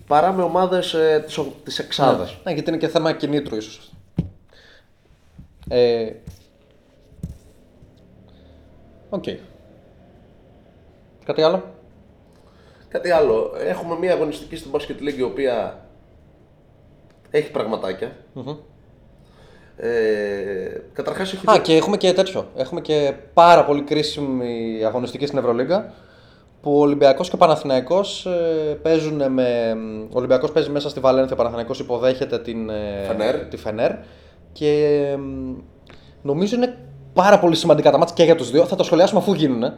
παρά 0.06 0.32
με 0.32 0.42
ομάδες 0.42 0.94
ε, 0.94 1.24
της 1.64 1.78
εξάδας. 1.78 2.36
Ναι, 2.44 2.52
γιατί 2.52 2.68
είναι 2.68 2.78
και 2.78 2.88
θέμα 2.88 3.12
κινήτρου 3.12 3.56
ίσως. 3.56 3.92
Ε, 5.68 6.12
Οκ. 9.10 9.24
Κάτι 11.24 11.42
άλλο; 11.42 11.71
Κάτι 12.92 13.10
άλλο. 13.10 13.52
Έχουμε 13.58 13.98
μια 13.98 14.12
αγωνιστική 14.12 14.56
στην 14.56 14.70
Basket 14.74 15.02
League 15.02 15.18
η 15.18 15.22
οποία 15.22 15.84
έχει 17.30 17.50
πραγματάκια. 17.50 18.16
Ε, 19.76 19.88
Καταρχάς 20.92 21.32
έχει. 21.32 21.50
Α, 21.50 21.58
και 21.58 21.76
έχουμε 21.76 21.96
και 21.96 22.12
τέτοιο. 22.12 22.48
Έχουμε 22.56 22.80
και 22.80 23.14
πάρα 23.34 23.64
πολύ 23.64 23.82
κρίσιμη 23.82 24.80
αγωνιστική 24.84 25.26
στην 25.26 25.38
Ευρωλίγκα 25.38 25.92
που 26.62 26.76
ο 26.76 26.80
Ολυμπιακός 26.80 27.28
και 27.28 27.34
ο 27.34 27.38
Παναθηναϊκός 27.38 28.26
ε, 28.26 28.78
παίζουν 28.82 29.32
με... 29.32 29.76
Ο 30.08 30.18
Ολυμπιακός 30.18 30.52
παίζει 30.52 30.70
μέσα 30.70 30.88
στη 30.88 31.00
Βαλένθια, 31.00 31.34
ο 31.34 31.36
Παναθηναϊκός 31.36 31.78
υποδέχεται 31.78 32.38
την 32.38 32.70
ε, 32.70 33.04
Φενέρ. 33.06 33.36
τη 33.36 33.56
Φενέρ 33.56 33.92
και 34.52 34.68
ε, 35.12 35.18
νομίζω 36.22 36.56
είναι 36.56 36.76
πάρα 37.12 37.38
πολύ 37.38 37.56
σημαντικά 37.56 37.90
τα 37.90 37.98
μάτια 37.98 38.14
και 38.14 38.22
για 38.24 38.34
τους 38.34 38.50
δύο. 38.50 38.64
Θα 38.64 38.76
το 38.76 38.82
σχολιάσουμε 38.82 39.20
αφού 39.20 39.32
γίνουν. 39.32 39.72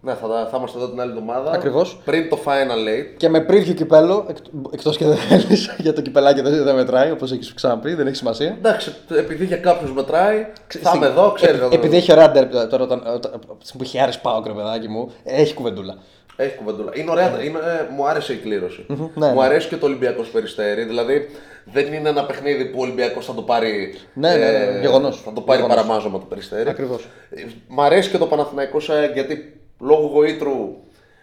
Ναι, 0.00 0.14
θα, 0.14 0.48
θα 0.50 0.56
είμαστε 0.56 0.78
εδώ 0.78 0.88
την 0.88 1.00
άλλη 1.00 1.10
εβδομάδα. 1.10 1.50
Ακριβώς. 1.50 2.00
Πριν 2.04 2.28
το 2.28 2.38
Final 2.44 2.88
Eight. 2.88 3.14
Και 3.16 3.28
με 3.28 3.46
preview 3.48 3.74
κυπέλο, 3.74 4.26
εκ, 4.28 4.36
εκτός 4.70 4.96
και 4.96 5.04
δεν 5.04 5.16
θέλεις, 5.16 5.74
για 5.84 5.92
το 5.92 6.00
κυπελάκι 6.02 6.40
δεν, 6.40 6.64
δεν 6.64 6.74
μετράει, 6.74 7.10
όπως 7.10 7.32
έχεις 7.32 7.54
ξαναπεί, 7.54 7.94
δεν 7.94 8.06
έχει 8.06 8.16
σημασία. 8.16 8.46
Εντάξει, 8.58 8.94
επειδή 9.18 9.44
για 9.44 9.56
κάποιους 9.56 9.92
μετράει, 9.92 10.46
θα 10.68 10.78
Στην- 10.88 10.94
είμαι 10.96 11.06
εδώ, 11.06 11.30
ξέρεις. 11.32 11.60
Ε, 11.60 11.68
επειδή 11.70 11.96
έχει 11.96 12.12
ωραία 12.12 12.30
ντέρμπι 12.30 12.52
τώρα, 12.68 12.84
όταν, 12.84 13.02
όταν, 13.14 13.32
που 13.48 13.82
έχει 13.82 14.00
Άρης 14.00 14.18
Πάοκ, 14.18 14.46
ρε 14.46 14.52
παιδάκι 14.52 14.88
μου, 14.88 15.10
έχει 15.24 15.54
κουβεντούλα. 15.54 15.94
Έχει 16.36 16.56
κουβεντούλα. 16.56 16.90
Είναι 16.94 17.10
ωραία, 17.10 17.42
είναι, 17.42 17.58
ε, 17.58 17.94
μου 17.94 18.06
άρεσε 18.08 18.32
η 18.32 18.36
κλήρωση. 18.36 18.84
ναι, 18.88 18.96
μου 18.96 19.10
ναι. 19.14 19.44
αρέσει 19.44 19.68
και 19.68 19.76
το 19.76 19.86
Ολυμπιακός 19.86 20.28
Περιστέρι. 20.28 20.84
Δηλαδή 20.84 21.28
δεν 21.72 21.92
είναι 21.92 22.08
ένα 22.08 22.24
παιχνίδι 22.26 22.64
που 22.64 22.78
ο 22.78 22.82
Ολυμπιακός 22.82 23.26
θα 23.26 23.34
το 23.34 23.42
πάρει. 23.42 23.94
Ναι, 24.14 24.34
ναι, 24.36 24.50
ναι, 24.50 24.80
γεγονός. 24.80 25.20
Θα 25.24 25.32
το 25.32 25.40
πάρει 25.40 25.60
Γεγονός. 25.60 25.82
παραμάζωμα 25.84 26.18
το 26.18 26.24
Περιστέρι. 26.24 26.68
Ακριβώς. 26.68 27.08
Ε, 27.30 27.42
Μ' 27.68 27.80
αρέσει 27.80 28.10
και 28.10 28.18
το 28.18 28.26
Παναθηναϊκό 28.26 28.78
ΑΕΚ 28.88 29.12
γιατί 29.12 29.60
λόγω 29.80 30.06
γοήτρου 30.06 30.76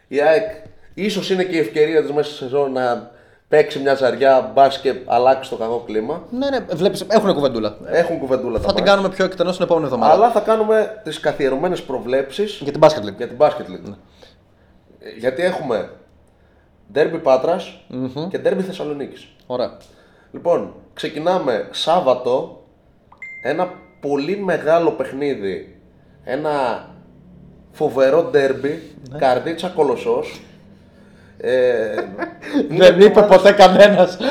η 0.07 0.21
ΑΕΚ 0.21 0.43
ίσως 0.93 1.29
είναι 1.29 1.43
και 1.43 1.55
η 1.55 1.59
ευκαιρία 1.59 2.01
της 2.01 2.11
μέσα 2.11 2.29
στη 2.29 2.37
σεζόν 2.37 2.71
να 2.71 3.11
παίξει 3.47 3.79
μια 3.79 3.95
ζαριά, 3.95 4.51
μπας 4.53 4.79
και 4.79 4.93
αλλάξει 5.05 5.49
το 5.49 5.55
κακό 5.55 5.83
κλίμα. 5.85 6.23
Ναι, 6.29 6.49
ναι, 6.49 6.59
βλέπεις, 6.59 7.05
έχουν 7.07 7.33
κουβεντούλα. 7.33 7.77
Έχουν 7.85 8.19
κουβεντούλα 8.19 8.53
τα 8.59 8.59
Θα 8.59 8.65
την 8.67 8.75
μάτια. 8.77 8.93
κάνουμε 8.93 9.09
πιο 9.15 9.25
εκτενώς 9.25 9.55
την 9.55 9.65
επόμενη 9.65 9.85
εβδομάδα. 9.85 10.13
Αλλά 10.13 10.31
θα 10.31 10.39
κάνουμε 10.39 11.01
τις 11.03 11.19
καθιερωμένες 11.19 11.81
προβλέψεις 11.83 12.59
Για 12.63 12.71
την 12.71 12.81
Basket 12.83 13.07
League. 13.09 13.17
για 13.17 13.27
την 13.27 13.37
Basket 13.39 13.47
League. 13.71 13.93
Ε, 14.99 15.09
Γιατί 15.19 15.41
έχουμε 15.43 15.89
Derby 16.93 17.19
Πάτρας 17.23 17.79
και 18.29 18.39
Derby 18.45 18.59
Θεσσαλονίκης. 18.65 19.27
Ωραία. 19.45 19.77
Λοιπόν, 20.33 20.73
ξεκινάμε 20.93 21.67
Σάββατο 21.71 22.63
ένα 23.43 23.73
πολύ 24.01 24.37
μεγάλο 24.37 24.91
παιχνίδι. 24.91 25.75
Ένα 26.23 26.85
φοβερό 27.71 28.31
derby, 28.33 28.77
καρδίτσα 29.17 29.67
κολοσσός. 29.67 30.41
Ε, 31.37 31.93
είναι 32.71 32.85
Δεν 32.91 32.99
είπε 32.99 33.19
ομάδες- 33.19 33.37
ποτέ 33.37 33.51
κανένας. 33.51 34.17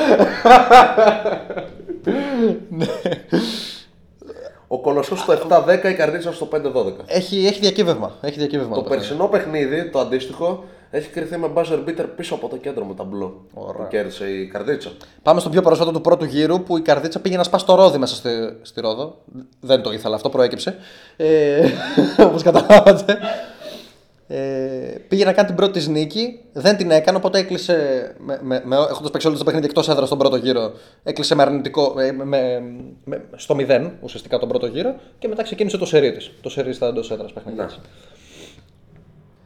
Ο 4.67 4.79
κολοσσός 4.81 5.19
στο 5.19 5.33
7-10, 5.33 5.83
η 5.89 5.93
καρδίτσα 5.93 6.33
στο 6.33 6.47
5-12. 6.51 6.57
Έχει, 7.05 7.45
έχει 7.45 7.59
διακύβευμα. 7.59 8.11
Έχει 8.21 8.37
διακύβευμα 8.37 8.75
Το 8.75 8.81
το 8.81 8.89
παιχνίδι. 8.89 9.07
περσινό 9.07 9.27
παιχνίδι, 9.27 9.89
το 9.89 9.99
αντίστοιχο, 9.99 10.63
έχει 10.95 11.09
κρυθεί 11.09 11.37
με 11.37 11.49
buzzer 11.55 11.79
beater 11.87 12.05
πίσω 12.15 12.35
από 12.35 12.47
το 12.47 12.57
κέντρο 12.57 12.85
με 12.85 12.93
ταμπλό. 12.93 13.45
Που 13.53 13.87
κέρδισε 13.89 14.25
η 14.29 14.47
καρδίτσα. 14.47 14.91
Πάμε 15.21 15.39
στο 15.39 15.49
πιο 15.49 15.61
πρόσφατο 15.61 15.91
του 15.91 16.01
πρώτου 16.01 16.25
γύρου 16.25 16.63
που 16.63 16.77
η 16.77 16.81
καρδίτσα 16.81 17.19
πήγε 17.19 17.37
να 17.37 17.43
σπάσει 17.43 17.65
το 17.65 17.75
ρόδι 17.75 17.97
μέσα 17.97 18.15
στη, 18.15 18.29
στη 18.61 18.81
Ρόδο. 18.81 19.17
Δεν 19.59 19.81
το 19.81 19.91
ήθελα, 19.91 20.15
αυτό 20.15 20.29
προέκυψε. 20.29 20.75
Ε, 21.17 21.69
Όπως 22.27 22.43
καταλάβατε. 22.43 23.17
Ε, 24.27 24.95
πήγε 25.07 25.25
να 25.25 25.33
κάνει 25.33 25.47
την 25.47 25.55
πρώτη 25.57 25.79
τη 25.79 25.89
νίκη, 25.89 26.39
δεν 26.53 26.77
την 26.77 26.91
έκανε, 26.91 27.17
οπότε 27.17 27.39
έκλεισε. 27.39 27.75
Με, 28.19 28.39
με, 28.41 28.61
με, 28.65 28.75
Έχοντας 28.75 29.11
παίξει 29.11 29.27
όλο 29.27 29.37
το 29.37 29.43
παιχνίδι 29.43 29.65
εκτός 29.65 29.89
έδρας 29.89 30.07
στον 30.07 30.17
πρώτο 30.17 30.35
γύρο, 30.35 30.71
έκλεισε 31.03 31.35
με 31.35 31.41
αρνητικό. 31.41 31.99
ε, 31.99 32.11
Με, 32.11 32.23
με, 32.25 32.61
με, 33.03 33.25
στο 33.35 33.55
0 33.59 33.91
ουσιαστικά 34.01 34.39
τον 34.39 34.49
πρώτο 34.49 34.65
γύρο 34.65 34.95
και 35.19 35.27
μετά 35.27 35.43
ξεκίνησε 35.43 35.77
το 35.77 35.85
σερί 35.85 36.11
της. 36.11 36.31
Το 36.41 36.49
σερί 36.49 36.73
στα 36.73 36.87
εντός 36.87 37.11
έδρας 37.11 37.33
παιχνίδια. 37.33 37.65
της. 37.65 37.79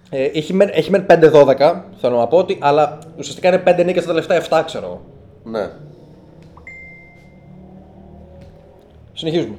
Ε, 0.10 0.24
έχει 0.24 0.53
μεν, 0.53 0.70
έχει 0.72 0.89
μεν 0.91 1.05
5-12, 1.10 1.84
θέλω 1.97 2.18
να 2.18 2.28
πω 2.28 2.38
ότι, 2.38 2.58
αλλά 2.62 2.99
ουσιαστικά 3.18 3.47
είναι 3.47 3.64
5 3.66 3.84
νίκες 3.86 4.03
στα 4.03 4.14
τελευταία 4.14 4.38
7, 4.62 4.64
ξέρω 4.66 4.86
εγώ. 4.86 5.01
Ναι. 5.43 5.70
Συνεχίζουμε. 9.14 9.58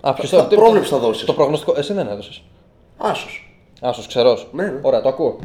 Α, 0.00 0.14
ποιος 0.14 0.30
Θα- 0.30 0.46
το- 0.46 0.56
πρόβλεψη 0.56 0.90
θα 0.90 0.98
δώσεις. 0.98 1.24
Το 1.24 1.32
προγνωστικό. 1.34 1.74
Εσύ 1.76 1.92
δεν 1.92 2.06
έδωσε. 2.06 2.42
Άσος. 2.98 3.56
Άσος, 3.80 4.06
ξερός. 4.06 4.48
Ναι, 4.52 4.64
ναι. 4.66 4.78
Ωραία, 4.82 5.00
το 5.00 5.08
ακούω. 5.08 5.38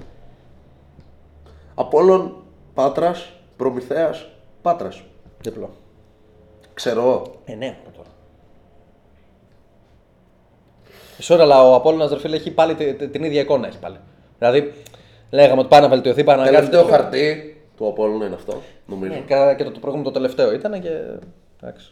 Απόλλων, 1.75 2.35
Πάτρας, 2.73 3.29
Προμηθέας, 3.57 4.27
Πάτρας. 4.61 5.03
Διπλό. 5.41 5.69
Ξέρω. 6.73 7.23
Ε, 7.45 7.53
ναι, 7.55 7.77
τώρα. 7.95 8.07
Sorry, 11.21 11.41
αλλά 11.43 11.63
ο 11.69 11.75
Απόλλωνας, 11.75 12.11
ρε 12.11 12.19
φίλε, 12.19 12.35
έχει 12.35 12.51
πάλι 12.51 12.75
τη- 12.75 12.93
τη- 12.93 13.07
την 13.09 13.23
ίδια 13.23 13.41
εικόνα. 13.41 13.67
Έχει 13.67 13.77
πάλι. 13.79 13.97
Δηλαδή, 14.39 14.73
λέγαμε 15.29 15.59
ότι 15.59 15.69
πάει 15.69 15.81
να 15.81 15.89
βελτιωθεί, 15.89 16.23
πάει 16.23 16.37
να 16.37 16.43
κάνει. 16.43 16.55
Τελευταίο 16.55 16.83
χαρτί 16.83 17.57
του 17.77 17.87
Απόλλωνα 17.87 18.25
είναι 18.25 18.35
αυτό, 18.35 18.61
νομίζω. 18.85 19.13
Ναι, 19.13 19.19
κα- 19.19 19.55
και 19.55 19.63
το, 19.63 19.71
το 19.71 19.79
προηγούμενο 19.79 20.09
το 20.11 20.19
τελευταίο 20.19 20.53
ήταν 20.53 20.81
και. 20.81 20.99
Εντάξει. 21.61 21.91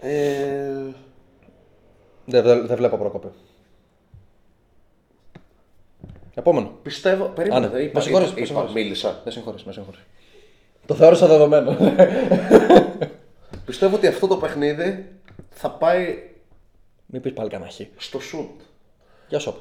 Ε, 0.00 0.72
Δεν, 2.26 2.42
δεν, 2.42 2.66
δεν 2.66 2.76
βλέπω 2.76 2.96
πρόκοπη. 2.96 3.28
Επόμενο. 6.34 6.72
πιστεύω. 6.82 7.24
Περίμενε. 7.24 7.66
Α, 7.66 7.68
ναι. 7.68 7.74
δεν 7.74 7.84
είπα, 7.84 7.98
Με 7.98 8.00
συγχωρείς, 8.04 8.26
είπα, 8.28 8.34
με 8.36 8.40
είπα, 8.42 8.46
συγχωρείς. 8.46 8.72
μίλησα. 8.74 9.20
Με 9.24 9.30
συγχωρείς, 9.30 9.64
με 9.64 9.72
συγχωρείς. 9.72 10.00
Το 10.86 10.94
θεώρησα 10.94 11.26
δεδομένο. 11.26 11.76
Πιστεύω 13.66 13.96
ότι 13.96 14.06
αυτό 14.06 14.26
το 14.26 14.36
παιχνίδι 14.36 15.12
θα 15.50 15.70
πάει 15.70 16.18
Μην 17.06 17.20
πεις 17.20 17.32
πάλι 17.32 17.48
κανένα 17.50 17.70
χ. 17.70 17.80
στο 17.96 18.20
σουτ. 18.20 18.60
Γεια 19.28 19.38
σου. 19.38 19.54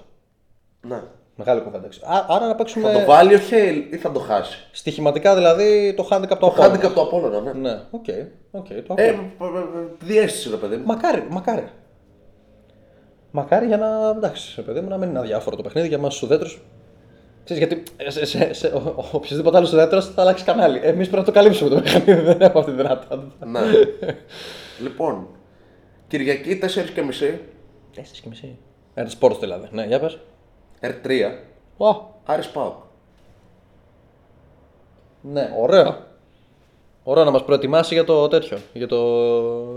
Ναι. 0.88 1.02
Μεγάλη 1.36 1.62
κουβέντα. 1.62 1.88
Α, 1.88 2.26
άρα 2.28 2.48
να 2.48 2.56
παίξουμε. 2.56 2.92
Θα 2.92 3.00
το 3.00 3.06
βάλει 3.06 3.34
ο 3.34 3.38
Χέιλ 3.38 3.94
ή 3.94 3.98
θα 3.98 4.12
το 4.12 4.20
χάσει; 4.20 4.68
Στοιχηματικά 4.72 5.36
δηλαδή 5.36 5.94
το 5.98 6.08
handicap 6.12 6.28
το 6.28 6.36
Το 6.36 6.48
Απόλλωνα. 6.48 6.76
handicap 6.76 6.94
του 6.94 7.02
Απόλλωνα, 7.02 7.40
ναι. 7.42 7.52
Ναι, 7.54 7.80
ok. 7.91 8.06
ok, 8.51 8.68
το 8.68 8.94
ακούω. 8.94 9.06
Ε, 9.06 9.16
διαίσθηση 9.99 10.49
ρε 10.50 10.56
παιδί 10.56 10.76
μου. 10.76 10.86
Μακάρι, 10.86 11.28
μακάρι. 11.30 11.64
Μακάρι 13.32 13.66
για 13.66 13.78
να. 13.78 14.10
εντάξει, 14.16 14.54
ρε 14.56 14.62
παιδί 14.62 14.80
μου, 14.80 14.90
να 14.90 14.98
μην 14.98 15.10
είναι 15.10 15.20
αδιάφορο 15.20 15.56
το 15.56 15.62
παιχνίδι 15.64 15.88
για 15.88 15.98
εμάς 15.97 16.08
τους 16.10 16.22
ουδέτερους. 16.22 16.62
Ξέρεις, 17.44 17.64
γιατί 17.68 17.84
ε, 17.98 18.10
σε, 18.10 18.26
σε, 18.26 18.54
σε, 18.54 18.68
ο, 18.68 18.94
ο, 18.98 19.06
οποιοδήποτε 19.12 19.58
άλλος 19.58 19.74
ουδέτερος 19.74 20.06
θα 20.14 20.22
αλλάξει 20.22 20.44
κανάλι. 20.44 20.80
Εμείς 20.84 21.08
πρέπει 21.10 21.16
να 21.16 21.24
το 21.24 21.32
καλύψουμε 21.32 21.70
το 21.70 21.82
παιχνίδι, 21.82 22.22
δεν 22.22 22.42
έχουμε 22.42 22.60
αυτή 22.60 22.72
τη 22.72 22.78
δυνατότητα. 22.78 23.24
ναι. 23.46 23.60
λοιπόν, 24.82 25.28
Κυριακή 26.08 26.60
4.30 26.62 26.66
Τέσσερις 26.66 26.92
και 26.92 28.30
μισή. 28.30 28.58
Ένα 28.94 29.10
sport 29.10 29.39
δηλαδή. 29.40 29.68
Ναι, 29.72 29.86
για 29.86 30.00
πες. 30.00 30.18
ΕΡΤ3 30.84 31.32
Ω, 31.78 31.96
Άρης 32.26 32.48
Πάοκ. 32.50 32.74
ναι, 35.22 35.50
ωραίο. 35.60 35.98
Ωραίο 37.04 37.24
να 37.24 37.32
μας 37.32 37.44
προετοιμάσει 37.44 37.94
για 37.94 38.04
το 38.04 38.28
τέτοιο, 38.28 38.58
για 38.74 38.88
το, 38.88 38.98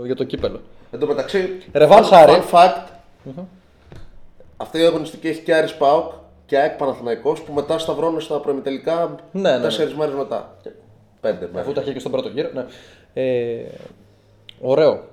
για 0.05 0.15
το 0.15 0.23
κύπελο. 0.23 0.59
Εν 0.91 0.99
τω 0.99 1.07
μεταξύ, 1.07 1.57
Ρεβάνς 1.73 2.03
fun- 2.03 2.07
sorry. 2.07 2.31
fun 2.51 2.53
fact, 2.55 2.83
αυτή 4.57 4.79
η 4.79 4.85
αγωνιστική 4.85 5.27
έχει 5.27 5.41
και 5.41 5.55
Άρης 5.55 5.75
Πάοκ 5.75 6.11
και 6.45 6.57
ΑΕΚ 6.57 6.77
Παναθηναϊκός 6.77 7.41
που 7.41 7.53
μετά 7.53 7.77
σταυρώνουν 7.79 8.21
στα 8.21 8.39
προημιτελικά 8.39 9.15
Ναι, 9.31 9.41
ναι, 9.41 9.55
ναι. 9.57 9.63
τέσσερις 9.63 9.95
μέρες 9.95 10.13
μετά. 10.15 10.55
Πέντε 11.21 11.45
μέρες. 11.45 11.61
Αφού 11.61 11.71
τα 11.71 11.81
είχε 11.81 11.93
και 11.93 11.99
στον 11.99 12.11
πρώτο 12.11 12.27
γύρο. 12.29 12.49
Ναι. 12.53 12.65
Ε, 13.13 13.65
ωραίο. 14.61 15.03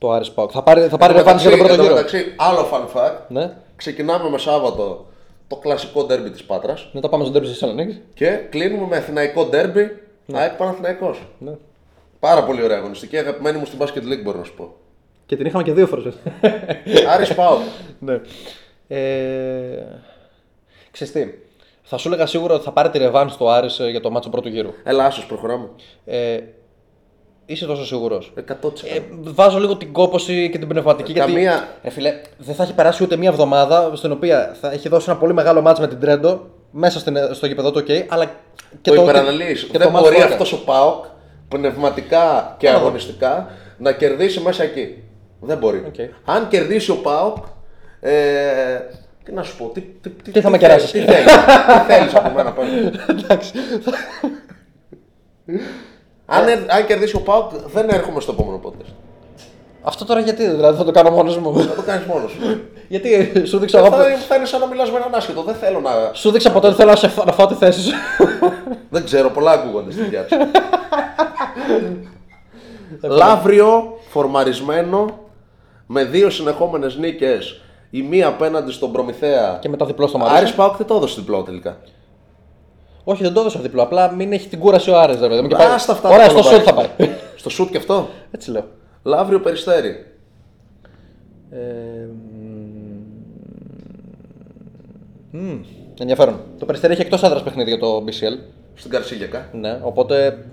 Το 0.00 0.10
Άρης 0.10 0.30
Πάοκ. 0.30 0.50
Θα 0.52 0.62
πάρει, 0.62 0.80
θα 0.88 0.96
πάρει 0.96 1.12
Εν 1.12 1.18
τω 1.18 1.24
ρεβάνς 1.24 1.42
για 1.42 1.50
τον 1.50 1.58
μεταξύ- 1.60 1.82
πρώτο 1.86 1.98
εν 1.98 2.04
τω 2.04 2.12
γύρο. 2.16 2.24
μεταξύ, 2.24 2.34
άλλο 2.36 2.68
fun 2.72 2.96
fact, 2.98 3.18
Ναι. 3.28 3.56
ξεκινάμε 3.76 4.28
με 4.30 4.38
Σάββατο 4.38 5.06
το 5.48 5.56
κλασικό 5.56 6.04
ντέρμπι 6.04 6.30
της 6.30 6.44
Πάτρας 6.44 6.88
Μετά 6.92 7.08
πάμε 7.08 7.22
στον 7.22 7.32
τέρμι 7.34 7.48
στη 7.48 7.58
Θεσσαλονίκης. 7.58 8.00
και 8.14 8.26
κλείνουμε 8.50 8.86
με 8.86 8.96
αθηναϊκό 8.96 9.44
ντέρμπι 9.44 9.90
ΑΕΚ 10.32 10.52
Παναθηναϊκός. 10.52 11.18
Ναι. 11.38 11.52
Πάρα 12.20 12.44
πολύ 12.44 12.62
ωραία 12.62 12.76
αγωνιστική, 12.78 13.18
αγαπημένη 13.18 13.58
μου 13.58 13.64
στην 13.66 13.78
Basket 13.82 14.12
League 14.12 14.22
μπορώ 14.22 14.38
να 14.38 14.44
σου 14.44 14.54
πω. 14.54 14.72
Και 15.26 15.36
την 15.36 15.46
είχαμε 15.46 15.62
και 15.62 15.72
δύο 15.72 15.86
φορές. 15.86 16.14
Άρης 17.14 17.34
Πάοκ. 17.34 17.60
ναι. 17.98 18.20
Ε, 18.88 19.84
ξέρεις 20.90 21.12
τι. 21.12 21.26
Θα 21.82 21.96
σου 21.98 22.08
έλεγα 22.08 22.26
σίγουρα 22.26 22.54
ότι 22.54 22.64
θα 22.64 22.72
πάρει 22.72 22.90
τη 22.90 22.98
ρεβάνς 22.98 23.32
στο 23.32 23.48
Άρης 23.48 23.78
ε, 23.78 23.88
για 23.90 24.00
το 24.00 24.10
μάτσο 24.10 24.28
πρώτου 24.30 24.48
γύρου. 24.48 24.70
Έλα, 24.84 25.04
άσος 25.04 25.26
προχωράμε. 25.26 25.68
Ε, 26.04 26.38
είσαι 27.52 27.66
τόσο 27.66 27.86
σίγουρος. 27.86 28.32
100%. 28.34 28.42
Ε, 28.94 29.00
βάζω 29.22 29.58
λίγο 29.58 29.76
την 29.76 29.92
κόποση 29.92 30.48
και 30.52 30.58
την 30.58 30.68
πνευματική. 30.68 31.12
Καμία- 31.12 31.40
Γιατί, 31.40 31.64
ε, 31.82 31.90
φίλε, 31.90 32.20
δεν 32.38 32.54
θα 32.54 32.62
έχει 32.62 32.74
περάσει 32.74 33.02
ούτε 33.02 33.16
μία 33.16 33.28
εβδομάδα 33.28 33.90
στην 33.94 34.12
οποία 34.12 34.56
θα 34.60 34.72
έχει 34.72 34.88
δώσει 34.88 35.10
ένα 35.10 35.18
πολύ 35.18 35.32
μεγάλο 35.34 35.60
μάτς 35.60 35.80
με 35.80 35.88
την 35.88 36.00
Τρέντο 36.00 36.46
μέσα 36.70 36.98
στην, 36.98 37.16
στο 37.32 37.46
γήπεδο 37.46 37.70
του, 37.70 37.78
OK, 37.88 38.04
αλλά 38.08 38.24
και 38.80 38.90
το, 38.90 38.96
το, 38.96 39.02
υπεραναλύεις. 39.02 39.62
και 39.64 39.78
Δεν 39.78 39.86
το 39.86 39.90
μάτς 39.92 40.04
μπορεί 40.04 40.14
που 40.16 40.20
έκανε. 40.22 40.42
αυτό 40.42 40.56
ο 40.56 40.60
ΠΑΟΚ 40.64 41.04
πνευματικά 41.48 42.54
και 42.58 42.68
αγωνιστικά 42.68 43.48
να 43.78 43.92
κερδίσει 43.92 44.40
μέσα 44.40 44.62
εκεί. 44.62 45.02
Δεν 45.40 45.58
μπορεί. 45.58 45.82
Οκ. 45.86 45.94
Αν 46.24 46.48
κερδίσει 46.48 46.90
ο 46.90 46.96
ΠΑΟΚ. 46.96 47.36
Ε, 48.00 48.12
τι 49.24 49.32
να 49.32 49.42
σου 49.42 49.56
πω, 49.56 49.70
τι, 49.74 49.80
τι, 49.80 50.30
Τι 50.32 50.40
θα 50.40 50.50
με 50.50 50.58
θέλεις, 50.58 50.74
κεράσεις; 50.74 50.90
Τι 50.90 50.98
θέλεις, 51.12 51.32
τι 51.32 51.92
θέλεις 51.92 52.14
από 52.14 52.30
μένα 52.34 52.52
πάλι. 52.56 52.90
Εντάξει. 53.08 53.52
Αν, 56.30 56.48
ε- 56.48 56.66
αν 56.68 56.86
κερδίσει 56.86 57.16
ο 57.16 57.20
ΠΑΟΚ, 57.20 57.50
δεν 57.74 57.88
έρχομαι 57.88 58.20
στο 58.20 58.32
επόμενο 58.32 58.60
podcast. 58.64 58.92
Αυτό 59.82 60.04
τώρα 60.04 60.20
γιατί, 60.20 60.46
δηλαδή 60.48 60.78
θα 60.78 60.84
το 60.84 60.90
κάνω 60.90 61.10
μόνος 61.10 61.38
μου; 61.38 61.58
Θα 61.60 61.74
το 61.74 61.82
κάνεις 61.82 62.06
μόνος 62.06 62.30
σου. 62.30 62.60
γιατί 62.88 63.32
σου 63.46 63.58
δείξα 63.58 63.78
εγώ. 63.78 63.88
θα, 63.90 64.04
θα 64.28 64.34
είναι 64.36 64.44
σαν 64.46 64.60
να 64.60 64.66
μιλάς 64.66 64.90
με 64.90 64.96
έναν 64.96 65.14
άσχετο. 65.14 65.42
Δεν 65.42 65.54
θέλω 65.54 65.80
να. 65.80 65.90
Σου 66.12 66.30
δείξα 66.30 66.52
ποτέ 66.52 66.66
ότι 66.66 66.76
θέλω 66.76 66.90
να, 66.90 66.96
σε, 66.96 67.08
φά- 67.08 67.26
να 67.26 67.32
φάω 67.32 67.46
τη 67.46 67.54
θέση 67.54 67.80
σου. 67.80 67.92
Δεν 68.90 69.04
ξέρω, 69.04 69.30
πολλά 69.30 69.50
ακούγονται 69.50 69.90
στη 69.92 70.02
διάρκεια. 70.02 70.50
Λαύριο, 73.02 73.98
φορμαρισμένο, 74.10 75.18
με 75.86 76.04
δύο 76.04 76.30
συνεχόμενες 76.30 76.96
νίκες. 76.96 77.60
Η 77.90 78.02
μία 78.02 78.26
απέναντι 78.26 78.72
στον 78.72 78.92
Προμηθέα. 78.92 79.58
και 79.60 79.68
μετά 79.68 79.86
διπλό 79.86 80.06
στο 80.06 80.18
Μαρούσι. 80.18 80.36
Άρης 80.38 80.52
Πάοκ 80.52 80.76
δεν 80.76 80.86
το 80.86 80.94
έδωσε 80.94 81.20
διπλό 81.20 81.42
τελικά. 81.42 81.76
Όχι, 83.10 83.22
δεν 83.22 83.32
το 83.32 83.40
έδωσα 83.40 83.60
διπλό. 83.60 83.82
Απλά 83.82 84.12
μην 84.12 84.32
έχει 84.32 84.48
την 84.48 84.58
κούραση 84.58 84.90
ο 84.90 84.98
Άρης. 85.00 85.20
ρε 85.20 85.28
παιδί 85.28 85.40
μου, 85.40 85.48
και 85.48 85.54
Α, 85.54 85.58
πάει- 85.58 85.78
στα 85.78 85.92
αυτά 85.92 86.08
Ωραία, 86.08 86.26
δεν 86.28 86.30
στο 86.30 86.42
το 86.42 86.48
σουτ 86.56 86.62
θα 86.64 86.74
πάρεις. 86.74 86.90
πάει. 86.96 87.10
Στο 87.36 87.50
σουτ 87.50 87.70
και 87.70 87.76
αυτό; 87.76 88.08
Έτσι 88.30 88.50
λέω. 88.50 88.64
Λαύριο 89.02 89.40
Περιστέρι. 89.40 90.06
Ε, 91.50 91.58
μ, 95.30 95.38
μ, 95.38 95.60
Ενδιαφέρον. 96.00 96.40
Το 96.58 96.64
περιστέρι 96.66 96.92
έχει 96.92 97.02
εκτός 97.02 97.22
έδρα 97.22 97.42
παιχνίδι 97.42 97.70
για 97.70 97.78
το 97.78 98.04
BCL. 98.06 98.38
Στην 98.74 98.90
Καρσίγιακα. 98.90 99.48
Ναι, 99.52 99.80
οπότε 99.82 100.44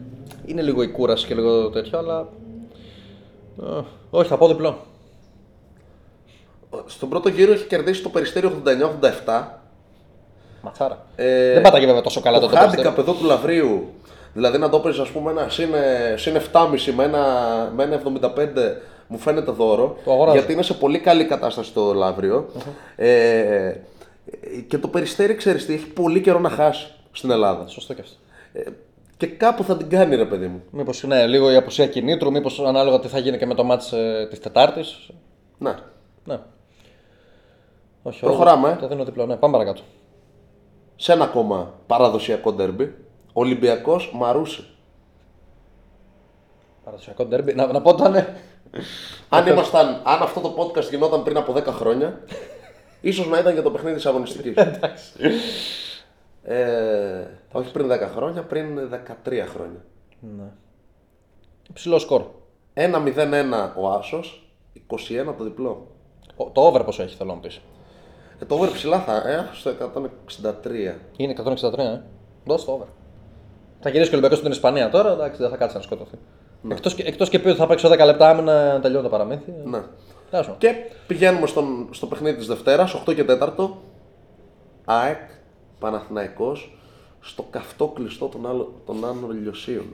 είναι 0.45 0.62
λίγο 0.62 0.82
η 0.82 0.88
κούραση 0.88 1.26
και 1.28 1.34
λίγο 1.36 1.70
τέτοιο, 1.70 1.97
αλλά. 1.97 2.28
Ε, 3.62 3.82
όχι, 4.10 4.28
θα 4.30 4.38
πω 4.38 4.47
διπλό. 4.47 4.78
Στον 6.86 7.10
πρώτο 7.10 7.30
γύρο 7.30 7.51
έχει 7.51 7.66
κερδίσει 7.68 8.03
το 8.03 8.10
περιστέριο 8.10 8.51
89-87. 8.66 9.43
Ματσάρα. 10.62 11.05
Ε, 11.16 11.53
Δεν 11.53 11.62
πάταγε 11.62 11.86
βέβαια 11.86 12.01
τόσο 12.01 12.22
καλά 12.22 12.39
το 12.39 12.45
το, 12.47 12.51
το 12.53 12.60
περιστέρι. 12.60 12.89
handicap 12.89 12.97
εδώ 12.97 13.14
του 13.14 13.26
Λαβρίου, 13.26 13.88
δηλαδή 14.34 14.58
να 14.58 14.70
το 14.70 14.80
παίζει 14.80 15.01
ας 15.01 15.10
πούμε 15.10 15.32
ένα 15.32 15.49
συν, 15.49 15.70
συν 16.16 16.36
7,5 16.51 16.91
με 16.95 17.03
ένα, 17.03 17.24
με 17.76 17.84
ένα 17.84 18.01
75 18.22 18.30
μου 19.08 19.18
φαίνεται 19.18 19.51
δώρο. 19.51 19.97
Το 20.05 20.12
αγοράζω. 20.12 20.38
γιατί 20.38 20.53
είναι 20.53 20.62
σε 20.62 20.74
πολύ 20.74 20.99
καλή 20.99 21.26
κατάσταση 21.26 21.74
το 21.74 21.93
λαβριο 21.93 22.49
Ε, 22.95 23.74
και 24.68 24.78
το 24.78 24.88
περιστέρι, 24.88 25.36
ξέρεις 25.36 25.66
τι, 25.66 25.74
έχει 25.74 25.88
πολύ 25.88 26.22
καιρό 26.22 26.39
να 26.39 26.49
χάσει 26.49 26.88
στην 27.12 27.32
Ελλάδα. 27.32 27.68
Σωστό 27.68 27.93
και 27.93 28.01
αυτό. 28.01 28.16
Ε, 28.53 28.62
και 29.18 29.28
κάπου 29.28 29.64
θα 29.64 29.78
την 29.78 29.89
κάνει 29.89 30.16
ρε 30.16 30.26
παιδί 30.26 30.47
μου. 30.47 30.64
Μήπως 30.72 31.03
ναι, 31.03 31.26
λίγο 31.28 31.51
η 31.51 31.55
απουσία 31.55 31.88
κινήτρου, 31.88 32.32
μήπως 32.32 32.60
ανάλογα 32.60 32.99
τι 32.99 33.08
θα 33.08 33.20
γίνει 33.20 33.38
και 33.38 33.45
με 33.45 33.53
το 33.53 33.64
μάτς 33.64 33.91
ε, 33.91 34.28
της 34.30 34.39
Τετάρτης. 34.39 35.10
Ναι. 35.58 35.76
Ναι. 36.26 36.39
Όχι, 38.03 38.20
Προχωράμε, 38.20 38.68
Το, 38.68 38.74
ε. 38.76 38.82
το 38.82 38.88
δίνω 38.88 39.03
διπλό, 39.03 39.26
ναι, 39.26 39.36
πάμε 39.36 39.53
παρακάτω. 39.58 39.82
Σε 40.99 41.11
ένα 41.13 41.23
ακόμα 41.23 41.73
παραδοσιακό 41.87 42.53
ντέρμπι, 42.53 42.95
Ολυμπιακός 43.33 44.11
Μαρούσι. 44.15 44.65
Παραδοσιακό 46.83 47.25
ντερμπι. 47.25 47.53
Να, 47.53 47.65
να 47.71 47.81
πω 47.81 47.95
το 47.95 48.09
ναι. 48.09 48.35
Αν, 49.29 49.47
ήμασταν, 49.47 49.87
αν 49.87 50.21
αυτό 50.21 50.39
το 50.39 50.55
podcast 50.57 50.89
γινόταν 50.89 51.23
πριν 51.23 51.37
από 51.37 51.53
10 51.53 51.63
χρόνια, 51.65 52.21
ίσως 53.01 53.27
να 53.27 53.39
ήταν 53.39 53.53
για 53.53 53.61
το 53.61 53.71
παιχνίδι 53.71 53.95
της 53.95 54.05
αγωνιστικής. 54.05 54.53
ε, 56.43 57.25
όχι 57.51 57.71
πριν 57.71 57.91
10 57.91 57.99
χρόνια, 58.15 58.43
πριν 58.43 58.79
13 59.25 59.43
χρόνια. 59.47 59.85
ναι. 60.19 60.51
Ψηλό 61.73 61.99
σκορ. 61.99 62.23
1-0-1 62.73 63.71
ο 63.77 63.89
Άσος, 63.89 64.49
21 64.87 65.33
το 65.37 65.43
διπλό. 65.43 65.87
Ο- 66.35 66.49
Το 66.49 66.61
over 66.67 66.81
πόσο 66.85 67.03
έχει, 67.03 67.15
θέλω 67.15 67.33
να 67.33 67.39
πεις. 67.39 67.59
Ε, 68.39 68.45
το 68.45 68.55
over 68.55 68.69
ψηλά 68.71 68.99
θα, 68.99 69.15
ε, 69.15 69.49
στο 69.53 69.69
163. 69.69 70.95
Είναι 71.17 71.33
163, 71.38 71.77
ε. 71.77 72.01
Δώσε 72.45 72.65
το 72.65 72.71
over. 72.71 72.85
Θα 73.79 73.89
γυρίσει 73.89 74.09
και 74.09 74.15
ο 74.15 74.17
Ολυμπιακός 74.17 74.38
στην 74.38 74.51
Ισπανία 74.51 74.89
τώρα, 74.89 75.11
εντάξει, 75.11 75.41
δεν 75.41 75.49
θα 75.49 75.57
κάτσει 75.57 75.75
να 75.75 75.81
σκοτωθεί. 75.81 76.17
Εκτός, 76.69 76.93
και, 76.95 77.03
εκτός 77.03 77.29
και 77.29 77.39
πει 77.39 77.47
ότι 77.47 77.57
θα 77.57 77.67
παίξει 77.67 77.88
10 77.91 78.05
λεπτά 78.05 78.29
άμυνα 78.29 78.73
να 78.73 78.79
τελειώνει 78.79 79.03
το 79.03 79.09
παραμύθι. 79.09 79.53
Ναι. 79.63 79.81
Τέλος 80.29 80.45
πάντων. 80.45 80.57
Και 80.57 80.73
πηγαίνουμε 81.07 81.47
στον, 81.47 81.88
στο 81.91 82.07
παιχνίδι 82.07 82.38
της 82.38 82.47
Δευτέρας, 82.47 82.93
8 82.93 83.15
και 83.15 83.23
4. 83.23 83.69
ΑΕΚ, 84.85 85.19
Παναθηναϊκός, 85.79 86.77
στο 87.19 87.45
καυτό 87.49 87.88
κλειστό 87.88 88.25
των, 88.25 88.47
άλλο, 88.47 88.73
των 88.85 89.05
Άνω 89.05 89.27
Λιωσίων. 89.27 89.85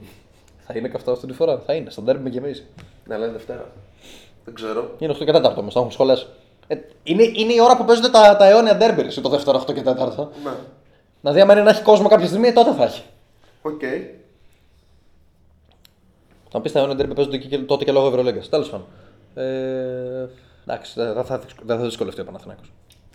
Θα 0.66 0.78
είναι 0.78 0.88
καυτό 0.88 1.10
αυτή 1.10 1.26
τη 1.26 1.32
φορά. 1.32 1.58
Θα 1.58 1.74
είναι. 1.74 1.90
Το 1.90 2.04
ντέρμπι 2.04 2.22
με 2.22 2.28
γεμίζει. 2.28 2.64
Ναι, 3.06 3.16
λέει 3.16 3.28
Δευτέρα. 3.28 3.70
Δεν 4.44 4.54
ξέρω. 4.54 4.90
Είναι 4.98 5.12
8 5.12 5.24
και 5.24 5.32
4 5.34 5.54
όμως, 5.56 5.72
θα 5.72 5.78
έχουμε 5.78 5.90
σχολέ. 5.90 6.14
Ε, 6.66 6.76
είναι, 7.02 7.22
είναι 7.22 7.52
η 7.52 7.60
ώρα 7.60 7.76
που 7.76 7.84
παίζονται 7.84 8.08
τα, 8.08 8.36
τα 8.36 8.46
αιώνια 8.46 8.76
ντέρμπι 8.76 9.10
σε 9.10 9.20
το 9.20 9.28
δεύτερο 9.28 9.64
8 9.68 9.74
και 9.74 9.82
4. 9.84 9.84
Ναι. 9.84 10.50
Δηλαδή, 11.20 11.40
άμα 11.40 11.52
είναι 11.52 11.62
να 11.62 11.70
έχει 11.70 11.82
κόσμο 11.82 12.08
κάποια 12.08 12.26
στιγμή, 12.26 12.52
τότε 12.52 12.72
θα 12.72 12.84
έχει. 12.84 13.02
Οκ. 13.62 13.80
Θα 16.48 16.58
μου 16.58 16.60
πεις 16.62 16.72
τα 16.72 16.78
αιώνια 16.78 16.94
ντέρμπι 16.94 17.14
παίζονται 17.14 17.36
και, 17.36 17.58
τότε 17.58 17.84
και 17.84 17.92
λόγω 17.92 18.06
Ευρωλίγκας. 18.06 18.48
Τέλος 18.48 18.70
πάντων. 18.70 18.86
Ε, 19.34 20.28
εντάξει, 20.66 20.92
δεν 20.94 21.14
θα, 21.14 21.24
θα, 21.24 21.40
δεν 21.62 21.78
θα 21.78 21.84
δυσκολευτεί 21.84 22.20
ο 22.20 22.24
Παναθηναϊκός. 22.24 22.72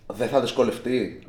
Δεν 0.07 0.27
θα 0.27 0.39
δυσκολευτεί. 0.39 1.23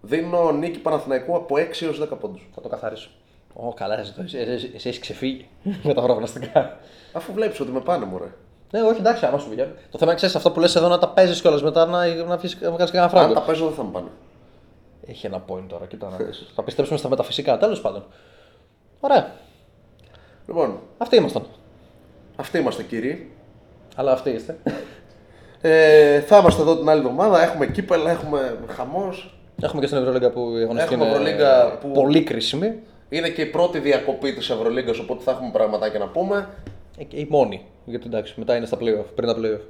Δίνω 0.00 0.52
νίκη 0.52 0.78
Παναθηναϊκού 0.78 1.36
από 1.36 1.54
6 1.54 1.58
έως 1.82 2.02
10 2.02 2.08
πόντους. 2.20 2.48
Θα 2.54 2.60
το 2.60 2.68
καθαρίσω. 2.68 3.10
Ω, 3.52 3.72
καλά, 3.72 3.98
εσύ, 3.98 4.14
εσύ, 4.18 4.38
εσύ, 4.38 4.70
εσύ 4.74 4.88
έχεις 4.88 5.00
ξεφύγει 5.00 5.48
με 5.84 5.94
τα 5.94 6.02
προγνωστικά. 6.02 6.78
Αφού 7.12 7.32
βλέπεις 7.32 7.60
ότι 7.60 7.70
με 7.70 7.80
πάνε 7.80 8.04
μωρέ. 8.04 8.32
Ναι, 8.70 8.82
όχι, 8.82 8.98
εντάξει, 9.00 9.26
άμα 9.26 9.38
σου 9.38 9.48
βγαίνει. 9.50 9.70
Το 9.90 9.98
θέμα 9.98 10.04
είναι 10.10 10.14
ξέρεις 10.14 10.36
αυτό 10.36 10.50
που 10.50 10.60
λες 10.60 10.74
εδώ 10.76 10.88
να 10.88 10.98
τα 10.98 11.08
παίζεις 11.08 11.40
κιόλας 11.40 11.62
μετά 11.62 11.86
να, 11.86 12.06
να, 12.14 12.34
αφήσεις- 12.34 12.60
να 12.60 12.70
βγάλει 12.70 12.90
κανένα 12.90 13.04
Αν 13.04 13.10
φράγκο. 13.10 13.32
τα 13.32 13.40
παίζω 13.40 13.64
δεν 13.64 13.74
θα 13.74 13.82
μου 13.82 13.90
πάνε. 13.90 14.08
Έχει 15.06 15.26
ένα 15.26 15.44
point 15.48 15.62
τώρα, 15.68 15.86
κοίτα 15.86 16.08
να 16.18 16.24
δεις. 16.24 16.50
Θα 16.54 16.62
πιστέψουμε 16.62 16.98
στα 16.98 17.08
μεταφυσικά, 17.08 17.58
τέλος 17.58 17.80
πάντων. 17.80 18.04
Ωραία. 19.00 19.30
Λοιπόν, 20.46 20.78
Αυτοί 20.98 21.16
ήμασταν. 21.16 21.42
αυτοί 22.36 22.58
είμαστε 22.58 22.82
κύριοι. 22.82 23.30
Αλλά 23.96 24.12
αυτοί 24.12 24.30
είστε. 24.30 24.56
Ε, 25.60 26.20
θα 26.20 26.38
είμαστε 26.38 26.62
εδώ 26.62 26.76
την 26.76 26.88
άλλη 26.88 27.00
εβδομάδα. 27.00 27.42
Έχουμε 27.42 27.66
κύπελα, 27.66 28.10
έχουμε 28.10 28.58
χαμός. 28.76 29.38
Έχουμε 29.62 29.80
και 29.80 29.86
στην 29.86 29.98
Ευρωλίγκα 29.98 30.30
που 30.30 30.40
η 30.40 30.62
αγωνιστική 30.62 30.94
Έχουμε 30.94 31.04
είναι 31.08 31.14
Ευρωλίγκα 31.14 31.78
που- 31.80 31.90
πολύ 31.92 32.22
κρίσιμη. 32.22 32.80
Είναι 33.08 33.28
και 33.28 33.42
η 33.42 33.46
πρώτη 33.46 33.78
διακοπή 33.78 34.32
της 34.34 34.50
Ευρωλίγκας, 34.50 34.98
οπότε 34.98 35.22
θα 35.22 35.30
έχουμε 35.30 35.50
πραγματάκια 35.52 35.98
να 35.98 36.06
πούμε. 36.06 36.48
Ε, 36.96 37.04
και 37.04 37.16
η 37.16 37.26
μόνη. 37.30 37.66
Γιατί 37.84 38.06
εντάξει, 38.06 38.34
μετά 38.36 38.56
είναι 38.56 38.66
στα 38.66 38.76
playoff, 38.80 39.04
πριν 39.14 39.28
τα 39.28 39.36
playoff. 39.38 39.60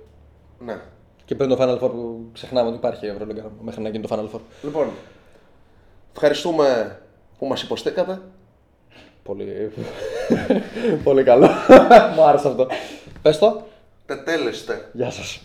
Ναι. 0.58 0.80
Και 1.24 1.34
πριν 1.34 1.48
το 1.48 1.56
Final 1.60 1.84
Four 1.84 1.90
που 1.90 2.28
ξεχνάμε 2.32 2.68
ότι 2.68 2.76
υπάρχει 2.76 3.06
η 3.06 3.08
Ευρωλίγκα 3.08 3.52
μέχρι 3.60 3.82
να 3.82 3.88
γίνει 3.88 4.06
το 4.06 4.16
Final 4.16 4.36
Four. 4.36 4.40
Λοιπόν, 4.62 4.88
ευχαριστούμε 6.12 6.98
που 7.38 7.46
μας 7.46 7.62
υποστήκατε. 7.62 8.20
Πολύ. 9.22 9.70
πολύ 11.04 11.22
καλό. 11.22 11.48
Μου 12.14 12.22
άρεσε 12.22 12.48
αυτό. 12.48 12.66
Πες 13.22 13.38
το. 13.38 13.62
Τετέλεστε. 14.06 14.90
Γεια 14.92 15.10
σας. 15.10 15.40